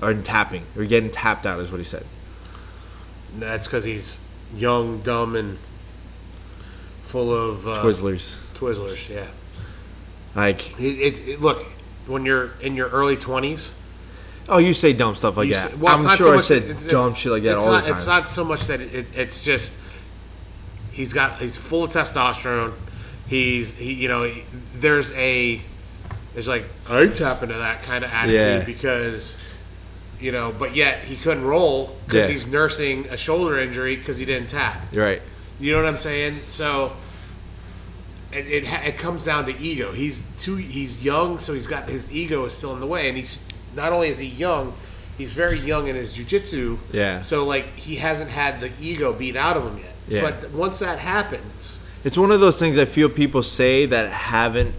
or 0.00 0.14
tapping 0.14 0.64
or 0.76 0.84
getting 0.84 1.10
tapped 1.10 1.46
out 1.46 1.60
is 1.60 1.70
what 1.70 1.78
he 1.78 1.84
said. 1.84 2.04
That's 3.38 3.66
because 3.66 3.84
he's 3.84 4.20
young, 4.54 5.00
dumb, 5.00 5.36
and 5.36 5.58
full 7.02 7.32
of 7.32 7.66
uh, 7.66 7.82
Twizzlers. 7.82 8.36
Twizzlers. 8.54 9.08
Yeah. 9.08 9.26
Like, 10.34 10.78
It, 10.80 10.84
it, 10.84 11.28
it- 11.28 11.40
look, 11.40 11.64
when 12.06 12.24
you're 12.24 12.52
in 12.60 12.74
your 12.74 12.88
early 12.88 13.16
twenties, 13.16 13.74
oh, 14.48 14.58
you 14.58 14.72
say 14.74 14.92
dumb 14.92 15.14
stuff 15.14 15.36
like 15.36 15.50
that. 15.50 15.72
s- 15.72 15.76
well, 15.76 15.96
I'm 15.96 16.02
not 16.04 16.16
sure 16.18 16.26
so 16.34 16.38
I 16.38 16.40
said 16.42 16.62
it's- 16.64 16.84
dumb 16.84 17.00
it's- 17.00 17.16
shit 17.18 17.32
like 17.32 17.42
that 17.44 17.58
all 17.58 17.66
not, 17.66 17.80
the 17.84 17.90
time. 17.90 17.94
It's 17.96 18.06
not 18.06 18.28
so 18.28 18.44
much 18.44 18.66
that 18.66 18.80
it, 18.80 19.16
it's 19.16 19.44
just 19.44 19.78
he's 20.90 21.12
got 21.12 21.38
he's 21.40 21.56
full 21.56 21.84
of 21.84 21.90
testosterone. 21.90 22.74
He's 23.26 23.74
he, 23.74 23.92
you 23.94 24.08
know 24.08 24.24
he, 24.24 24.44
there's 24.74 25.12
a 25.16 25.60
there's 26.34 26.48
like 26.48 26.64
I 26.88 27.06
tap 27.06 27.42
into 27.42 27.54
that 27.56 27.82
kind 27.82 28.04
of 28.04 28.10
attitude 28.12 28.40
Yeah. 28.60 28.64
because 28.64 29.38
you 30.20 30.32
know, 30.32 30.54
but 30.56 30.74
yet 30.76 31.04
he 31.04 31.16
couldn't 31.16 31.44
roll 31.44 31.96
because 32.06 32.28
Yeah. 32.28 32.32
he's 32.32 32.46
nursing 32.46 33.06
a 33.10 33.16
shoulder 33.16 33.58
injury 33.58 33.96
because 33.96 34.18
he 34.18 34.24
didn't 34.24 34.48
tap. 34.48 34.86
Right. 34.94 35.20
You 35.60 35.72
know 35.72 35.78
what 35.82 35.88
I'm 35.88 35.96
saying? 35.96 36.36
So 36.44 36.96
it, 38.32 38.46
it, 38.46 38.64
it 38.86 38.98
comes 38.98 39.24
down 39.24 39.44
to 39.46 39.58
ego. 39.58 39.92
He's 39.92 40.22
too 40.36 40.56
he's 40.56 41.04
young, 41.04 41.38
so 41.38 41.52
he's 41.54 41.66
got 41.66 41.88
his 41.88 42.12
ego 42.12 42.44
is 42.44 42.56
still 42.56 42.72
in 42.74 42.80
the 42.80 42.86
way, 42.86 43.08
and 43.08 43.16
he's 43.16 43.46
not 43.74 43.92
only 43.92 44.08
is 44.08 44.18
he 44.18 44.26
young, 44.26 44.74
he's 45.18 45.34
very 45.34 45.58
young 45.58 45.88
in 45.88 45.96
his 45.96 46.16
jujitsu. 46.16 46.78
Yeah. 46.92 47.20
So 47.20 47.44
like 47.44 47.76
he 47.76 47.96
hasn't 47.96 48.30
had 48.30 48.60
the 48.60 48.70
ego 48.80 49.12
beat 49.12 49.36
out 49.36 49.56
of 49.56 49.64
him 49.64 49.78
yet. 49.78 49.94
Yeah. 50.08 50.20
But 50.22 50.50
once 50.50 50.78
that 50.80 50.98
happens, 50.98 51.80
It's 52.04 52.18
one 52.18 52.30
of 52.32 52.40
those 52.40 52.58
things 52.58 52.76
I 52.76 52.84
feel 52.84 53.08
people 53.08 53.42
say 53.42 53.86
that 53.86 54.10
haven't 54.10 54.74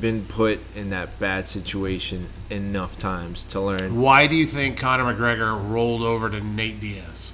been 0.00 0.26
put 0.26 0.60
in 0.74 0.90
that 0.90 1.18
bad 1.18 1.48
situation 1.48 2.28
enough 2.50 2.98
times 2.98 3.44
to 3.44 3.60
learn. 3.60 4.00
Why 4.00 4.26
do 4.26 4.36
you 4.36 4.44
think 4.46 4.78
Conor 4.78 5.14
McGregor 5.14 5.70
rolled 5.70 6.02
over 6.02 6.28
to 6.28 6.40
Nate 6.40 6.80
Diaz? 6.80 7.32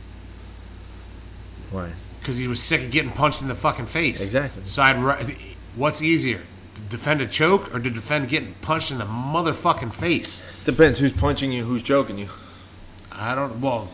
Why? 1.71 1.95
Because 2.21 2.39
he 2.39 2.47
was 2.47 2.63
sick 2.63 2.83
of 2.83 2.91
getting 2.91 3.11
punched 3.11 3.43
in 3.43 3.49
the 3.49 3.55
fucking 3.55 3.87
face. 3.87 4.25
Exactly. 4.25 4.63
So 4.65 4.83
I'd. 4.83 5.37
What's 5.75 6.03
easier, 6.03 6.43
to 6.75 6.81
defend 6.83 7.23
a 7.23 7.27
choke 7.27 7.75
or 7.75 7.81
to 7.81 7.91
defend 7.91 8.29
getting 8.29 8.55
punched 8.61 8.91
in 8.91 8.99
the 8.99 9.05
motherfucking 9.05 9.95
face? 9.95 10.45
Depends 10.65 10.99
who's 10.99 11.13
punching 11.13 11.51
you, 11.53 11.65
who's 11.65 11.83
choking 11.83 12.19
you. 12.19 12.29
I 13.11 13.35
don't. 13.35 13.61
Well, 13.61 13.89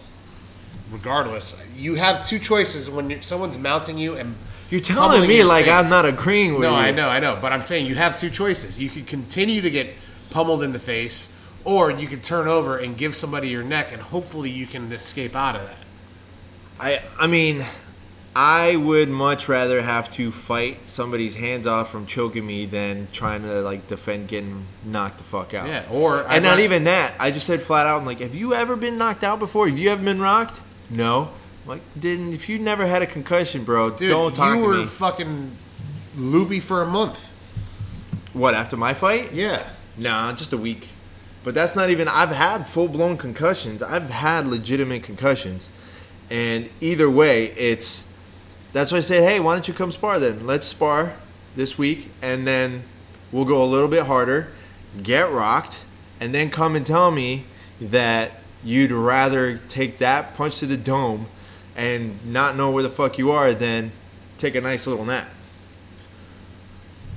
regardless, 0.91 1.63
you 1.77 1.95
have 1.95 2.27
two 2.27 2.39
choices 2.39 2.91
when 2.91 3.11
you're, 3.11 3.23
someone's 3.23 3.59
mounting 3.59 3.99
you 3.99 4.17
and. 4.17 4.37
You're 4.71 4.81
telling 4.81 5.27
me 5.27 5.45
like 5.45 5.65
face. 5.65 5.73
I'm 5.73 5.89
not 5.89 6.05
agreeing 6.05 6.53
with 6.53 6.63
No, 6.63 6.71
you. 6.71 6.77
No, 6.77 6.83
I 6.83 6.91
know, 6.91 7.09
I 7.09 7.21
know, 7.21 7.39
but 7.41 7.53
I'm 7.53 7.63
saying 7.63 7.87
you 7.87 7.95
have 7.95 8.19
two 8.19 8.29
choices. 8.29 8.79
You 8.79 8.91
could 8.91 9.07
continue 9.07 9.63
to 9.63 9.71
get 9.71 9.95
pummeled 10.29 10.63
in 10.63 10.73
the 10.73 10.79
face, 10.79 11.33
or 11.65 11.91
you 11.91 12.07
could 12.07 12.23
turn 12.23 12.47
over 12.49 12.77
and 12.77 12.97
give 12.97 13.17
somebody 13.17 13.49
your 13.49 13.63
neck, 13.63 13.93
and 13.93 14.03
hopefully 14.03 14.51
you 14.51 14.67
can 14.67 14.93
escape 14.93 15.35
out 15.35 15.57
of 15.57 15.63
that. 15.63 15.79
I 16.81 17.03
I 17.19 17.27
mean, 17.29 17.65
I 18.41 18.77
would 18.77 19.09
much 19.09 19.49
rather 19.49 19.83
have 19.83 20.13
to 20.13 20.31
fight 20.31 20.89
somebody's 20.89 21.35
hands 21.35 21.67
off 21.67 21.91
from 21.91 22.07
choking 22.07 22.47
me 22.47 22.67
than 22.67 23.09
trying 23.11 23.43
to 23.43 23.61
like 23.63 23.89
defend 23.89 24.29
getting 24.29 24.65
knocked 24.85 25.19
the 25.19 25.25
fuck 25.25 25.55
out. 25.55 25.67
Yeah, 25.67 25.85
or 25.91 26.21
and 26.21 26.29
I'd 26.31 26.43
not 26.45 26.59
ra- 26.59 26.63
even 26.63 26.85
that. 26.85 27.15
I 27.19 27.33
just 27.33 27.47
said 27.49 27.61
flat 27.63 27.85
out, 27.89 27.99
I'm 27.99 28.07
like, 28.07 28.21
have 28.21 28.37
you 28.37 28.55
ever 28.55 28.77
been 28.77 28.97
knocked 28.97 29.25
out 29.25 29.41
before? 29.41 29.69
Have 29.69 29.77
you 29.77 29.91
ever 29.91 30.05
been 30.05 30.21
rocked? 30.21 30.61
No. 30.89 31.31
I'm 31.65 31.69
like, 31.69 31.81
then 31.97 32.33
if 32.33 32.49
you 32.49 32.61
never 32.61 32.87
had 32.87 33.03
a 33.03 33.07
concussion, 33.07 33.65
bro, 33.65 33.91
Dude, 33.91 34.09
don't 34.11 34.33
talk 34.33 34.51
to 34.51 34.55
me. 34.55 34.61
you 34.63 34.69
were 34.83 34.87
fucking 34.87 35.57
loopy 36.17 36.61
for 36.61 36.81
a 36.81 36.87
month. 36.87 37.33
what 38.35 38.55
after 38.55 38.77
my 38.77 38.95
fight? 38.95 39.33
Yeah. 39.33 39.69
Nah, 39.97 40.33
just 40.33 40.53
a 40.53 40.57
week. 40.57 40.91
But 41.43 41.55
that's 41.55 41.75
not 41.75 41.91
even. 41.91 42.07
I've 42.07 42.31
had 42.31 42.69
full 42.69 42.87
blown 42.87 43.17
concussions. 43.17 43.83
I've 43.83 44.11
had 44.11 44.47
legitimate 44.47 45.03
concussions, 45.03 45.69
and 46.31 46.71
either 46.81 47.11
way, 47.11 47.47
it's. 47.53 48.05
That's 48.73 48.93
why 48.93 48.99
I 48.99 49.01
said, 49.03 49.23
hey, 49.23 49.41
why 49.41 49.55
don't 49.55 49.67
you 49.67 49.75
come 49.75 49.91
spar 49.91 50.19
then? 50.19 50.47
Let's 50.47 50.67
spar 50.67 51.17
this 51.57 51.79
week, 51.79 52.11
and 52.21 52.47
then 52.47 52.85
we'll 53.33 53.45
go 53.45 53.63
a 53.63 53.67
little 53.67 53.89
bit 53.89 54.05
harder, 54.05 54.53
get 55.03 55.31
rocked, 55.31 55.81
and 56.21 56.35
then 56.35 56.51
come 56.51 56.77
and 56.77 56.87
tell 56.87 57.11
me 57.11 57.45
that 57.81 58.33
you'd 58.63 58.93
rather 58.93 59.59
take 59.69 59.99
that 59.99 60.35
punch 60.35 60.59
to 60.59 60.67
the 60.67 60.77
dome 60.77 61.29
and 61.77 62.25
not 62.27 62.57
know 62.57 62.71
where 62.71 62.83
the 62.83 62.91
fuck 62.91 63.19
you 63.19 63.31
are 63.31 63.55
than 63.55 63.93
take 64.37 64.55
a 64.55 64.61
nice 64.61 64.87
little 64.87 65.05
nap. 65.05 65.29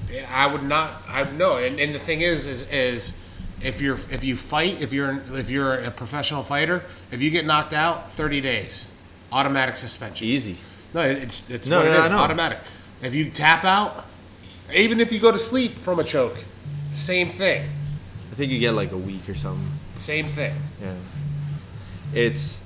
Yeah, 0.09 0.29
I 0.31 0.47
would 0.47 0.63
not. 0.63 1.03
I 1.07 1.23
no, 1.31 1.57
and, 1.57 1.79
and 1.79 1.95
the 1.95 1.99
thing 1.99 2.21
is, 2.21 2.47
is, 2.47 2.69
is 2.69 3.17
if 3.61 3.81
you're 3.81 3.95
if 4.11 4.23
you 4.23 4.35
fight, 4.35 4.81
if 4.81 4.91
you're 4.91 5.21
if 5.33 5.49
you're 5.49 5.75
a 5.75 5.91
professional 5.91 6.43
fighter, 6.43 6.83
if 7.11 7.21
you 7.21 7.31
get 7.31 7.45
knocked 7.45 7.73
out, 7.73 8.11
thirty 8.11 8.41
days, 8.41 8.89
automatic 9.31 9.77
suspension. 9.77 10.27
Easy. 10.27 10.57
No, 10.93 11.01
it- 11.01 11.17
it's 11.23 11.43
it's 11.49 11.67
No, 11.67 11.77
what 11.77 11.87
it 11.87 11.91
no, 11.91 12.01
I 12.01 12.05
is, 12.05 12.11
automatic. 12.11 12.59
If 13.01 13.15
you 13.15 13.29
tap 13.29 13.63
out, 13.63 14.05
even 14.75 14.99
if 14.99 15.11
you 15.11 15.19
go 15.19 15.31
to 15.31 15.39
sleep 15.39 15.77
from 15.79 15.99
a 15.99 16.03
choke, 16.03 16.37
same 16.91 17.29
thing, 17.29 17.69
I 18.31 18.35
think 18.35 18.51
you 18.51 18.59
get 18.59 18.73
like 18.73 18.91
a 18.91 18.97
week 18.97 19.27
or 19.29 19.35
something. 19.35 19.67
same 19.95 20.27
thing. 20.29 20.53
Yeah. 20.81 20.93
It's. 22.13 22.57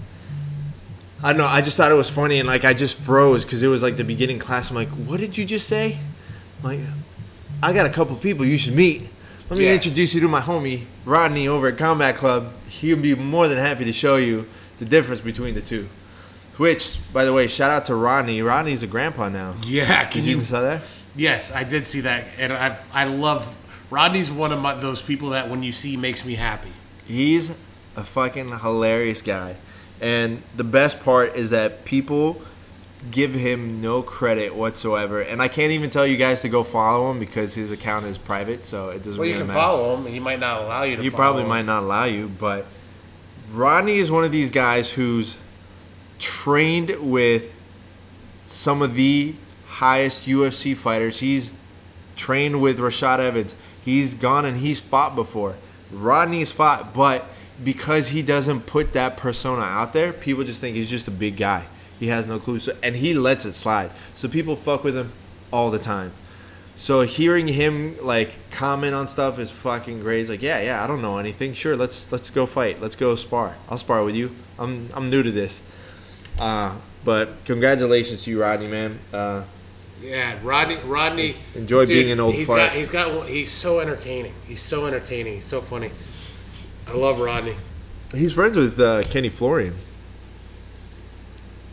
I 1.24 1.30
don't 1.30 1.38
know. 1.40 1.48
I 1.48 1.62
just 1.62 1.78
thought 1.78 1.92
it 1.92 1.96
was 1.96 2.10
funny, 2.10 2.40
and 2.40 2.48
like 2.48 2.66
I 2.66 2.74
just 2.74 3.00
froze 3.00 3.44
because 3.46 3.64
it 3.64 3.68
was 3.68 3.82
like 3.82 3.98
the 3.98 4.04
beginning 4.04 4.38
class. 4.40 4.70
I'm 4.70 4.76
like, 4.76 4.90
"What 4.90 5.20
did 5.20 5.38
you 5.38 5.46
just 5.46 5.68
say?" 5.68 5.98
I'm 6.64 6.70
like, 6.70 6.80
I 7.64 7.74
got 7.74 7.86
a 7.86 7.90
couple 7.90 8.16
people 8.18 8.46
you 8.46 8.58
should 8.58 8.76
meet. 8.76 9.10
Let 9.50 9.58
me 9.60 9.66
Yeah. 9.66 9.74
introduce 9.74 10.14
you 10.14 10.22
to 10.22 10.28
my 10.28 10.42
homie 10.42 10.86
Rodney 11.06 11.48
over 11.48 11.68
at 11.68 11.78
Combat 11.78 12.16
Club. 12.16 12.52
He'll 12.68 12.98
be 12.98 13.16
more 13.16 13.48
than 13.48 13.58
happy 13.58 13.86
to 13.86 13.94
show 13.94 14.18
you 14.18 14.46
the 14.80 14.86
difference 14.86 15.22
between 15.22 15.54
the 15.56 15.62
two. 15.62 15.88
Which, 16.58 17.00
by 17.12 17.26
the 17.26 17.34
way, 17.34 17.48
shout 17.48 17.70
out 17.72 17.86
to 17.86 17.96
Ronnie. 17.96 18.42
Rodney's 18.42 18.82
a 18.84 18.88
grandpa 18.88 19.30
now. 19.30 19.56
Yeah, 19.66 20.06
can 20.06 20.22
Did 20.22 20.30
you 20.30 20.38
you? 20.38 20.44
saw 20.44 20.62
that? 20.62 20.82
Yes, 21.16 21.54
I 21.54 21.64
did 21.64 21.86
see 21.88 22.02
that, 22.02 22.26
and 22.38 22.52
I 22.54 22.78
I 22.94 23.06
love 23.06 23.58
Rodney's 23.90 24.32
one 24.32 24.52
of 24.52 24.62
my, 24.62 24.74
those 24.76 25.02
people 25.02 25.30
that 25.30 25.50
when 25.50 25.64
you 25.64 25.72
see 25.72 25.96
makes 25.98 26.26
me 26.26 26.36
happy. 26.36 26.72
He's 27.06 27.52
a 27.96 28.04
fucking 28.04 28.60
hilarious 28.60 29.22
guy. 29.22 29.58
And 30.02 30.42
the 30.58 30.64
best 30.66 31.02
part 31.02 31.36
is 31.36 31.52
that 31.52 31.86
people 31.86 32.42
give 33.12 33.34
him 33.34 33.80
no 33.82 34.02
credit 34.02 34.54
whatsoever. 34.56 35.22
And 35.22 35.42
I 35.42 35.48
can't 35.48 35.72
even 35.72 35.90
tell 35.90 36.06
you 36.08 36.18
guys 36.18 36.42
to 36.42 36.50
go 36.50 36.64
follow 36.64 37.12
him 37.12 37.20
because 37.20 37.54
his 37.56 37.72
account 37.72 38.06
is 38.08 38.18
private, 38.18 38.66
so 38.66 38.90
it 38.90 39.04
doesn't 39.04 39.18
Well, 39.20 39.28
you 39.28 39.34
really 39.36 39.40
can 39.40 39.48
matter. 39.48 39.60
follow 39.60 39.96
him. 39.96 40.06
He 40.08 40.20
might 40.20 40.40
not 40.40 40.64
allow 40.64 40.84
you 40.84 40.98
to. 40.98 41.02
He 41.02 41.10
probably 41.10 41.44
him. 41.44 41.48
might 41.50 41.66
not 41.66 41.84
allow 41.84 42.06
you, 42.06 42.28
but 42.28 42.66
Rodney 43.54 43.98
is 43.98 44.12
one 44.12 44.24
of 44.24 44.32
these 44.32 44.50
guys 44.50 44.92
who's 44.92 45.38
trained 46.20 46.96
with 47.00 47.54
some 48.46 48.82
of 48.82 48.96
the 48.96 49.36
highest 49.68 50.26
UFC 50.26 50.76
fighters. 50.76 51.20
He's 51.20 51.52
trained 52.16 52.62
with 52.62 52.80
Rashad 52.80 53.20
Evans. 53.20 53.56
He's 53.84 54.14
gone 54.14 54.46
and 54.46 54.58
he's 54.58 54.80
fought 54.80 55.16
before. 55.16 55.56
Rodney's 55.92 56.52
fought, 56.52 56.94
but 56.94 57.26
because 57.64 58.10
he 58.10 58.22
doesn't 58.22 58.62
put 58.62 58.94
that 58.94 59.18
persona 59.18 59.62
out 59.62 59.94
there, 59.94 60.12
people 60.12 60.44
just 60.44 60.62
think 60.62 60.76
he's 60.76 60.90
just 60.90 61.08
a 61.08 61.12
big 61.12 61.38
guy. 61.38 61.66
He 62.00 62.08
has 62.08 62.28
no 62.28 62.40
clue, 62.40 62.60
so, 62.60 62.76
and 62.84 62.96
he 62.96 63.14
lets 63.14 63.46
it 63.46 63.54
slide. 63.54 63.92
So 64.16 64.28
people 64.28 64.56
fuck 64.56 64.84
with 64.84 64.98
him 64.98 65.14
all 65.52 65.72
the 65.72 65.80
time. 65.80 66.12
So 66.76 67.02
hearing 67.04 67.48
him 67.48 67.96
like 68.02 68.50
comment 68.52 68.94
on 68.94 69.08
stuff 69.08 69.40
is 69.40 69.50
fucking 69.50 70.02
great. 70.02 70.20
He's 70.20 70.30
like, 70.30 70.42
yeah, 70.42 70.60
yeah, 70.60 70.84
I 70.84 70.88
don't 70.88 71.02
know 71.02 71.18
anything. 71.18 71.54
Sure, 71.54 71.78
let's 71.78 72.12
let's 72.12 72.30
go 72.30 72.46
fight. 72.46 72.82
Let's 72.82 72.98
go 72.98 73.16
spar. 73.16 73.56
I'll 73.70 73.78
spar 73.78 74.04
with 74.04 74.16
you. 74.16 74.36
I'm 74.60 74.90
I'm 74.94 75.10
new 75.10 75.24
to 75.24 75.32
this. 75.32 75.62
Uh, 76.40 76.76
but 77.04 77.44
congratulations 77.46 78.24
to 78.24 78.32
you, 78.32 78.42
Rodney, 78.42 78.68
man. 78.68 79.00
Uh, 79.14 79.44
Yeah, 80.02 80.38
Rodney. 80.44 80.78
Rodney. 80.86 81.36
Enjoy 81.56 81.86
being 81.86 82.12
an 82.12 82.20
old 82.20 82.36
he's 82.36 82.48
fart. 82.48 82.60
Got, 82.60 82.72
he's 82.74 82.90
got. 82.90 83.28
He's 83.30 83.50
so 83.52 83.80
entertaining. 83.80 84.34
He's 84.48 84.62
so 84.62 84.86
entertaining. 84.86 85.36
He's 85.36 85.46
so 85.46 85.62
funny. 85.62 85.92
I 86.88 86.94
love 86.94 87.20
Rodney. 87.20 87.56
he's 88.14 88.34
friends 88.34 88.58
with 88.58 88.80
uh, 88.80 89.02
Kenny 89.04 89.30
Florian. 89.30 89.76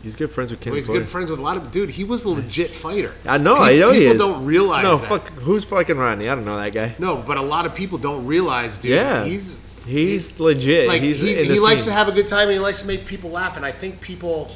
He's 0.01 0.15
good 0.17 0.31
friends 0.31 0.51
with 0.51 0.59
Kenny 0.59 0.71
Well, 0.71 0.75
he's 0.77 0.85
Florian. 0.87 1.03
good 1.03 1.09
friends 1.09 1.29
with 1.31 1.39
a 1.39 1.43
lot 1.43 1.55
of 1.55 1.71
dude. 1.71 1.89
He 1.91 2.03
was 2.03 2.25
a 2.25 2.29
legit 2.29 2.69
fighter. 2.71 3.13
I 3.25 3.37
know, 3.37 3.55
Pe- 3.55 3.61
I 3.61 3.79
know 3.79 3.91
he 3.91 3.99
People 4.01 4.17
don't 4.17 4.45
realize 4.45 4.83
no, 4.83 4.97
that. 4.97 5.07
fuck, 5.07 5.27
who's 5.29 5.63
fucking 5.63 5.97
Rodney? 5.97 6.27
I 6.27 6.35
don't 6.35 6.43
know 6.43 6.57
that 6.57 6.73
guy. 6.73 6.95
No, 6.99 7.15
but 7.17 7.37
a 7.37 7.41
lot 7.41 7.65
of 7.65 7.73
people 7.73 7.97
don't 7.97 8.25
realize, 8.25 8.77
dude. 8.77 8.91
Yeah, 8.91 9.23
he's 9.23 9.55
he's 9.85 10.39
legit. 10.39 10.87
like 10.87 11.01
he's 11.01 11.19
he, 11.19 11.39
in 11.39 11.47
the 11.47 11.53
he 11.53 11.59
likes 11.59 11.85
to 11.85 11.91
have 11.91 12.07
a 12.07 12.11
good 12.11 12.27
time 12.27 12.47
and 12.47 12.53
he 12.53 12.59
likes 12.59 12.81
to 12.81 12.87
make 12.87 13.05
people 13.05 13.29
laugh. 13.29 13.57
And 13.57 13.65
I 13.65 13.71
think 13.71 14.01
people 14.01 14.51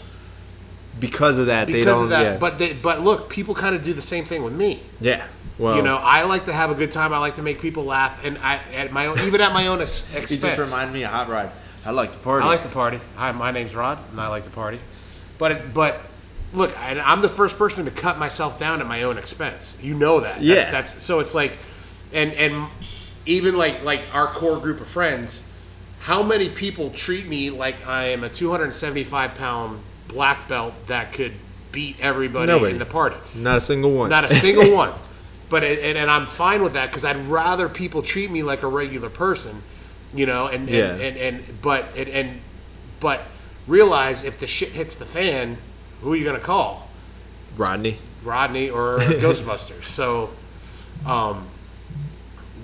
because 1.00 1.38
of 1.38 1.48
that 1.48 1.68
they 1.68 1.74
because 1.74 1.86
don't. 1.86 2.04
of 2.06 2.10
that. 2.10 2.22
yeah. 2.24 2.38
But 2.38 2.58
they, 2.58 2.74
but 2.74 3.02
look, 3.02 3.30
people 3.30 3.54
kind 3.54 3.76
of 3.76 3.82
do 3.82 3.94
the 3.94 4.02
same 4.02 4.26
thing 4.26 4.44
with 4.44 4.54
me. 4.54 4.82
yeah, 5.00 5.28
well, 5.58 5.76
You 5.76 5.82
know, 5.82 5.98
I 5.98 6.24
like 6.24 6.46
to 6.46 6.54
have 6.54 6.72
a 6.72 6.76
good 6.76 6.92
time. 6.92 7.14
I 7.14 7.20
like 7.20 7.36
to 7.36 7.44
make 7.44 7.62
people 7.62 7.84
laugh, 7.84 8.24
and 8.26 8.38
I 8.40 8.60
at 8.74 8.92
my 8.92 9.08
own, 9.08 9.20
even 9.20 9.42
at 9.42 9.54
my 9.54 9.68
own 9.68 9.82
expense. 9.82 10.40
just 10.40 10.58
remind 10.58 10.94
me 10.94 11.04
of 11.04 11.12
Hot 11.12 11.30
Rod. 11.30 11.52
I 11.86 11.92
like 11.92 12.12
to 12.12 12.18
party. 12.20 12.46
I 12.46 12.48
like 12.48 12.64
to 12.64 12.70
party. 12.70 13.00
Hi, 13.16 13.32
my 13.32 13.52
name's 13.52 13.76
Rod, 13.76 14.00
and 14.12 14.20
I 14.20 14.28
like 14.28 14.44
to 14.44 14.50
party. 14.50 14.80
But 15.38 15.52
it, 15.52 15.74
but 15.74 16.02
look, 16.54 16.78
I, 16.80 17.00
I'm 17.00 17.22
the 17.22 17.30
first 17.30 17.58
person 17.58 17.86
to 17.86 17.92
cut 17.92 18.18
myself 18.18 18.60
down 18.60 18.82
at 18.82 18.88
my 18.88 19.04
own 19.04 19.18
expense. 19.18 19.78
You 19.82 19.94
know 19.94 20.20
that. 20.20 20.36
That's, 20.36 20.44
Yeah. 20.44 20.72
That's 20.72 21.04
so 21.04 21.20
it's 21.20 21.34
like, 21.34 21.58
and 22.12 22.34
and 22.34 22.68
even 23.28 23.56
like 23.58 23.84
like 23.84 24.02
our 24.14 24.28
core 24.28 24.58
group 24.60 24.82
of 24.82 24.88
friends, 24.88 25.48
how 26.00 26.24
many 26.24 26.50
people 26.50 26.90
treat 26.90 27.28
me 27.28 27.50
like 27.50 27.86
I 27.88 28.06
am 28.10 28.24
a 28.24 28.30
275 28.30 29.36
pound 29.36 29.82
black 30.08 30.48
belt 30.48 30.74
that 30.88 31.14
could 31.14 31.34
beat 31.72 31.98
everybody 32.00 32.48
Nobody. 32.52 32.72
in 32.74 32.80
the 32.80 32.86
party? 32.86 33.18
Not 33.36 33.58
a 33.58 33.62
single 33.62 33.92
one. 33.92 34.10
Not 34.10 34.26
a 34.26 34.34
single 34.34 34.74
one. 34.76 34.94
But 35.50 35.64
it, 35.64 35.80
and, 35.80 35.98
and 35.98 36.12
I'm 36.12 36.26
fine 36.26 36.62
with 36.64 36.74
that 36.74 36.90
because 36.90 37.06
I'd 37.06 37.18
rather 37.28 37.70
people 37.70 38.02
treat 38.02 38.30
me 38.30 38.44
like 38.44 38.64
a 38.64 38.68
regular 38.68 39.10
person, 39.10 39.64
you 40.14 40.26
know. 40.26 40.48
And 40.48 40.68
Yeah. 40.70 40.92
and, 40.94 41.02
and, 41.02 41.18
and 41.18 41.62
but 41.62 41.86
and, 41.96 42.10
and 42.10 42.42
but 43.00 43.22
realize 43.66 44.24
if 44.24 44.40
the 44.40 44.48
shit 44.48 44.70
hits 44.70 44.96
the 44.96 45.06
fan, 45.06 45.58
who 46.02 46.14
are 46.14 46.16
you 46.16 46.26
gonna 46.26 46.40
call? 46.40 46.90
Rodney. 47.56 47.98
Rodney 48.24 48.70
or 48.70 48.98
Ghostbusters? 49.00 49.84
So, 49.86 50.32
um, 51.06 51.48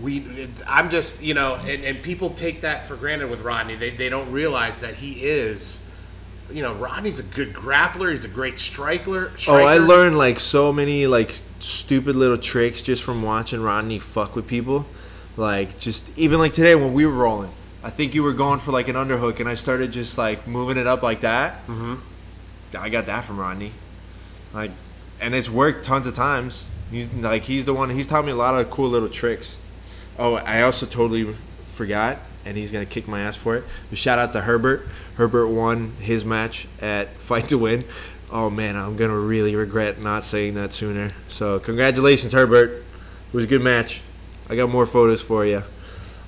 we 0.04 0.50
I'm 0.68 0.90
just 0.90 1.24
you 1.24 1.34
know, 1.34 1.56
and, 1.56 1.84
and 1.84 2.04
people 2.04 2.32
take 2.32 2.62
that 2.62 2.86
for 2.86 2.96
granted 2.98 3.30
with 3.30 3.42
Rodney. 3.42 3.76
They 3.76 3.90
they 3.90 4.10
don't 4.10 4.32
realize 4.32 4.82
that 4.82 4.96
he 4.96 5.24
is. 5.24 5.80
You 6.52 6.62
know, 6.62 6.74
Rodney's 6.74 7.20
a 7.20 7.24
good 7.24 7.54
grappler. 7.54 8.12
He's 8.12 8.26
a 8.26 8.30
great 8.30 8.60
striker. 8.60 9.32
Oh, 9.48 9.64
I 9.64 9.78
learned 9.78 10.18
like 10.18 10.42
so 10.42 10.74
many 10.74 11.08
like 11.08 11.40
stupid 11.60 12.18
little 12.18 12.38
tricks 12.38 12.82
just 12.82 13.02
from 13.02 13.24
watching 13.24 13.62
Rodney 13.62 13.98
fuck 13.98 14.36
with 14.36 14.46
people. 14.46 14.86
Like 15.38 15.80
just 15.80 16.16
even 16.18 16.38
like 16.38 16.54
today 16.54 16.76
when 16.76 16.94
we 16.94 17.06
were 17.06 17.14
rolling, 17.14 17.52
I 17.82 17.90
think 17.90 18.14
you 18.14 18.24
were 18.24 18.34
going 18.34 18.60
for 18.60 18.72
like 18.72 18.90
an 18.90 18.96
underhook, 18.96 19.40
and 19.40 19.48
I 19.48 19.56
started 19.56 19.92
just 19.92 20.18
like 20.18 20.46
moving 20.46 20.78
it 20.78 20.86
up 20.86 21.02
like 21.02 21.22
that. 21.22 21.66
Mm-hmm. 21.68 21.96
I 22.78 22.90
got 22.90 23.06
that 23.06 23.24
from 23.24 23.40
Rodney. 23.40 23.72
Like, 24.54 24.72
and 25.22 25.34
it's 25.34 25.50
worked 25.50 25.86
tons 25.86 26.08
of 26.08 26.14
times. 26.14 26.66
He's 26.92 27.12
like 27.14 27.44
he's 27.44 27.64
the 27.64 27.74
one. 27.74 27.90
He's 27.90 28.06
taught 28.06 28.26
me 28.26 28.32
a 28.32 28.36
lot 28.36 28.60
of 28.60 28.70
cool 28.70 28.90
little 28.90 29.10
tricks. 29.10 29.56
Oh, 30.18 30.35
I 30.35 30.61
also 30.61 30.85
totally 30.85 31.35
forgot, 31.65 32.19
and 32.45 32.56
he's 32.56 32.72
gonna 32.72 32.85
kick 32.85 33.07
my 33.07 33.22
ass 33.22 33.35
for 33.35 33.56
it. 33.56 33.64
But 33.90 33.98
shout 33.98 34.19
out 34.19 34.34
to 34.34 34.41
Herbert. 34.41 34.88
Herbert 35.15 35.48
won 35.48 35.94
his 35.99 36.23
match 36.23 36.68
at 36.81 37.18
Fight 37.18 37.49
to 37.49 37.57
Win. 37.57 37.84
Oh 38.31 38.49
man, 38.49 38.76
I'm 38.76 38.95
gonna 38.95 39.18
really 39.18 39.56
regret 39.56 40.02
not 40.02 40.23
saying 40.23 40.56
that 40.56 40.73
sooner. 40.73 41.11
So 41.27 41.60
congratulations, 41.60 42.34
Herbert. 42.34 42.84
It 43.27 43.34
was 43.34 43.45
a 43.45 43.48
good 43.48 43.61
match. 43.61 44.02
I 44.49 44.56
got 44.56 44.69
more 44.69 44.85
photos 44.85 45.22
for 45.22 45.45
you. 45.45 45.64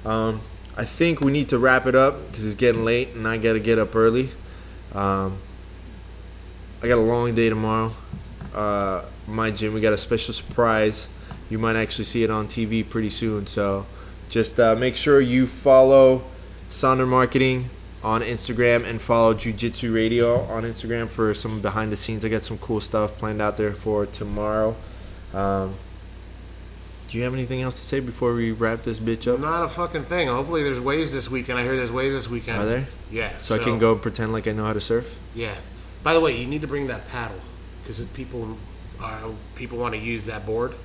Um, 0.05 0.41
I 0.77 0.85
think 0.85 1.21
we 1.21 1.31
need 1.31 1.49
to 1.49 1.59
wrap 1.59 1.85
it 1.85 1.95
up 1.95 2.27
because 2.27 2.45
it's 2.45 2.55
getting 2.55 2.83
late, 2.83 3.09
and 3.09 3.27
I 3.27 3.37
gotta 3.37 3.59
get 3.59 3.79
up 3.79 3.95
early. 3.95 4.29
Um, 4.93 5.39
I 6.81 6.87
got 6.87 6.97
a 6.97 7.01
long 7.01 7.33
day 7.35 7.49
tomorrow. 7.49 7.93
Uh, 8.53 9.03
my 9.27 9.51
gym, 9.51 9.73
we 9.73 9.81
got 9.81 9.93
a 9.93 9.97
special 9.97 10.33
surprise. 10.33 11.07
You 11.49 11.57
might 11.57 11.76
actually 11.76 12.05
see 12.05 12.23
it 12.23 12.30
on 12.30 12.47
TV 12.47 12.88
pretty 12.88 13.09
soon. 13.09 13.47
So 13.47 13.85
just 14.30 14.59
uh, 14.59 14.76
make 14.76 14.95
sure 14.95 15.22
you 15.22 15.47
follow 15.47 16.23
Sonder 16.69 17.07
Marketing 17.07 17.69
on 18.03 18.22
Instagram 18.22 18.85
and 18.85 19.01
follow 19.01 19.34
Jiu 19.34 19.53
Jitsu 19.53 19.93
Radio 19.93 20.41
on 20.43 20.63
Instagram 20.63 21.09
for 21.09 21.34
some 21.34 21.61
behind 21.61 21.91
the 21.91 21.95
scenes. 21.95 22.23
I 22.23 22.30
got 22.30 22.43
some 22.43 22.57
cool 22.57 22.80
stuff 22.80 23.17
planned 23.17 23.41
out 23.41 23.57
there 23.57 23.73
for 23.73 24.05
tomorrow. 24.05 24.76
Um, 25.34 25.76
do 27.07 27.17
you 27.17 27.23
have 27.23 27.34
anything 27.34 27.61
else 27.61 27.76
to 27.76 27.81
say 27.81 27.99
before 27.99 28.34
we 28.34 28.51
wrap 28.51 28.84
this 28.84 28.99
bitch 28.99 29.31
up? 29.31 29.39
Not 29.39 29.63
a 29.63 29.67
fucking 29.67 30.03
thing. 30.03 30.27
Hopefully, 30.27 30.63
there's 30.63 30.80
waves 30.80 31.13
this 31.13 31.30
weekend. 31.30 31.59
I 31.59 31.63
hear 31.63 31.76
there's 31.76 31.91
waves 31.91 32.13
this 32.13 32.30
weekend. 32.30 32.57
Are 32.57 32.65
there? 32.65 32.88
Yeah. 33.11 33.38
So, 33.38 33.55
I 33.55 33.59
can 33.59 33.80
go 33.80 33.95
pretend 33.95 34.34
like 34.34 34.47
I 34.47 34.51
know 34.51 34.65
how 34.65 34.73
to 34.73 34.81
surf. 34.81 35.15
Yeah. 35.34 35.55
By 36.03 36.13
the 36.13 36.19
way, 36.19 36.38
you 36.39 36.47
need 36.47 36.61
to 36.61 36.67
bring 36.67 36.88
that 36.88 37.07
paddle 37.07 37.39
because 37.84 38.03
people 38.05 38.57
uh, 39.01 39.30
people 39.55 39.77
want 39.77 39.93
to 39.93 39.99
use 39.99 40.26
that 40.26 40.45
board. 40.45 40.76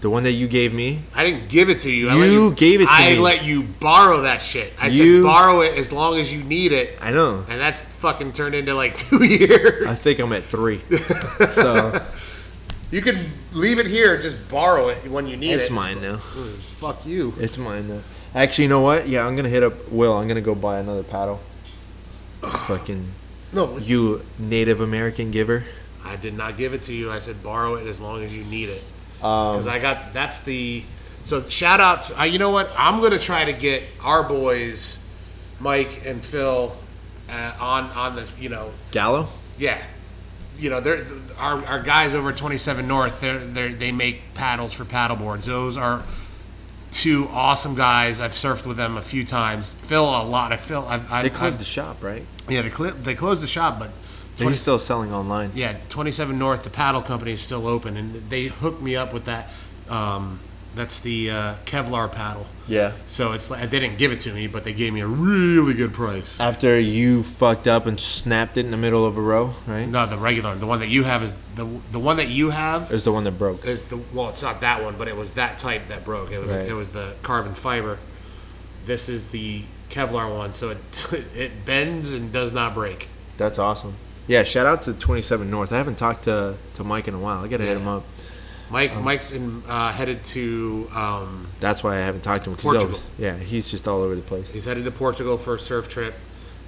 The 0.00 0.08
one 0.08 0.22
that 0.22 0.32
you 0.32 0.48
gave 0.48 0.72
me. 0.72 1.02
I 1.14 1.24
didn't 1.24 1.48
give 1.50 1.68
it 1.68 1.80
to 1.80 1.90
you. 1.92 2.08
I 2.08 2.14
You 2.14 2.20
let 2.20 2.30
you 2.30 2.52
gave 2.54 2.80
it 2.80 2.86
to 2.86 2.90
I 2.90 3.10
me. 3.14 3.18
let 3.18 3.44
you 3.44 3.62
borrow 3.64 4.22
that 4.22 4.40
shit. 4.40 4.72
I 4.80 4.86
You- 4.88 5.16
said 5.20 5.22
borrow 5.26 5.60
it 5.60 5.76
as 5.78 5.92
long 5.92 6.18
as 6.18 6.34
you 6.34 6.42
need 6.42 6.72
it. 6.72 6.96
I 7.02 7.10
know. 7.10 7.44
And 7.48 7.60
that's 7.60 7.82
fucking 7.82 8.32
turned 8.32 8.54
into 8.54 8.72
like 8.74 8.94
two 8.96 9.22
years. 9.24 9.86
I 9.86 9.94
think 9.94 10.18
I'm 10.18 10.32
at 10.32 10.42
three. 10.44 10.80
so 11.50 12.02
you 12.90 13.02
can 13.02 13.18
leave 13.52 13.78
it 13.78 13.86
here, 13.86 14.18
just 14.18 14.48
borrow 14.48 14.88
it 14.88 15.06
when 15.10 15.26
you 15.26 15.36
need 15.36 15.52
it. 15.52 15.60
it's 15.60 15.70
mine 15.70 16.00
now. 16.00 16.16
Fuck 16.16 17.04
you. 17.04 17.34
It's 17.38 17.58
mine 17.58 17.88
now. 17.88 18.00
Actually, 18.34 18.64
you 18.64 18.70
know 18.70 18.80
what? 18.80 19.06
Yeah, 19.06 19.26
I'm 19.26 19.36
gonna 19.36 19.48
hit 19.50 19.62
up 19.62 19.90
Will. 19.90 20.16
I'm 20.16 20.26
gonna 20.28 20.40
go 20.40 20.54
buy 20.54 20.78
another 20.78 21.02
paddle. 21.02 21.40
Fucking 22.42 23.06
No, 23.52 23.76
you, 23.78 24.22
Native 24.38 24.80
American 24.80 25.30
giver. 25.30 25.64
I 26.02 26.16
did 26.16 26.34
not 26.34 26.56
give 26.56 26.72
it 26.72 26.82
to 26.84 26.94
you. 26.94 27.10
I 27.10 27.18
said 27.18 27.42
borrow 27.42 27.74
it 27.74 27.86
as 27.86 28.00
long 28.00 28.22
as 28.22 28.34
you 28.34 28.44
need 28.44 28.70
it. 28.70 28.82
Um, 29.22 29.52
Because 29.56 29.66
I 29.66 29.78
got 29.78 30.12
that's 30.14 30.40
the 30.40 30.82
so 31.24 31.42
shout 31.48 31.80
out. 31.80 32.02
To, 32.02 32.20
uh, 32.20 32.24
you 32.24 32.38
know 32.38 32.50
what? 32.50 32.70
I'm 32.76 33.00
gonna 33.00 33.18
try 33.18 33.44
to 33.44 33.52
get 33.52 33.82
our 34.02 34.22
boys, 34.22 34.98
Mike 35.58 36.02
and 36.06 36.24
Phil, 36.24 36.74
uh, 37.30 37.52
on 37.60 37.84
on 37.90 38.16
the 38.16 38.26
you 38.38 38.48
know 38.48 38.72
Gallo. 38.92 39.28
yeah. 39.58 39.80
You 40.58 40.68
know, 40.68 40.80
they're 40.80 41.06
our, 41.38 41.64
our 41.64 41.80
guys 41.80 42.14
over 42.14 42.30
at 42.30 42.36
27 42.36 42.86
North. 42.86 43.20
They're, 43.22 43.38
they're 43.38 43.72
they 43.72 43.92
make 43.92 44.34
paddles 44.34 44.74
for 44.74 44.84
paddle 44.84 45.16
boards. 45.16 45.46
Those 45.46 45.78
are 45.78 46.02
two 46.90 47.28
awesome 47.30 47.74
guys. 47.74 48.20
I've 48.20 48.32
surfed 48.32 48.66
with 48.66 48.76
them 48.76 48.98
a 48.98 49.02
few 49.02 49.24
times. 49.24 49.72
Phil 49.72 50.04
a 50.04 50.20
lot. 50.22 50.52
I 50.52 50.56
Phil. 50.58 50.84
I've, 50.86 51.10
I've, 51.10 51.22
They 51.22 51.30
closed 51.30 51.54
I've- 51.54 51.58
the 51.58 51.64
shop, 51.64 52.02
right? 52.02 52.26
yeah, 52.48 52.60
they 52.62 52.68
cl- 52.68 52.90
they 52.92 53.14
closed 53.14 53.42
the 53.42 53.46
shop, 53.46 53.78
but 53.78 53.90
They're 54.40 54.46
20 54.46 54.56
still 54.56 54.78
selling 54.78 55.12
online. 55.12 55.52
yeah, 55.54 55.76
27 55.88 56.38
North, 56.38 56.64
the 56.64 56.70
paddle 56.70 57.02
company 57.02 57.32
is 57.32 57.40
still 57.40 57.66
open, 57.66 57.96
and 57.96 58.14
they 58.28 58.44
hooked 58.44 58.82
me 58.82 58.96
up 58.96 59.12
with 59.12 59.24
that. 59.26 59.50
Um, 59.88 60.40
that's 60.74 61.00
the 61.00 61.30
uh, 61.30 61.54
Kevlar 61.64 62.10
paddle. 62.12 62.46
Yeah. 62.68 62.92
So 63.06 63.32
it's 63.32 63.50
like 63.50 63.68
they 63.70 63.80
didn't 63.80 63.98
give 63.98 64.12
it 64.12 64.20
to 64.20 64.32
me, 64.32 64.46
but 64.46 64.62
they 64.62 64.72
gave 64.72 64.92
me 64.92 65.00
a 65.00 65.06
really 65.06 65.74
good 65.74 65.92
price. 65.92 66.38
After 66.38 66.78
you 66.78 67.24
fucked 67.24 67.66
up 67.66 67.86
and 67.86 67.98
snapped 67.98 68.56
it 68.56 68.64
in 68.64 68.70
the 68.70 68.76
middle 68.76 69.04
of 69.04 69.16
a 69.16 69.20
row, 69.20 69.54
right? 69.66 69.88
No, 69.88 70.06
the 70.06 70.16
regular, 70.16 70.54
the 70.54 70.66
one 70.68 70.78
that 70.78 70.88
you 70.88 71.02
have 71.02 71.24
is 71.24 71.34
the 71.56 71.66
the 71.90 71.98
one 71.98 72.18
that 72.18 72.28
you 72.28 72.50
have 72.50 72.92
Is 72.92 73.02
the 73.02 73.10
one 73.12 73.24
that 73.24 73.32
broke. 73.32 73.64
is 73.66 73.84
the 73.84 73.96
well, 74.14 74.28
it's 74.28 74.42
not 74.44 74.60
that 74.60 74.84
one, 74.84 74.94
but 74.96 75.08
it 75.08 75.16
was 75.16 75.32
that 75.32 75.58
type 75.58 75.88
that 75.88 76.04
broke. 76.04 76.30
It 76.30 76.38
was 76.38 76.52
Right. 76.52 76.68
it 76.68 76.74
was 76.74 76.92
the 76.92 77.14
carbon 77.22 77.54
fiber. 77.54 77.98
This 78.86 79.08
is 79.08 79.30
the 79.30 79.64
Kevlar 79.88 80.32
one, 80.34 80.52
so 80.52 80.70
it 80.70 80.78
it 81.34 81.64
bends 81.64 82.12
and 82.12 82.32
does 82.32 82.52
not 82.52 82.74
break. 82.74 83.08
That's 83.38 83.58
awesome. 83.58 83.94
Yeah, 84.30 84.44
shout 84.44 84.64
out 84.64 84.82
to 84.82 84.92
27 84.92 85.50
North. 85.50 85.72
I 85.72 85.76
haven't 85.78 85.96
talked 85.96 86.24
to 86.24 86.54
to 86.74 86.84
Mike 86.84 87.08
in 87.08 87.14
a 87.14 87.18
while. 87.18 87.42
I 87.44 87.48
gotta 87.48 87.64
hit 87.64 87.76
him 87.76 87.88
up. 87.88 88.04
Mike 88.70 88.94
Um, 88.94 89.02
Mike's 89.02 89.32
in 89.32 89.64
uh, 89.68 89.90
headed 89.90 90.22
to 90.36 90.88
um, 90.94 91.48
That's 91.58 91.82
why 91.82 91.96
I 91.96 92.00
haven't 92.00 92.22
talked 92.22 92.44
to 92.44 92.50
him. 92.50 92.56
Portugal. 92.56 92.86
always- 92.86 93.04
yeah, 93.18 93.36
he's 93.36 93.68
just 93.68 93.88
all 93.88 94.00
over 94.02 94.14
the 94.14 94.22
place. 94.22 94.48
He's 94.48 94.66
headed 94.66 94.84
to 94.84 94.92
Portugal 94.92 95.36
for 95.36 95.56
a 95.56 95.58
surf 95.58 95.88
trip. 95.88 96.14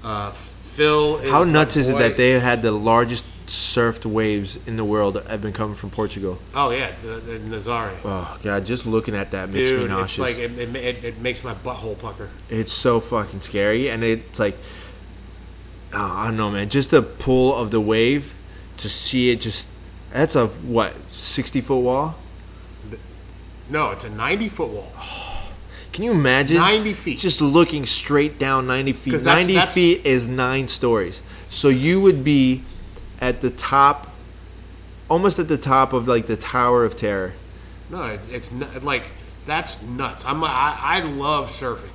Uh, 0.02 0.32
Phil, 0.32 1.18
is 1.18 1.30
How 1.30 1.44
nuts 1.44 1.76
is 1.76 1.89
it 1.89 1.98
that 1.98 2.16
they 2.16 2.30
had 2.40 2.62
the 2.62 2.72
largest 2.72 3.24
surfed 3.47 4.06
waves 4.06 4.59
in 4.66 4.74
the 4.76 4.84
world 4.84 5.22
have 5.28 5.40
been 5.43 5.52
coming 5.52 5.76
from 5.76 5.90
Portugal? 5.90 6.40
Oh 6.56 6.70
yeah, 6.70 6.90
the, 7.02 7.20
the 7.20 7.39
Nazare. 7.39 7.94
Oh 8.05 8.39
god, 8.43 8.66
just 8.66 8.86
looking 8.86 9.14
at 9.14 9.30
that 9.30 9.51
makes 9.51 9.70
me 9.70 9.76
Dude, 9.76 9.82
it's 9.82 9.90
nauseous. 9.90 10.18
like 10.18 10.39
it, 10.39 10.59
it, 10.59 10.74
it, 10.74 11.05
it 11.05 11.18
makes 11.20 11.44
my 11.44 11.55
butthole 11.55 11.97
pucker. 11.97 12.28
it's 12.51 12.72
so 12.72 12.98
fucking 12.98 13.39
scary, 13.40 13.89
and 13.90 14.02
it's 14.02 14.40
like, 14.40 14.56
oh, 15.94 16.14
I 16.16 16.27
don't 16.28 16.36
know, 16.36 16.51
man. 16.51 16.69
Just 16.69 16.90
the 16.90 17.02
pull 17.02 17.55
of 17.55 17.70
the 17.70 17.81
wave 17.81 18.35
to 18.78 18.89
see 18.89 19.31
it 19.31 19.40
just. 19.40 19.69
That's 20.12 20.36
a 20.36 20.47
what 20.48 20.94
sixty 21.10 21.60
foot 21.60 21.78
wall. 21.81 22.16
No, 23.70 23.90
it's 23.93 24.05
a 24.05 24.10
90 24.10 24.48
foot 24.48 24.69
wall. 24.70 24.93
Can 25.93 26.05
you 26.05 26.10
imagine? 26.12 26.59
90 26.59 26.93
feet. 26.94 27.19
Just 27.19 27.40
looking 27.40 27.86
straight 27.86 28.39
down 28.39 28.66
90 28.66 28.93
feet. 28.93 29.10
that's- 29.12 29.24
90 29.24 29.55
that's- 29.55 29.74
feet 29.74 30.05
is 30.05 30.28
nine 30.28 30.69
stories. 30.69 31.23
So 31.48 31.69
you 31.69 32.01
would 32.01 32.24
be 32.24 32.64
at 33.20 33.40
the 33.40 33.51
top, 33.51 34.09
almost 35.09 35.39
at 35.39 35.48
the 35.48 35.56
top 35.59 35.93
of 35.93 36.09
like 36.09 36.27
the 36.27 36.36
Tower 36.36 36.85
of 36.85 36.97
Terror. 36.97 37.35
No, 37.90 38.02
it's, 38.05 38.28
it's 38.28 38.52
nu- 38.52 38.66
like 38.82 39.12
that's 39.47 39.82
nuts. 39.82 40.24
I'm 40.24 40.43
I, 40.44 40.77
I 40.81 41.01
love 41.02 41.48
surfing. 41.48 41.90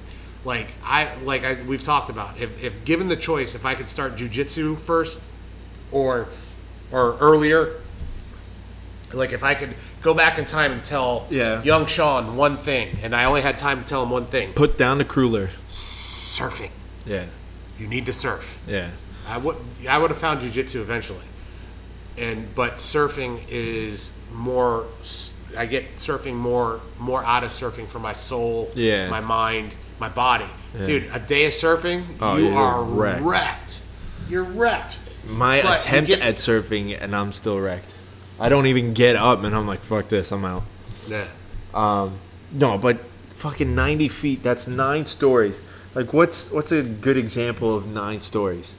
Like 0.48 0.70
I 0.82 1.14
like 1.26 1.44
I, 1.44 1.62
we've 1.64 1.84
talked 1.84 2.10
about. 2.10 2.40
If, 2.40 2.64
if 2.64 2.86
given 2.86 3.10
the 3.10 3.18
choice, 3.18 3.54
if 3.54 3.66
I 3.66 3.76
could 3.76 3.90
start 3.90 4.16
jujitsu 4.16 4.80
first, 4.80 5.22
or 5.92 6.30
or 6.90 7.18
earlier, 7.20 7.82
like 9.14 9.34
if 9.34 9.44
I 9.44 9.56
could 9.56 9.76
go 10.02 10.14
back 10.14 10.38
in 10.40 10.46
time 10.46 10.72
and 10.72 10.82
tell 10.86 11.28
Yeah. 11.30 11.62
young 11.64 11.86
Sean 11.86 12.38
one 12.38 12.56
thing, 12.56 12.98
and 13.04 13.14
I 13.14 13.26
only 13.26 13.42
had 13.42 13.58
time 13.58 13.82
to 13.84 13.86
tell 13.86 14.02
him 14.04 14.10
one 14.10 14.26
thing: 14.28 14.54
Put 14.54 14.78
down 14.78 15.00
the 15.00 15.06
cruiler. 15.06 15.50
surfing. 15.68 16.72
Yeah. 17.06 17.26
You 17.78 17.88
need 17.88 18.06
to 18.06 18.14
surf. 18.14 18.62
Yeah. 18.66 18.92
I 19.28 19.38
would 19.40 19.58
I 19.90 19.98
would 19.98 20.12
have 20.12 20.18
found 20.20 20.40
jujitsu 20.40 20.80
eventually, 20.80 21.26
and 22.18 22.56
but 22.56 22.76
surfing 22.76 23.42
is 23.50 24.14
more. 24.34 24.86
I 25.58 25.66
get 25.66 25.90
surfing 25.96 26.36
more 26.36 26.80
more 27.00 27.22
out 27.26 27.44
of 27.44 27.50
surfing 27.50 27.88
for 27.90 28.00
my 28.00 28.14
soul, 28.14 28.72
Yeah. 28.76 29.10
my 29.10 29.20
mind, 29.20 29.76
my 30.00 30.10
body. 30.10 30.46
Dude, 30.78 31.10
a 31.14 31.20
day 31.20 31.46
of 31.46 31.54
surfing, 31.54 32.04
Oh, 32.22 32.38
you 32.38 32.50
you're 32.50 32.84
wrecked. 32.84 33.22
wrecked. 33.24 33.82
You're 34.30 34.44
wrecked. 34.44 35.00
My 35.28 35.62
But 35.62 35.82
attempt 35.82 36.08
get- 36.10 36.22
at 36.22 36.36
surfing, 36.36 36.96
and 37.02 37.16
I'm 37.16 37.32
still 37.32 37.60
wrecked. 37.60 37.92
I 38.40 38.50
don't 38.50 38.68
even 38.68 38.94
get 38.94 39.16
up, 39.16 39.44
and 39.44 39.56
I'm 39.56 39.66
like, 39.68 39.84
fuck 39.84 40.08
this, 40.10 40.32
I'm 40.32 40.46
out. 40.46 40.64
Yeah. 41.08 41.26
No, 41.74 42.78
but 42.78 43.00
fucking 43.34 43.74
90 43.76 44.08
feet, 44.08 44.44
that's 44.44 44.68
nine 44.68 45.06
stories. 45.06 45.62
Like, 45.96 46.14
what's 46.14 46.52
what's 46.52 46.72
a 46.72 46.84
good 46.84 47.18
example 47.18 47.76
of 47.76 47.88
nine 47.88 48.22
stories? 48.22 48.74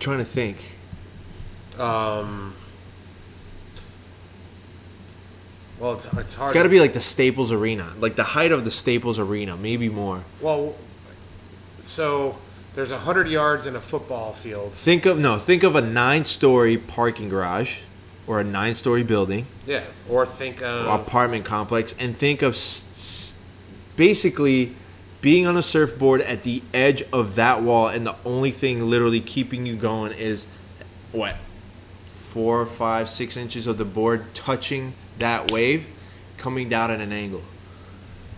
trying 0.00 0.18
to 0.18 0.24
think. 0.24 0.58
Um. 1.78 2.54
Well, 5.82 5.94
it's, 5.94 6.04
it's 6.06 6.34
hard. 6.34 6.50
It's 6.50 6.54
got 6.54 6.62
to 6.62 6.68
be 6.68 6.78
like 6.78 6.92
the 6.92 7.00
Staples 7.00 7.50
Arena, 7.50 7.92
like 7.98 8.14
the 8.14 8.22
height 8.22 8.52
of 8.52 8.64
the 8.64 8.70
Staples 8.70 9.18
Arena, 9.18 9.56
maybe 9.56 9.88
more. 9.88 10.24
well. 10.40 10.76
So 11.80 12.38
there's 12.74 12.92
a 12.92 12.98
hundred 12.98 13.26
yards 13.28 13.66
in 13.66 13.74
a 13.74 13.80
football 13.80 14.32
field. 14.32 14.74
Think 14.74 15.04
of 15.06 15.18
no, 15.18 15.38
think 15.38 15.64
of 15.64 15.74
a 15.74 15.82
nine-story 15.82 16.78
parking 16.78 17.28
garage, 17.28 17.80
or 18.28 18.38
a 18.38 18.44
nine-story 18.44 19.02
building, 19.02 19.46
Yeah. 19.66 19.82
Or 20.08 20.24
think 20.24 20.62
of 20.62 20.86
apartment 21.00 21.44
complex, 21.44 21.92
and 21.98 22.16
think 22.16 22.42
of 22.42 22.54
s- 22.54 22.84
s- 22.92 23.42
basically 23.96 24.76
being 25.20 25.44
on 25.48 25.56
a 25.56 25.62
surfboard 25.62 26.20
at 26.20 26.44
the 26.44 26.62
edge 26.72 27.02
of 27.12 27.34
that 27.34 27.62
wall, 27.62 27.88
and 27.88 28.06
the 28.06 28.14
only 28.24 28.52
thing 28.52 28.88
literally 28.88 29.20
keeping 29.20 29.66
you 29.66 29.74
going 29.74 30.12
is 30.12 30.46
what 31.10 31.36
four, 32.10 32.64
five, 32.66 33.08
six 33.08 33.36
inches 33.36 33.66
of 33.66 33.76
the 33.78 33.84
board 33.84 34.32
touching 34.34 34.94
that 35.22 35.50
wave, 35.50 35.86
coming 36.38 36.68
down 36.68 36.90
at 36.90 37.00
an 37.00 37.12
angle. 37.12 37.42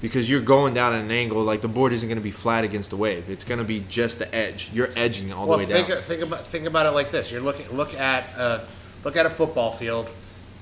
Because 0.00 0.28
you're 0.28 0.42
going 0.42 0.74
down 0.74 0.92
at 0.92 1.00
an 1.00 1.10
angle, 1.10 1.42
like 1.42 1.62
the 1.62 1.68
board 1.68 1.92
isn't 1.94 2.08
going 2.08 2.18
to 2.18 2.22
be 2.22 2.30
flat 2.30 2.62
against 2.62 2.90
the 2.90 2.96
wave. 2.96 3.30
It's 3.30 3.44
going 3.44 3.58
to 3.58 3.64
be 3.64 3.80
just 3.88 4.18
the 4.18 4.32
edge. 4.34 4.70
You're 4.72 4.90
edging 4.96 5.32
all 5.32 5.46
Well, 5.46 5.56
the 5.58 5.64
way 5.64 5.72
think 5.72 5.88
down. 5.88 6.02
think 6.02 6.22
about 6.22 6.44
think 6.46 6.66
about 6.66 6.84
it 6.86 6.90
like 6.92 7.10
this. 7.10 7.32
You're 7.32 7.40
looking 7.40 7.68
look 7.70 7.94
at 7.94 8.24
uh, 8.38 8.60
look 9.02 9.16
at 9.16 9.24
a 9.24 9.30
football 9.30 9.72
field, 9.72 10.10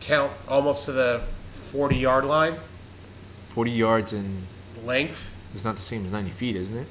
count 0.00 0.32
almost 0.46 0.84
to 0.84 0.92
the 0.92 1.22
forty 1.50 1.96
yard 1.96 2.24
line. 2.24 2.56
40 3.48 3.70
yards 3.70 4.12
in 4.14 4.46
length. 4.84 5.30
It's 5.52 5.64
not 5.64 5.76
the 5.76 5.82
same 5.82 6.06
as 6.06 6.12
90 6.12 6.30
feet, 6.30 6.56
isn't 6.56 6.74
it? 6.74 6.86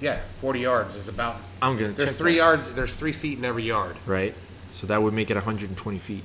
Yeah, 0.00 0.18
40 0.40 0.58
yards 0.58 0.96
is 0.96 1.06
about. 1.06 1.36
I'm 1.62 1.76
gonna. 1.76 1.92
There's 1.92 2.10
check 2.10 2.18
three 2.18 2.32
that. 2.32 2.38
yards. 2.38 2.72
There's 2.72 2.94
three 2.96 3.12
feet 3.12 3.38
in 3.38 3.44
every 3.44 3.62
yard. 3.64 3.96
Right. 4.06 4.34
So 4.72 4.86
that 4.88 5.02
would 5.02 5.12
make 5.14 5.30
it 5.30 5.34
120 5.34 5.98
feet. 5.98 6.24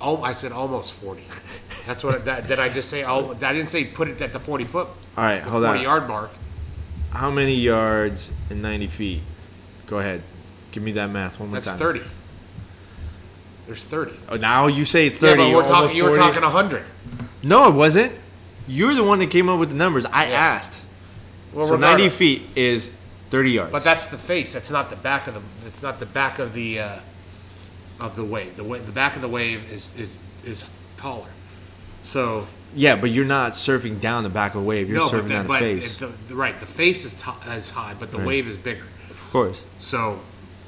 Oh, 0.00 0.22
I 0.22 0.32
said 0.32 0.52
almost 0.52 0.92
40. 0.94 1.24
That's 1.86 2.04
what. 2.04 2.24
That, 2.26 2.46
did 2.46 2.58
I 2.60 2.68
just 2.68 2.88
say? 2.88 3.02
Oh, 3.04 3.30
I 3.32 3.52
didn't 3.52 3.68
say 3.68 3.84
put 3.84 4.08
it 4.08 4.20
at 4.20 4.32
the 4.32 4.38
40 4.40 4.64
foot. 4.64 4.86
All 5.16 5.24
right, 5.24 5.42
the 5.42 5.50
hold 5.50 5.64
40 5.64 5.78
on. 5.78 5.84
yard 5.84 6.08
mark. 6.08 6.30
How 7.10 7.30
many 7.30 7.54
yards 7.54 8.30
in 8.50 8.60
90 8.62 8.86
feet? 8.86 9.22
Go 9.86 9.98
ahead. 9.98 10.22
Give 10.70 10.82
me 10.82 10.92
that 10.92 11.08
math 11.10 11.40
one 11.40 11.48
more 11.48 11.56
That's 11.56 11.68
time. 11.68 11.78
30. 11.78 12.02
There's 13.66 13.84
30. 13.84 14.12
Oh, 14.28 14.36
now 14.36 14.66
you 14.66 14.84
say 14.84 15.06
it's 15.06 15.20
Yeah, 15.20 15.30
30. 15.30 15.42
but 15.44 15.54
we're 15.56 15.66
talking. 15.66 15.96
You 15.96 16.04
were 16.04 16.10
40. 16.14 16.22
talking 16.22 16.42
100. 16.42 16.84
No, 17.42 17.68
it 17.68 17.74
wasn't. 17.74 18.12
You're 18.66 18.94
the 18.94 19.04
one 19.04 19.18
that 19.20 19.30
came 19.30 19.48
up 19.48 19.58
with 19.58 19.70
the 19.70 19.74
numbers. 19.74 20.04
I 20.06 20.26
Yeah. 20.28 20.38
asked. 20.38 20.74
Well, 21.52 21.66
So 21.66 21.76
90 21.76 22.08
feet 22.10 22.42
is 22.54 22.90
30 23.30 23.52
yards. 23.52 23.72
But 23.72 23.84
that's 23.84 24.06
the 24.06 24.18
face. 24.18 24.52
That's 24.52 24.70
not 24.70 24.90
the 24.90 24.96
back 24.96 25.26
of 25.26 25.34
the. 25.34 25.40
It's 25.66 25.82
not 25.82 25.98
the 26.00 26.06
back 26.06 26.38
of 26.38 26.52
the 26.52 26.78
uh, 26.80 26.98
of 28.00 28.16
the 28.16 28.24
wave. 28.24 28.56
The 28.56 28.64
wa- 28.64 28.78
the 28.78 28.92
back 28.92 29.16
of 29.16 29.22
the 29.22 29.28
wave 29.28 29.70
is 29.72 29.96
is 29.98 30.18
is 30.44 30.68
taller. 30.96 31.28
So 32.02 32.46
yeah, 32.74 32.96
but 32.96 33.10
you're 33.10 33.24
not 33.26 33.52
surfing 33.52 34.00
down 34.00 34.22
the 34.24 34.28
back 34.30 34.54
of 34.54 34.60
a 34.62 34.64
wave. 34.64 34.88
You're 34.88 34.98
no, 34.98 35.08
surfing 35.08 35.22
the, 35.24 35.28
down 35.30 35.42
the 35.44 35.48
but 35.48 35.60
face. 35.60 35.96
the, 35.96 36.12
the- 36.26 36.34
right. 36.34 36.58
The 36.58 36.66
face 36.66 37.04
is 37.04 37.14
t- 37.14 37.30
as 37.46 37.70
high, 37.70 37.94
but 37.98 38.10
the 38.10 38.18
Right. 38.18 38.26
wave 38.26 38.46
is 38.48 38.56
bigger. 38.56 38.84
of 39.10 39.30
course. 39.32 39.60
So 39.78 40.20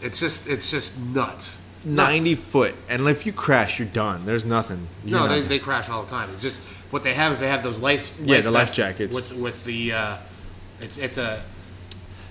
it's 0.02 0.19
just 0.20 0.48
it's 0.48 0.70
just 0.70 0.98
nuts. 0.98 1.59
90 1.82 2.31
Nuts. 2.35 2.43
foot. 2.43 2.74
And 2.90 3.09
if 3.09 3.24
you 3.24 3.32
crash, 3.32 3.78
you're 3.78 3.89
done. 3.89 4.27
There's 4.27 4.44
nothing. 4.44 4.86
You're 5.02 5.19
No, 5.20 5.28
they, 5.28 5.40
they 5.40 5.59
crash 5.59 5.89
all 5.89 6.02
the 6.02 6.11
time. 6.11 6.28
It's 6.31 6.43
just 6.43 6.61
what 6.90 7.02
they 7.02 7.15
have 7.15 7.32
is 7.32 7.40
they 7.40 7.48
have 7.48 7.62
those 7.62 7.81
life 7.81 8.19
Yeah, 8.23 8.43
the 8.43 8.51
life 8.51 8.74
jackets. 8.74 9.15
with 9.15 9.32
with 9.32 9.65
the 9.65 9.93
uh, 9.93 10.16
it's 10.81 10.98
it's 10.98 11.16
a 11.16 11.43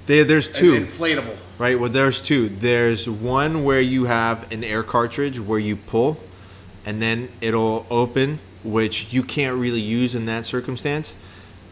They- 0.10 0.24
there's 0.24 0.48
an 0.48 0.54
two. 0.56 0.74
inflatable. 0.74 1.36
Right. 1.60 1.80
Well, 1.80 1.90
there's 1.92 2.20
two. 2.20 2.50
There's 2.50 3.08
one 3.08 3.64
where 3.64 3.80
you 3.80 4.06
have 4.06 4.52
an 4.52 4.64
air 4.64 4.82
cartridge 4.82 5.40
where 5.40 5.60
you 5.60 5.76
pull, 5.76 6.20
and 6.84 7.00
then 7.00 7.30
it'll 7.42 7.86
open, 7.92 8.40
which 8.64 9.14
you 9.14 9.22
can't 9.22 9.56
really 9.58 9.80
use 9.82 10.16
in 10.16 10.26
that 10.26 10.46
circumstance, 10.48 11.14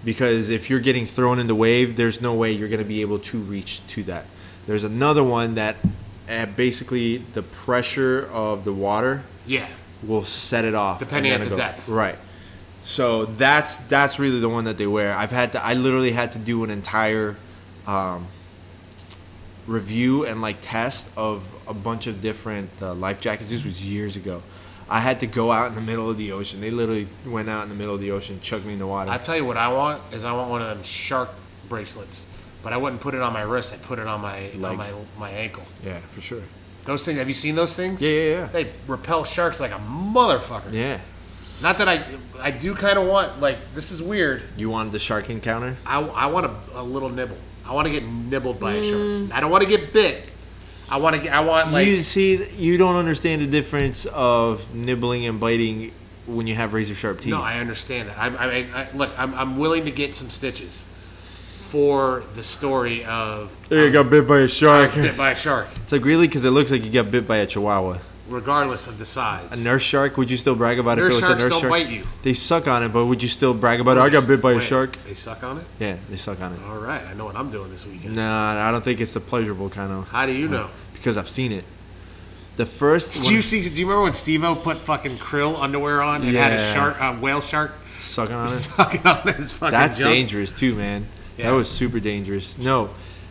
because 0.06 0.50
if 0.50 0.70
you're 0.70 0.80
getting 0.80 1.08
thrown 1.08 1.40
in 1.40 1.48
the 1.48 1.56
wave, 1.56 1.96
there's 1.96 2.22
no 2.22 2.34
way 2.36 2.52
you're 2.52 2.68
going 2.70 2.78
to 2.78 2.86
be 2.86 3.02
able 3.02 3.18
to 3.18 3.40
reach 3.40 3.82
to 3.88 4.04
that. 4.04 4.26
There's 4.68 4.84
another 4.84 5.24
one 5.24 5.56
that, 5.56 5.78
uh, 6.30 6.46
basically, 6.46 7.24
the 7.34 7.42
pressure 7.42 8.30
of 8.32 8.66
the 8.66 8.74
water 8.74 9.24
Yeah, 9.48 9.66
will 10.04 10.24
set 10.26 10.64
it 10.64 10.76
off 10.76 11.00
Depending 11.00 11.32
on 11.34 11.40
the 11.40 11.46
it'll- 11.48 11.58
depth. 11.58 11.90
Right. 11.90 12.18
So 12.84 13.26
that's 13.26 13.78
that's 13.78 14.20
really 14.20 14.40
the 14.40 14.48
one 14.50 14.66
that 14.66 14.78
they 14.78 14.86
wear. 14.88 15.14
I've 15.16 15.32
had 15.32 15.54
to. 15.54 15.66
I 15.66 15.74
literally 15.74 16.12
had 16.12 16.32
to 16.34 16.40
do 16.40 16.64
an 16.64 16.70
entire 16.70 17.36
um, 17.88 18.28
review 19.66 20.26
and 20.26 20.42
like 20.42 20.58
test 20.62 21.10
of 21.18 21.44
a 21.68 21.74
bunch 21.74 22.08
of 22.08 22.22
different 22.22 22.70
uh, 22.82 22.94
life 22.94 23.20
jackets. 23.20 23.50
This 23.50 23.66
was 23.66 23.86
years 23.86 24.16
ago. 24.16 24.44
I 24.90 25.00
had 25.00 25.20
to 25.20 25.28
go 25.28 25.52
out 25.52 25.68
in 25.68 25.76
the 25.76 25.82
middle 25.82 26.10
of 26.10 26.18
the 26.18 26.32
ocean. 26.32 26.62
They 26.62 26.72
literally 26.72 27.08
went 27.26 27.50
out 27.50 27.64
in 27.64 27.70
the 27.70 27.76
middle 27.76 27.94
of 27.96 28.00
the 28.00 28.12
ocean, 28.12 28.40
chucked 28.40 28.66
me 28.66 28.74
in 28.74 28.80
the 28.80 28.88
water. 28.88 29.12
I 29.12 29.18
tell 29.18 29.36
you 29.36 29.44
what 29.44 29.58
I 29.58 29.68
want 29.68 30.02
is 30.14 30.24
I 30.24 30.32
want 30.32 30.50
one 30.50 30.62
of 30.62 30.70
them 30.70 30.84
shark 30.84 31.30
bracelets, 31.68 32.28
but 32.64 32.72
I 32.72 32.78
wouldn't 32.78 33.02
put 33.02 33.14
it 33.14 33.22
on 33.22 33.34
my 33.34 33.42
wrist. 33.42 33.74
I 33.74 33.78
put 33.78 34.00
it 34.00 34.08
on 34.08 34.22
my 34.22 34.50
Leg. 34.52 34.64
on 34.64 34.78
my 34.78 34.92
my 35.18 35.30
ankle. 35.30 35.64
yeah, 35.84 36.00
for 36.00 36.22
sure. 36.22 36.42
Those 36.86 37.04
things. 37.04 37.18
Have 37.18 37.28
you 37.28 37.34
seen 37.34 37.56
those 37.56 37.76
things? 37.76 38.02
Yeah, 38.02 38.10
yeah, 38.10 38.30
yeah. 38.30 38.46
They 38.48 38.72
repel 38.88 39.26
sharks 39.26 39.60
like 39.60 39.72
a 39.72 39.80
motherfucker. 39.80 40.72
Yeah. 40.72 41.02
Not 41.62 41.78
that 41.80 41.90
I 41.90 42.06
I 42.40 42.52
do 42.52 42.74
kind 42.74 42.98
of 42.98 43.08
want 43.08 43.42
like 43.42 43.58
this 43.74 43.92
is 43.92 44.02
weird. 44.02 44.42
You 44.56 44.70
wanted 44.70 44.94
the 44.94 45.00
shark 45.00 45.30
encounter? 45.30 45.76
I, 45.86 46.00
I 46.00 46.28
want 46.28 46.46
a, 46.46 46.56
a 46.76 46.84
little 46.84 47.10
nibble. 47.10 47.36
I 47.68 47.73
want 47.73 47.88
to 47.88 47.91
get 47.94 48.03
nibbled 48.06 48.60
by 48.60 48.73
a 48.73 48.81
Mm. 48.81 49.27
shark. 49.27 49.38
I 49.38 49.41
don't 49.41 49.52
want 49.52 49.64
to 49.64 49.69
get 49.69 49.91
bit. 49.94 50.23
I 50.89 50.98
want 50.98 51.15
to 51.18 51.22
get. 51.22 51.34
I 51.34 51.41
want 51.41 51.72
like. 51.72 51.85
you 51.88 52.02
see, 52.02 52.44
you 52.57 52.77
don't 52.77 52.95
understand 52.95 53.41
the 53.41 53.48
difference 53.48 54.06
of 54.06 54.73
nibbling 54.73 55.26
and 55.26 55.39
biting 55.39 55.91
when 56.26 56.48
you 56.48 56.56
have 56.56 56.73
razor 56.73 56.95
sharp 56.95 57.19
teeth. 57.22 57.31
no, 57.31 57.41
I 57.41 57.60
understand 57.60 58.10
that. 58.10 58.18
I, 58.18 58.27
I, 58.27 58.56
I 58.73 58.88
look. 58.95 59.11
I'm, 59.18 59.34
I'm 59.35 59.57
willing 59.57 59.85
to 59.85 59.91
get 59.91 60.15
some 60.15 60.30
stitches 60.30 60.88
for 61.69 62.23
the 62.35 62.44
story 62.44 63.03
of 63.06 63.56
you 63.69 63.91
got 63.91 64.10
bit 64.10 64.26
by 64.27 64.39
a 64.39 64.44
I 64.44 64.48
shark. 64.48 64.95
was 64.95 65.06
bit 65.06 65.18
by 65.18 65.31
a 65.31 65.35
shark, 65.35 65.68
It's 65.84 65.91
like 65.91 66.06
really 66.06 66.27
because 66.27 66.45
it 66.45 66.52
looks 66.52 66.72
like 66.72 66.85
you 66.85 66.89
got 66.91 67.11
bit 67.11 67.27
by 67.27 67.38
a 67.38 67.45
chihuahua. 67.45 67.98
Regardless 68.30 68.88
of 68.88 68.98
the 68.99 69.06
size. 69.06 69.52
A 69.60 69.64
nurse 69.64 69.82
shark? 69.84 70.18
Would 70.18 70.30
you 70.32 70.38
still 70.38 70.56
brag 70.56 70.80
about 70.80 70.98
it? 70.98 71.02
Nurse 71.02 71.18
if 71.18 71.24
it 71.24 71.28
was 71.28 71.30
sharks 71.30 71.44
a 71.44 71.45
nurse 71.45 71.52
don't 71.52 71.62
shark? 71.62 71.72
bite 71.72 71.90
you. 71.90 72.04
They 72.24 72.34
suck 72.34 72.68
on 72.68 72.84
it, 72.84 72.90
but 72.90 73.06
would 73.06 73.22
you 73.22 73.28
still 73.28 73.54
brag 73.54 73.80
about 73.80 73.98
it? 73.98 74.02
I 74.02 74.10
got 74.10 74.28
bit 74.28 74.41
by 74.41 74.54
a 74.54 74.56
Wait, 74.58 74.64
shark. 74.64 74.98
They 75.06 75.14
suck 75.14 75.44
on 75.44 75.58
it. 75.60 75.66
Yeah, 75.80 75.98
they 76.10 76.18
suck 76.18 76.40
on 76.41 76.54
it. 76.54 76.60
All 76.68 76.78
right, 76.78 77.04
I 77.06 77.14
know 77.14 77.26
what 77.26 77.36
I'm 77.36 77.49
doing 77.49 77.72
this 77.72 77.86
weekend. 77.88 78.16
Nah, 78.16 78.68
I 78.68 78.72
don't 78.72 78.84
think 78.84 78.99
it's 79.02 79.14
the 79.14 79.20
pleasurable 79.20 79.70
kind 79.70 79.91
of 79.91 80.08
How 80.10 80.26
do 80.26 80.34
you 80.34 80.48
uh, 80.48 80.52
know? 80.52 80.70
because 80.94 81.18
I've 81.18 81.30
seen 81.30 81.52
it. 81.52 81.64
The 82.58 82.66
first 82.66 83.14
Did 83.14 83.24
one, 83.26 83.34
you 83.34 83.41
see? 83.44 83.62
Do 83.62 83.70
you 83.70 83.86
remember 83.86 84.04
when 84.04 84.12
Steve-O 84.14 84.56
put 84.56 84.78
fucking 84.78 85.18
krill 85.18 85.62
underwear 85.62 86.02
on 86.02 86.24
and 86.24 86.36
had 86.36 86.54
a 86.54 86.56
Yeah. 86.56 86.74
shark, 86.74 86.98
a 86.99 87.14
whale 87.14 87.40
shark, 87.41 87.72
sucking 87.99 88.34
on 88.36 88.45
it. 88.45 88.49
sucking 88.49 89.06
on 89.06 89.22
his 89.34 89.54
fucking 89.54 89.72
That's 89.72 89.99
junk? 89.99 90.12
dangerous 90.14 90.52
too, 90.52 90.74
man. 90.76 91.08
Yeah. 91.38 91.52
That 91.52 91.56
was 91.56 91.70
super 91.70 91.99
dangerous. 91.99 92.58
No, 92.58 92.90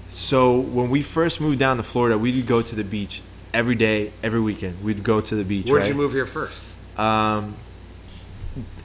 so 0.09 0.57
when 0.61 0.91
we 0.91 1.03
first 1.03 1.41
moved 1.41 1.59
down 1.59 1.77
to 1.79 1.83
Florida, 1.83 2.17
we'd 2.17 2.47
go 2.47 2.63
to 2.63 2.75
the 2.77 2.85
beach 2.85 3.21
every 3.57 3.75
day, 3.75 4.13
every 4.23 4.41
weekend. 4.41 4.85
We'd 4.85 5.03
go 5.03 5.21
to 5.21 5.35
the 5.35 5.45
beach. 5.45 5.67
Where'd 5.67 5.83
right? 5.83 5.89
you 5.89 5.95
move 5.95 6.13
here 6.13 6.27
first? 6.27 6.69
Um, 6.99 7.57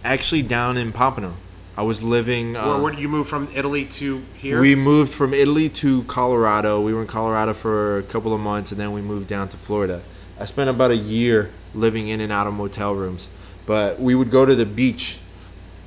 actually, 0.03 0.43
down 0.43 0.77
in 0.77 0.93
Pompano. 0.93 1.35
I 1.77 1.83
was 1.83 2.01
living. 2.03 2.53
Where, 2.53 2.63
Um, 2.63 2.81
where 2.81 2.91
did 2.91 3.01
you 3.01 3.09
move 3.09 3.27
from 3.27 3.47
Italy 3.53 3.85
to 3.85 4.23
here? 4.33 4.59
We 4.59 4.75
moved 4.75 5.11
from 5.11 5.33
Italy 5.33 5.69
to 5.69 6.03
Colorado. 6.03 6.81
We 6.81 6.93
were 6.93 7.01
in 7.01 7.07
Colorado 7.07 7.53
for 7.53 7.97
a 7.99 8.03
couple 8.03 8.33
of 8.33 8.39
months, 8.39 8.71
and 8.71 8.79
then 8.79 8.91
we 8.93 9.01
moved 9.01 9.27
down 9.27 9.49
to 9.49 9.57
Florida. 9.57 10.01
I 10.39 10.45
spent 10.45 10.69
about 10.69 10.91
a 10.91 10.97
year 10.97 11.49
living 11.73 12.07
in 12.07 12.19
and 12.21 12.31
out 12.31 12.47
of 12.47 12.53
motel 12.53 12.95
rooms, 12.95 13.29
but 13.65 13.99
we 13.99 14.15
would 14.15 14.31
go 14.31 14.45
to 14.45 14.55
the 14.55 14.65
beach 14.65 15.19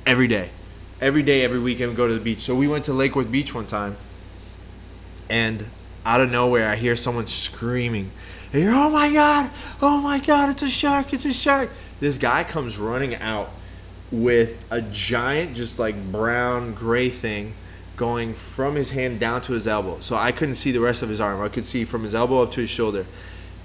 every 0.05 0.27
day, 0.27 0.49
every 1.01 1.23
day, 1.23 1.43
every 1.43 1.59
weekend. 1.59 1.89
We'd 1.91 1.97
go 1.97 2.07
to 2.07 2.13
the 2.13 2.19
beach. 2.19 2.41
So 2.41 2.55
we 2.55 2.67
went 2.67 2.85
to 2.85 2.93
Lakewood 2.93 3.31
Beach 3.31 3.53
one 3.53 3.67
time, 3.67 3.97
and 5.29 5.69
out 6.05 6.21
of 6.21 6.29
nowhere, 6.29 6.69
I 6.69 6.75
hear 6.75 6.95
someone 6.95 7.27
screaming. 7.27 8.11
I 8.53 8.57
hear, 8.57 8.71
"Oh 8.73 8.89
my 8.89 9.11
god! 9.11 9.49
Oh 9.81 9.99
my 9.99 10.19
god! 10.19 10.49
It's 10.49 10.63
a 10.63 10.69
shark! 10.69 11.13
It's 11.13 11.25
a 11.25 11.33
shark!" 11.33 11.71
This 11.99 12.17
guy 12.17 12.43
comes 12.43 12.77
running 12.77 13.15
out 13.15 13.49
with 14.11 14.63
a 14.69 14.81
giant, 14.81 15.55
just 15.55 15.79
like 15.79 16.11
brown 16.11 16.73
gray 16.73 17.09
thing 17.09 17.55
going 17.95 18.33
from 18.33 18.75
his 18.75 18.91
hand 18.91 19.19
down 19.19 19.41
to 19.41 19.53
his 19.53 19.67
elbow. 19.67 19.99
So 19.99 20.15
I 20.15 20.31
couldn't 20.31 20.55
see 20.55 20.71
the 20.71 20.79
rest 20.79 21.01
of 21.01 21.09
his 21.09 21.21
arm. 21.21 21.41
I 21.41 21.49
could 21.49 21.65
see 21.65 21.85
from 21.85 22.03
his 22.03 22.13
elbow 22.13 22.41
up 22.41 22.51
to 22.53 22.61
his 22.61 22.69
shoulder. 22.69 23.05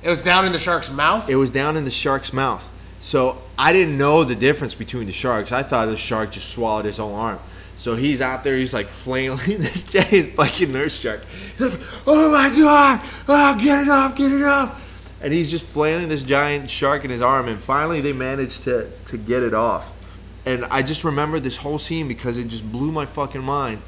it 0.03 0.09
was 0.09 0.23
down 0.23 0.47
in 0.47 0.53
the 0.53 0.59
shark's 0.59 0.91
mouth. 0.91 1.29
It 1.29 1.37
was 1.37 1.51
down 1.51 1.77
in 1.77 1.85
the 1.85 1.91
shark's 1.91 2.33
mouth. 2.33 2.71
So 3.01 3.39
I 3.59 3.73
didn't 3.73 3.99
know 3.99 4.25
the 4.25 4.35
difference 4.35 4.75
between 4.75 5.07
the 5.07 5.13
sharks. 5.13 5.53
I 5.53 5.63
thought 5.63 5.87
the 5.87 5.97
shark 5.97 6.33
just 6.33 6.49
swallowed 6.49 6.85
his 6.85 7.01
own 7.01 7.15
arm. 7.15 7.39
So 7.81 7.95
he's 7.95 8.21
out 8.21 8.45
there, 8.45 8.59
he's 8.59 8.75
like 8.75 8.89
flailing 8.89 9.39
this 9.59 9.85
giant 9.85 10.35
fucking 10.35 10.71
nurse 10.71 11.01
shark. 11.01 11.25
He's 11.57 11.71
like, 11.71 11.81
oh 12.07 12.31
my 12.31 12.51
god, 12.51 13.01
oh, 13.27 13.59
get 13.59 13.85
it 13.85 13.89
off, 13.89 14.15
get 14.15 14.31
it 14.31 14.43
off. 14.43 14.87
And 15.23 15.33
he's 15.33 15.51
just 15.51 15.65
flailing 15.65 16.11
this 16.11 16.23
giant 16.23 16.69
shark 16.69 17.07
in 17.07 17.11
his 17.11 17.23
arm. 17.23 17.49
And 17.49 17.59
finally 17.59 18.03
they 18.03 18.13
managed 18.13 18.65
to, 18.65 18.91
to 19.07 19.17
get 19.17 19.43
it 19.43 19.55
off. 19.55 19.91
And 20.45 20.67
I 20.67 20.83
just 20.83 21.05
remember 21.05 21.41
this 21.41 21.57
whole 21.57 21.79
scene 21.79 22.07
because 22.07 22.37
it 22.37 22.49
just 22.49 22.71
blew 22.71 22.93
my 22.93 23.07
fucking 23.07 23.43
mind. 23.43 23.81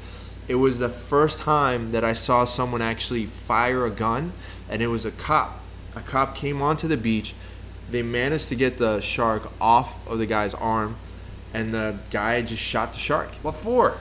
It 0.47 0.55
was 0.55 0.79
the 0.79 0.89
first 0.89 1.37
time 1.37 1.91
that 1.91 2.03
I 2.03 2.13
saw 2.13 2.45
someone 2.45 2.81
actually 2.81 3.27
fire 3.27 3.85
a 3.85 3.91
gun, 3.91 4.33
and 4.69 4.81
it 4.81 4.87
was 4.87 5.05
a 5.05 5.11
cop. 5.11 5.59
A 5.95 6.01
cop 6.01 6.35
came 6.35 6.63
onto 6.63 6.87
the 6.87 6.97
beach. 6.97 7.35
They 7.91 8.01
managed 8.01 8.49
to 8.49 8.55
get 8.55 8.79
the 8.79 9.01
shark 9.01 9.51
off 9.61 10.05
of 10.07 10.17
the 10.17 10.25
guy's 10.25 10.55
arm, 10.55 10.97
and 11.53 11.73
the 11.73 11.97
guy 12.11 12.41
just 12.41 12.61
shot 12.61 12.93
the 12.93 12.99
shark. 12.99 13.29
what 13.41 13.55
for? 13.55 13.97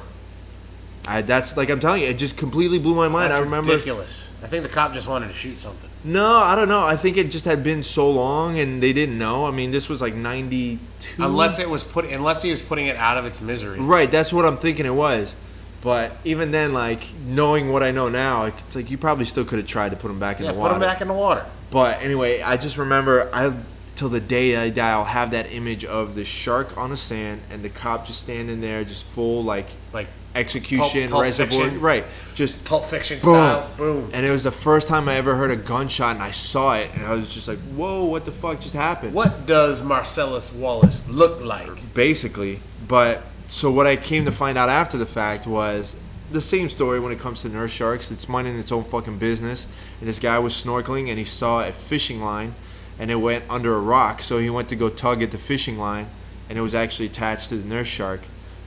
I, 1.05 1.21
that's 1.23 1.57
like 1.57 1.69
I'm 1.69 1.81
telling 1.81 2.03
you, 2.03 2.09
it 2.09 2.19
just 2.19 2.37
completely 2.37 2.79
blew 2.79 2.95
my 2.95 3.09
mind. 3.09 3.33
That's 3.33 3.41
I 3.41 3.43
remember. 3.43 3.73
ridiculous. 3.73 4.31
I 4.41 4.47
think 4.47 4.63
the 4.63 4.69
cop 4.69 4.93
just 4.95 5.09
wanted 5.09 5.29
to 5.29 5.35
shoot 5.35 5.59
something. 5.59 5.91
No, 6.05 6.37
I 6.37 6.55
don't 6.55 6.69
know. 6.69 6.83
I 6.85 6.95
think 6.95 7.17
it 7.17 7.29
just 7.31 7.45
had 7.45 7.65
been 7.65 7.83
so 7.83 8.09
long, 8.09 8.59
and 8.61 8.81
they 8.81 8.93
didn't 8.93 9.19
know. 9.19 9.45
I 9.47 9.51
mean, 9.51 9.73
this 9.73 9.89
was 9.89 10.01
like 10.01 10.15
'92. 10.15 10.79
Unless 11.19 11.59
it 11.59 11.69
was 11.69 11.83
put, 11.83 12.05
unless 12.05 12.43
he 12.43 12.53
was 12.53 12.63
putting 12.63 12.87
it 12.87 12.95
out 12.97 13.19
of 13.19 13.25
its 13.25 13.41
misery. 13.41 13.81
Right, 13.81 14.11
that's 14.13 14.33
what 14.33 14.45
I'm 14.47 14.59
thinking 14.59 14.87
it 14.87 14.95
was. 14.95 15.35
But 15.81 16.13
even 16.25 16.53
then, 16.53 16.73
like 16.73 17.03
knowing 17.27 17.73
what 17.73 17.83
I 17.83 17.91
know 17.91 18.09
now, 18.09 18.45
it's 18.45 18.77
like 18.77 18.89
you 18.89 18.97
probably 18.97 19.25
still 19.25 19.45
could 19.45 19.59
have 19.59 19.67
tried 19.67 19.89
to 19.91 19.97
put 19.97 20.09
him 20.09 20.21
back 20.21 20.39
in 20.39 20.45
Yeah, 20.47 20.53
the 20.53 20.59
water. 20.59 20.75
put 20.75 20.83
him 20.83 20.89
back 20.89 21.01
in 21.01 21.09
the 21.09 21.15
water. 21.15 21.45
But 21.73 22.01
anyway, 22.03 22.41
I 22.43 22.57
just 22.57 22.77
remember 22.79 23.29
I 23.33 23.53
till 23.97 24.09
the 24.09 24.21
day 24.21 24.57
I 24.57 24.71
die, 24.71 24.91
I'll 24.91 25.05
have 25.05 25.31
that 25.33 25.53
image 25.53 25.85
of 25.85 26.15
the 26.15 26.25
shark 26.25 26.77
on 26.77 26.91
the 26.91 26.97
sand 26.97 27.43
and 27.51 27.63
the 27.65 27.69
cop 27.69 28.07
just 28.07 28.21
standing 28.21 28.61
there, 28.61 28.85
just 28.85 29.07
full 29.07 29.45
like 29.45 29.67
Like 29.93 30.09
execution, 30.35 31.03
Pulp- 31.03 31.11
Pulp 31.11 31.23
reservoir, 31.23 31.61
Fiction. 31.61 31.81
right? 31.81 32.05
Just 32.35 32.65
Pulp 32.65 32.85
Fiction 32.87 33.19
boom, 33.19 33.23
style. 33.35 33.71
Boom. 33.77 34.11
And 34.15 34.25
it 34.25 34.31
was 34.31 34.43
the 34.43 34.51
first 34.51 34.89
time 34.89 35.09
I 35.09 35.17
ever 35.17 35.35
heard 35.37 35.51
a 35.51 35.57
gunshot, 35.57 36.15
and 36.17 36.23
I 36.23 36.31
saw 36.31 36.75
it, 36.77 36.91
and 36.95 37.05
I 37.07 37.13
was 37.15 37.33
just 37.33 37.49
like, 37.49 37.59
"Whoa, 37.77 38.05
what 38.05 38.25
the 38.25 38.33
fuck 38.33 38.61
just 38.61 38.75
happened?" 38.75 39.13
What 39.15 39.47
does 39.47 39.83
Marcellus 39.83 40.53
Wallace 40.53 41.07
look 41.09 41.43
like? 41.43 41.95
basically. 41.95 42.61
But 42.89 43.23
so 43.49 43.71
what 43.71 43.87
I 43.87 43.97
came 43.97 44.25
to 44.25 44.33
find 44.33 44.57
out 44.57 44.69
after 44.71 44.97
the 44.97 45.07
fact 45.07 45.47
was 45.47 45.95
the 46.31 46.41
same 46.41 46.71
story 46.71 46.99
when 46.99 47.13
it 47.13 47.21
comes 47.21 47.43
to 47.43 47.49
nurse 47.51 47.71
sharks. 47.71 48.11
It's 48.11 48.27
minding 48.29 48.59
its 48.59 48.73
own 48.73 48.85
fucking 48.85 49.19
business. 49.19 49.67
And 50.01 50.09
this 50.09 50.19
guy 50.19 50.39
was 50.39 50.55
snorkeling 50.55 51.11
and 51.11 51.19
he 51.19 51.25
saw 51.27 51.63
a 51.63 51.73
fishing 51.73 52.23
line 52.23 52.55
and 53.03 53.11
it 53.11 53.17
went 53.17 53.45
under 53.51 53.75
a 53.75 53.81
rock. 53.81 54.23
So 54.23 54.39
he 54.39 54.49
went 54.49 54.69
to 54.69 54.77
go 54.77 54.89
tug 54.89 55.25
at 55.25 55.33
the 55.33 55.39
fishing 55.39 55.77
line 55.77 56.07
and 56.49 56.57
it 56.57 56.61
was 56.61 56.73
actually 56.73 57.07
attached 57.07 57.49
to 57.49 57.57
the 57.57 57.67
nurse 57.67 57.89
shark. 57.89 58.21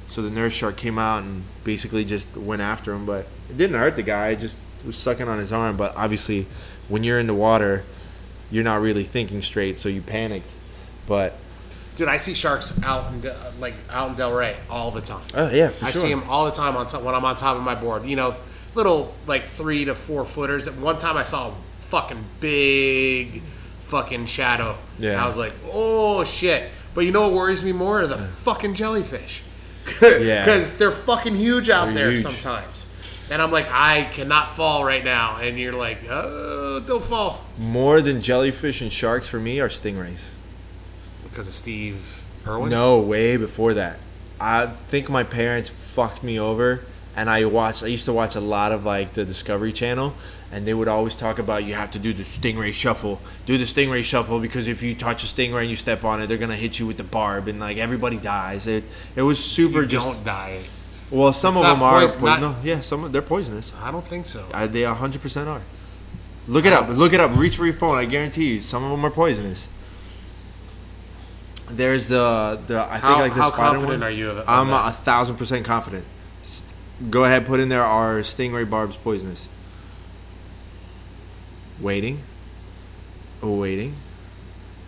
So 0.07 0.21
the 0.21 0.29
nurse 0.29 0.51
shark 0.51 0.75
came 0.75 0.99
out 0.99 1.23
and 1.23 1.45
basically 1.63 2.03
just 2.03 2.35
went 2.35 2.61
after 2.61 2.91
him, 2.91 3.05
but 3.05 3.27
it 3.49 3.55
didn't 3.55 3.79
hurt 3.79 3.95
the 3.95 4.03
guy. 4.03 4.31
It 4.31 4.39
just 4.41 4.57
was 4.85 4.97
sucking 4.97 5.29
on 5.29 5.39
his 5.39 5.53
arm. 5.53 5.77
But 5.77 5.95
obviously, 5.95 6.47
when 6.89 7.05
you're 7.05 7.17
in 7.17 7.27
the 7.27 7.33
water, 7.33 7.85
you're 8.51 8.65
not 8.65 8.81
really 8.81 9.05
thinking 9.05 9.41
straight, 9.41 9.79
so 9.79 9.87
you 9.87 10.01
panicked. 10.01 10.53
But 11.07 11.37
Dude, 11.95 12.09
I 12.09 12.17
see 12.17 12.33
sharks 12.33 12.77
out 12.83 13.13
in 13.13 13.21
De- 13.21 13.53
like 13.57 13.75
out 13.89 14.09
in 14.09 14.15
Delray 14.17 14.57
all 14.69 14.91
the 14.91 14.99
time. 14.99 15.25
oh 15.33 15.49
yeah, 15.49 15.69
for 15.69 15.85
I 15.85 15.91
sure. 15.91 16.01
see 16.01 16.09
them 16.09 16.23
all 16.27 16.43
the 16.43 16.51
time 16.51 16.75
on 16.75 16.87
top 16.87 17.03
when 17.03 17.15
I'm 17.15 17.23
on 17.23 17.37
top 17.37 17.55
of 17.55 17.63
my 17.63 17.73
board. 17.73 18.05
You 18.05 18.17
know, 18.17 18.35
little 18.75 19.15
like 19.27 19.45
three 19.45 19.85
to 19.85 19.95
four 19.95 20.25
footers. 20.25 20.67
At 20.67 20.75
one 20.75 20.97
time, 20.97 21.15
I 21.15 21.23
saw 21.23 21.51
a 21.51 21.55
fucking 21.79 22.25
big 22.41 23.41
fucking 23.85 24.25
shadow. 24.27 24.77
Yeah. 24.99 25.11
And 25.11 25.21
I 25.21 25.27
was 25.27 25.37
like, 25.37 25.53
oh 25.71 26.23
shit. 26.23 26.69
But 26.93 27.01
you 27.05 27.11
know 27.11 27.23
what 27.27 27.33
worries 27.33 27.63
me 27.63 27.71
more? 27.73 28.01
Are 28.01 28.07
the 28.07 28.17
fucking 28.17 28.73
jellyfish. 28.75 29.43
Yeah. 30.01 30.43
Because 30.45 30.77
they're 30.77 30.91
fucking 30.91 31.35
huge 31.35 31.69
out 31.69 31.85
They're 31.85 31.93
there 31.93 32.11
huge. 32.11 32.23
sometimes. 32.23 32.87
And 33.31 33.41
I'm 33.41 33.51
like, 33.51 33.67
I 33.69 34.05
cannot 34.11 34.51
fall 34.51 34.83
right 34.85 35.03
now. 35.03 35.37
And 35.37 35.59
you're 35.59 35.73
like, 35.73 35.99
oh, 36.09 36.83
don't 36.85 37.03
fall. 37.03 37.41
More 37.57 38.01
than 38.01 38.21
jellyfish 38.21 38.81
and 38.81 38.91
sharks 38.91 39.27
for 39.27 39.39
me 39.39 39.59
are 39.59 39.67
stingrays. 39.69 40.19
Because 41.23 41.47
of 41.47 41.53
Steve 41.53 42.23
Irwin? 42.47 42.69
No, 42.69 42.99
way 42.99 43.35
before 43.37 43.73
that. 43.75 43.97
I 44.39 44.67
think 44.89 45.09
my 45.09 45.23
parents 45.23 45.69
fucked 45.69 46.21
me 46.23 46.39
over, 46.39 46.81
and 47.15 47.29
I 47.29 47.45
watched. 47.45 47.83
I 47.83 47.87
used 47.87 48.05
to 48.05 48.13
watch 48.13 48.35
a 48.35 48.39
lot 48.41 48.71
of 48.71 48.85
like 48.85 49.13
the 49.13 49.25
Discovery 49.25 49.71
Channel, 49.73 50.13
and 50.55 50.65
they 50.65 50.73
would 50.73 50.87
always 50.87 51.17
talk 51.17 51.37
about 51.37 51.65
you 51.65 51.73
have 51.73 51.91
to 51.91 51.99
do 51.99 52.13
the 52.13 52.23
stingray 52.23 52.71
shuffle. 52.71 53.19
Do 53.45 53.57
the 53.57 53.65
stingray 53.65 54.03
shuffle 54.05 54.39
because 54.39 54.67
if 54.67 54.81
you 54.81 54.95
touch 54.95 55.23
a 55.25 55.27
stingray 55.27 55.61
and 55.63 55.69
you 55.69 55.75
step 55.75 56.05
on 56.05 56.21
it, 56.21 56.27
they're 56.27 56.37
gonna 56.37 56.55
hit 56.55 56.79
you 56.79 56.87
with 56.87 56.95
the 56.95 57.03
barb, 57.03 57.49
and 57.49 57.59
like 57.59 57.77
everybody 57.77 58.17
dies. 58.17 58.65
It 58.65 58.85
it 59.17 59.21
was 59.23 59.37
super. 59.43 59.81
You 59.81 59.87
just 59.87 60.05
don't 60.05 60.23
die. 60.23 60.61
well, 61.11 61.33
some 61.33 61.55
It's 61.57 61.65
of 61.65 61.69
them 61.71 61.83
are. 61.83 61.99
poison- 61.99 62.19
po- 62.19 62.25
not- 62.25 62.39
no, 62.41 62.55
yeah, 62.63 62.79
some 62.79 63.03
of, 63.03 63.11
they're 63.11 63.21
poisonous. 63.21 63.73
I 63.81 63.91
don't 63.91 64.05
think 64.07 64.27
so. 64.27 64.45
I, 64.53 64.67
they 64.67 64.85
100 64.85 65.21
percent 65.21 65.49
are. 65.49 65.61
Look 66.47 66.65
it 66.65 66.71
up. 66.73 66.87
Look 66.89 67.11
it 67.11 67.19
up. 67.19 67.35
Reach 67.35 67.57
for 67.57 67.65
your 67.65 67.73
phone. 67.73 67.97
I 67.97 68.05
guarantee 68.05 68.53
you, 68.53 68.61
some 68.61 68.83
of 68.83 68.91
them 68.91 69.03
are 69.05 69.11
poisonous. 69.11 69.67
There's 71.69 72.07
the 72.07 72.59
the 72.67 72.79
I 72.83 72.91
think 72.91 73.01
How- 73.03 73.19
like 73.19 73.33
the 73.33 73.41
how 73.41 73.49
spider 73.51 73.63
confident 73.79 73.99
one. 74.01 74.03
are 74.03 74.11
you 74.11 74.43
I'm 74.47 74.67
that? 74.69 74.89
a 74.89 74.91
thousand 74.93 75.35
percent 75.35 75.65
confident. 75.65 76.05
Go 77.09 77.25
ahead, 77.25 77.45
put 77.45 77.59
in 77.59 77.67
there. 77.67 77.83
Are 77.83 78.19
stingray 78.19 78.69
barbs 78.69 78.95
poisonous? 78.95 79.49
Waiting. 81.79 82.21
Oh, 83.43 83.51
waiting. 83.55 83.95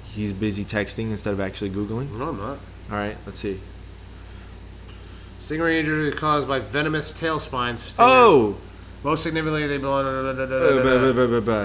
He's 0.05 0.33
busy 0.33 0.65
texting 0.65 1.11
instead 1.11 1.33
of 1.33 1.39
actually 1.39 1.69
googling. 1.69 2.11
no, 2.17 2.29
I'm 2.29 2.37
not. 2.37 2.59
All 2.89 2.97
right, 2.97 3.17
let's 3.25 3.39
see. 3.39 3.59
Stingray 5.39 5.79
injury 5.79 6.11
caused 6.11 6.47
by 6.47 6.59
venomous 6.59 7.13
tail 7.17 7.39
spines. 7.39 7.81
Stingers- 7.81 8.05
Oh, 8.11 8.57
Most 9.03 9.21
significantly, 9.23 9.67
they 9.67 9.77
belong. 9.77 10.05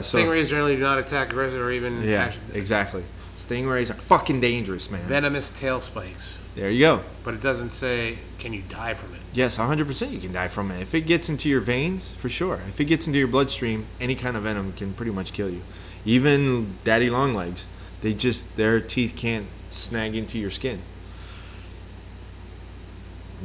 So- 0.02 0.18
Stingrays 0.18 0.48
generally 0.48 0.76
do 0.76 0.82
not 0.82 0.98
attack 0.98 1.30
aggressive 1.30 1.60
or 1.60 1.72
even 1.72 2.02
yeah, 2.02 2.24
act- 2.24 2.38
exactly. 2.52 3.04
Stingrays 3.36 3.90
are 3.90 3.94
fucking 3.94 4.40
dangerous, 4.40 4.90
man. 4.90 5.00
venomous 5.08 5.50
tail 5.58 5.80
spikes. 5.80 6.40
There 6.54 6.70
you 6.70 6.80
go. 6.80 7.02
But 7.24 7.34
it 7.34 7.40
doesn't 7.40 7.70
say 7.70 8.18
can 8.38 8.52
you 8.52 8.62
die 8.68 8.94
from 8.94 9.14
it. 9.14 9.20
Yes, 9.32 9.56
100% 9.56 10.10
you 10.10 10.20
can 10.20 10.32
die 10.32 10.48
from 10.48 10.70
it. 10.70 10.82
If 10.82 10.94
it 10.94 11.02
gets 11.02 11.28
into 11.28 11.48
your 11.48 11.60
veins, 11.60 12.10
for 12.10 12.28
sure. 12.28 12.60
If 12.68 12.80
it 12.80 12.84
gets 12.84 13.06
into 13.06 13.18
your 13.18 13.28
bloodstream, 13.28 13.86
any 14.00 14.14
kind 14.14 14.36
of 14.36 14.42
venom 14.42 14.72
can 14.74 14.92
pretty 14.92 15.12
much 15.12 15.32
kill 15.32 15.48
you. 15.48 15.62
Even 16.04 16.76
daddy 16.84 17.08
long 17.08 17.34
legs, 17.34 17.66
they 18.02 18.12
just 18.12 18.56
their 18.56 18.80
teeth 18.80 19.14
can't 19.16 19.46
snag 19.70 20.14
into 20.14 20.38
your 20.38 20.50
skin. 20.50 20.82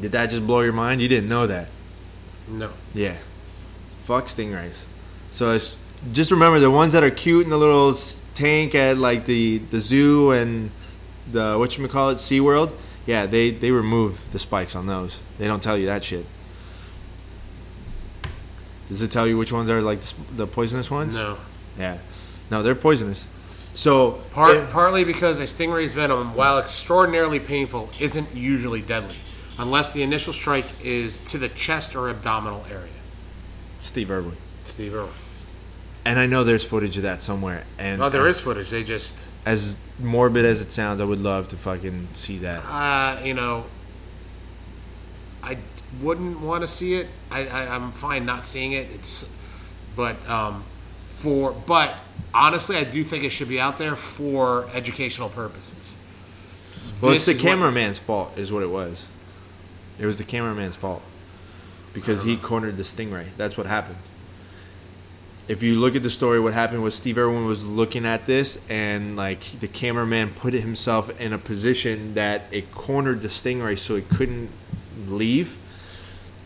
Did 0.01 0.11
that 0.11 0.29
just 0.29 0.45
blow 0.45 0.61
your 0.61 0.73
mind? 0.73 1.01
You 1.01 1.07
didn't 1.07 1.29
know 1.29 1.47
that. 1.47 1.69
No. 2.47 2.71
Yeah. 2.93 3.17
Fuck 4.01 4.25
stingrays. 4.25 4.85
So 5.31 5.53
it's 5.53 5.79
just 6.11 6.31
remember 6.31 6.59
the 6.59 6.71
ones 6.71 6.93
that 6.93 7.03
are 7.03 7.09
cute 7.09 7.43
in 7.43 7.49
the 7.49 7.57
little 7.57 7.97
tank 8.33 8.75
at 8.75 8.97
like 8.97 9.25
the 9.25 9.59
the 9.69 9.81
zoo 9.81 10.31
and 10.31 10.71
the 11.31 11.55
what 11.57 11.77
you 11.77 11.87
call 11.87 12.09
it 12.09 12.17
SeaWorld. 12.17 12.73
Yeah, 13.07 13.25
they 13.25 13.49
they 13.51 13.71
remove 13.71 14.19
the 14.31 14.37
spikes 14.37 14.75
on 14.75 14.85
those. 14.85 15.19
They 15.39 15.47
don't 15.47 15.63
tell 15.63 15.77
you 15.77 15.87
that 15.87 16.03
shit. 16.03 16.25
Does 18.89 19.01
it 19.01 19.11
tell 19.11 19.25
you 19.25 19.37
which 19.37 19.51
ones 19.51 19.69
are 19.69 19.81
like 19.81 20.01
the, 20.01 20.13
the 20.35 20.47
poisonous 20.47 20.91
ones? 20.91 21.15
No. 21.15 21.37
Yeah. 21.79 21.97
No, 22.51 22.61
they're 22.63 22.75
poisonous. 22.75 23.27
So 23.73 24.11
Part, 24.31 24.57
eh, 24.57 24.67
partly 24.71 25.03
because 25.03 25.39
a 25.39 25.43
stingray's 25.43 25.93
venom, 25.93 26.35
while 26.35 26.57
extraordinarily 26.57 27.39
painful, 27.39 27.89
isn't 27.99 28.33
usually 28.33 28.81
deadly, 28.81 29.15
unless 29.59 29.91
the 29.91 30.03
initial 30.03 30.33
strike 30.33 30.65
is 30.83 31.19
to 31.25 31.37
the 31.37 31.49
chest 31.49 31.95
or 31.95 32.09
abdominal 32.09 32.65
area. 32.71 32.89
Steve 33.81 34.09
Irwin. 34.09 34.37
Steve 34.65 34.95
Irwin. 34.95 35.13
And 36.07 36.17
I 36.17 36.25
know 36.25 36.45
there's 36.45 36.63
footage 36.63 36.95
of 36.95 37.03
that 37.03 37.21
somewhere. 37.21 37.65
And 37.77 37.99
Well, 37.99 38.09
there 38.09 38.27
is 38.29 38.39
footage. 38.39 38.69
They 38.69 38.85
just, 38.85 39.27
as 39.45 39.75
morbid 39.99 40.45
as 40.45 40.61
it 40.61 40.71
sounds, 40.71 41.01
I 41.01 41.03
would 41.03 41.19
love 41.19 41.49
to 41.49 41.57
fucking 41.57 42.07
see 42.13 42.37
that. 42.37 42.59
uh, 42.63 43.19
you 43.23 43.33
know, 43.33 43.65
I 45.43 45.57
wouldn't 46.01 46.39
want 46.39 46.61
to 46.61 46.67
see 46.67 46.93
it. 46.95 47.07
I, 47.29 47.45
I, 47.47 47.75
I'm 47.75 47.91
fine 47.91 48.25
not 48.25 48.45
seeing 48.45 48.71
it. 48.71 48.87
It's, 48.93 49.29
but 49.97 50.15
um, 50.29 50.63
for 51.07 51.51
but 51.51 51.99
honestly, 52.33 52.77
I 52.77 52.85
do 52.85 53.03
think 53.03 53.25
it 53.25 53.31
should 53.31 53.49
be 53.49 53.59
out 53.59 53.77
there 53.77 53.95
for 53.97 54.69
educational 54.73 55.27
purposes. 55.27 55.97
Well, 57.01 57.11
This 57.11 57.23
it's 57.23 57.25
the 57.25 57.31
is 57.33 57.43
what- 57.43 57.49
cameraman's 57.49 57.99
fault, 57.99 58.37
is 58.37 58.51
what 58.51 58.63
it 58.63 58.69
was. 58.69 59.05
It 59.99 60.05
was 60.05 60.17
the 60.17 60.23
cameraman's 60.23 60.77
fault 60.77 61.01
because 61.93 62.23
he 62.23 62.37
cornered 62.37 62.77
the 62.77 62.83
stingray. 62.83 63.25
That's 63.35 63.57
what 63.57 63.65
happened. 63.65 63.97
If 65.47 65.63
you 65.63 65.75
look 65.79 65.95
at 65.95 66.03
the 66.03 66.09
story, 66.09 66.39
what 66.41 66.53
happened 66.53 66.83
was 66.83 66.93
Steve 66.93 67.17
Irwin 67.17 67.45
was 67.45 67.63
looking 67.63 68.05
at 68.05 68.25
this, 68.25 68.61
and 68.69 69.15
like 69.15 69.59
the 69.59 69.67
cameraman 69.67 70.33
put 70.33 70.53
himself 70.53 71.09
in 71.21 71.31
a 71.31 71.37
position 71.37 72.15
that 72.15 72.43
it 72.51 72.73
cornered 72.73 73.21
the 73.21 73.29
stingray, 73.29 73.77
so 73.77 73.95
it 73.95 74.09
couldn't 74.09 74.49
leave. 75.05 75.55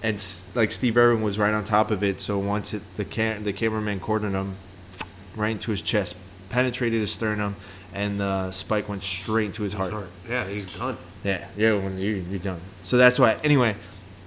And 0.03 0.23
like 0.53 0.71
Steve 0.71 0.97
Irwin 0.97 1.23
was 1.23 1.39
right 1.39 1.53
on 1.53 1.63
top 1.63 1.89
of 1.89 2.03
it, 2.03 2.21
so 2.21 2.37
once 2.37 2.73
it, 2.75 2.83
the 2.95 3.05
cam- 3.05 3.43
the 3.43 3.53
cameraman 3.53 3.99
cornered 3.99 4.33
him, 4.33 4.57
right 5.35 5.51
into 5.51 5.71
his 5.71 5.81
chest, 5.81 6.15
penetrated 6.49 6.99
his 7.01 7.11
sternum, 7.11 7.55
and 7.93 8.19
the 8.19 8.51
spike 8.51 8.87
went 8.87 9.01
straight 9.01 9.45
into 9.47 9.63
his 9.63 9.73
heart. 9.73 9.93
Yeah, 10.29 10.47
he's 10.47 10.71
done. 10.77 10.97
Yeah, 11.23 11.47
yeah, 11.57 11.73
when 11.73 11.97
you 11.97 12.23
you're 12.29 12.39
done. 12.39 12.61
So 12.83 12.97
that's 12.97 13.17
why. 13.17 13.37
Anyway, 13.43 13.75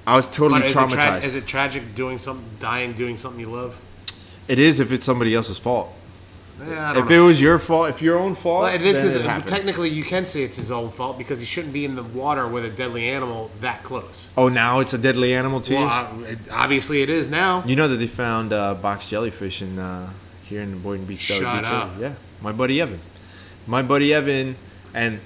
I 0.05 0.17
was 0.17 0.27
totally 0.27 0.61
But 0.63 0.71
is 0.71 0.73
it, 0.73 0.75
tra- 0.75 0.89
traumatized. 0.89 1.25
is 1.25 1.35
it 1.37 1.47
tragic 1.47 1.95
doing 1.95 2.19
something, 2.19 2.49
dying 2.59 2.93
doing 2.95 3.19
something 3.19 3.39
you 3.41 3.51
love? 3.51 3.81
It 4.49 4.59
is 4.59 4.81
if 4.81 4.93
it's 4.93 5.05
somebody 5.07 5.35
else's 5.35 5.59
fault. 5.59 5.93
Yeah, 6.65 6.97
If 6.97 7.09
know. 7.09 7.25
it 7.25 7.27
was 7.27 7.41
your 7.43 7.59
fault, 7.59 7.89
if 7.91 8.01
your 8.01 8.17
own 8.17 8.35
fault, 8.37 8.63
Well, 8.63 8.75
it 8.75 8.83
is 8.83 9.03
his, 9.03 9.17
it 9.17 9.23
technically 9.47 9.89
you 9.91 10.05
can 10.05 10.25
say 10.25 10.43
it's 10.45 10.55
his 10.57 10.71
own 10.71 10.91
fault 10.91 11.19
because 11.19 11.41
he 11.41 11.47
shouldn't 11.47 11.73
be 11.73 11.85
in 11.85 11.97
the 11.97 12.05
water 12.05 12.47
with 12.47 12.65
a 12.65 12.71
deadly 12.71 13.09
animal 13.09 13.51
that 13.59 13.83
close. 13.83 14.31
Oh, 14.37 14.49
now 14.49 14.79
it's 14.79 14.95
a 14.95 14.99
deadly 14.99 15.35
animal 15.35 15.61
to 15.63 15.75
Well, 15.75 16.17
you. 16.21 16.27
uh, 16.27 16.37
obviously 16.53 17.03
it 17.03 17.11
is 17.11 17.29
now. 17.29 17.65
you 17.67 17.75
know 17.75 17.89
that 17.89 17.97
they 17.97 18.07
found 18.07 18.53
uh, 18.53 18.75
box 18.75 19.09
jellyfish 19.09 19.63
in 19.63 19.81
uh, 19.81 20.13
here 20.45 20.63
in 20.63 20.79
Boynton 20.81 21.07
Beach. 21.07 21.19
Shut 21.21 21.41
Beach 21.41 21.71
up. 21.73 21.97
area. 21.97 22.11
Yeah, 22.11 22.15
my 22.41 22.53
buddy 22.53 22.81
Evan. 22.81 23.01
My 23.67 23.83
buddy 23.83 24.15
Evan, 24.15 24.55
and 24.95 25.21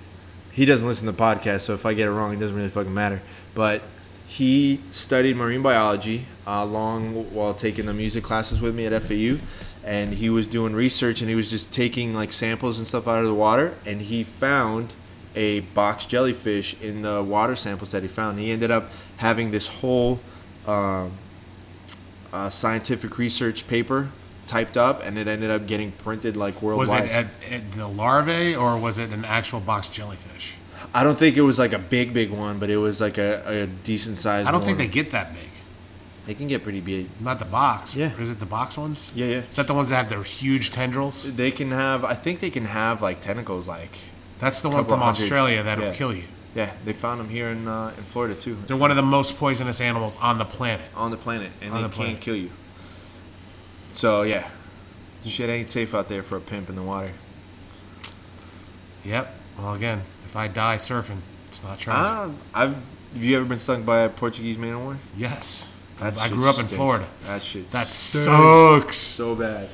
he 0.53 0.65
doesn't 0.65 0.89
listen 0.89 1.05
to 1.07 1.13
the 1.13 1.19
podcast, 1.23 1.61
so 1.61 1.75
if 1.75 1.85
I 1.85 1.93
get 1.93 2.09
it 2.09 2.13
wrong, 2.13 2.33
it 2.33 2.39
doesn't 2.41 2.57
really 2.57 2.71
fucking 2.71 2.95
matter. 2.95 3.21
But 3.55 3.83
he 4.29 4.83
studied 4.91 5.39
marine 5.39 5.63
biology 5.63 6.27
uh, 6.47 6.61
along 6.61 7.33
while 7.33 7.55
taking 7.55 7.87
the 7.87 7.95
music 7.95 8.23
classes 8.23 8.61
with 8.61 8.75
me 8.75 8.85
at 8.85 9.03
FAU, 9.03 9.39
and 9.83 10.13
he 10.13 10.29
was 10.29 10.47
doing 10.47 10.75
research 10.75 11.23
and 11.23 11.31
he 11.31 11.35
was 11.35 11.49
just 11.49 11.73
taking 11.73 12.13
like 12.13 12.31
samples 12.31 12.77
and 12.77 12.87
stuff 12.87 13.09
out 13.09 13.21
of 13.21 13.25
the 13.25 13.35
water, 13.35 13.75
and 13.87 14.03
he 14.03 14.23
found 14.23 14.93
a 15.35 15.61
box 15.61 16.05
jellyfish 16.05 16.79
in 16.83 17.01
the 17.01 17.23
water 17.23 17.57
samples 17.57 17.91
that 17.93 18.03
he 18.03 18.09
found. 18.09 18.39
He 18.39 18.51
ended 18.51 18.71
up 18.71 18.91
having 19.17 19.51
this 19.51 19.67
whole 19.67 20.21
um, 20.67 21.13
uh, 22.31 22.51
scientific 22.51 23.17
research 23.17 23.67
paper 23.67 24.11
typed 24.47 24.77
up, 24.77 25.03
and 25.03 25.17
it 25.17 25.27
ended 25.27 25.51
up 25.51 25.67
getting 25.67 25.93
printed 25.93 26.37
like 26.37 26.61
worldwide. 26.61 26.87
Was 26.87 27.11
it 27.11 27.13
at, 27.13 27.27
at 27.51 27.73
the 27.73 27.89
larvae 27.89 28.55
or 28.55 28.77
was 28.77 28.99
it 28.99 29.09
an 29.09 29.25
actual 29.25 29.61
box 29.61 29.89
jellyfish? 29.89 30.58
I 30.95 31.05
don't 31.05 31.19
think 31.19 31.37
it 31.37 31.43
was 31.43 31.59
like 31.59 31.73
a 31.73 31.79
big, 31.79 32.13
big 32.15 32.31
one, 32.31 32.59
but 32.59 32.71
it 32.71 32.79
was 32.79 33.01
like 33.01 33.19
a, 33.19 33.43
a 33.47 33.67
decent 33.67 34.19
size. 34.19 34.47
I 34.47 34.51
don't 34.51 34.65
think 34.65 34.79
they 34.79 34.87
get 34.89 35.11
that 35.11 35.33
big. 35.35 35.51
they 36.27 36.35
can 36.35 36.49
get 36.49 36.63
pretty 36.63 36.81
big. 36.81 37.09
Not 37.21 37.39
the 37.39 37.45
box. 37.45 37.95
Yeah. 37.95 38.19
Is 38.19 38.31
it 38.31 38.39
the 38.41 38.47
box 38.47 38.77
ones? 38.79 39.13
Yeah, 39.15 39.27
yeah. 39.27 39.37
Is 39.49 39.57
that 39.57 39.67
the 39.67 39.75
ones 39.75 39.91
that 39.91 39.97
have 39.97 40.09
their 40.09 40.23
huge 40.23 40.71
tendrils? 40.71 41.25
They 41.37 41.51
can 41.51 41.71
have. 41.71 42.05
I 42.05 42.15
think 42.15 42.41
they 42.41 42.51
can 42.51 42.65
have 42.67 43.03
like 43.03 43.21
tentacles, 43.21 43.69
like 43.69 43.97
That's 44.39 44.61
the 44.63 44.71
one 44.71 44.85
from 44.85 45.01
hundred. 45.01 45.23
Australia 45.23 45.63
that'll 45.63 45.85
Yeah. 45.87 45.93
kill 45.95 46.15
you. 46.15 46.25
Yeah, 46.55 46.73
they 46.85 46.95
found 46.95 47.21
them 47.21 47.29
here 47.29 47.49
in 47.49 47.69
uh, 47.69 47.93
in 47.97 48.03
Florida 48.05 48.35
too, 48.35 48.57
They're 48.67 48.77
one 48.77 48.91
of 48.91 48.97
the 48.97 49.03
most 49.03 49.37
poisonous 49.37 49.81
animals 49.81 50.17
on 50.17 50.39
the 50.39 50.45
planet. 50.47 50.87
on 50.97 51.11
the 51.11 51.17
planet, 51.19 51.53
and 51.61 51.73
On 51.75 51.77
they 51.77 51.83
the 51.83 51.95
can't 51.95 51.95
planet. 52.07 52.21
kill 52.23 52.35
you. 52.37 52.51
So 53.93 54.23
yeah, 54.23 54.49
shit 55.25 55.51
ain't 55.51 55.69
safe 55.71 55.95
out 55.95 56.09
there 56.09 56.23
for 56.23 56.37
a 56.37 56.41
pimp 56.41 56.69
in 56.71 56.75
the 56.77 56.83
water. 56.83 57.13
Yep. 59.05 59.35
Well, 59.59 59.75
again, 59.75 60.03
if 60.29 60.37
I 60.37 60.47
die 60.47 60.77
surfing, 60.77 61.21
it's 61.47 61.65
not 61.65 61.79
tragic. 61.79 62.05
Ah, 62.05 62.31
I've. 62.53 62.77
Have 63.15 63.25
you 63.25 63.39
ever 63.39 63.47
been 63.47 63.59
stung 63.59 63.85
by 63.85 64.01
a 64.01 64.11
Portuguese 64.11 64.59
man 64.59 64.75
of 64.75 64.83
war? 64.83 64.99
yes. 65.17 65.73
That 66.01 66.19
I 66.19 66.29
grew 66.29 66.49
up 66.49 66.61
in. 66.61 66.67
Florida. 66.67 67.07
That 67.25 67.43
shit. 67.43 67.71
That 67.71 67.87
stinks. 67.87 68.27
sucks. 68.27 68.97
so 68.99 69.35
bad. 69.35 69.69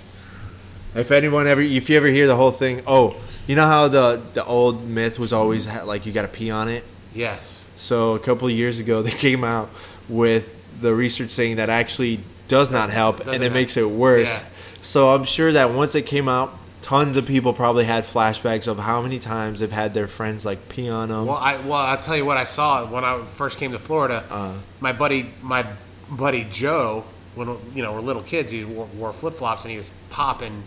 If 0.94 1.10
anyone 1.10 1.48
ever, 1.48 1.60
if 1.60 1.90
you 1.90 1.96
ever 1.96 2.06
hear 2.06 2.28
the 2.28 2.36
whole 2.36 2.52
thing, 2.52 2.82
oh, 2.86 3.20
you 3.48 3.56
know 3.56 3.66
how 3.66 3.88
the 3.88 4.22
the 4.32 4.44
old 4.44 4.86
myth 4.86 5.18
was 5.18 5.32
always 5.32 5.66
ha- 5.66 5.82
like 5.82 6.06
you 6.06 6.12
got 6.12 6.22
to 6.22 6.28
pee 6.28 6.52
on 6.52 6.68
it. 6.68 6.84
Yes. 7.12 7.66
So 7.74 8.14
a 8.14 8.20
couple 8.20 8.46
of 8.46 8.54
years 8.54 8.78
ago, 8.78 9.02
they 9.08 9.10
came 9.10 9.42
out 9.42 9.70
with 10.08 10.54
the 10.80 10.94
research 10.94 11.30
saying 11.30 11.56
that 11.56 11.68
actually 11.68 12.20
does 12.46 12.70
not 12.70 12.90
help, 12.90 13.20
and 13.20 13.34
it 13.34 13.40
help. 13.40 13.52
makes 13.52 13.76
it 13.76 13.90
worse. 13.90 14.30
Yeah. 14.30 14.48
So 14.80 15.14
I'm 15.14 15.24
sure 15.24 15.50
that 15.50 15.72
once 15.72 15.96
it 15.96 16.06
came 16.06 16.28
out, 16.28 16.56
tons 16.84 17.16
of 17.16 17.24
people 17.24 17.54
probably 17.54 17.86
had 17.86 18.04
flashbacks 18.04 18.66
of 18.68 18.78
how 18.78 19.00
many 19.00 19.18
times 19.18 19.60
they've 19.60 19.72
had 19.72 19.94
their 19.94 20.06
friends 20.06 20.44
like 20.44 20.68
pee 20.68 20.90
on 20.90 21.08
them. 21.08 21.24
Well, 21.24 21.38
I 21.38 21.56
well 21.56 21.72
I'll 21.80 21.98
tell 21.98 22.14
you 22.14 22.26
what 22.26 22.36
I 22.36 22.44
saw 22.44 22.84
when 22.84 23.06
I 23.06 23.24
first 23.24 23.58
came 23.58 23.72
to 23.72 23.78
Florida. 23.78 24.22
Uh. 24.28 24.52
my 24.80 24.92
buddy, 24.92 25.30
my 25.40 25.66
buddy 26.10 26.46
Joe, 26.50 27.04
when 27.36 27.56
you 27.74 27.82
know 27.82 27.94
we're 27.94 28.00
little 28.00 28.20
kids, 28.22 28.52
he 28.52 28.64
wore, 28.64 28.84
wore 28.84 29.14
flip 29.14 29.32
flops 29.32 29.64
and 29.64 29.70
he 29.70 29.78
was 29.78 29.92
popping 30.10 30.62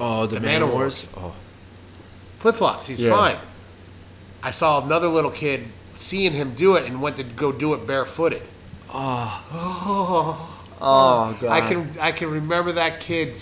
oh, 0.00 0.24
the, 0.24 0.36
the 0.36 0.40
man 0.40 0.66
wars. 0.66 1.10
Oh, 1.14 1.36
flip 2.36 2.54
flops. 2.54 2.86
He's 2.86 3.04
Yeah. 3.04 3.14
fine. 3.14 3.36
I 4.42 4.52
saw 4.52 4.82
another 4.82 5.08
little 5.08 5.30
kid 5.30 5.66
seeing 5.92 6.32
him 6.32 6.54
do 6.54 6.76
it 6.76 6.86
and 6.86 7.02
went 7.02 7.18
to 7.18 7.22
go 7.22 7.52
do 7.52 7.74
it 7.74 7.86
barefooted. 7.86 8.40
oh 8.94 10.49
god. 10.80 11.44
I 11.44 11.60
can 11.68 11.90
I 12.00 12.12
can 12.12 12.30
remember 12.30 12.72
that 12.72 13.00
kid 13.00 13.36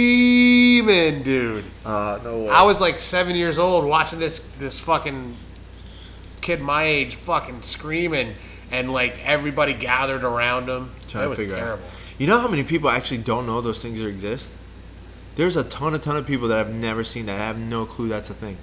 screaming, 0.00 1.22
dude. 1.22 1.64
Uh, 1.84 2.18
no 2.22 2.38
way. 2.40 2.48
I 2.48 2.62
was 2.62 2.80
like 2.80 2.98
seven 2.98 3.36
years 3.36 3.58
old 3.58 3.84
watching 3.84 4.18
this 4.18 4.40
this 4.58 4.80
fucking 4.80 5.36
kid 6.40 6.60
my 6.60 6.84
age 6.84 7.16
fucking 7.16 7.62
screaming, 7.62 8.34
and 8.70 8.92
like 8.92 9.18
everybody 9.26 9.74
gathered 9.74 10.24
around 10.24 10.68
him. 10.68 10.92
Trying 11.08 11.26
it 11.26 11.28
was 11.28 11.40
out. 11.40 11.50
terrible. 11.58 11.84
You 12.18 12.26
know 12.26 12.38
how 12.38 12.48
many 12.48 12.64
people 12.64 12.90
actually 12.90 13.18
don't 13.18 13.46
know 13.46 13.60
those 13.60 13.82
things 13.82 14.00
exist? 14.00 14.50
There's 15.36 15.56
a 15.56 15.64
ton, 15.64 15.94
a 15.94 15.98
ton 15.98 16.16
of 16.16 16.26
people 16.26 16.48
that 16.48 16.58
I've 16.58 16.74
never 16.74 17.04
seen 17.04 17.26
that 17.26 17.36
I 17.36 17.44
have 17.44 17.58
no 17.58 17.86
clue 17.86 18.08
that's 18.08 18.28
a 18.30 18.34
thing. 18.34 18.56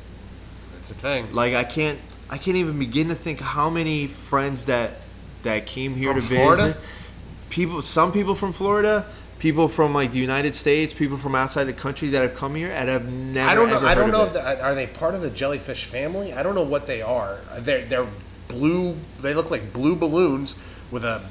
It's 0.80 0.92
a 0.92 0.94
thing. 0.94 1.34
Like 1.34 1.54
I 1.56 1.64
can't, 1.64 1.98
I 2.30 2.38
can't 2.38 2.58
even 2.58 2.78
begin 2.78 3.10
to 3.10 3.16
think 3.16 3.40
how 3.40 3.70
many 3.70 4.08
friends 4.08 4.66
that 4.66 4.98
that 5.44 5.66
came 5.66 5.96
here 5.96 6.14
From 6.14 6.22
to 6.22 6.28
Florida? 6.28 6.64
visit. 6.64 6.82
People, 7.50 7.82
some 7.82 8.12
people 8.12 8.36
from 8.36 8.52
Florida, 8.52 9.06
people 9.40 9.68
from 9.68 9.94
like 9.94 10.12
the 10.12 10.20
United 10.20 10.56
States, 10.56 10.94
people 10.94 11.18
from 11.18 11.36
outside 11.36 11.66
the 11.66 11.74
country 11.74 12.10
that 12.10 12.22
have 12.22 12.36
come 12.36 12.56
here 12.56 12.72
and 12.72 12.90
have 12.90 13.12
never. 13.12 13.50
I 13.50 13.56
don't 13.56 13.70
know. 13.70 13.88
I 13.88 13.96
don't 13.96 14.12
know 14.12 14.24
if 14.24 14.30
it. 14.30 14.34
they, 14.34 14.40
are 14.40 14.76
they 14.76 14.88
part 14.88 15.16
of 15.16 15.22
the 15.22 15.30
jellyfish 15.30 15.86
family. 15.86 16.34
I 16.34 16.44
don't 16.44 16.56
know 16.56 16.64
what 16.64 16.88
they 16.88 17.02
are. 17.02 17.40
They're 17.60 17.86
they're 17.86 18.08
blue. 18.48 18.96
They 19.22 19.34
look 19.34 19.52
like 19.52 19.74
blue 19.74 19.96
balloons 19.96 20.56
with 20.92 21.04
a 21.04 21.24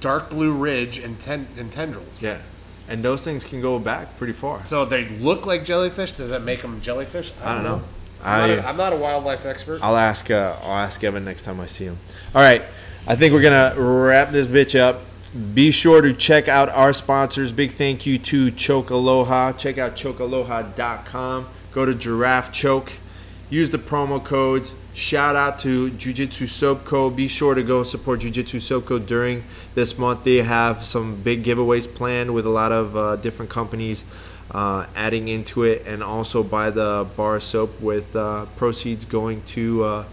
dark 0.00 0.30
blue 0.30 0.52
ridge 0.52 0.98
and, 0.98 1.18
ten, 1.20 1.48
and 1.56 1.70
tendrils. 1.70 2.22
Yeah, 2.22 2.42
and 2.88 3.02
those 3.02 3.22
things 3.24 3.44
can 3.44 3.60
go 3.60 3.78
back 3.78 4.16
pretty 4.16 4.32
far. 4.32 4.64
So 4.64 4.84
they 4.84 5.08
look 5.08 5.46
like 5.46 5.64
jellyfish. 5.64 6.12
Does 6.12 6.30
that 6.30 6.42
make 6.42 6.62
them 6.62 6.80
jellyfish? 6.80 7.32
I 7.42 7.54
don't 7.54 7.64
know. 7.64 7.82
I'm, 8.24 8.40
not 8.40 8.50
I- 8.50 8.52
a, 8.62 8.66
I'm 8.68 8.76
not 8.76 8.92
a 8.92 8.96
wildlife 8.96 9.44
expert. 9.46 9.80
I'll 9.82 9.96
ask. 9.96 10.30
Uh, 10.30 10.56
I'll 10.62 10.72
ask 10.78 11.02
Evan 11.04 11.24
next 11.24 11.42
time 11.42 11.60
I 11.60 11.66
see 11.66 11.84
him. 11.84 11.98
All 12.34 12.40
right, 12.42 12.62
I 13.06 13.16
think 13.16 13.32
we're 13.34 13.42
gonna 13.42 13.74
wrap 13.76 14.30
this 14.30 14.46
bitch 14.46 14.78
up. 14.78 15.02
Be 15.32 15.70
sure 15.70 16.02
to 16.02 16.12
check 16.12 16.46
out 16.46 16.68
our 16.68 16.92
sponsors. 16.92 17.52
Big 17.52 17.72
thank 17.72 18.04
you 18.04 18.18
to 18.18 18.52
Chokaloha. 18.52 19.56
Check 19.56 19.78
out 19.78 19.96
chokaloha.com. 19.96 21.48
Go 21.72 21.86
to 21.86 21.94
Giraffe 21.94 22.52
Choke. 22.52 22.92
Use 23.48 23.70
the 23.70 23.78
promo 23.78 24.22
codes. 24.22 24.74
Shout 24.92 25.34
out 25.34 25.58
to 25.60 25.88
Jiu 25.92 26.12
Jitsu 26.12 26.44
Soap 26.44 26.84
Co. 26.84 27.08
Be 27.08 27.28
sure 27.28 27.54
to 27.54 27.62
go 27.62 27.78
and 27.78 27.86
support 27.86 28.20
Jiu 28.20 28.30
Jitsu 28.30 28.60
Soap 28.60 28.84
Co. 28.84 28.98
during 28.98 29.44
this 29.74 29.96
month. 29.96 30.24
They 30.24 30.42
have 30.42 30.84
some 30.84 31.22
big 31.22 31.44
giveaways 31.44 31.92
planned 31.92 32.34
with 32.34 32.44
a 32.44 32.50
lot 32.50 32.70
of 32.70 32.94
uh, 32.94 33.16
different 33.16 33.50
companies 33.50 34.04
uh, 34.50 34.84
adding 34.94 35.28
into 35.28 35.62
it, 35.62 35.82
and 35.86 36.02
also 36.02 36.42
buy 36.42 36.68
the 36.68 37.08
bar 37.16 37.40
soap 37.40 37.80
with 37.80 38.14
uh, 38.14 38.44
proceeds 38.56 39.06
going 39.06 39.40
to 39.44 39.82
uh, 39.82 40.04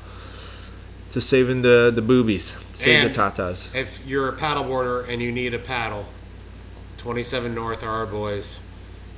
to 1.11 1.21
saving 1.21 1.61
the 1.61 1.91
the 1.93 2.01
boobies, 2.01 2.55
save 2.73 3.05
And 3.05 3.13
the 3.13 3.17
tatas. 3.19 3.73
If 3.75 4.05
you're 4.05 4.29
a 4.29 4.33
paddleboarder 4.37 5.07
and 5.09 5.21
you 5.21 5.31
need 5.31 5.53
a 5.53 5.59
paddle, 5.59 6.05
27 6.97 7.53
North 7.53 7.83
are 7.83 7.89
our 7.89 8.05
boys. 8.05 8.61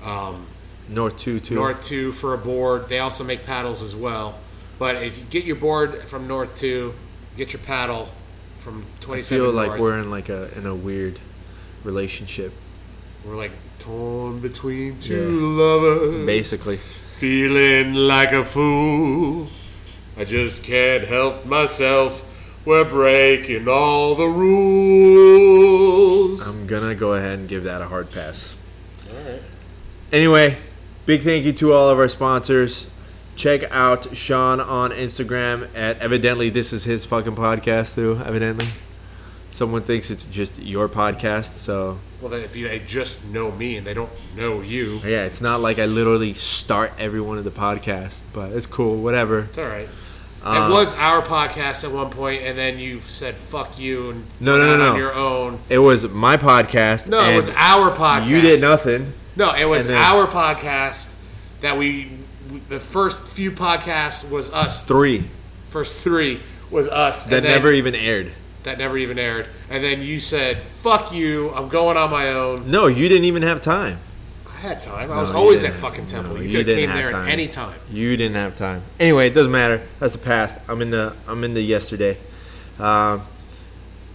Um, 0.03 0.47
North 0.89 1.17
two 1.17 1.39
too. 1.39 1.55
North 1.55 1.81
2 1.83 2.11
for 2.11 2.33
a 2.33 2.37
board. 2.37 2.89
They 2.89 2.99
also 2.99 3.23
make 3.23 3.45
paddles 3.45 3.81
as 3.83 3.95
well. 3.95 4.39
But 4.79 4.95
if 5.03 5.19
you 5.19 5.25
get 5.29 5.45
your 5.45 5.55
board 5.55 5.95
from 6.03 6.27
North 6.27 6.55
2, 6.55 6.93
get 7.37 7.53
your 7.53 7.61
paddle 7.61 8.09
from 8.57 8.83
27. 8.99 9.01
I 9.01 9.05
27 9.05 9.37
feel 9.45 9.51
like 9.53 9.67
North. 9.69 9.79
we're 9.81 9.99
in 9.99 10.09
like 10.09 10.29
a 10.29 10.57
in 10.57 10.65
a 10.65 10.75
weird 10.75 11.19
relationship, 11.83 12.51
We're 13.25 13.35
like 13.37 13.51
torn 13.79 14.39
between 14.39 14.99
two 14.99 15.29
lovers. 15.57 16.25
basically. 16.25 16.77
Feeling 16.77 17.93
like 17.93 18.31
a 18.31 18.43
fool. 18.43 19.47
I 20.21 20.23
just 20.23 20.63
can't 20.63 21.03
help 21.03 21.47
myself. 21.47 22.23
We're 22.63 22.85
breaking 22.85 23.67
all 23.67 24.13
the 24.13 24.27
rules. 24.27 25.67
I'm 26.47 26.67
gonna 26.67 26.93
go 26.93 27.15
ahead 27.15 27.39
and 27.39 27.49
give 27.49 27.63
that 27.63 27.81
a 27.81 27.87
hard 27.87 28.11
pass. 28.11 28.55
All 29.09 29.15
right. 29.23 29.41
Anyway, 30.11 30.57
big 31.07 31.23
thank 31.23 31.43
you 31.43 31.53
to 31.53 31.73
all 31.73 31.89
of 31.89 31.97
our 31.97 32.07
sponsors. 32.07 32.85
Check 33.35 33.63
out 33.71 34.15
Sean 34.15 34.59
on 34.59 34.91
Instagram 34.91 35.75
at 35.75 35.97
evidently 35.97 36.51
this 36.51 36.71
is 36.71 36.83
his 36.83 37.03
fucking 37.03 37.35
podcast 37.35 37.95
too. 37.95 38.21
Evidently, 38.23 38.67
someone 39.51 39.83
thinks 39.83 40.09
it's 40.09 40.25
just 40.25 40.59
your 40.59 40.89
podcast, 40.89 41.53
so 41.57 41.99
Well, 42.21 42.29
then 42.31 42.41
if 42.41 42.55
you, 42.55 42.67
they 42.67 42.79
just 42.79 43.25
know 43.25 43.51
me 43.51 43.77
and 43.77 43.85
they 43.85 43.93
don't 43.93 44.11
know 44.35 44.61
you, 44.61 44.99
yeah, 45.05 45.25
it's 45.25 45.41
not 45.41 45.61
like 45.61 45.77
I 45.79 45.85
literally 45.85 46.33
start 46.33 46.93
every 46.97 47.21
one 47.21 47.37
of 47.37 47.43
the 47.43 47.51
podcasts, 47.51 48.19
but 48.33 48.51
it's 48.51 48.65
cool. 48.65 48.97
Whatever. 48.97 49.41
it's 49.41 49.57
all 49.57 49.65
right. 49.65 49.89
Uh, 50.43 50.67
it 50.69 50.73
was 50.73 50.95
our 50.95 51.21
podcast 51.21 51.83
at 51.83 51.91
one 51.91 52.09
point, 52.09 52.41
and 52.43 52.57
then 52.57 52.79
you 52.79 52.99
said 53.01 53.35
"fuck 53.35 53.77
you" 53.77 54.09
and 54.09 54.25
No, 54.39 54.57
no, 54.57 54.75
no, 54.77 54.87
on 54.89 54.93
no. 54.93 54.95
your 54.97 55.13
own. 55.13 55.59
It 55.69 55.77
was 55.79 56.07
my 56.09 56.35
podcast. 56.37 57.07
No, 57.07 57.19
it 57.21 57.35
was 57.35 57.49
our 57.55 57.91
podcast. 57.95 58.27
You 58.27 58.41
did 58.41 58.59
nothing. 58.61 59.13
No, 59.35 59.53
it 59.53 59.65
was 59.65 59.87
then- 59.87 59.97
our 59.97 60.25
podcast 60.27 61.13
that 61.61 61.77
we. 61.77 62.11
The 62.69 62.79
first 62.79 63.27
few 63.27 63.51
podcasts 63.51 64.29
was 64.29 64.51
us. 64.51 64.83
Three 64.85 65.23
First 65.69 65.99
three 66.03 66.41
was 66.69 66.87
us. 66.89 67.23
that 67.25 67.43
then- 67.43 67.51
never 67.51 67.71
even 67.71 67.95
aired. 67.95 68.33
that 68.63 68.77
never 68.77 68.97
even 68.97 69.17
aired. 69.17 69.47
And 69.69 69.83
then 69.83 70.01
you 70.01 70.19
said, 70.19 70.57
"Fuck 70.83 71.13
you! 71.13 71.51
I'm 71.55 71.67
going 71.69 71.97
on 71.97 72.09
my 72.11 72.29
own." 72.29 72.69
No, 72.69 72.87
you 72.87 73.07
didn't 73.07 73.25
even 73.25 73.41
have 73.43 73.61
time. 73.61 73.99
I 74.61 74.67
had 74.67 74.81
time. 74.81 75.11
I 75.11 75.19
was 75.19 75.29
No, 75.29 75.37
you 75.37 75.41
always 75.41 75.63
at 75.63 75.73
fucking 75.73 76.05
Temple. 76.05 76.35
No, 76.35 76.41
you 76.41 76.49
you 76.49 76.57
could 76.57 76.67
have 76.67 76.77
came 76.77 76.89
there 76.89 77.09
time. 77.09 77.27
at 77.27 77.33
any 77.33 77.47
time. 77.47 77.79
You 77.89 78.15
didn't 78.15 78.35
have 78.35 78.55
time. 78.55 78.83
Anyway, 78.99 79.27
it 79.27 79.33
doesn't 79.33 79.51
matter. 79.51 79.81
That's 79.99 80.13
the 80.13 80.19
past. 80.19 80.59
I'm 80.67 80.81
in 80.81 80.91
the 80.91 81.15
I'm 81.27 81.43
in 81.43 81.55
the 81.55 81.61
yesterday. 81.63 82.17
Um, 82.77 83.23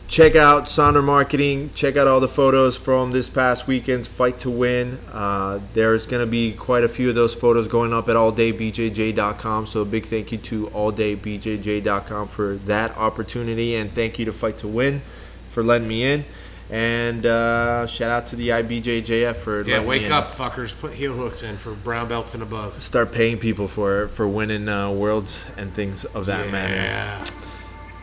check 0.06 0.36
out 0.36 0.66
Sonder 0.66 1.02
Marketing. 1.02 1.70
Check 1.74 1.96
out 1.96 2.06
all 2.06 2.20
the 2.20 2.28
photos 2.28 2.76
from 2.76 3.10
this 3.10 3.28
past 3.28 3.66
weekend's 3.66 4.06
Fight 4.06 4.38
to 4.40 4.50
Win. 4.50 5.00
Uh, 5.12 5.58
there's 5.74 6.06
going 6.06 6.24
to 6.24 6.30
be 6.30 6.52
quite 6.52 6.84
a 6.84 6.88
few 6.88 7.08
of 7.08 7.16
those 7.16 7.34
photos 7.34 7.66
going 7.66 7.92
up 7.92 8.08
at 8.08 8.14
alldaybjj.com. 8.14 9.66
So 9.66 9.82
a 9.82 9.84
big 9.84 10.06
thank 10.06 10.30
you 10.30 10.38
to 10.38 10.68
alldaybjj.com 10.68 12.28
for 12.28 12.56
that 12.66 12.96
opportunity, 12.96 13.74
and 13.74 13.92
thank 13.92 14.20
you 14.20 14.24
to 14.26 14.32
Fight 14.32 14.58
to 14.58 14.68
Win 14.68 15.02
for 15.50 15.64
letting 15.64 15.88
me 15.88 16.04
in. 16.04 16.24
And 16.68 17.24
uh, 17.24 17.86
shout 17.86 18.10
out 18.10 18.26
to 18.28 18.36
the 18.36 18.48
IBJJF 18.48 19.36
for 19.36 19.60
Yeah, 19.60 19.74
letting 19.74 19.82
me 19.82 19.88
wake 19.88 20.02
in. 20.02 20.12
up, 20.12 20.32
fuckers! 20.32 20.76
Put 20.78 20.92
heel 20.94 21.12
hooks 21.12 21.42
in 21.44 21.56
for 21.56 21.72
brown 21.72 22.08
belts 22.08 22.34
and 22.34 22.42
above. 22.42 22.82
start 22.82 23.12
paying 23.12 23.38
people 23.38 23.68
for 23.68 24.08
for 24.08 24.26
winning 24.26 24.68
uh, 24.68 24.90
worlds 24.90 25.44
and 25.56 25.72
things 25.72 26.04
of 26.06 26.26
that 26.26 26.50
matter. 26.50 26.74
Yeah. 26.74 27.24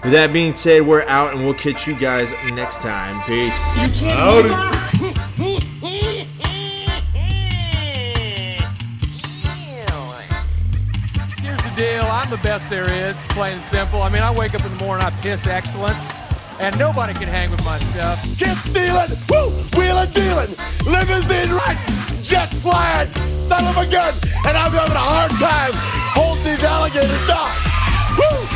With 0.04 0.14
that 0.14 0.32
being 0.34 0.54
said, 0.54 0.86
we're 0.88 1.06
out 1.08 1.34
and 1.34 1.44
we'll 1.46 1.54
catch 1.54 1.88
you 1.88 1.96
guys 1.96 2.30
next 2.54 2.78
time. 2.78 3.22
Peace. 3.26 3.54
Here's 11.42 11.62
the 11.64 11.74
deal. 11.76 12.04
I'm 12.04 12.30
the 12.30 12.38
best 12.38 12.70
there 12.70 12.90
is, 12.92 13.16
plain 13.30 13.56
and 13.58 13.66
simple. 13.66 14.02
I 14.02 14.10
mean, 14.10 14.22
I 14.22 14.32
wake 14.32 14.56
up 14.56 14.64
in 14.66 14.72
the 14.72 14.84
morning, 14.84 15.06
I 15.06 15.10
piss 15.22 15.46
excellence, 15.46 16.02
and 16.60 16.78
nobody 16.78 17.14
can 17.14 17.28
hang 17.28 17.52
with 17.52 17.64
my 17.66 17.78
stuff. 17.78 18.24
Get 18.38 18.56
stealing, 18.56 19.12
woo, 19.30 19.50
wheeling, 19.78 20.12
dealing, 20.12 20.56
limousine 20.86 21.52
right, 21.52 21.78
jet 22.22 22.50
flying, 22.62 23.08
son 23.48 23.66
of 23.66 23.78
a 23.78 23.86
gun, 23.90 24.14
and 24.46 24.58
I'm 24.58 24.72
having 24.72 24.96
a 24.96 25.00
hard 25.00 25.32
time 25.32 25.72
holding 26.14 26.44
these 26.44 26.64
alligators 26.64 27.28
down. 27.28 27.50
Woo! 28.18 28.53